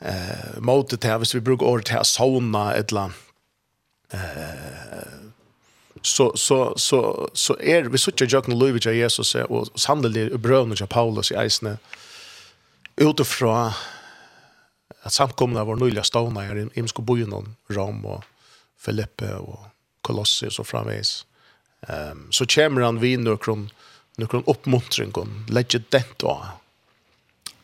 eh, 0.01 0.59
måte 0.59 0.97
til, 0.97 1.15
hvis 1.21 1.35
vi 1.35 1.43
bruker 1.43 1.67
året 1.67 1.87
til 1.87 2.01
å 2.01 2.07
sauna 2.07 2.69
et 2.75 2.91
eller 2.91 3.07
annet, 3.07 3.25
eh, 4.15 5.15
så, 6.01 6.29
så, 6.35 6.59
så, 6.79 6.99
så 7.35 7.55
er 7.59 7.89
vi 7.91 7.99
suttje 7.99 8.27
jøkken 8.27 8.53
kan 8.53 8.59
løyvet 8.59 8.87
av 8.87 8.95
Jesus 8.95 9.33
og 9.49 9.71
sannelig 9.75 10.29
brøvene 10.39 10.77
av 10.79 10.87
Paulus 10.91 11.31
i 11.33 11.39
eisene 11.39 11.75
utifra 12.99 13.73
at 15.03 15.15
samkomna 15.15 15.65
var 15.67 15.79
nøyla 15.79 16.03
stavna 16.07 16.45
her 16.47 16.61
i 16.61 16.67
Imsko 16.79 17.03
Bojenon, 17.03 17.55
Rom 17.71 18.03
og 18.07 18.23
Filippe 18.79 19.31
og 19.39 19.67
kolossi 20.05 20.47
og 20.49 20.55
så 20.55 20.65
framvis. 20.67 21.23
Um, 21.87 22.27
så 22.35 22.47
kommer 22.49 22.83
han 22.83 22.99
vid 22.99 23.23
noen, 23.23 23.69
noen 24.19 24.47
oppmuntring, 24.51 25.13
legger 25.47 25.83
dent 25.91 26.25
av. 26.27 26.59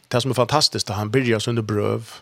Det 0.08 0.22
som 0.22 0.32
er 0.32 0.40
fantastisk, 0.40 0.88
da 0.88 1.00
han 1.00 1.12
byrjar 1.12 1.44
sånne 1.44 1.66
brøv, 1.66 2.22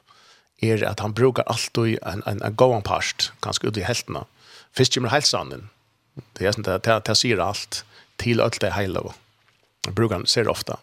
er 0.63 0.83
at 0.87 1.03
han 1.03 1.13
brukar 1.13 1.45
alltid 1.51 1.99
en, 2.07 2.23
en, 2.25 2.39
en 2.41 2.55
gåan 2.55 2.85
parst, 2.85 3.31
kanskje 3.43 3.69
ut 3.69 3.77
i 3.77 3.85
heltene. 3.85 4.23
Først 4.73 4.95
kommer 4.95 5.13
helsanen. 5.13 5.67
Det 6.37 6.47
er 6.47 6.55
sånn, 6.55 6.65
det, 6.65 6.79
det, 6.87 6.95
det 7.07 7.17
sier 7.19 7.41
alt 7.43 7.83
til 8.21 8.41
alt 8.41 8.61
det 8.63 8.73
heila. 8.77 9.11
Han 9.85 9.97
brukar 9.97 10.21
han 10.21 10.29
ser 10.29 10.49
ofta. 10.49 10.79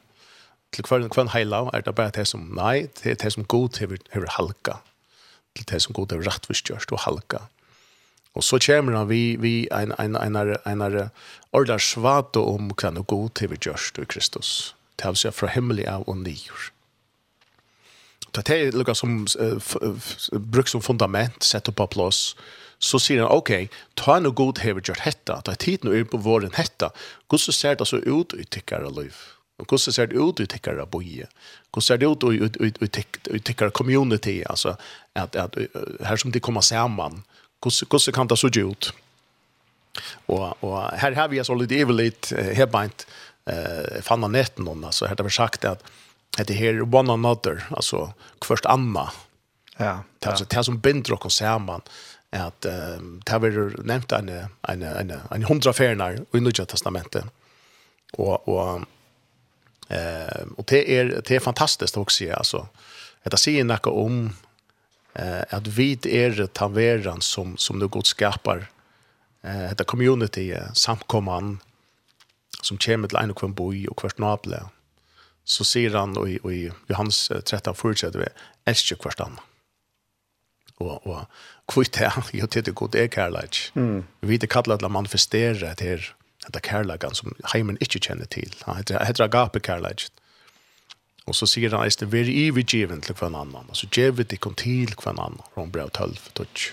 Til 0.74 0.86
hver, 0.86 1.09
hver 1.11 1.32
heila 1.35 1.65
er 1.74 1.82
det 1.86 1.97
bare 1.98 2.15
det 2.15 2.27
som, 2.31 2.44
nei, 2.55 2.90
det 3.01 3.15
er 3.15 3.19
det 3.24 3.32
som 3.35 3.47
god 3.51 3.81
hever, 3.82 4.02
hever 4.12 4.31
halka. 4.36 4.78
Til 5.57 5.66
det 5.73 5.81
som 5.82 5.97
god 5.97 6.12
hever 6.15 6.28
rettvisgjørst 6.28 6.93
og 6.94 7.02
halka. 7.07 7.47
Och 8.32 8.44
så 8.44 8.59
kommer 8.59 8.93
han 8.93 9.09
vi 9.09 9.36
vi 9.36 9.69
en 9.70 9.93
en 9.98 10.16
en 10.16 10.36
en 10.36 10.81
en 10.81 11.11
ordar 11.51 11.78
svart 11.78 12.36
om 12.36 12.74
kan 12.74 12.97
och 12.97 13.07
god 13.07 13.35
till 13.35 13.48
vi 13.48 13.57
görs 13.61 13.93
Kristus. 14.09 14.74
Det 14.97 15.05
har 15.05 15.15
sig 15.15 15.32
från 15.32 15.51
himmelig 15.51 15.86
av 15.86 16.02
och 16.02 16.16
nyr. 16.16 16.73
Det 18.32 18.51
er 18.51 18.73
lukar 18.73 18.94
som 18.94 19.27
bruk 20.32 20.69
som 20.69 20.82
fundament 20.82 21.43
sett 21.43 21.69
upp 21.69 21.77
på 21.77 21.86
plats. 21.86 22.36
Så 22.78 22.98
sier 22.98 23.20
han 23.20 23.31
okej, 23.31 23.69
ta 23.94 24.16
en 24.16 24.35
god 24.35 24.55
till 24.55 24.74
vi 24.74 24.81
gjort 24.81 24.98
hetta. 24.98 25.40
Ta 25.40 25.55
tid 25.55 25.85
nu 25.85 26.05
på 26.05 26.16
våren 26.16 26.52
hetta. 26.55 26.90
Hvordan 27.28 27.52
ser 27.52 27.74
det 27.74 27.86
så 27.86 27.97
ut 27.97 28.35
i 28.35 28.44
tyckare 28.44 28.90
liv. 28.90 29.15
Och 29.59 29.81
ser 29.81 30.07
det 30.07 30.16
ut 30.16 30.40
i 30.40 30.47
tyckare 30.47 30.86
boje? 30.86 31.27
Hvordan 31.70 31.82
ser 31.82 31.97
det 31.97 32.07
ut 32.07 32.77
i 33.27 33.39
tyckare 33.39 33.70
community? 33.70 34.44
Alltså 34.47 34.77
att, 35.12 35.36
att 35.36 35.57
här 36.01 36.16
som 36.16 36.31
det 36.31 36.40
kommer 36.40 36.61
samman 36.61 37.23
Hvordan 37.61 38.15
kan 38.15 38.28
det 38.28 38.39
så 38.39 38.49
ut? 38.49 38.93
Og, 40.27 40.57
og 40.65 40.77
her 40.97 41.15
har 41.15 41.28
vi 41.28 41.39
altså 41.39 41.55
litt 41.59 41.73
evigt 41.73 42.32
uh, 42.32 42.53
hebeint 42.57 43.07
uh, 43.51 44.01
fanna 44.07 44.28
netten 44.28 44.69
om, 44.69 44.85
altså 44.85 45.09
her 45.11 45.19
har 45.19 45.27
vi 45.27 45.35
sagt 45.35 45.65
at 45.65 45.82
det 46.39 46.55
her 46.55 46.82
one 46.95 47.12
another, 47.12 47.66
altså 47.70 48.12
först 48.45 48.66
anna. 48.66 49.11
Ja. 49.77 50.03
Det, 50.19 50.28
altså, 50.28 50.45
det 50.45 50.65
som 50.65 50.81
binder 50.81 51.27
oss 51.27 51.35
sammen, 51.35 51.81
at 52.31 52.65
um, 52.65 53.20
det 53.24 53.32
har 53.32 53.41
vært 53.43 53.81
nevnt 53.85 54.12
en, 54.12 54.28
en, 54.69 54.82
en, 54.82 55.12
en 55.35 55.45
hundra 55.45 55.73
ferner 55.73 56.20
i 56.32 56.41
Nya 56.41 56.65
testamentet. 56.65 57.27
Og, 58.19 58.49
og, 58.49 58.85
eh, 59.91 60.47
og 60.57 60.65
det, 60.70 60.85
er, 60.87 61.11
det 61.20 61.37
er 61.37 61.43
fantastisk 61.43 61.99
å 61.99 62.07
si, 62.11 62.28
altså. 62.31 62.66
Det 63.24 63.39
sier 63.39 63.66
noe 63.66 63.91
om 63.91 64.23
eh 65.15 65.43
att 65.51 65.66
vi 65.66 65.99
är 66.05 66.47
taveran 66.47 67.20
som 67.20 67.57
som 67.57 67.78
nu 67.78 67.89
Gud 67.89 68.07
skapar 68.07 68.66
eh 69.43 69.69
detta 69.69 69.85
community 69.85 70.57
samkomman 70.74 71.59
som 72.62 72.78
kommer 72.78 73.09
till 73.09 73.19
en 73.19 73.31
och 73.31 73.45
en 73.45 73.89
och 73.89 73.97
kvart 73.97 74.19
naple 74.19 74.62
så 75.45 75.65
ser 75.65 75.91
han 75.91 76.16
och 76.16 76.28
i, 76.28 76.39
och 76.43 76.53
i 76.53 76.73
Johannes 76.87 77.32
13 77.45 77.74
fortsätter 77.74 78.19
vi 78.19 78.27
älskar 78.65 78.97
kvart 78.97 79.20
annan 79.20 79.41
och 80.77 81.07
och 81.07 81.19
kvitt 81.69 81.97
här 81.97 82.12
jag 82.32 82.51
till 82.51 82.62
det 82.62 82.70
god 82.70 82.95
är 82.95 83.09
kärlek. 83.09 83.73
Mm. 83.74 84.05
Vi 84.20 84.37
det 84.37 84.47
kallar 84.47 84.74
att 84.74 84.91
manifestera 84.91 85.74
det 85.74 85.85
här 85.85 86.15
detta 86.47 86.61
kärleken 86.61 87.15
som 87.15 87.35
heimen 87.45 87.77
inte 87.81 87.99
känner 87.99 88.24
till. 88.24 88.55
Han 88.61 88.77
heter 88.77 89.05
heter 89.05 89.24
agape 89.24 89.61
kärlek. 89.61 90.03
Og 91.28 91.36
så 91.36 91.47
sier 91.47 91.74
han 91.74 91.84
eisne, 91.84 92.09
veri 92.10 92.32
ivi 92.47 92.64
djeven 92.64 93.02
til 93.05 93.16
hver 93.18 93.30
annan. 93.30 93.68
Altså 93.68 93.88
djevet 93.92 94.32
kom 94.40 94.56
til 94.59 94.94
hver 94.97 95.12
annan. 95.12 95.40
Rombrev 95.56 95.90
12, 95.90 96.16
touch. 96.34 96.72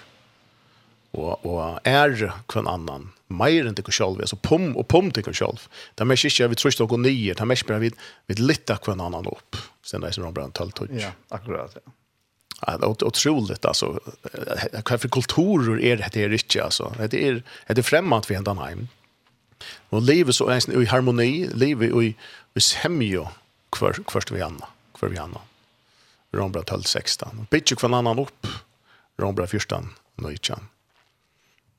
Og, 1.18 1.46
og 1.46 1.80
er 1.88 2.16
hver 2.16 2.68
annan. 2.68 3.12
Meir 3.28 3.68
enn 3.68 3.76
tikkur 3.76 3.92
sjálf, 3.92 4.22
altså 4.24 4.38
pom 4.40 4.70
og 4.80 4.86
pom 4.88 5.12
tikkur 5.12 5.36
sjálf. 5.36 5.68
Det 5.96 6.06
er 6.06 6.08
mest 6.08 6.30
ikke 6.30 6.48
vi 6.54 6.60
trus 6.62 6.80
nokon 6.80 7.04
nye, 7.04 7.34
det 7.36 7.44
er 7.44 7.50
mest 7.50 7.68
bare 7.68 7.84
vi, 7.84 7.92
vi 8.32 8.38
litta 8.40 8.78
hver 8.80 8.96
annan 8.96 9.28
opp. 9.28 9.60
Sen 9.84 10.04
det 10.04 10.14
er 10.14 10.24
Rombrev 10.24 10.54
12, 10.56 10.76
touch. 10.80 11.00
Ja, 11.02 11.12
akkurat, 11.36 11.76
ja. 11.76 11.94
Ja, 12.68 12.78
det 12.78 12.86
är 12.86 13.04
otroligt 13.04 13.66
alltså. 13.66 14.00
Vilka 14.74 14.98
kulturer 14.98 15.82
är 15.82 15.98
det 15.98 16.16
här 16.16 16.34
inte 16.34 16.64
alltså? 16.64 16.94
Det 16.98 17.28
är 17.28 17.44
det 17.68 17.78
är 17.78 17.82
främmande 17.82 18.28
för 18.28 18.34
ändan 18.34 18.58
hem. 18.58 18.88
Och 19.90 20.02
lever 20.02 20.32
så 20.32 20.48
är 20.48 20.82
i 20.82 20.86
harmoni, 20.86 21.50
lever 21.54 22.04
i 22.04 22.16
i 22.56 22.62
semjo 22.62 23.28
kvar 23.70 23.96
först 24.08 24.32
vi 24.32 24.42
anna? 24.42 24.68
Kvar 24.94 25.10
vi 25.10 25.18
anna? 25.18 25.42
Rombra 26.32 26.64
12 26.64 26.82
16 26.82 27.48
bitch 27.50 27.74
kvar 27.74 27.94
annan 27.94 28.20
upp. 28.20 28.48
Rombra 29.18 29.48
14 29.48 29.94
nöjchan 30.16 30.68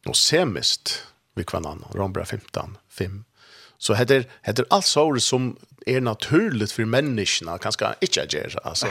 och 0.06 0.16
semist 0.16 1.02
vi 1.34 1.44
kvar 1.44 1.58
annan. 1.58 1.84
Rombra 1.94 2.24
15 2.24 2.78
5 2.88 3.24
så 3.78 3.94
heter 3.94 4.26
heter 4.42 4.64
alltså 4.70 5.18
som 5.18 5.56
är 5.86 6.00
naturligt 6.00 6.72
för 6.72 6.84
människorna 6.84 7.58
kanske 7.58 7.94
inte 8.00 8.26
gör 8.36 8.60
alltså 8.64 8.86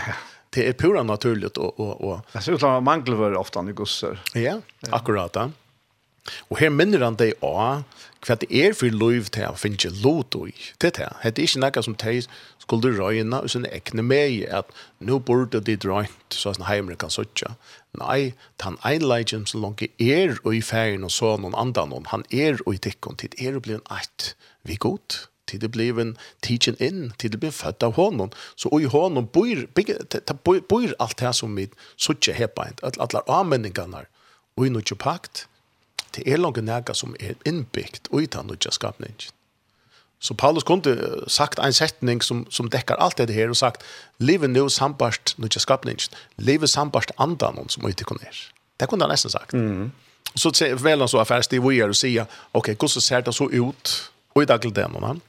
det 0.49 0.67
är 0.67 0.73
pura 0.73 1.03
naturligt 1.03 1.57
och 1.57 1.79
och 1.79 2.01
och 2.01 2.19
alltså 2.31 2.51
utan 2.51 2.83
manglar 2.83 3.15
väl 3.15 3.35
ofta 3.35 3.69
i 3.69 3.71
gossar 3.71 4.19
Ja, 4.33 4.61
akkurat. 4.89 5.31
Ja. 5.35 5.51
Och 6.39 6.59
här 6.59 6.69
minner 6.69 6.99
han 6.99 7.15
dig 7.15 7.33
av 7.39 7.83
kvart 8.19 8.39
det 8.39 8.53
är 8.53 8.73
för 8.73 8.89
lov 8.89 9.23
till 9.23 9.43
att 9.43 9.59
finna 9.59 9.77
lot 10.03 10.35
i. 10.35 10.53
Det 10.77 10.97
här, 10.97 11.11
det 11.23 11.39
är 11.39 11.57
inte 11.57 11.59
något 11.59 11.85
som 11.85 11.95
täis 11.95 12.29
skulle 12.67 12.91
røyne 12.97 13.39
og 13.39 13.49
sånne 13.51 13.71
ekne 13.73 14.03
mei 14.03 14.43
at 14.51 14.69
nå 14.99 15.21
burde 15.23 15.61
de 15.63 15.77
drøynt 15.79 16.35
så 16.35 16.51
sånn 16.51 16.67
heimre 16.67 16.99
kan 16.99 17.13
søtja. 17.13 17.55
Nei, 17.97 18.35
han 18.61 18.77
einleidjen 18.85 19.47
så 19.47 19.61
langt 19.63 19.85
er 19.87 20.35
og 20.43 20.51
i 20.53 20.61
ferien 20.61 21.07
og 21.07 21.13
så 21.15 21.37
noen 21.39 21.55
andre 21.57 21.87
noen, 21.87 22.11
han 22.11 22.27
er 22.29 22.59
og 22.65 22.75
i 22.75 22.83
tikkon 22.89 23.17
tid 23.23 23.39
er 23.39 23.57
og 23.57 23.65
blir 23.65 23.79
en 23.79 23.89
eit, 23.97 24.35
vi 24.67 24.75
godt 24.75 25.27
till 25.47 25.59
det 25.59 25.71
blir 25.71 25.99
en 25.99 26.17
teaching 26.43 26.75
in 26.79 27.13
till 27.17 27.31
det 27.31 27.37
blir 27.37 27.51
fött 27.51 27.83
av 27.83 27.93
honom. 27.93 28.29
Så 28.55 28.69
och 28.69 28.81
i 28.81 28.85
honom 28.85 29.29
bor 29.33 29.67
bor, 30.43 30.59
bor 30.67 30.95
allt 30.99 31.17
det 31.17 31.33
som 31.33 31.53
med 31.53 31.69
sucha 31.95 32.33
hepaint 32.33 32.83
at 32.83 32.99
alle 32.99 33.21
användningarna 33.27 34.05
og 34.57 34.67
i 34.67 34.69
noe 34.69 34.97
pakt 34.99 35.47
det 36.15 36.27
er 36.27 36.37
langt 36.37 36.57
näka 36.63 36.93
som 36.93 37.15
er 37.19 37.35
inbyggt 37.45 38.07
og 38.11 38.23
i 38.23 38.27
tannucha 38.27 38.71
skapningen. 38.71 39.36
Så 40.19 40.33
Paulus 40.33 40.63
kunde 40.63 41.23
sagt 41.27 41.59
en 41.59 41.73
setning 41.73 42.21
som, 42.21 42.45
som 42.49 42.69
täcker 42.69 42.95
allt 42.95 43.17
det 43.17 43.33
här 43.33 43.49
och 43.49 43.57
sagt 43.57 43.83
Livet 44.17 44.49
nu 44.49 44.69
sambart 44.69 45.33
nu 45.37 45.47
till 45.47 45.61
skapningen. 45.61 45.99
Livet 46.35 46.69
sambart 46.69 47.11
andan 47.15 47.65
som 47.69 47.87
inte 47.87 48.03
kom 48.03 48.17
ner. 48.21 48.53
Det 48.77 48.87
kunde 48.87 49.05
han 49.05 49.09
nästan 49.09 49.31
sagt. 49.31 49.53
Mm. 49.53 49.91
Så 50.33 50.51
väl 50.75 50.99
han 50.99 51.09
så 51.09 51.19
affärs 51.19 51.47
det 51.47 51.59
Weir 51.59 51.89
och 51.89 51.97
säga 51.97 52.23
okej, 52.51 52.73
okay, 52.73 52.75
hur 52.81 52.87
ser 52.87 53.21
det 53.21 53.33
så 53.33 53.51
ut? 53.51 54.11
Och 54.33 54.43
i 54.43 54.45
dag 54.45 54.61
till 54.61 54.73
den 54.73 54.91
honom. 54.91 55.21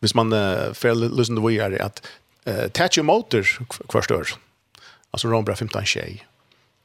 Hvis 0.00 0.14
man 0.14 0.32
uh, 0.32 0.72
får 0.72 0.94
lyssna 0.94 1.36
till 1.36 1.44
Weir 1.44 1.82
att 1.82 2.06
uh, 2.48 2.68
Tatch 2.68 2.98
Motor 2.98 3.42
kvar 3.88 4.02
stör. 4.02 4.28
Alltså 5.10 5.28
Rombra 5.28 5.56
15 5.56 5.84
tjej. 5.84 6.26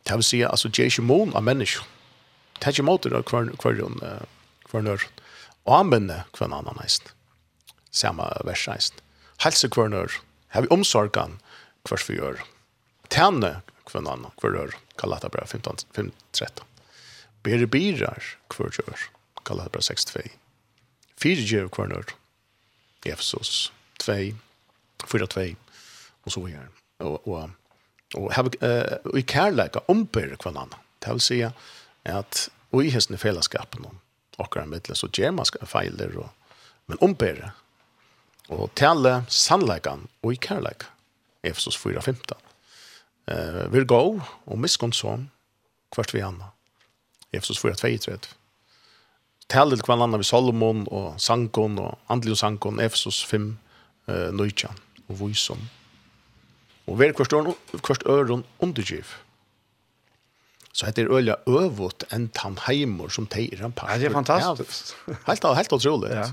Det 0.04 0.14
vill 0.14 0.24
säga 0.24 0.50
alltså 0.50 0.70
Jason 0.74 1.06
Moon 1.06 1.34
av 1.36 1.44
människor. 1.44 1.86
Tatch 2.60 2.80
Motor 2.80 3.22
kvar 3.22 3.52
kvar 3.58 3.94
kvar 4.70 4.82
nörd. 4.82 5.02
Og 5.68 5.76
han 5.76 5.92
begynner 5.92 6.26
hver 6.38 6.50
annan 6.50 6.78
neist. 6.80 7.14
Samme 7.92 8.28
vers 8.46 8.68
neist. 8.70 9.02
Helse 9.44 9.70
hver 9.74 9.90
nør. 9.90 10.20
har 10.50 10.62
vi 10.62 10.72
omsorgen 10.74 11.38
hver 11.88 12.04
vi 12.08 12.18
gjør. 12.18 12.42
Tjene 13.10 13.62
hver 13.90 14.02
annen 14.02 14.32
hver 14.42 14.56
rør. 14.56 14.76
Kalata 14.98 15.30
brev 15.30 15.48
15.13. 15.48 16.64
Bere 17.44 17.68
birar 17.68 18.36
hver 18.50 18.74
gjør. 18.76 19.10
Kalata 19.46 19.80
6-2. 19.80 20.26
Fyre 21.20 21.46
gjør 21.46 21.70
hver 21.76 21.90
nør. 21.94 22.16
Efesos 23.06 23.72
2. 24.00 24.36
4.2. 25.08 25.56
Og 26.26 26.32
så 26.32 26.40
Och 26.40 26.50
Og, 27.00 27.28
og, 27.28 27.50
og, 28.16 28.32
og, 28.36 28.56
og 29.06 29.18
i 29.18 29.22
kærleika 29.22 29.80
ombyr 29.88 30.36
hver 30.36 30.52
annan. 30.52 30.74
Det 31.00 31.14
vil 31.14 31.22
si 31.22 31.42
at 32.06 32.50
og 32.72 32.86
i 32.86 32.90
hessene 32.90 33.18
fellesskapen 33.18 33.86
om 33.86 34.00
akkurat 34.44 34.70
mittlen, 34.70 34.98
så 34.98 35.10
gjør 35.14 35.36
man 35.38 35.68
feiler, 35.70 36.16
og, 36.24 36.30
men 36.90 37.02
ombere. 37.06 37.52
Og 38.50 38.72
tale 38.78 39.24
sannleggen 39.30 40.08
og 40.24 40.34
i 40.34 40.40
kærlegg. 40.42 40.88
Efesos 41.46 41.78
4, 41.78 42.02
15. 42.02 42.38
Eh, 43.30 43.66
vi 43.72 43.86
gå 43.86 44.02
og 44.20 44.60
miskunn 44.60 44.94
som 44.96 45.28
kvart 45.94 46.14
vi 46.14 46.24
anna. 46.26 46.52
Efesos 47.32 47.62
4, 47.62 47.78
2, 47.78 47.98
3. 48.10 48.18
Tale 49.50 49.78
til 49.78 49.86
hver 49.86 49.98
annan 49.98 50.22
vi 50.22 50.28
Solomon 50.28 50.86
og 50.94 51.22
Sankon 51.22 51.78
og 51.82 51.98
Andelig 52.10 52.36
og 52.38 52.42
Sankon, 52.42 52.82
Efesos 52.82 53.22
5, 53.26 53.52
eh, 54.08 54.30
Nøytjan 54.34 54.78
og 55.08 55.22
Vysom. 55.22 55.62
Og 56.90 57.00
vi 57.00 57.06
er 57.06 57.14
hvert 57.14 58.06
øren 58.10 58.46
undergiv. 58.60 59.06
Så 60.74 60.86
heter 60.86 61.08
det 61.08 61.18
øyla 61.18 61.36
øvåt 61.50 62.06
enn 62.14 62.30
heimor 62.68 63.10
som 63.10 63.28
teir 63.28 63.64
en 63.66 63.74
par. 63.76 63.90
Ja, 63.92 63.98
det 63.98 64.10
er 64.12 64.16
fantastisk. 64.16 64.96
helt, 65.28 65.44
helt 65.44 65.74
utrolig. 65.74 66.12
Ja. 66.14 66.32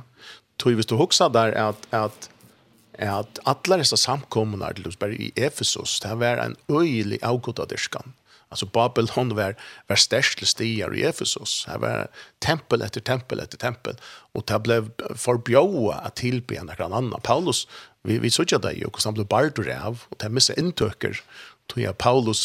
Tog 0.58 0.76
hvis 0.76 0.88
du 0.88 0.96
husker 0.96 1.32
der 1.32 1.56
at, 1.56 1.88
at 1.92 2.30
at 2.96 3.38
alla 3.44 3.76
dessa 3.76 3.96
samkommunar 3.96 4.72
til 4.76 4.86
Lusberg 4.88 5.18
i 5.20 5.32
Efesos, 5.36 5.98
det 6.00 6.14
var 6.20 6.40
en 6.40 6.56
øylig 6.72 7.18
avgått 7.22 7.60
av 7.60 7.68
dyrskan. 7.68 8.14
Alltså 8.48 8.66
Babylon 8.66 9.34
var, 9.36 9.56
var 9.88 9.98
størst 9.98 10.44
stier 10.46 10.94
i 10.94 11.02
Efesos. 11.04 11.64
Det 11.66 11.80
var 11.82 12.06
tempel 12.40 12.84
etter 12.86 13.02
tempel 13.02 13.42
etter 13.42 13.58
tempel. 13.58 13.98
Og 14.38 14.46
det 14.46 14.60
ble 14.62 14.78
forbjået 15.18 15.98
å 15.98 16.12
tilbe 16.14 16.56
en 16.56 16.70
eller 16.70 16.86
annen. 16.86 17.16
Paulus, 17.26 17.66
vi, 18.06 18.20
vi 18.22 18.30
så 18.30 18.46
ikke 18.46 18.62
det 18.62 18.76
jo, 18.78 18.88
hvordan 18.92 19.10
han 19.10 19.18
ble 19.18 19.26
bardur 19.28 19.70
av, 19.74 20.06
og 20.10 20.20
det 20.22 20.30
misse 20.32 20.54
inntøker. 20.56 21.18
Tog 21.66 21.82
jeg 21.82 21.98
Paulus 21.98 22.44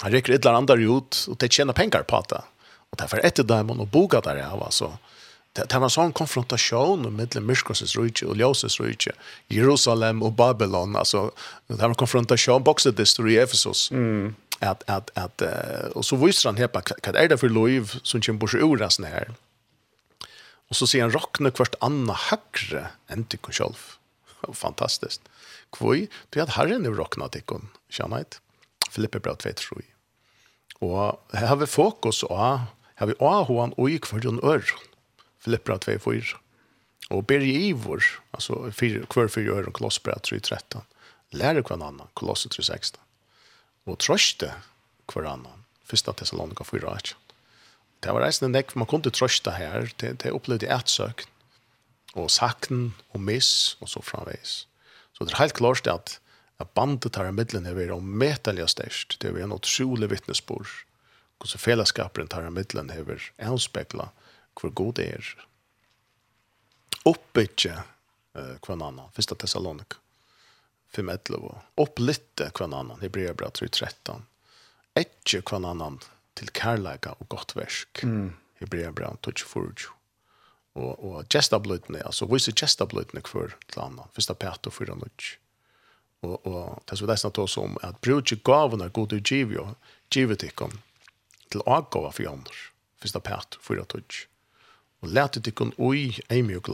Han 0.00 0.12
rekker 0.12 0.32
et 0.32 0.44
eller 0.44 0.56
annet 0.56 0.70
ut 0.70 1.26
och 1.28 1.36
det 1.36 1.52
tjener 1.52 1.72
penger 1.72 2.02
på 2.02 2.24
det. 2.28 2.42
Och 2.90 2.96
därför 2.98 3.16
är 3.16 3.30
det 3.34 3.42
där 3.42 3.62
man 3.62 3.80
och 3.80 3.86
bogar 3.86 4.22
där 4.22 4.36
jag 4.36 4.56
var 4.56 4.70
så. 4.70 4.92
Det 5.52 5.74
var 5.74 5.84
en 5.84 5.90
sån 5.90 6.12
konfrontation 6.12 7.16
mellan 7.16 7.46
Myrkosens 7.46 7.96
rike 7.96 8.26
och 8.26 8.36
Ljoses 8.36 8.80
rike. 8.80 9.12
Jerusalem 9.48 10.22
och 10.22 10.32
Babylon. 10.32 10.96
Alltså, 10.96 11.30
det 11.66 11.74
var 11.74 11.88
en 11.88 11.94
konfrontation 11.94 12.62
boxet 12.62 12.96
det 12.96 13.30
i 13.30 13.36
Efesos. 13.36 13.90
Mm. 13.90 14.34
Att, 14.60 14.90
att, 14.90 15.18
att, 15.18 15.42
och 15.94 16.04
så 16.04 16.16
visar 16.16 16.50
han 16.50 16.56
här 16.56 16.68
på 16.68 16.80
vad 17.06 17.16
är 17.16 17.28
det 17.28 17.38
för 17.38 17.48
lov 17.48 17.98
som 18.02 18.20
kommer 18.20 18.38
bort 18.38 18.54
ur 18.54 18.76
den 18.76 19.12
här. 19.12 19.30
Och 20.68 20.76
så 20.76 20.86
ser 20.86 21.00
han 21.00 21.10
rockna 21.10 21.50
kvart 21.50 21.74
anna 21.80 22.12
högre 22.12 22.86
än 23.06 23.24
till 23.24 23.38
själv. 23.38 23.78
Fantastiskt. 24.52 25.22
Kvoi, 25.72 26.08
det 26.30 26.40
är 26.40 26.44
att 26.44 26.50
herren 26.50 26.86
är 26.86 26.90
rocknat 26.90 27.36
ikon. 27.36 27.68
Känner 27.88 28.18
inte? 28.18 28.36
Filippe 28.98 29.20
bra 29.22 29.36
2-3. 29.38 29.84
Og 30.82 31.20
her 31.30 31.46
har 31.46 31.58
vi 31.60 31.70
fokus 31.70 32.24
på, 32.26 32.34
her 32.34 32.66
har 32.98 33.06
vi 33.06 33.14
ahoan 33.22 33.74
og 33.78 33.90
i 33.90 34.00
kvarjon 34.02 34.40
øren. 34.42 34.86
Filippe 35.38 35.70
bra 35.70 35.78
2-4. 35.78 36.34
Og 37.14 37.22
ber 37.26 37.44
i 37.46 37.68
ivor, 37.70 38.02
altså 38.34 38.58
hver 38.74 39.30
fyrir 39.30 39.54
øren, 39.54 39.72
koloss 39.72 40.00
bra 40.02 40.18
3-13. 40.18 40.82
Lærer 41.32 41.62
hver 41.62 41.78
annan, 41.78 42.10
kolosser 42.18 42.50
3-16. 42.50 42.98
Og 43.86 43.98
trøste 44.02 44.50
hver 45.06 45.30
annan, 45.30 45.64
første 45.86 46.12
Thessalonika 46.18 46.66
4-8. 46.66 47.14
Det 48.02 48.14
var 48.14 48.26
reisende 48.26 48.50
nekk, 48.50 48.74
man 48.76 48.86
kunne 48.86 49.14
trøste 49.14 49.54
her, 49.54 49.92
det, 50.02 50.16
det 50.22 50.34
opplevde 50.34 50.66
et 50.66 50.74
etsøkn, 50.74 51.30
og 52.18 52.30
sakten, 52.30 52.94
og 53.14 53.22
miss, 53.22 53.76
og 53.80 53.90
så 53.90 54.02
framveis. 54.02 54.64
Så 55.14 55.24
det 55.24 55.34
er 55.34 55.44
helt 55.44 55.58
klart 55.58 55.86
at 55.86 56.18
at 56.58 56.74
bandet 56.74 57.12
tar 57.14 57.28
i 57.28 57.30
er 57.30 57.74
vi 57.74 57.84
vært 57.84 57.94
ommetallig 57.94 58.66
størst. 58.68 59.20
Det 59.20 59.30
er 59.30 59.36
vi 59.36 59.44
en 59.44 59.54
utrolig 59.54 60.10
vittnesbord. 60.10 60.70
Hvordan 61.38 61.62
fellesskaperen 61.62 62.28
tar 62.28 62.46
i 62.46 62.50
middelen 62.50 62.90
er 62.90 63.04
vi 63.06 63.18
avspekla 63.46 64.10
hvor 64.58 64.74
god 64.74 64.96
det 64.98 65.06
er. 65.14 65.28
Oppbytje 67.06 67.76
uh, 67.78 68.56
hver 68.58 68.74
annen, 68.74 69.06
første 69.14 69.38
Thessalonik, 69.38 69.94
5.11. 70.96 71.54
Opplitte 71.78 72.50
hver 72.50 72.66
annen, 72.66 72.98
Hebreabra 73.04 73.52
3.13. 73.54 74.26
Etje 74.98 75.44
hver 75.46 75.62
annen 75.62 76.02
til 76.34 76.50
kærleika 76.50 77.14
og 77.22 77.30
godt 77.30 77.54
versk, 77.54 78.02
mm. 78.02 78.32
Hebreabra 78.58 79.14
2.4. 79.22 79.92
Og, 80.78 80.90
og 80.98 81.26
gestablutene, 81.30 82.02
altså 82.06 82.26
viser 82.30 82.54
gestablutene 82.58 83.22
hver 83.22 83.54
til 83.70 83.84
annen, 83.86 84.10
første 84.18 84.34
Peter 84.34 84.74
4.9 84.74 85.38
og 86.22 86.46
og 86.46 86.82
det 86.90 86.96
så 86.96 87.06
där 87.06 87.16
snart 87.16 87.38
oss 87.38 87.56
om 87.56 87.78
att 87.82 88.00
bruka 88.00 88.36
gåvorna 88.36 88.88
god 88.88 89.08
til 89.08 89.22
givio 89.22 89.74
givetikom 90.10 90.80
til 91.50 91.60
agava 91.66 92.10
för 92.12 92.28
andra. 92.28 92.52
Första 93.00 93.20
part 93.20 93.58
fyri 93.60 93.80
at 93.80 93.88
touch. 93.88 94.26
og 95.00 95.08
lät 95.08 95.44
det 95.44 95.60
oi 95.78 96.18
ei 96.28 96.42
mjuk 96.42 96.68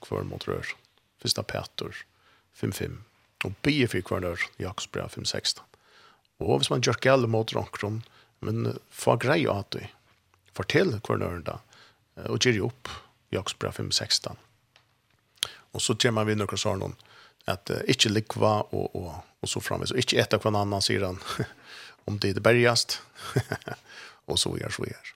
kvar 0.00 0.22
mot 0.22 0.44
fyrsta 0.44 0.76
Första 1.18 1.42
55 1.42 1.92
5-5. 2.54 2.96
fyri 3.44 3.54
be 3.62 3.88
för 3.88 4.00
kvar 4.00 4.20
där 4.20 4.40
Jakobsbrev 4.58 5.08
5-16. 5.08 5.60
og 6.38 6.58
hvis 6.58 6.70
man 6.70 6.80
gjør 6.80 7.00
gäll 7.02 7.26
mot 7.26 7.52
ronkron 7.52 8.04
men 8.40 8.78
få 8.90 9.16
grei 9.16 9.46
at 9.46 9.70
du 9.72 9.80
Fortell 10.52 11.00
kvar 11.00 11.16
där 11.16 11.58
og 12.28 12.38
ge 12.46 12.60
upp 12.60 12.88
Jakobsbrev 13.32 13.72
5-16. 13.72 14.36
og 15.72 15.80
så 15.82 15.94
tar 15.94 16.10
man 16.10 16.26
vid 16.26 16.36
några 16.36 16.56
att 17.52 17.70
uh, 17.70 17.76
inte 17.86 18.08
likva 18.08 18.60
och 18.60 18.96
och 18.96 19.14
och 19.40 19.48
så 19.48 19.60
framvis 19.60 19.90
och 19.90 19.96
inte 19.96 20.16
äta 20.16 20.38
kvar 20.38 20.56
annan 20.56 20.82
sidan 20.82 21.18
om 22.04 22.18
det 22.18 22.28
er 22.28 22.34
det 22.34 22.42
bergast 22.42 23.00
och 24.26 24.38
så 24.38 24.56
gjør, 24.56 24.68
så 24.68 24.84
gjør. 24.84 25.14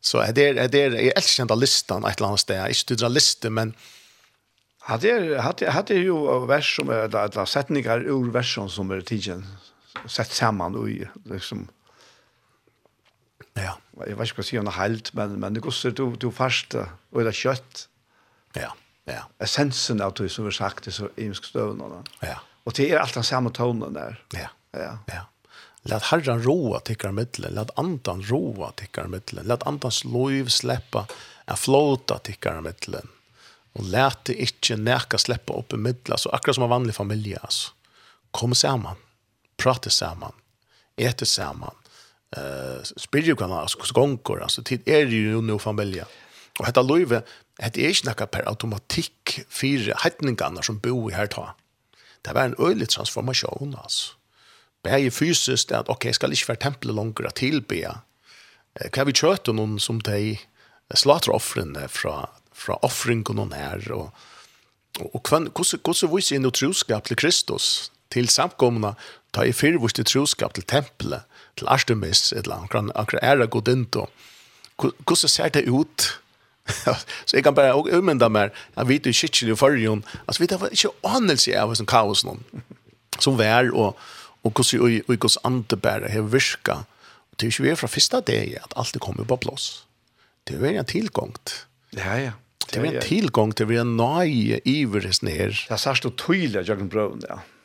Så 0.00 0.22
det 0.32 0.48
är 0.48 0.68
det 0.68 0.82
är 0.82 1.12
jag 1.38 1.48
den 1.48 1.60
listan 1.60 2.04
ett 2.04 2.20
annat 2.20 2.40
ställe. 2.40 2.68
Inte 2.68 2.94
dra 2.94 3.08
listor 3.08 3.50
men 3.50 3.74
hade 4.78 5.40
hade 5.40 5.70
hade 5.70 5.94
ju 5.94 6.46
vers 6.46 6.76
som 6.76 6.86
där 6.86 7.44
sättningar 7.44 7.98
ur 8.00 8.30
version 8.30 8.70
som 8.70 8.90
är 8.90 9.00
tigen 9.00 9.46
sett 10.06 10.32
samman 10.32 10.74
och 10.74 10.88
liksom 11.24 11.68
Ja. 13.54 13.78
Jag 14.06 14.16
vet 14.16 14.38
inte 14.38 14.56
vad 14.56 14.64
jag 14.66 14.72
helt, 14.72 15.12
men, 15.12 15.40
men 15.40 15.54
det 15.54 15.60
går 15.60 15.70
så 15.70 15.90
du, 15.90 16.16
du 16.16 16.30
fast 16.30 16.74
och 17.10 17.24
det 17.24 17.32
kött. 17.32 17.88
Ja. 18.52 18.74
Ja. 19.04 19.26
Essensen 19.38 20.00
av 20.00 20.14
det 20.14 20.28
som 20.28 20.46
vi 20.46 20.52
sagt, 20.52 20.84
det 20.84 20.94
så 20.94 21.08
imensk 21.16 21.44
støvnene. 21.50 22.02
Ja. 22.22 22.38
Og 22.64 22.76
det 22.76 22.90
er 22.90 23.00
alt 23.02 23.14
den 23.18 23.26
samme 23.26 23.50
tonen 23.50 23.94
der. 23.94 24.20
Ja. 24.34 24.48
Ja. 24.72 24.96
ja. 25.06 25.24
Lät 25.82 26.02
herran 26.02 26.42
roa 26.42 26.80
tickar 26.80 27.12
mittlen, 27.12 27.54
lät 27.54 27.70
antan 27.78 28.22
roa 28.22 28.70
tickar 28.72 29.06
mittlen, 29.10 29.46
lät 29.46 29.66
antans 29.66 30.04
lov 30.04 30.46
släppa 30.46 31.06
en 31.46 31.56
flota 31.56 32.18
tickar 32.18 32.60
mittlen. 32.60 33.08
Och 33.72 33.84
lät 33.84 34.24
det 34.24 34.34
inte 34.34 34.76
näka 34.76 35.18
släppa 35.18 35.52
upp 35.52 35.72
i 35.72 35.76
mittlen, 35.76 36.18
så 36.18 36.30
akkurat 36.30 36.54
som 36.54 36.64
en 36.64 36.70
vanlig 36.70 36.94
familj. 36.94 37.36
Alltså. 37.42 37.72
Kom 38.30 38.54
samman, 38.54 38.96
prata 39.56 39.90
samman, 39.90 40.32
äta 40.96 41.24
samman, 41.24 41.74
eh 42.36 42.42
uh, 42.42 42.82
spyr 42.82 43.22
ju 43.22 43.36
kan 43.36 43.52
alltså 43.52 43.92
gånger, 43.92 44.42
alltså 44.42 44.62
tid 44.62 44.82
är 44.86 45.06
ju 45.06 45.42
nu 45.42 45.58
familj. 45.58 46.02
Och 46.58 46.66
detta 46.66 46.82
lov 46.82 47.22
Det 47.62 47.78
er 47.78 47.94
ikke 47.94 48.08
noe 48.08 48.26
per 48.26 48.48
automatikk 48.50 49.36
for 49.46 49.92
heitningene 50.02 50.64
som 50.66 50.80
bor 50.82 51.10
i 51.10 51.14
her 51.14 51.30
ta. 51.30 51.52
Det 52.26 52.34
var 52.34 52.50
en 52.50 52.58
øyelig 52.58 52.88
transformasjon, 52.90 53.76
altså. 53.78 54.14
Bare 54.82 55.10
fysisk, 55.14 55.68
det 55.68 55.76
er 55.76 55.84
at, 55.84 55.88
ok, 55.88 56.04
jeg 56.04 56.14
skal 56.14 56.32
ikke 56.34 56.48
være 56.48 56.62
tempelet 56.64 56.96
langer 56.96 57.28
å 57.28 57.34
tilbe. 57.38 57.94
Hva 58.90 59.04
vi 59.06 59.14
kjøter 59.14 59.54
noen 59.54 59.78
som 59.78 60.00
de 60.02 60.34
slater 60.98 61.30
offrene 61.30 61.86
fra, 61.88 62.26
fra 62.50 62.78
offringen 62.82 63.38
noen 63.38 63.54
her, 63.54 63.86
og, 63.94 64.10
og, 64.98 65.06
og 65.14 65.20
hvordan, 65.20 65.52
hvordan 65.54 66.12
viser 66.16 66.36
jeg 66.36 66.42
noe 66.42 66.56
troskap 66.58 67.06
til 67.06 67.20
Kristus, 67.22 67.92
til 68.10 68.26
samkomna, 68.28 68.96
ta 69.32 69.46
i 69.46 69.54
fyrvurs 69.54 69.94
til 69.96 70.08
troskap 70.08 70.58
til 70.58 70.66
tempelet, 70.66 71.30
til 71.56 71.70
Artemis, 71.70 72.32
et 72.32 72.42
eller 72.42 72.66
annet, 72.74 72.96
akkurat 72.98 73.22
ære 73.22 73.48
god 73.54 73.70
inn, 73.70 73.86
hvordan 74.82 75.30
ser 75.30 75.54
det 75.54 75.68
ut, 75.70 76.08
så 77.26 77.36
jeg 77.36 77.44
kan 77.44 77.56
bare 77.56 77.74
umynda 77.74 78.28
meg, 78.30 78.52
jeg 78.76 78.88
vet 78.88 79.06
jo 79.06 79.14
ikke 79.14 79.50
i 79.50 79.56
forrige, 79.58 79.96
altså 80.26 80.42
vi 80.42 80.50
tar 80.50 80.66
ikke 80.70 80.92
anelse 81.08 81.56
av 81.58 81.70
hvordan 81.70 81.90
kaos 81.90 82.24
noen, 82.26 82.42
som 83.18 83.38
vær 83.38 83.72
og, 83.72 83.98
og 84.42 84.52
hvordan 84.52 85.02
og, 85.08 85.16
og, 85.16 85.30
andre 85.44 85.76
bare 85.76 86.12
har 86.12 86.28
virket. 86.28 86.86
Og 87.32 87.40
det 87.40 87.48
er 87.48 87.54
ikke 87.54 87.66
vi 87.66 87.74
fra 87.80 87.90
første 87.90 88.20
dag 88.20 88.56
at 88.60 88.76
alt 88.76 89.00
kommer 89.00 89.24
på 89.24 89.40
plass. 89.42 89.86
Det 90.48 90.58
er 90.58 90.78
en 90.78 90.86
tilgångt. 90.86 91.66
Ja, 91.96 92.16
ja. 92.18 92.32
Det 92.72 92.80
er 92.80 92.88
en 92.88 93.02
tilgångt, 93.02 93.58
det 93.58 93.68
er 93.68 93.82
en 93.82 93.96
nøye 93.98 94.60
iveres 94.64 95.22
ned. 95.22 95.58
Det 95.66 95.74
er 95.74 95.80
særst 95.80 96.06
og 96.08 96.14
tydelig 96.16 96.62
at 96.62 96.70
jeg 96.70 96.78
kan 96.78 96.88
prøve. 96.88 97.18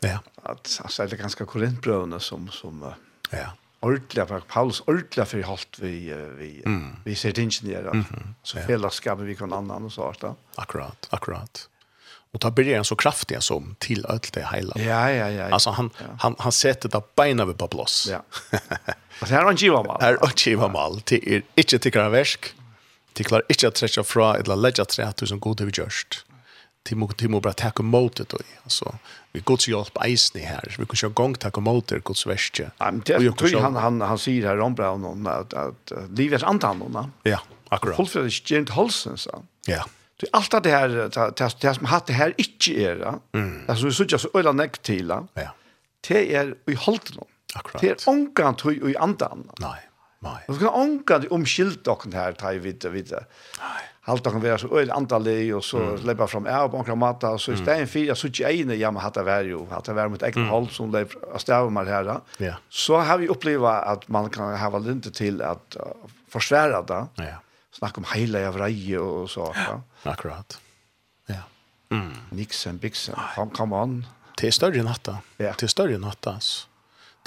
Ja. 0.03 0.17
At, 0.43 0.79
altså, 0.83 1.05
det 1.05 1.15
er 1.15 1.21
ganske 1.21 1.45
korintbrøvene 1.45 2.19
som, 2.19 2.49
som 2.51 2.83
ja 3.31 3.53
ordentlig, 3.81 4.27
for 4.27 4.43
Paulus 4.47 4.81
ordentlig 4.87 5.27
for 5.27 5.43
halt 5.47 5.79
vi 5.79 6.13
vi 6.37 6.61
mm. 6.65 6.95
vi 7.05 7.15
ser 7.15 7.31
det 7.31 7.41
inte 7.41 7.65
mm 7.65 8.03
-hmm. 8.03 8.33
så 8.43 8.59
fellesskapet 8.67 9.25
vi 9.25 9.35
kan 9.35 9.53
annan 9.53 9.85
og 9.85 9.91
så 9.91 10.13
da. 10.21 10.33
Akkurat, 10.57 11.07
akkurat. 11.11 11.69
Og 12.33 12.41
da 12.41 12.49
blir 12.51 12.83
så 12.83 12.95
kraftig 12.95 13.43
som 13.43 13.75
til 13.79 14.05
alt 14.09 14.33
det 14.33 14.45
hele. 14.51 14.71
Ja, 14.75 15.07
ja, 15.09 15.29
ja. 15.29 15.53
Altså 15.53 15.71
han 15.71 15.91
ja. 15.99 16.05
han 16.19 16.35
han 16.39 16.51
setter 16.51 16.89
det 16.93 17.03
beina 17.15 17.45
ved 17.45 17.57
på 17.57 17.67
plass. 17.67 18.07
Ja. 18.09 18.21
Altså, 19.19 19.33
här 19.33 19.41
har 19.41 19.45
han 19.45 19.55
giva 19.55 19.83
mal. 19.83 19.97
Här 20.01 20.17
har 20.21 20.33
giva 20.35 20.67
mal 20.67 21.01
er 21.11 21.41
ikke 21.55 21.79
tikkere 21.79 22.11
versk. 22.11 22.53
Till 23.13 23.25
klarer 23.25 23.43
ikke 23.49 23.67
att 23.67 23.75
trekke 23.75 24.03
fra 24.03 24.35
eller 24.37 24.55
lägga 24.55 24.85
tre 24.85 25.03
att 25.03 25.27
som 25.27 25.39
god 25.39 25.61
övergörst. 25.61 26.25
Timo 26.87 27.07
Timo 27.07 27.39
bara 27.39 27.53
tacka 27.53 27.83
mot 27.83 28.15
det 28.15 28.29
då. 28.29 28.37
Alltså 28.63 28.95
vi 29.31 29.39
går 29.39 29.57
till 29.57 29.73
hjälp 29.73 29.97
isen 30.05 30.41
här. 30.41 30.75
Vi 30.79 30.85
kan 30.85 30.95
köra 30.95 31.11
gång 31.11 31.33
tacka 31.35 31.61
mot 31.61 31.87
det 31.87 32.03
Guds 32.03 32.27
västje. 32.27 32.71
Ja, 32.77 32.91
han 33.61 33.75
han 33.75 34.01
han 34.01 34.17
säger 34.17 34.47
här 34.47 34.59
om 34.59 34.75
Brown 34.75 35.05
om 35.05 35.27
att 35.27 35.53
att 35.53 35.91
livets 36.09 36.43
antal 36.43 36.79
då. 36.79 37.09
Ja, 37.23 37.39
akkurat. 37.69 37.97
Håll 37.97 38.07
för 38.07 38.23
det 38.23 38.51
gent 38.51 38.69
Holsen 38.69 39.17
så. 39.17 39.43
Ja. 39.65 39.85
Det 40.19 40.27
allt 40.31 40.63
det 40.63 40.69
här 40.69 40.87
det 41.35 41.61
det 41.61 41.73
som 41.73 41.85
hade 41.85 42.13
här 42.13 42.33
inte 42.37 42.71
är. 42.71 43.13
Alltså 43.67 43.85
vi 43.85 43.91
just 43.91 44.23
så 44.31 44.39
öla 44.39 44.51
näck 44.51 44.77
till. 44.77 45.07
Ja. 45.33 45.53
Det 46.07 46.35
är 46.35 46.55
i 46.65 46.73
Holten. 46.73 47.17
Akkurat. 47.55 47.81
Det 47.81 47.89
är 47.89 48.09
onkant 48.09 48.65
i 48.65 48.97
andan. 48.97 49.51
Nej. 49.59 49.81
Nej. 50.19 50.45
Vi 50.47 50.57
kan 50.57 50.67
onkan 50.67 51.27
omskilt 51.29 51.87
och 51.87 52.03
det 52.05 52.17
här 52.17 52.31
tar 52.31 52.53
vi 52.53 52.59
vidare. 52.89 53.25
Nej 53.59 53.83
halta 54.07 54.31
kan 54.31 54.41
vara 54.41 54.57
så 54.57 54.79
öl 54.79 54.91
antalig 54.91 55.55
och 55.55 55.63
så 55.63 55.77
mm. 55.77 55.97
släppa 55.97 56.27
fram 56.27 56.45
är 56.45 56.67
på 56.67 56.91
en 56.91 56.97
matta 56.97 57.37
så 57.37 57.51
i 57.51 57.57
stället 57.57 57.89
för 57.91 57.99
jag 57.99 58.17
såg 58.17 58.39
ene 58.39 58.75
jag 58.75 58.93
man 58.93 59.03
hade 59.03 59.23
vär 59.23 59.43
ju 59.43 59.65
hatt 59.65 59.87
var 59.87 60.07
med 60.07 60.23
egen 60.23 60.47
håll 60.47 60.69
som 60.69 60.91
det 60.91 61.07
av 61.49 61.71
man 61.71 61.87
här 61.87 62.19
Ja. 62.37 62.53
Så 62.69 62.97
har 62.97 63.17
vi 63.17 63.27
upplevt 63.27 63.63
att 63.63 64.07
man 64.07 64.29
kan 64.29 64.57
ha 64.57 64.79
lite 64.79 65.11
till 65.11 65.41
att 65.41 65.77
uh, 65.79 65.85
försvära 66.27 66.81
det. 66.81 67.05
Ja. 67.15 67.41
Snacka 67.71 67.97
om 67.97 68.05
hela 68.15 68.47
av 68.47 68.57
reje 68.57 68.99
och 68.99 69.29
så 69.29 69.53
ja. 69.55 69.81
Akkurat. 70.11 70.59
Ja. 71.25 71.41
Mm. 71.91 72.13
Nixen 72.29 72.77
bixen. 72.77 73.15
Kom 73.35 73.49
kom 73.49 73.73
on. 73.73 74.05
Det 74.37 74.47
är 74.47 74.51
större 74.51 74.83
natta. 74.83 75.17
Ja. 75.37 75.53
Det 75.59 75.63
är 75.63 75.67
större 75.67 75.97
natta. 75.97 76.39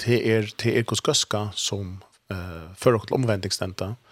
Det 0.05 0.31
är 0.35 0.53
det 0.55 0.77
är 0.77 0.83
kuskaska 0.83 1.49
som 1.53 2.03
eh 2.31 2.73
för 2.75 2.93
och 2.93 3.11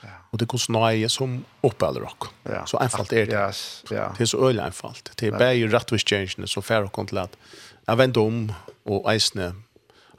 Ja. 0.01 0.07
och 0.31 0.37
det 0.37 0.45
går 0.45 0.57
snöje 0.57 1.09
som 1.09 1.45
uppeller 1.61 1.99
rock. 1.99 2.23
Så 2.65 2.77
enkelt 2.77 3.13
är 3.13 3.25
det. 3.25 3.31
ja 3.89 4.13
Det 4.17 4.23
är 4.23 4.25
så 4.25 4.49
öle 4.49 4.63
enkelt. 4.63 5.11
Det 5.15 5.27
är 5.27 5.31
bara 5.31 5.53
ju 5.53 5.67
rätt 5.67 5.91
vis 5.91 6.03
change 6.05 6.33
så 6.45 6.61
fair 6.61 6.83
och 6.83 6.91
kontrollat. 6.91 7.37
Jag 7.85 7.95
vänt 7.95 8.17
om 8.17 8.53
och 8.83 9.13
isne 9.15 9.53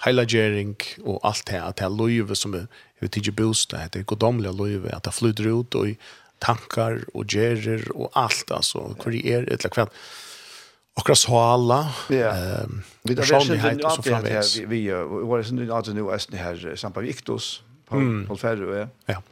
highlightering 0.05 0.77
och 1.05 1.21
allt 1.23 1.47
det 1.47 1.63
att 1.63 1.77
det 1.77 1.89
löver 1.89 2.35
som 2.35 2.55
är 2.55 2.67
vid 2.99 3.13
till 3.13 3.33
bostad. 3.33 3.81
det 3.93 3.99
är 3.99 4.03
godomliga 4.03 4.53
löver 4.53 4.95
att 4.95 5.03
det 5.03 5.11
flyter 5.11 5.61
ut 5.61 5.75
och 5.75 5.87
tankar 6.39 7.05
och 7.15 7.25
gerer 7.27 7.97
och 7.97 8.11
allt 8.13 8.51
alltså 8.51 8.95
kurier 9.03 9.53
ett 9.53 9.71
kvart 9.71 9.91
och 10.95 11.17
så 11.19 11.39
alla 11.39 11.89
ehm 12.09 12.83
vi 13.03 13.15
där 13.15 13.35
är 13.35 13.65
ju 13.65 13.71
inte 13.73 13.87
att 13.87 14.07
vi 14.07 14.65
vi 14.67 14.91
var 14.91 15.43
det 15.43 15.51
nu 15.51 15.73
att 15.73 15.89
nu 15.89 16.01
är 16.11 16.31
det 16.31 16.37
här 16.37 16.77
sampa 16.77 17.03
Iktos, 17.05 17.63
på 17.91 17.97
mm. 17.97 18.27
Paul 18.27 18.39
Ferro, 18.39 18.75
ja. 18.75 18.87
ja. 19.07 19.23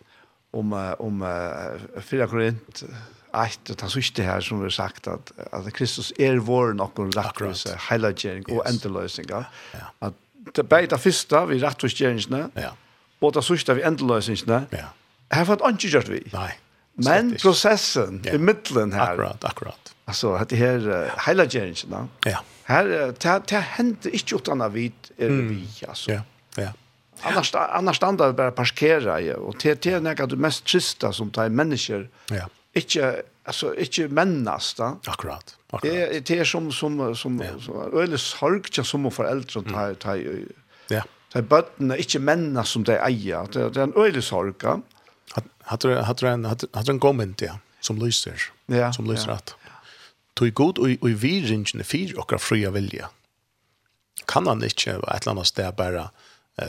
Om, 0.50 0.72
om 0.98 1.22
uh, 1.22 2.00
4 2.00 2.26
Korint, 2.26 2.82
ett 3.32 3.76
ta 3.78 3.86
det 4.16 4.24
her 4.24 4.40
som 4.40 4.60
vi 4.60 4.64
har 4.64 4.70
sagt 4.70 5.08
at 5.08 5.32
at 5.52 5.72
Kristus 5.72 6.12
er 6.18 6.38
vår 6.38 6.72
någon 6.72 7.12
rättvisa, 7.12 7.76
heilagjering 7.76 8.44
yes. 8.48 8.58
och 8.58 8.66
ändlösningar. 8.66 9.44
Ja. 9.72 9.92
At 9.98 10.14
det 10.54 10.68
bästa 10.68 10.98
första 10.98 11.46
vi 11.46 11.58
rättvisgeringarna 11.58 12.50
ja. 12.54 12.72
Og 13.20 13.34
det 13.34 13.42
sista 13.42 13.74
vi 13.74 13.82
ändlösningarna 13.82 14.66
ja. 14.70 14.84
har 15.30 15.44
fått 15.44 15.60
inte 15.68 15.86
gjort 15.86 16.08
vi. 16.08 16.22
Nei. 16.32 16.50
Men 16.94 17.36
processen 17.36 18.22
ja. 18.24 18.32
i 18.32 18.38
mittlen 18.38 18.92
här. 18.92 19.12
Akkurat, 19.12 19.44
akkurat. 19.44 19.94
Alltså 20.04 20.44
det 20.48 20.56
här 20.56 20.88
uh, 20.88 21.08
heilagjeringarna. 21.16 22.08
Ja. 22.24 22.38
Här, 22.62 22.84
det, 23.18 23.42
det 23.48 23.56
händer 23.56 24.10
inte 24.10 24.34
utan 24.34 24.60
att 24.60 24.72
vi 24.72 24.92
är 25.16 25.28
vi. 25.28 25.68
Alltså. 25.88 26.12
Ja. 26.12 26.20
Annars, 27.22 27.54
annars 27.54 27.96
standa 27.96 28.26
vi 28.26 28.32
bara 28.32 28.50
parkera 28.50 29.20
ju. 29.20 29.34
Och 29.34 29.56
det 29.62 29.86
är 29.86 30.00
något 30.00 30.30
det 30.30 30.36
mest 30.36 30.64
trista 30.64 31.12
som 31.12 31.30
tar 31.30 31.48
människor. 31.48 32.08
Ja. 32.30 32.48
Inte, 32.72 33.22
alltså, 33.44 33.74
inte 33.74 34.08
männas. 34.08 34.74
Da. 34.74 34.96
Akkurat. 35.06 35.56
Akkurat. 35.70 35.82
Det, 35.82 36.26
det 36.26 36.38
är 36.38 36.44
som, 36.44 36.72
som, 36.72 37.16
som, 37.16 37.40
ja. 37.40 37.60
som 37.60 38.02
eller 38.02 38.16
sorgtja 38.16 38.84
som 38.84 39.10
föräldrar 39.10 39.62
tar, 39.62 39.94
tar, 39.94 40.16
ja. 40.88 41.02
tar 41.32 41.42
bötterna, 41.42 41.96
inte 41.96 42.18
mennast 42.18 42.72
som 42.72 42.84
de 42.84 42.92
eier. 42.92 43.46
Det, 43.52 43.70
det 43.70 43.80
är 43.80 43.84
en 43.84 43.96
öjlig 43.96 44.24
sorga. 44.24 44.80
Hade 45.62 46.28
en, 46.28 46.44
hade 46.44 46.92
en 46.92 47.00
komment, 47.00 47.40
ja, 47.40 47.58
som 47.80 47.98
lyser. 47.98 48.42
Ja, 48.66 48.92
som 48.92 49.10
lyser 49.10 49.28
ja. 49.28 49.34
att 49.34 49.54
tog 50.38 50.54
god 50.54 50.78
og, 50.78 50.90
i 50.90 51.14
viringen 51.14 51.84
fyr 51.84 52.18
och 52.18 52.40
fria 52.40 52.70
vilja. 52.70 53.08
Kan 54.28 54.46
han 54.46 54.62
ikke 54.62 54.98
et 54.98 55.22
eller 55.22 55.32
annet 55.32 55.46
sted 55.46 55.74
bare 55.76 56.10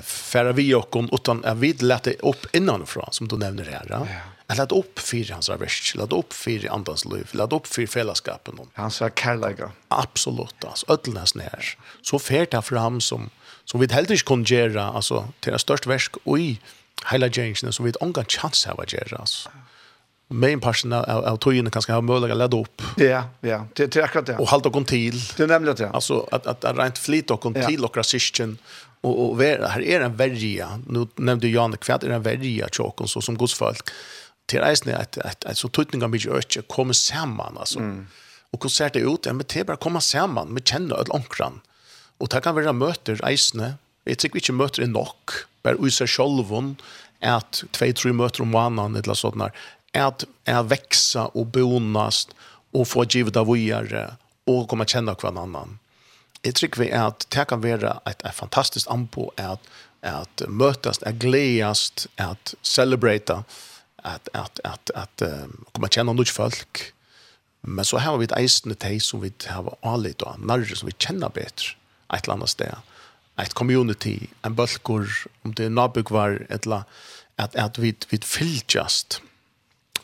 färra 0.04 0.52
vi 0.52 0.74
och 0.74 0.96
utan 1.12 1.46
att 1.46 1.58
vi 1.58 1.74
lätte 1.74 2.14
upp 2.14 2.56
innanifrån 2.56 3.08
som 3.12 3.28
du 3.28 3.38
nämner 3.38 3.66
här. 3.66 3.86
Ja. 3.90 4.08
Jag 4.48 4.58
lät 4.58 4.72
upp 4.72 5.00
för 5.00 5.34
hans 5.34 5.50
avärst, 5.50 5.96
lät 5.96 6.14
upp 6.14 6.34
för 6.34 6.72
andans 6.72 7.06
liv, 7.06 7.28
lät 7.32 7.54
upp 7.54 7.68
för 7.68 7.86
fällskapen. 7.86 8.60
Han 8.74 8.92
sa 8.92 9.10
kärlega. 9.10 9.72
Absolut, 9.88 10.66
alltså 10.66 10.94
ödelnas 10.94 11.36
när. 11.36 11.78
Så 12.02 12.20
färt 12.20 12.54
han 12.54 12.64
fram 12.64 13.02
som, 13.02 13.30
som 13.66 13.80
vi 13.80 13.94
helt 13.94 14.10
inte 14.10 14.24
kunde 14.24 14.56
göra, 14.56 14.84
alltså 14.84 15.28
till 15.40 15.54
det 15.54 15.60
största 15.60 15.90
värsk 15.90 16.16
och 16.24 16.40
i 16.40 16.60
hela 17.12 17.28
gängen 17.28 17.74
som 17.74 17.86
vi 17.86 17.90
inte 18.06 18.20
har 18.20 18.26
chans 18.26 18.68
att 18.68 18.94
göra. 18.94 19.18
Alltså. 19.18 19.50
Main 20.32 20.60
parten 20.60 20.94
av, 20.94 21.26
av 21.26 21.38
tojen 21.38 21.72
kanske 21.72 21.92
har 21.92 22.02
möjlighet 22.02 22.32
att 22.32 22.38
ladda 22.38 22.58
upp. 22.58 22.82
Ja, 22.98 23.24
ja. 23.42 23.66
Det, 23.74 23.86
det 23.86 24.00
är 24.00 24.04
akkurat 24.04 24.26
det. 24.26 24.38
Och 24.38 24.48
halta 24.48 24.70
kon 24.70 24.86
till. 24.86 25.22
Det 25.38 25.48
nämnde 25.48 25.74
det. 25.74 25.90
Alltså 25.90 26.28
att, 26.32 26.48
att, 26.48 26.66
att 26.66 26.78
rent 26.78 26.98
flit 26.98 27.32
och 27.32 27.42
kon 27.42 27.54
till 27.54 27.86
och 27.86 27.98
rasisten 27.98 28.58
Och 29.02 29.30
och 29.30 29.42
här 29.42 29.82
är 29.82 30.02
en 30.02 30.16
värja. 30.16 30.80
Nu 30.88 31.08
nämnde 31.16 31.48
Jan 31.48 31.78
kvart 31.78 32.04
är 32.04 32.10
en 32.10 32.24
värja 32.24 32.68
chocken 32.72 33.08
så 33.08 33.22
som 33.22 33.38
Guds 33.38 33.54
folk. 33.54 33.90
Till 34.46 34.60
reisen 34.60 34.96
att 34.96 35.18
att 35.18 35.58
så 35.58 35.68
tutningar 35.68 36.08
mycket 36.08 36.32
öch 36.32 36.68
kommer 36.68 36.94
samman 36.94 37.58
alltså. 37.58 37.80
Mm. 37.80 38.08
Och 38.52 38.60
konsert 38.60 38.96
är 38.96 39.14
ut, 39.14 39.26
men 39.26 39.44
det 39.54 39.64
bara 39.64 39.78
komma 39.78 40.02
samman 40.02 40.48
med 40.48 40.68
känna 40.68 40.96
öll 40.96 41.10
onkran. 41.10 41.60
Och 42.18 42.28
det 42.28 42.42
kan 42.42 42.56
vara 42.56 42.74
möter 42.74 43.16
reisne. 43.16 43.74
Jag 44.04 44.18
tycker 44.18 44.38
inte 44.38 44.52
möter 44.52 44.82
är 44.82 44.88
nog. 44.88 45.08
Bara 45.64 45.76
usa 45.80 46.08
självon 46.08 46.76
att 47.22 47.64
två 47.72 47.92
tre 47.94 48.14
möter 48.14 48.42
om 48.42 48.52
vanan 48.52 48.96
eller 48.96 49.14
sånt 49.14 49.40
där. 49.40 49.52
Att 49.94 50.26
är 50.46 50.64
växa 50.64 51.26
och 51.26 51.46
bonast 51.46 52.30
och 52.72 52.88
få 52.88 53.04
givet 53.04 53.36
av 53.36 53.52
vidare 53.52 54.16
och 54.46 54.70
komma 54.70 54.86
känna 54.86 55.16
kvar 55.16 55.42
annan 55.42 55.80
jeg 56.46 56.56
tror 56.56 56.80
vi 56.80 56.90
er 56.90 57.10
at 57.10 57.26
det 57.34 57.48
kan 57.50 57.64
være 57.64 57.98
et, 58.08 58.22
et 58.26 58.36
fantastisk 58.36 58.88
anbo 58.92 59.30
at, 59.38 59.60
at 60.02 60.44
møtast, 60.48 61.04
at 61.04 61.20
gledes, 61.20 62.08
at 62.18 62.56
celebrate, 62.64 63.44
at, 64.04 64.30
at, 64.34 64.62
at, 64.64 64.92
at 64.96 65.26
um, 65.28 65.66
komme 65.74 65.92
kjenne 65.92 66.14
noen 66.14 66.32
folk. 66.32 66.86
Men 67.62 67.86
så 67.86 68.00
har 68.00 68.18
vi 68.18 68.30
et 68.30 68.38
eisende 68.38 68.78
teg 68.80 69.02
som 69.04 69.24
vi 69.24 69.34
har 69.50 69.68
anlitt 69.84 70.24
og 70.24 70.40
nærre 70.40 70.76
som 70.76 70.88
vi 70.88 70.96
kjenner 70.96 71.34
bedre 71.34 71.76
et 72.10 72.24
eller 72.24 72.38
annet 72.38 72.54
sted. 72.54 72.72
Et 73.40 73.54
community, 73.56 74.30
en 74.44 74.56
bølgur, 74.56 75.08
om 75.44 75.54
det 75.56 75.68
er 75.68 75.76
nabugvar, 75.76 76.40
et 76.50 76.64
eller 76.64 76.84
annet, 76.84 76.96
at, 77.40 77.56
at 77.56 77.78
vi, 77.80 77.94
vi 78.12 78.20
fylltjast 78.24 79.22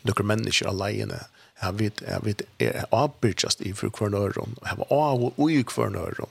noen 0.08 0.28
mennesker 0.28 0.70
alene 0.70 1.18
Jeg 1.62 1.78
vet, 1.78 2.02
jeg 2.04 2.24
vet, 2.24 2.42
jeg 2.60 2.84
avbyrgjast 2.92 3.62
i 3.64 3.72
for 3.72 3.88
hver 3.88 4.12
nøyron, 4.12 4.58
jeg 4.60 4.78
var 4.78 4.90
av 4.92 5.22
og 5.28 5.46
i 5.50 5.62
hver 5.64 6.26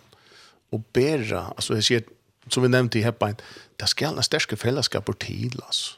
og 0.71 0.83
bæra, 0.93 1.53
altså 1.55 1.77
jeg 1.77 1.83
sier, 1.87 2.03
som 2.49 2.63
vi 2.63 2.69
nevnte 2.69 2.99
i 2.99 3.05
Heppein, 3.05 3.39
det 3.79 3.89
skal 3.89 4.17
en 4.17 4.25
sterske 4.25 4.57
fellesskaper 4.57 5.17
til, 5.21 5.55
altså. 5.65 5.97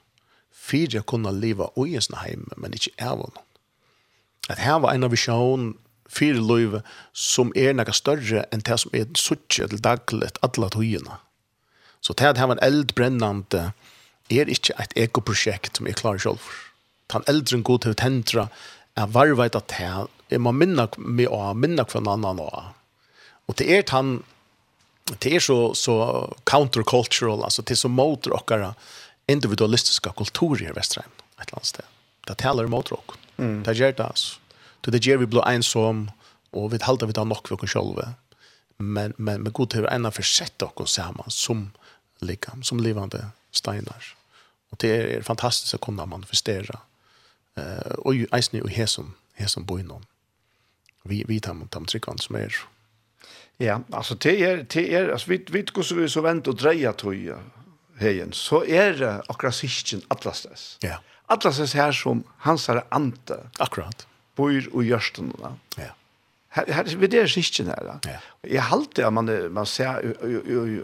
Fyra 0.51 1.01
kunne 1.07 1.31
leva 1.31 1.69
i 1.79 1.95
en 1.95 2.03
sånn 2.03 2.19
heim, 2.19 2.47
men 2.59 2.75
ikke 2.75 2.91
av 3.03 3.21
noen. 3.21 3.37
At 4.51 4.59
her 4.59 4.81
var 4.83 4.95
en 4.95 5.07
av 5.07 5.13
visjonen, 5.15 5.75
fire 6.11 6.39
løyve 6.39 6.81
som 7.11 7.51
er 7.55 7.73
noe 7.75 7.95
større 7.95 8.45
enn 8.51 8.63
det 8.67 8.77
som 8.79 8.93
er 8.95 9.07
suttje 9.19 9.67
til 9.71 9.81
daglet 9.83 10.39
alle 10.43 10.69
togene. 10.71 11.19
Så 12.03 12.15
det 12.15 12.29
at 12.29 12.39
her 12.39 12.47
var 12.47 12.59
en 12.59 12.63
eldbrennende 12.67 13.71
er 14.31 14.51
ikke 14.51 14.75
et 14.79 14.95
ekoprosjekt 15.07 15.79
som 15.79 15.87
er 15.87 15.97
klar 15.99 16.19
selv. 16.19 16.43
Den 17.11 17.23
eldre 17.31 17.61
god 17.63 17.83
til 17.83 17.95
å 17.95 17.99
Jeg 18.97 19.13
var 19.13 19.33
vet 19.37 19.57
at 19.59 19.69
det 19.69 20.35
er 20.35 20.41
man 20.41 20.57
minne 20.57 20.87
med 20.97 21.29
å 21.29 21.53
minne 21.53 21.85
hver 21.85 22.01
annen 22.01 22.39
nå. 22.41 22.47
Og 23.47 23.55
det 23.59 23.67
er 23.71 23.85
han, 23.93 24.17
det 25.21 25.37
er 25.37 25.43
så, 25.43 25.57
så 25.77 25.95
countercultural, 26.49 27.45
altså 27.45 27.63
det 27.63 27.77
er 27.77 27.83
så 27.85 27.91
mot 27.91 28.25
dere 28.25 28.73
individualistiske 29.31 30.11
kulturer 30.17 30.69
i 30.69 30.75
Vesterheim, 30.75 31.13
et 31.37 31.47
eller 31.47 31.59
annet 31.59 31.71
sted. 31.71 31.95
Det 32.27 32.37
taler 32.41 32.69
mot 32.71 32.89
dere. 32.89 33.19
Mm. 33.37 33.61
Det 33.63 33.77
gjør 33.77 33.95
det, 33.99 34.09
altså. 34.09 34.43
Det 34.87 35.03
gjør 35.03 35.19
vi 35.19 35.27
blå 35.27 35.41
ensom, 35.43 36.05
og 36.55 36.71
vi 36.71 36.79
halter 36.81 37.09
vi 37.09 37.15
da 37.15 37.25
nok 37.27 37.49
for 37.49 37.63
oss 37.63 37.73
selv. 37.75 37.99
Men, 38.77 39.13
men, 39.17 39.43
men 39.43 39.53
god 39.53 39.73
til 39.73 39.87
å 39.87 39.91
ene 39.91 40.13
forsette 40.15 40.63
dere 40.63 40.87
sammen 40.87 41.33
som 41.33 41.67
like, 42.23 42.51
som 42.63 42.79
livende 42.81 43.29
steinar. 43.55 44.13
Og 44.71 44.79
det 44.83 44.91
er 44.91 45.21
fantastiskt 45.21 45.73
att 45.73 45.81
kunna 45.81 46.05
det 46.05 46.77
eh 47.57 47.93
och 47.97 48.15
ju 48.15 48.27
eisne 48.31 48.61
och 48.61 48.69
hesum 48.69 49.13
hesum 49.33 49.65
boinon. 49.65 50.05
Vi 51.03 51.23
vi 51.27 51.39
tar 51.39 51.53
mot 51.53 51.71
dem 51.71 51.85
tryckant 51.85 52.21
som 52.21 52.35
er 52.35 52.55
Ja, 53.57 53.81
alltså 53.91 54.15
det 54.15 54.43
är 54.43 54.65
det 54.73 54.95
är 54.95 55.09
alltså 55.09 55.29
vi 55.29 55.45
vi 55.49 55.61
går 55.61 55.83
så 55.83 55.95
vi 55.95 56.09
så 56.09 56.21
vänt 56.21 56.47
och 56.47 56.55
dreja 56.55 56.93
tror 56.93 57.15
Hejen, 57.99 58.33
så 58.33 58.65
är 58.65 58.93
det 58.93 59.23
akkurat 59.27 59.55
sistjen 59.55 60.01
atlastes. 60.07 60.77
Ja. 60.81 61.01
Atlastes 61.25 61.73
här 61.73 61.91
som 61.91 62.23
hans 62.37 62.69
är 62.69 62.83
ante. 62.89 63.49
Akkurat. 63.57 64.07
Bor 64.35 64.69
och 64.73 64.83
görsten. 64.83 65.33
Ja. 65.77 65.83
Här 66.57 66.73
här 66.73 66.83
vid 66.83 67.09
det 67.09 67.27
skitchen 67.27 67.65
där. 67.65 67.99
Jag 68.41 68.61
halte 68.61 69.07
att 69.07 69.13
man 69.13 69.53
man 69.53 69.65
ser 69.65 70.15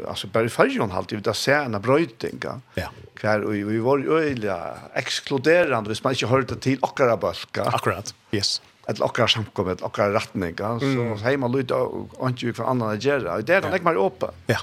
alltså 0.07 0.27
bara 0.27 0.49
förjon 0.49 0.91
halte 0.91 1.15
vid 1.15 1.27
att 1.27 1.37
ser 1.37 1.59
en 1.59 1.81
brötinga. 1.81 2.61
Ja. 2.73 2.87
Kvar 3.15 3.39
och 3.39 3.53
vi 3.53 3.77
var 3.77 3.99
öliga 3.99 4.77
exkluderande, 4.93 5.89
hvis 5.89 6.03
man 6.03 6.13
inte 6.13 6.27
hörde 6.27 6.55
till 6.55 6.79
akkurat 6.81 7.19
balka. 7.19 7.63
Akkurat. 7.63 8.15
Yes. 8.31 8.61
Ett 8.87 8.99
lockar 8.99 9.27
samkom 9.27 9.69
ett 9.69 9.81
lockar 9.81 10.09
rättning 10.09 10.55
så 10.57 11.23
hemma 11.23 11.47
lite 11.47 11.73
och 11.73 12.29
inte 12.29 12.53
för 12.53 12.63
andra 12.63 12.91
att 12.91 13.03
göra 13.03 13.41
det 13.41 13.53
är 13.55 13.61
det 13.61 13.83
mer 13.83 14.05
öppet 14.05 14.29
ja. 14.45 14.57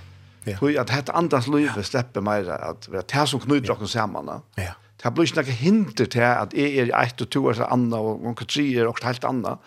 ja 0.45 0.59
tror 0.59 0.79
att 0.79 0.91
hetta 0.91 1.13
andas 1.13 1.47
liv 1.47 1.71
släpper 1.83 2.21
mer 2.21 2.51
att 2.51 2.89
vara 2.89 3.03
tär 3.03 3.27
som 3.27 3.41
knyter 3.41 3.83
oss 3.83 3.93
samman 3.93 4.43
ja. 4.55 4.73
det 5.03 5.11
blir 5.11 5.39
inte 5.39 5.53
hinder 5.53 6.05
till 6.05 6.23
att 6.23 6.55
är 6.55 6.91
är 6.91 7.03
ett 7.03 7.21
och 7.21 7.31
två 7.31 7.55
så 7.55 7.65
andra 7.65 7.99
och 7.99 8.39
kan 8.39 8.47
tre 8.47 8.79
är 8.79 8.87
också 8.87 9.07
helt 9.07 9.25
andra 9.25 9.59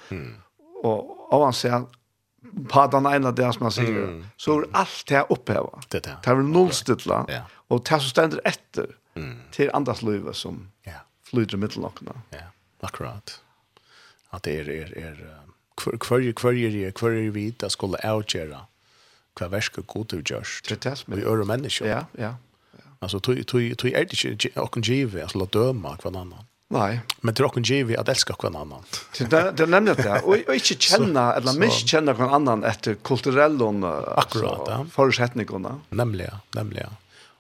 och 0.84 1.34
av 1.34 1.44
han 1.44 1.54
säger 1.54 1.86
på 2.70 2.88
den 2.88 3.06
ena 3.06 3.32
där 3.32 3.52
som 3.52 3.64
man 3.64 3.72
säger 3.72 4.04
mm. 4.04 4.26
så 4.38 4.60
är 4.60 4.66
allt 4.72 5.06
det 5.08 5.26
upphäva. 5.30 5.82
Det 5.88 6.04
där. 6.04 6.18
Det 6.24 6.36
vill 6.36 6.46
nollstilla 6.46 7.26
ja. 7.28 7.42
och 7.68 7.84
det 7.84 8.00
som 8.00 8.10
ständer 8.10 8.42
efter 8.44 8.96
mm. 9.16 9.38
till 9.52 9.70
andras 9.74 10.02
liv 10.02 10.32
som 10.32 10.72
ja. 10.82 10.92
flyter 11.24 11.58
mittellockna. 11.58 12.12
Ja, 12.30 12.38
akkurat. 12.80 13.42
At 14.30 14.44
det 14.44 14.60
är 14.60 14.70
är 14.70 14.98
är 14.98 15.40
kvar 15.76 16.32
kvar 16.34 16.54
är 16.54 16.92
kvar 16.92 17.12
är 17.12 17.30
vi 17.30 17.52
det 17.52 17.70
skulle 17.70 18.14
outgöra 18.14 18.60
kvar 19.36 19.48
värska 19.48 19.82
god 19.86 20.08
du 20.08 20.24
görs. 20.26 20.62
Det 20.68 20.86
är 20.86 20.90
det. 20.90 21.04
Vi 21.06 21.22
är 21.22 21.44
människor. 21.44 21.88
Ja, 21.88 22.06
ja. 22.12 22.36
Alltså 23.00 23.20
tog 23.20 23.48
tog 23.48 23.78
tog 23.78 23.92
är 23.92 24.06
det 24.06 24.26
inte 24.26 24.60
och 24.60 24.74
kan 24.74 24.84
ge 24.84 25.22
alltså 25.22 25.38
låt 25.38 25.52
döma 25.52 25.98
kvar 25.98 26.12
annan. 26.12 26.46
Nej. 26.74 27.00
Men 27.22 27.34
det 27.34 27.42
är 27.42 27.46
också 27.46 27.60
givet 27.60 28.00
att 28.00 28.10
älska 28.10 28.34
kvann 28.34 28.56
annan. 28.56 28.84
Det 29.18 29.52
det 29.58 29.66
nämner 29.66 29.96
det. 29.96 30.20
Och 30.20 30.38
och 30.48 30.54
inte 30.54 30.76
känna 30.80 31.34
eller 31.34 31.54
mig 31.60 31.70
någon 32.04 32.34
annan 32.34 32.64
efter 32.64 32.96
kulturell 32.96 33.62
och 33.62 34.20
akkurat 34.20 34.62
ja. 34.68 34.86
förutsättningarna. 34.92 35.80
Nämligen, 35.90 36.36
nämligen. 36.52 36.90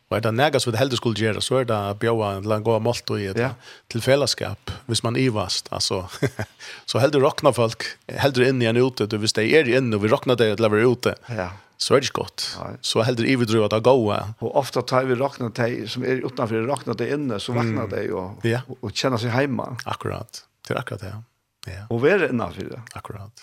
Och 0.07 0.21
det 0.21 0.31
näga 0.31 0.59
så 0.59 0.71
det 0.71 0.77
helst 0.77 0.97
skulle 0.97 1.25
göra 1.25 1.41
så 1.41 1.57
är 1.57 1.65
det 1.65 1.95
bjöa 1.99 2.31
en 2.31 2.43
lång 2.43 2.63
gå 2.63 2.79
målt 2.79 3.09
och 3.09 3.19
ett 3.19 3.51
till 3.87 4.01
fällskap, 4.01 4.71
hvis 4.85 5.03
man 5.03 5.15
ivast 5.15 5.67
alltså 5.73 6.09
så 6.85 6.99
helst 6.99 7.15
rockna 7.15 7.53
folk, 7.53 7.83
helst 8.07 8.37
in 8.37 8.61
i 8.61 8.65
en 8.65 8.77
ute, 8.77 9.05
du 9.05 9.17
visst 9.17 9.35
det 9.35 9.45
är 9.45 9.77
inne 9.77 9.95
och 9.95 10.03
vi 10.03 10.07
rocknar 10.07 10.35
det 10.35 10.47
eller 10.47 10.91
ute. 10.91 11.15
Ja 11.25 11.49
så 11.83 11.95
är 11.95 12.01
det 12.01 12.13
gott. 12.13 12.57
Nej. 12.59 12.77
Så 12.81 13.01
heller 13.01 13.25
i 13.25 13.35
vidrö 13.35 13.65
att 13.65 13.83
gå. 13.83 14.19
Och 14.39 14.55
ofta 14.55 14.81
tar 14.81 15.03
vi 15.03 15.15
rakna 15.15 15.49
dig 15.49 15.87
som 15.87 16.03
är 16.03 16.07
utanför 16.07 16.61
rakna 16.61 16.93
dig 16.93 17.13
inne 17.13 17.39
så 17.39 17.53
vaknar 17.53 17.87
dig 17.87 18.11
och, 18.11 18.45
ja. 18.45 18.61
och, 18.67 18.77
och 18.81 18.95
känner 18.95 19.17
sig 19.17 19.29
hemma. 19.29 19.77
Akkurat. 19.85 20.45
Det 20.67 20.73
är 20.73 20.77
akkurat 20.77 21.01
det. 21.01 21.23
Ja. 21.65 21.87
Och 21.89 22.01
vad 22.01 22.19
det 22.19 22.29
innanför 22.29 22.63
det? 22.63 22.81
Akkurat. 22.93 23.41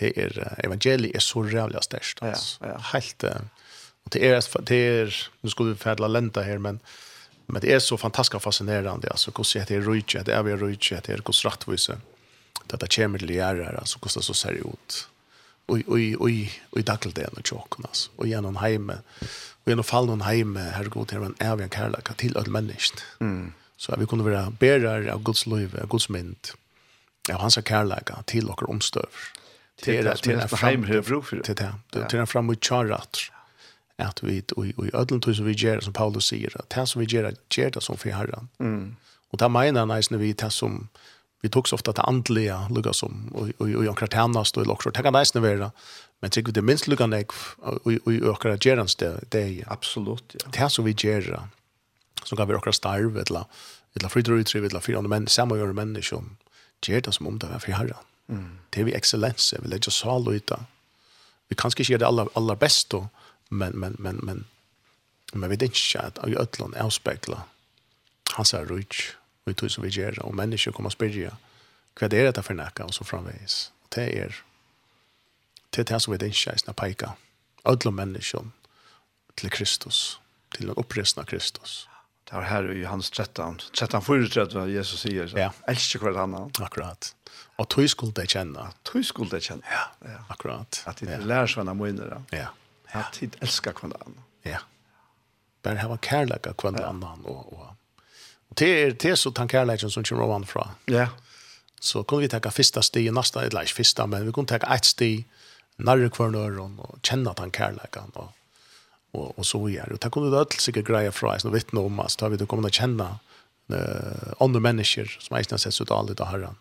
Det 0.00 0.18
är 0.18 0.54
evangeliet 0.64 1.16
är 1.16 1.20
så 1.20 1.48
jävla 1.48 1.82
störst 1.82 2.22
alltså. 2.22 2.64
Ja, 2.64 2.68
ja. 2.68 2.78
Helt 2.78 3.24
och 4.04 4.10
det 4.10 4.28
är 4.28 4.62
det 4.62 4.76
är 4.76 5.30
nu 5.40 5.50
ska 5.50 5.64
vi 5.64 5.74
färdla 5.74 6.08
lenta 6.08 6.42
här 6.42 6.58
men 6.58 6.80
men 7.46 7.60
det 7.60 7.72
är 7.72 7.78
så 7.78 7.96
fantastiskt 7.96 8.42
fascinerande 8.42 9.10
alltså 9.10 9.32
hur 9.36 9.44
ser 9.44 9.64
det 9.68 9.80
rutje 9.80 10.22
det 10.22 10.34
är 10.34 10.42
vi 10.42 10.56
rutje 10.56 11.00
det 11.04 11.12
är 11.12 11.16
hur 11.16 11.50
rättvisa 11.50 11.96
det 12.66 12.76
där 12.76 12.86
kemer 12.86 13.18
det 13.18 13.38
är 13.38 13.78
alltså 13.78 13.98
hur 14.02 14.10
det 14.14 14.22
så 14.22 14.34
ser 14.34 14.52
ut 14.52 15.08
oj 15.72 15.84
oj 15.86 16.16
oj 16.18 16.52
oj 16.70 16.82
dackel 16.82 17.12
det 17.12 17.26
och 17.26 17.48
chocknas 17.48 18.10
och 18.16 18.26
genom 18.26 18.56
hemme 18.56 18.98
och 19.64 19.68
genom 19.68 19.84
fall 19.84 20.06
någon 20.06 20.20
hemme 20.20 20.60
här 20.60 20.84
går 20.84 21.04
till 21.04 21.18
en 21.18 21.34
ärvig 21.38 21.74
kärlek 21.74 22.16
till 22.16 22.36
all 22.36 22.46
människan 22.46 22.98
Mm. 23.20 23.52
Så 23.76 23.96
vi 23.98 24.06
kunde 24.06 24.24
vara 24.24 24.50
bärare 24.50 25.12
av 25.12 25.22
Guds 25.22 25.46
liv, 25.46 25.78
av 25.82 25.88
Guds 25.88 26.08
mynd. 26.08 26.48
Ja, 27.28 27.36
hans 27.36 27.54
kärlek 27.54 28.10
till 28.24 28.48
och 28.48 28.70
omstöv. 28.70 29.06
Till 29.82 30.04
det 30.04 30.16
till 30.16 30.38
det 30.38 30.48
för. 30.48 30.56
till 31.42 31.54
det 31.54 31.74
till 31.90 32.08
till 32.08 32.26
fram 32.26 32.46
mot 32.46 32.64
charat. 32.64 33.18
Att 33.96 34.22
vi 34.22 34.42
och 34.56 34.66
i 34.66 34.90
ödlen 34.92 35.20
tror 35.20 35.34
så 35.34 35.42
vi 35.42 35.52
ger 35.52 35.80
som 35.80 35.92
Paulus 35.92 36.26
säger 36.26 36.60
att 36.60 36.70
det 36.70 36.86
som 36.86 37.00
vi 37.00 37.06
ger 37.06 37.34
ger 37.56 37.70
det 37.70 37.80
som 37.80 37.96
för 37.96 38.10
Herren. 38.10 38.48
Mm. 38.58 38.96
Och 39.30 39.38
ta 39.38 39.48
menar 39.48 39.80
han 39.80 39.88
när 40.10 40.18
vi 40.18 40.34
tar 40.34 40.50
som 40.50 40.88
vi 41.42 41.48
tog 41.48 41.68
så 41.68 41.74
ofta 41.74 41.92
till 41.92 42.02
andliga 42.02 42.68
lugga 42.70 42.92
som 42.92 43.28
och 43.34 43.48
och 43.58 43.68
och 43.76 43.84
jag 43.84 43.98
kraternas 43.98 44.52
då 44.52 44.72
också 44.72 44.90
ta 44.90 45.02
kan 45.02 45.12
nästan 45.12 45.42
vara. 45.42 45.70
Men 46.20 46.30
tycker 46.30 46.46
vi 46.46 46.52
det 46.52 46.62
minst 46.62 46.86
lugga 46.86 47.06
nek 47.06 47.30
och 47.58 47.86
och 47.86 48.12
ökar 48.12 48.58
gerans 48.60 48.96
det 48.96 49.20
det 49.28 49.40
är 49.40 49.72
absolut 49.72 50.24
ja. 50.32 50.50
det 50.52 50.58
här 50.58 50.68
så 50.68 50.82
vi 50.82 50.92
gera 50.92 51.48
så 52.24 52.36
kan 52.36 52.48
vi 52.48 52.54
ökar 52.54 52.72
starv 52.72 53.18
eller 53.18 53.44
eller 53.94 54.08
fridur 54.08 54.32
ut 54.38 54.54
eller 54.54 54.80
fyra 54.80 55.00
män 55.00 55.26
samma 55.28 55.56
gör 55.56 55.72
män 55.72 56.02
som 56.02 56.36
ger 56.86 57.00
det 57.00 57.12
som 57.12 57.26
om 57.26 57.38
det 57.38 57.46
var 57.46 57.58
för 57.58 57.72
herre 57.72 57.96
mm. 58.28 58.58
Det 58.70 58.80
är 58.80 58.84
vi 58.84 58.94
excellens 58.94 59.54
vi 59.62 59.68
lägger 59.68 59.90
så 59.90 60.10
all 60.10 60.34
ut 60.34 60.50
vi 61.48 61.56
kanske 61.56 61.82
inte 61.82 61.92
gör 61.92 61.98
det 61.98 62.06
allra 62.06 62.26
allra 62.34 62.56
bäst 62.56 62.90
då 62.90 63.08
men 63.48 63.72
men 63.72 63.96
men 63.98 64.16
men 64.16 64.44
men 65.32 65.50
vi 65.50 65.56
vet 65.56 65.62
inte 65.62 66.00
att 66.00 66.28
i 66.28 66.36
ödlan 66.36 66.74
avspegla 66.74 67.42
hans 68.32 68.54
är 68.54 68.66
rich 68.66 69.10
vi 69.46 69.54
tog 69.54 69.70
som 69.70 69.84
vi 69.84 69.90
gjør, 69.90 70.20
og 70.26 70.34
mennesker 70.38 70.74
kommer 70.74 70.92
og 70.92 70.96
spyrja, 70.96 71.34
hva 71.98 72.08
er 72.08 72.28
dette 72.30 72.42
for 72.46 72.56
nækka, 72.56 72.88
og 72.88 72.94
så 72.96 73.04
framveis. 73.04 73.70
Og 73.84 73.94
det 73.96 74.08
er, 74.22 74.42
det 75.74 75.84
er 75.84 75.90
det 75.92 76.02
som 76.02 76.14
vi 76.14 76.20
ikke 76.28 76.56
er 76.56 76.76
peika, 76.78 77.14
alle 77.64 77.92
mennesker 77.92 78.50
til 79.36 79.50
Kristus, 79.50 80.20
til 80.54 80.68
den 80.68 80.78
oppresna 80.78 81.24
Kristus. 81.24 81.88
Det 82.32 82.38
var 82.38 82.46
her 82.48 82.70
i 82.72 82.84
hans 82.88 83.10
13, 83.10 83.58
13, 83.74 84.02
34, 84.02 84.62
Jesus 84.72 85.00
sier, 85.00 85.26
så. 85.28 85.36
ja. 85.36 85.50
elsker 85.68 86.00
hver 86.00 86.16
annan. 86.22 86.48
Akkurat. 86.64 87.10
Og 87.60 87.68
tog 87.68 87.88
skulle 87.90 88.14
det 88.16 88.30
kjenne. 88.32 88.70
Tog 88.88 89.04
skulle 89.04 89.30
det 89.34 89.42
kjenne. 89.44 89.66
Ja, 89.68 89.82
ja. 90.08 90.22
akkurat. 90.32 90.80
At 90.88 91.02
de 91.02 91.10
ja. 91.10 91.18
lærer 91.20 91.50
seg 91.50 91.60
henne 91.60 91.74
møyner. 91.76 92.14
Ja. 92.32 92.46
ja. 92.94 93.02
At 93.02 93.18
de 93.20 93.28
elsker 93.44 93.76
annan. 93.84 94.16
Ja. 94.48 94.62
Bare 95.62 95.82
hava 95.82 95.98
kærleika 96.00 96.54
hver 96.56 96.80
annan, 96.80 97.26
og, 97.28 97.52
og 97.52 97.68
det 98.58 98.68
er 98.68 98.90
det 98.90 99.16
så 99.18 99.30
tankarlägen 99.30 99.90
som 99.90 100.04
kommer 100.04 100.24
ovan 100.24 100.46
fra. 100.46 100.68
Ja. 100.86 101.08
Så 101.80 102.04
kunne 102.04 102.20
vi 102.20 102.28
ta 102.28 102.50
första 102.50 102.82
steg 102.82 103.12
nästa 103.12 103.44
eller 103.44 103.62
ikke 103.62 103.74
första 103.74 104.06
men 104.06 104.26
vi 104.26 104.32
kunne 104.32 104.46
ta 104.46 104.56
ett 104.56 104.84
steg 104.84 105.24
närmare 105.76 106.10
kvarnör 106.10 106.60
och 106.60 106.98
känna 107.02 107.34
tankarlägen 107.34 108.10
og, 108.14 108.28
og, 109.12 109.38
og 109.38 109.46
så 109.46 109.64
vidare. 109.64 109.92
Og 109.92 110.00
det 110.00 110.12
kunne 110.12 110.30
det 110.30 110.38
öll 110.38 110.58
sikkert 110.58 110.86
greie 110.86 111.12
fra 111.12 111.34
jeg 111.34 111.46
och 111.46 111.54
vittna 111.54 111.80
om 111.80 112.00
att 112.00 112.18
ta 112.18 112.28
vi 112.28 112.36
det 112.36 112.46
kommer 112.46 112.68
å 112.68 112.70
kjenne 112.70 113.18
uh, 113.72 114.32
andre 114.40 114.60
mennesker, 114.60 115.16
som 115.20 115.36
är 115.36 115.52
nästan 115.52 115.72
så 115.72 115.84
dåligt 115.84 116.20
att 116.20 116.28
höra. 116.28 116.54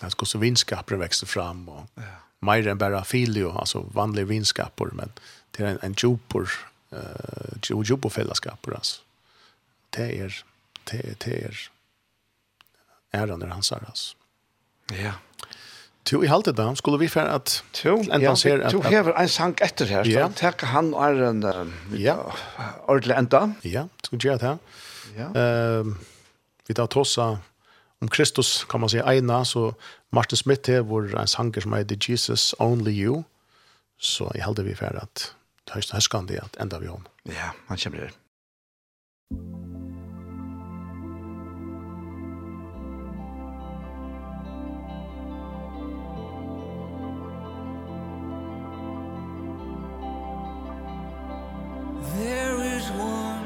Jag 0.00 0.12
ska 0.12 0.26
så 0.26 0.38
vinskaper 0.38 0.96
växer 0.96 1.26
fram 1.26 1.68
och 1.68 1.86
ja. 1.94 2.02
mer 2.40 2.66
än 2.68 2.78
bara 2.78 3.04
filio 3.04 3.58
alltså 3.58 3.80
vanliga 3.80 4.24
vinskaper 4.24 4.86
men 4.92 5.12
det 5.50 5.62
är 5.62 5.66
en 5.66 5.78
en 5.82 5.94
jupor 5.98 6.50
uh, 6.92 7.82
jupor 7.84 8.10
fällskapar 8.10 8.72
alltså. 8.72 9.02
Det 9.90 10.20
är 10.20 10.44
det, 10.90 11.18
det 11.24 11.44
er 11.44 11.70
äran 13.12 13.42
är 13.42 13.46
hans 13.46 13.70
herras. 13.70 14.16
Ja. 14.92 15.12
Tu 16.02 16.24
i 16.24 16.26
haltet 16.26 16.56
da, 16.56 16.76
skulle 16.76 16.98
vi 16.98 17.08
för 17.08 17.26
att 17.26 17.64
tu 17.72 17.88
ja, 17.88 18.36
ser 18.36 18.60
att 18.60 18.70
tu 18.70 18.78
har 18.78 19.12
en 19.12 19.28
sank 19.28 19.60
efter 19.60 19.86
här 19.86 20.04
så 20.04 20.32
tack 20.36 20.62
han 20.62 20.94
är 20.94 21.22
en 21.22 21.72
ja 21.96 22.32
ordentlig 22.86 23.14
enda. 23.14 23.52
Ja, 23.62 23.88
skulle 24.02 24.28
jag 24.28 24.40
det. 24.40 24.58
Ja. 25.16 25.40
Ehm 25.40 25.98
vi 26.66 26.74
tar 26.74 26.86
tossa 26.86 27.38
om 27.98 28.08
Kristus 28.08 28.64
kan 28.64 28.80
man 28.80 28.90
säga 28.90 29.14
ena 29.14 29.44
så 29.44 29.74
Martin 30.10 30.36
Smith 30.36 30.70
här 30.70 30.80
var 30.80 31.20
en 31.20 31.28
sanger 31.28 31.60
som 31.60 31.72
heter 31.72 32.10
Jesus 32.10 32.54
only 32.58 32.92
you. 32.92 33.22
Så 33.98 34.32
i 34.34 34.40
hade 34.40 34.62
vi 34.62 34.74
för 34.74 34.96
att 35.02 35.34
höst 35.70 35.90
höskan 35.90 36.26
det 36.26 36.38
att 36.38 36.56
ända 36.56 36.78
vi 36.78 36.88
om. 36.88 37.04
Ja, 37.22 37.54
han 37.66 37.76
kommer 37.76 37.98
her. 37.98 38.12
There 52.14 52.60
is 52.62 52.90
one 52.90 53.44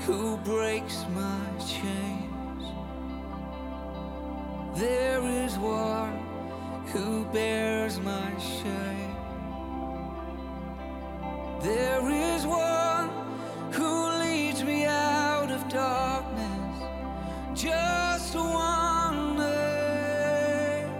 who 0.00 0.36
breaks 0.38 1.04
my 1.14 1.46
chains. 1.58 2.64
There 4.74 5.22
is 5.22 5.58
one 5.58 6.18
who 6.86 7.24
bears 7.26 8.00
my 8.00 8.30
shame. 8.38 9.16
There 11.62 12.10
is 12.10 12.46
one 12.46 13.10
who 13.72 14.18
leads 14.18 14.62
me 14.64 14.86
out 14.86 15.50
of 15.50 15.68
darkness. 15.68 16.82
Just 17.54 18.34
one 18.34 19.36
name 19.38 20.90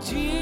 Jesus 0.00 0.39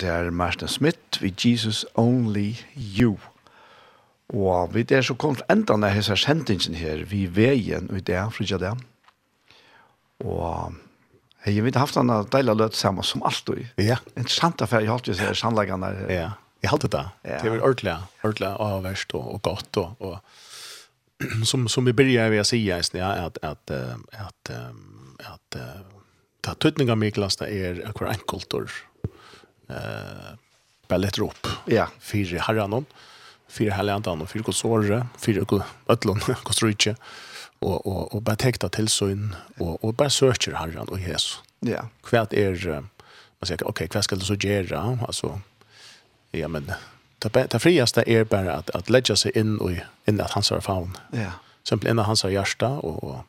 det 0.00 0.08
her 0.08 0.30
Martin 0.30 0.68
Smith 0.68 1.22
with 1.22 1.46
Jesus 1.46 1.84
Only 1.94 2.54
You. 2.76 3.18
Og 4.28 4.74
vi 4.74 4.84
er 4.92 5.02
så 5.02 5.14
kommet 5.14 5.42
enda 5.50 5.76
når 5.76 5.96
jeg 5.96 6.04
ser 6.04 6.20
sendingen 6.20 6.76
her, 6.76 7.04
vi 7.08 7.24
veien 7.32 7.88
ut 7.90 8.04
det, 8.06 8.20
frikja 8.36 8.58
det. 8.60 8.74
Og 10.24 10.74
jeg 11.46 11.64
vet 11.64 11.78
haft 11.80 11.96
en 11.96 12.12
deilig 12.32 12.56
løt 12.58 12.76
sammen 12.76 13.06
som 13.06 13.22
alltid. 13.24 13.70
Ja. 13.80 13.96
Interessant 14.16 14.60
affær, 14.62 14.84
jeg 14.84 14.90
har 14.90 14.98
alltid 14.98 15.16
sett 15.16 15.40
sannleggene 15.40 15.92
her. 15.94 16.10
Ja, 16.12 16.28
jeg 16.60 16.70
har 16.70 16.76
alltid 16.76 16.92
det. 16.92 17.04
Ja. 17.24 17.38
Det 17.42 17.54
var 17.54 17.64
ordentlig, 17.70 17.96
ordentlig 18.24 18.50
avverst 18.66 19.14
og, 19.14 19.32
og 19.34 19.42
godt. 19.42 19.80
Og, 19.80 19.96
og 19.98 21.46
som, 21.46 21.68
som 21.68 21.86
vi 21.88 21.96
begynner 21.96 22.28
ved 22.30 22.44
å 22.44 22.46
si, 22.46 22.60
ja, 22.66 22.78
at, 22.78 22.92
at, 22.98 23.38
att, 23.42 23.70
at, 23.70 23.72
at, 23.72 24.50
at, 24.50 24.58
att, 25.24 25.56
att, 25.56 25.56
att, 25.56 25.84
att, 26.46 26.66
att, 26.66 26.66
att, 26.66 27.86
att, 27.86 28.12
att, 28.12 28.54
att, 28.54 28.54
att, 28.54 28.87
eh 29.68 30.34
bara 30.88 30.96
lätt 30.96 31.18
upp. 31.18 31.46
Ja, 31.64 31.88
fyra 32.00 32.40
herran 32.46 32.84
fyra 33.48 33.74
härliga 33.74 33.94
andan 33.94 34.22
och 34.22 34.30
fyra 34.30 34.42
kosore, 34.42 35.06
fyra 35.18 35.62
ötlon 35.88 36.20
kostruche 36.20 36.96
och 37.58 37.86
och 37.86 38.14
och 38.14 38.22
bara 38.22 38.36
täckta 38.36 38.68
till 38.68 38.88
syn 38.88 39.36
och 39.58 39.84
och 39.84 39.94
bara 39.94 40.10
söker 40.10 40.52
herran 40.52 40.88
och 40.88 41.00
Jesus. 41.00 41.42
Ja. 41.60 41.88
Kvärt 42.02 42.32
är 42.32 42.80
man 43.38 43.46
säger 43.46 43.68
okej, 43.68 43.86
okay, 43.86 44.02
ska 44.02 44.16
du 44.16 44.24
så 44.24 44.34
göra? 44.34 44.98
Alltså 45.06 45.40
ja 46.30 46.48
men 46.48 46.72
det 47.18 47.46
det 47.50 47.58
friaste 47.58 48.04
är 48.06 48.24
bara 48.24 48.54
att 48.54 48.70
att 48.70 48.90
lägga 48.90 49.16
sig 49.16 49.38
in 49.38 49.60
i 49.70 49.82
in 50.10 50.20
att 50.20 50.30
hans 50.30 50.52
faun. 50.60 50.96
Ja. 51.12 51.32
Simpelt 51.62 51.90
in 51.90 51.98
hans 51.98 52.24
hjärta 52.24 52.68
och 52.68 53.04
och 53.04 53.24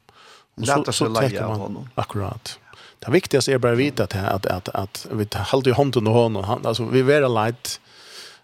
så 0.66 0.94
så 0.94 1.08
lägger 1.08 1.48
man 1.48 1.60
honom. 1.60 1.90
Akkurat. 1.96 2.60
Det 3.00 3.12
viktigaste 3.12 3.54
är 3.54 3.58
bara 3.58 3.72
att 3.72 3.78
veta 3.78 4.04
att, 4.04 4.16
att, 4.16 4.46
att, 4.46 4.70
att 4.70 5.08
vi 5.12 5.28
håller 5.34 5.68
i 5.68 5.72
hånden 5.72 6.08
och 6.08 6.14
honom. 6.14 6.44
Han, 6.44 6.66
alltså, 6.66 6.86
vi 6.86 7.00
är 7.00 7.44
light. 7.46 7.80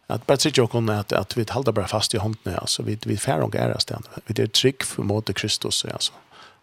Att 0.08 0.26
bara 0.26 0.38
sitta 0.38 0.64
och 0.64 0.72
kunna 0.72 1.00
att, 1.00 1.14
att 1.14 1.38
vi 1.38 1.46
håller 1.50 1.72
bara 1.72 1.88
fast 1.88 2.14
i 2.14 2.18
hånden. 2.18 2.56
Alltså, 2.56 2.84
vi, 2.84 3.00
vi 3.06 3.18
färger 3.18 3.44
och 3.44 3.56
äras 3.56 3.86
den. 3.86 4.04
Vi 4.26 4.44
är 4.44 4.48
trygg 4.48 4.82
mot 4.98 5.36
Kristus. 5.36 5.86
Alltså. 5.86 6.14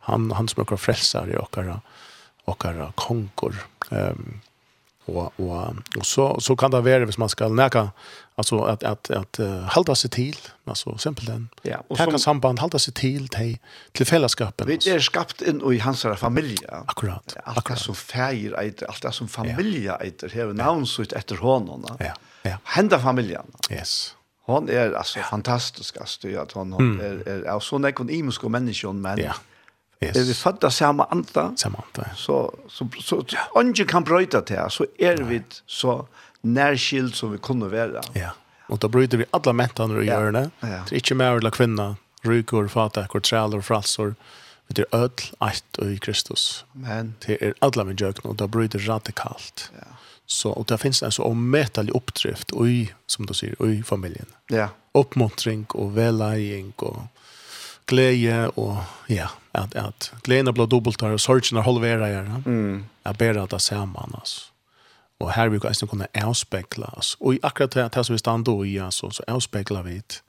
Han, 0.01 0.31
han 0.31 0.49
som 0.49 0.61
är 0.61 0.77
frälsar 0.77 1.31
i 1.31 1.37
åkara, 1.37 1.81
åkara 2.45 2.93
konkor. 2.95 3.55
Um, 3.91 4.41
och, 5.05 5.41
och, 5.41 5.75
och 5.99 6.07
så, 6.07 6.41
så 6.41 6.57
kan 6.57 6.71
det 6.71 6.81
vara 6.81 7.05
hvis 7.05 7.19
man 7.19 7.29
ska 7.29 7.49
näka 7.49 7.91
Alltså 8.35 8.65
att 8.65 8.83
att 8.83 9.11
att 9.11 9.41
uh, 9.41 9.47
hålla 9.47 9.95
sig 9.95 10.11
till, 10.11 10.37
alltså 10.65 10.99
simpelt 10.99 11.27
den. 11.27 11.49
Ja, 11.63 11.83
och 11.89 11.99
som 11.99 12.19
samband 12.19 12.59
hålla 12.59 12.79
sig 12.79 12.95
till 12.95 13.29
till 13.29 13.59
till 13.93 14.07
fällskapen. 14.07 14.67
Vi 14.67 14.91
är 14.91 14.99
skapt 14.99 15.43
in 15.43 15.73
i 15.73 15.79
hans 15.79 16.07
familj. 16.17 16.57
Akkurat. 16.87 17.33
Ja, 17.37 17.43
allt 17.45 17.59
akkurat. 17.59 17.79
som 17.79 17.95
färger 17.95 18.63
ett 18.63 18.83
allt 18.83 19.03
det 19.03 19.13
som 19.13 19.29
familj 19.29 19.89
ett 19.89 20.33
här 20.33 20.47
ja. 20.47 20.53
namn 20.53 20.87
så 20.87 21.03
efter 21.03 21.37
honom. 21.37 21.97
Ja. 21.99 22.15
Ja. 22.43 22.59
Hända 22.65 22.99
familjen. 22.99 23.47
Yes. 23.71 24.17
Hon 24.45 24.69
är 24.69 24.93
alltså 24.93 25.19
ja. 25.19 25.25
fantastisk 25.25 25.97
alltså 25.97 26.29
att 26.39 26.53
hon, 26.53 26.73
hon 26.73 27.01
mm. 27.01 27.21
är 27.27 27.43
är 27.43 27.61
så 27.61 27.77
en 27.77 27.85
ekonomisk 27.85 28.43
människa 28.43 28.93
men 28.93 29.19
Ja. 29.19 29.33
Yes. 30.03 30.17
Er 30.17 30.23
vi 30.23 30.35
fatta 30.35 30.71
samma 30.71 31.05
anda, 31.05 31.53
samme 31.57 31.79
anda 31.79 32.09
ja. 32.11 32.17
så, 32.17 32.55
så, 32.69 32.89
så, 33.01 33.25
så 33.29 33.37
ja. 33.79 33.85
kan 33.85 34.05
brøyta 34.05 34.41
til, 34.41 34.59
så 34.69 34.87
er 34.99 35.23
vi 35.23 35.43
så 35.67 36.07
närskild 36.43 37.15
som 37.15 37.33
vi 37.33 37.39
kunde 37.39 37.69
vara. 37.69 38.03
Ja. 38.13 38.31
Och 38.67 38.79
då 38.79 38.89
bryter 38.89 39.19
vi 39.19 39.25
alla 39.31 39.53
mättarna 39.53 39.95
och 39.95 40.05
gör 40.05 40.33
det. 40.33 40.51
Ja. 40.61 40.67
Det 40.69 40.93
är 40.93 40.95
inte 40.95 41.15
mer 41.15 41.31
eller 41.31 41.51
kvinna, 41.51 41.97
rykor, 42.23 42.69
fatakor, 42.69 43.21
trälor, 43.21 43.61
fralsor. 43.61 44.15
Det 44.69 44.83
är 44.83 44.99
ödl, 44.99 45.23
ett 45.51 45.77
och 45.79 45.87
i 45.87 45.99
Kristus. 45.99 46.65
Men. 46.73 47.15
Det 47.27 47.43
är 47.43 47.55
alla 47.59 47.85
min 47.85 47.97
jökna 47.97 48.31
och 48.31 48.37
då 48.37 48.47
bryter 48.47 48.79
radikalt. 48.79 49.71
Ja. 49.79 49.87
Så, 50.27 50.51
och 50.51 50.67
det 50.67 50.79
finns 50.79 51.03
en 51.03 51.13
så 51.13 51.25
omätlig 51.25 51.91
uppdrift 51.91 52.53
i, 52.53 52.93
som 53.07 53.27
du 53.27 53.35
säger, 53.35 53.71
i 53.71 53.83
familjen. 53.83 54.27
Ja. 54.47 54.69
Uppmuntring 54.93 55.65
och 55.65 55.99
vällejning 55.99 56.73
och 56.77 57.03
glädje 57.87 58.49
och 58.49 58.77
ja, 59.07 59.31
att, 59.53 59.75
att 59.75 60.13
glädjen 60.23 60.55
blir 60.55 60.67
dubbelt 60.67 61.03
och 61.03 61.21
sorgen 61.21 61.59
är 61.59 61.63
halvera. 61.63 62.11
Ja. 62.11 62.21
Mm. 62.21 62.85
Jag 63.03 63.17
ber 63.17 63.37
att 63.39 63.51
det 63.51 63.59
samman 63.59 64.13
alltså. 64.15 64.52
Og 65.23 65.31
her 65.37 65.49
vil 65.49 65.61
vi 65.63 65.69
eisen 65.69 65.89
kunne 65.89 66.09
avspekla 66.19 66.89
oss. 66.99 67.15
Og 67.21 67.37
i 67.37 67.41
akkurat 67.47 67.75
det, 67.75 67.87
det 67.95 68.07
som 68.07 68.15
vi 68.15 68.19
stod 68.19 68.67
i, 68.67 68.77
altså, 68.83 69.11
så 69.11 69.25
avspekla 69.31 69.83
vi 69.87 70.01
et 70.01 70.23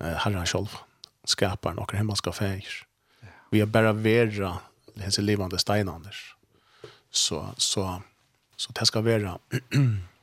eh, 0.00 0.14
herren 0.24 0.46
selv, 0.46 0.76
skaperen, 1.26 1.78
og 1.78 1.90
himmelska 1.96 2.30
feir. 2.30 2.84
Vi 3.50 3.60
er 3.60 3.66
bare 3.66 3.92
vera 3.98 4.60
hese 5.02 5.22
livande 5.22 5.58
steinanders. 5.58 6.36
Så, 7.10 7.42
så, 7.58 8.00
så 8.56 8.72
det 8.78 8.86
skal 8.86 9.04
være, 9.04 9.36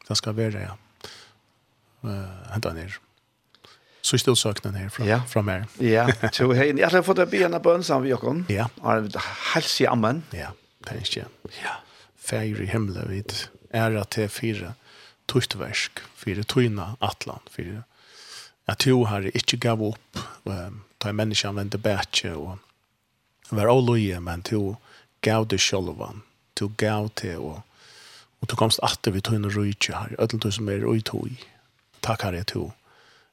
det 0.07 0.17
skal 0.21 0.35
være, 0.37 0.63
ja, 0.63 0.73
uh, 2.03 2.53
henta 2.53 2.73
ned. 2.73 2.97
Så 4.01 4.15
er 4.15 4.35
sökna 4.35 4.71
ner 4.71 4.89
fra, 4.89 5.05
ja. 5.05 5.19
fra 5.27 5.41
mer. 5.41 5.67
Ja, 5.79 6.07
så 6.31 6.53
hei. 6.53 6.71
Jeg 6.77 6.89
har 6.89 7.01
fått 7.03 7.19
att 7.19 7.31
be 7.31 7.43
en 7.43 7.61
bön 7.61 7.83
sam 7.83 8.03
vi 8.03 8.13
och 8.13 8.35
Ja. 8.47 8.69
helse 9.53 9.83
i 9.83 9.87
ammen. 9.87 10.23
Ja, 10.31 10.47
det 10.83 10.91
er 10.91 10.99
ikke. 10.99 11.25
Ja. 11.63 11.75
Feir 12.17 12.61
i 12.61 12.65
himlen 12.65 13.09
vid 13.09 13.49
ära 13.69 14.03
til 14.05 14.29
fire 14.29 14.73
tøytversk, 15.29 16.01
fire 16.17 16.43
tuina 16.43 16.95
atlan, 17.01 17.45
fire 17.51 17.83
at 18.69 18.83
to 18.85 19.03
har 19.09 19.25
ikke 19.33 19.57
gav 19.57 19.81
opp, 19.81 20.19
um, 20.45 20.83
ta 21.01 21.09
en 21.09 21.17
menneske 21.17 21.49
vende 21.55 21.79
bætje 21.81 22.35
og 22.37 22.59
var 23.49 23.71
avløye, 23.71 24.19
men 24.21 24.43
to 24.45 24.77
gav 25.25 25.47
det 25.49 25.61
sjølvan, 25.63 26.21
to 26.55 26.69
gav 26.77 27.09
det 27.21 27.37
og 27.37 27.63
og 28.39 28.47
to 28.47 28.55
komst 28.55 28.79
atter 28.87 29.11
vi 29.11 29.19
tøyna 29.19 29.49
rujtje 29.51 29.91
her, 29.91 30.13
ødel 30.15 30.39
du 30.39 30.51
som 30.55 30.69
er 30.71 30.85
ui 30.87 31.01
tøy. 31.03 31.33
Takk 31.99 32.21
herre 32.23 32.45
to, 32.47 32.69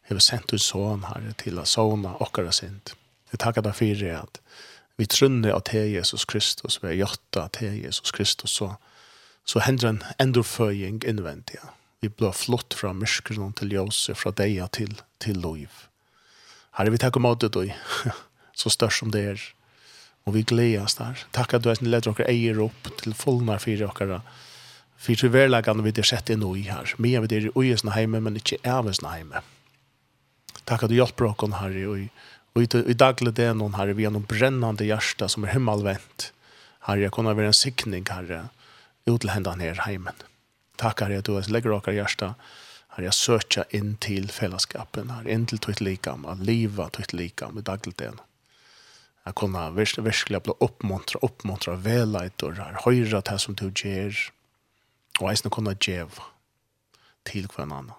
hever 0.08 0.24
sendt 0.24 0.50
ut 0.50 0.62
sån 0.64 1.04
herre 1.06 1.30
til 1.38 1.60
å 1.62 1.66
såna 1.68 2.16
okkara 2.18 2.50
sint. 2.50 2.96
Jeg 3.30 3.38
takkar 3.38 3.62
deg 3.62 3.76
fyrir 3.78 4.16
at 4.24 4.40
vi 4.98 5.06
trunne 5.06 5.52
at 5.54 5.70
he 5.70 5.84
Jesus 5.92 6.24
Kristus, 6.26 6.80
vi 6.82 6.90
er 6.90 6.98
jotta 7.04 7.44
at 7.46 7.60
he 7.62 7.70
Jesus 7.84 8.10
Kristus, 8.10 8.50
så 8.50 8.72
so 8.72 8.95
så 9.46 9.60
hender 9.60 9.88
en 9.88 10.04
endorföjning 10.18 11.02
innvendig. 11.06 11.58
Vi 12.00 12.08
blir 12.08 12.32
flott 12.32 12.74
från 12.74 12.98
myskron 12.98 13.52
till 13.52 13.72
ljus, 13.72 14.10
från 14.14 14.34
til, 14.34 14.68
til 14.72 15.02
till 15.18 15.40
liv. 15.40 15.70
Herre, 16.70 16.90
vi 16.90 16.98
tackar 16.98 17.20
mot 17.20 17.40
dig, 17.52 17.76
så 18.54 18.70
størst 18.70 18.98
som 18.98 19.10
det 19.10 19.20
är. 19.20 19.52
Och 20.24 20.36
vi 20.36 20.42
glädjas 20.42 20.94
där. 20.94 21.18
Takk 21.30 21.54
at 21.54 21.62
du 21.62 21.68
har 21.68 21.84
lett 21.84 22.06
oss 22.06 22.20
äger 22.20 22.58
upp 22.58 22.96
til 23.02 23.14
fullnar 23.14 23.58
fire 23.58 23.90
dere. 23.98 24.20
För 24.96 25.14
till 25.14 25.28
verkligen 25.28 25.82
vi 25.82 25.90
det 25.90 26.06
sett 26.06 26.30
in 26.30 26.56
i 26.56 26.60
här. 26.60 26.94
Men 26.96 27.22
vi 27.22 27.26
det 27.26 27.36
är 27.36 27.64
i 27.64 27.74
oss 27.74 27.84
hemma, 27.84 28.20
men 28.20 28.34
inte 28.36 28.56
är 28.62 28.88
oss 28.88 29.04
hemma. 29.04 29.42
Tack 30.64 30.88
du 30.88 30.94
hjelper 30.94 31.24
dere 31.24 31.54
Herre, 31.54 31.86
och 31.86 31.98
i 31.98 32.10
Og 32.56 32.64
i, 32.64 32.80
i 32.88 32.96
daglig 32.96 33.34
det 33.36 33.50
er 33.50 33.56
noen, 33.56 33.76
herre, 33.76 33.92
vi 33.92 34.06
har 34.08 34.14
noen 34.14 34.24
brennende 34.24 34.86
hjerte 34.88 35.28
som 35.28 35.44
er 35.44 35.52
himmelvendt. 35.52 36.30
Herre, 36.88 37.04
jeg 37.04 37.12
kunne 37.12 37.34
være 37.36 37.52
en 37.52 37.56
sikning, 37.56 38.06
herre, 38.08 38.46
ut 39.06 39.20
til 39.20 39.30
hendan 39.30 39.62
her 39.62 39.82
heimen. 39.86 40.16
Takk 40.80 41.00
herre 41.04 41.20
at 41.22 41.28
du 41.28 41.36
legger 41.48 41.72
dere 41.72 41.94
hjerte, 41.96 42.32
herre 42.94 43.08
jeg 43.08 43.16
søker 43.16 43.76
inn 43.76 43.94
til 44.02 44.28
fellesskapen, 44.32 45.12
herre 45.14 45.32
inn 45.32 45.46
til 45.46 45.60
likam, 45.80 46.26
av 46.26 46.42
livet 46.42 46.98
ditt 46.98 47.12
likam 47.12 47.58
i 47.58 47.64
dagligdagen. 47.64 48.20
Jeg 49.26 49.34
kunne 49.34 49.62
virkelig 49.74 50.42
bli 50.42 50.54
oppmuntra, 50.62 51.18
oppmuntra 51.22 51.74
veleitor, 51.82 52.58
herre 52.60 52.82
høyre 52.84 53.22
det 53.22 53.38
som 53.42 53.54
du 53.54 53.70
gjør, 53.70 54.14
og 55.20 55.30
jeg 55.30 55.50
kunne 55.50 55.74
gjøre 55.74 56.28
til 57.26 57.48
hver 57.50 57.64
annen. 57.66 57.94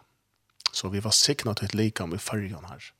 Så 0.71 0.91
vi 0.93 1.01
var 1.03 1.15
sikna 1.15 1.53
til 1.57 1.73
likam 1.73 2.13
i 2.13 2.21
fargen 2.21 2.67
her. 2.69 2.91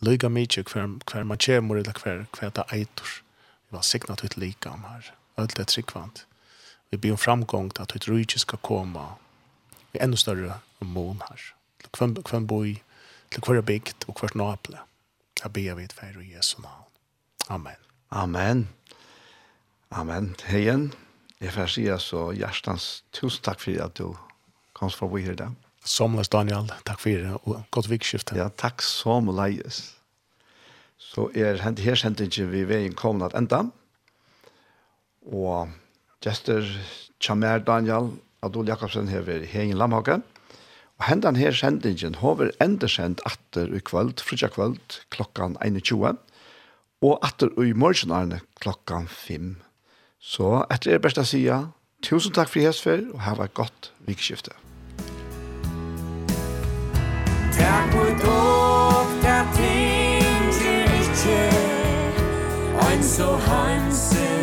Lyga 0.00 0.30
mykje 0.30 0.64
hver, 0.70 0.86
hver 1.10 1.24
man 1.26 1.38
kommer, 1.42 1.76
eller 1.76 2.00
hver, 2.02 2.24
hver 2.38 2.50
det 2.54 2.64
eitor. 2.72 3.20
Vi 3.68 3.76
var 3.76 3.82
sikna 3.82 4.14
til 4.16 4.30
likam 4.36 4.86
her. 4.88 5.12
Allt 5.36 5.58
er 5.58 5.68
tryggvant. 5.68 6.24
Vi 6.90 6.98
ber 6.98 7.10
om 7.10 7.18
framgång 7.18 7.70
till 7.70 7.82
att 7.82 7.88
ditt 7.88 8.08
rike 8.08 8.38
ska 8.38 8.56
komma 8.56 9.14
i 9.92 9.98
ännu 9.98 10.16
större 10.16 10.54
mån 10.78 11.22
här. 11.28 11.40
Till 11.80 11.88
kvann, 11.90 12.22
kvann 12.22 12.46
boi, 12.46 12.82
til 13.28 13.42
kvarra 13.42 13.62
bygd 13.62 14.04
och 14.06 14.16
kvart 14.16 14.34
naple. 14.34 14.78
Jag 15.42 15.52
ber 15.52 15.74
vi 15.74 15.84
et 15.84 15.92
feir 15.92 16.20
i 16.20 16.32
Jesu 16.32 16.62
navn. 16.62 16.84
Amen. 17.48 17.76
Amen. 18.08 18.68
Amen. 19.88 20.34
Hejen, 20.44 20.92
jeg 21.40 21.52
får 21.52 21.66
si 21.66 21.84
så 21.98 22.32
hjertens 22.32 23.04
tusen 23.12 23.44
takk 23.44 23.60
for 23.60 23.84
at 23.84 23.94
du 23.98 24.16
kom 24.72 24.90
fra 24.90 25.06
vi 25.06 25.22
her 25.22 25.32
i 25.32 25.40
dag. 25.42 25.54
Somles 25.84 26.28
Daniel, 26.28 26.68
takk 26.84 27.00
for 27.00 27.10
det, 27.10 27.36
og 27.44 27.62
godt 27.70 27.88
vikskifte. 27.90 28.36
Ja, 28.36 28.48
takk 28.48 28.82
som 28.82 29.30
leies. 29.30 29.94
Så 30.98 31.30
er 31.34 31.62
her 31.62 31.94
sendingen 31.94 32.50
vi 32.50 32.64
veien 32.68 32.94
kommet 32.94 33.30
at 33.30 33.38
enda, 33.38 33.62
og 35.22 35.70
Gjester 36.24 36.64
Chamer 37.20 37.60
Daniel 37.60 38.10
Adol 38.42 38.66
Jakobsen 38.66 39.08
her 39.08 39.20
ved 39.20 39.46
Hengen 39.46 39.78
Lamhage. 39.78 40.22
Og 40.98 41.04
hendan 41.06 41.36
her 41.36 41.52
sendingen 41.54 42.14
har 42.18 42.50
endersendt 42.60 43.20
atter 43.26 43.70
i 43.74 43.78
kvöld, 43.78 44.18
frutja 44.18 44.48
kvöld, 44.48 45.02
klokkan 45.10 45.56
21. 45.62 46.18
Og 47.02 47.18
atter 47.22 47.48
i 47.62 47.72
morgen 47.72 48.32
er 48.32 48.40
klokkan 48.60 49.06
5. 49.08 49.56
Så 50.20 50.64
etter 50.70 50.96
er 50.96 50.98
best 50.98 51.18
å 51.22 51.24
si 51.24 51.44
tusen 52.02 52.34
takk 52.34 52.50
for 52.50 52.66
hesfer, 52.66 53.04
og 53.14 53.22
ha 53.22 53.36
et 53.44 53.54
godt 53.54 53.92
vikskifte. 54.06 54.50
Takk 57.54 57.94
for 57.94 58.10
dog, 58.24 59.14
der 59.22 59.46
ting 59.54 60.50
til 60.58 60.98
ikke, 60.98 61.38
ein 62.88 63.02
så 63.02 63.30
hansen. 63.46 64.37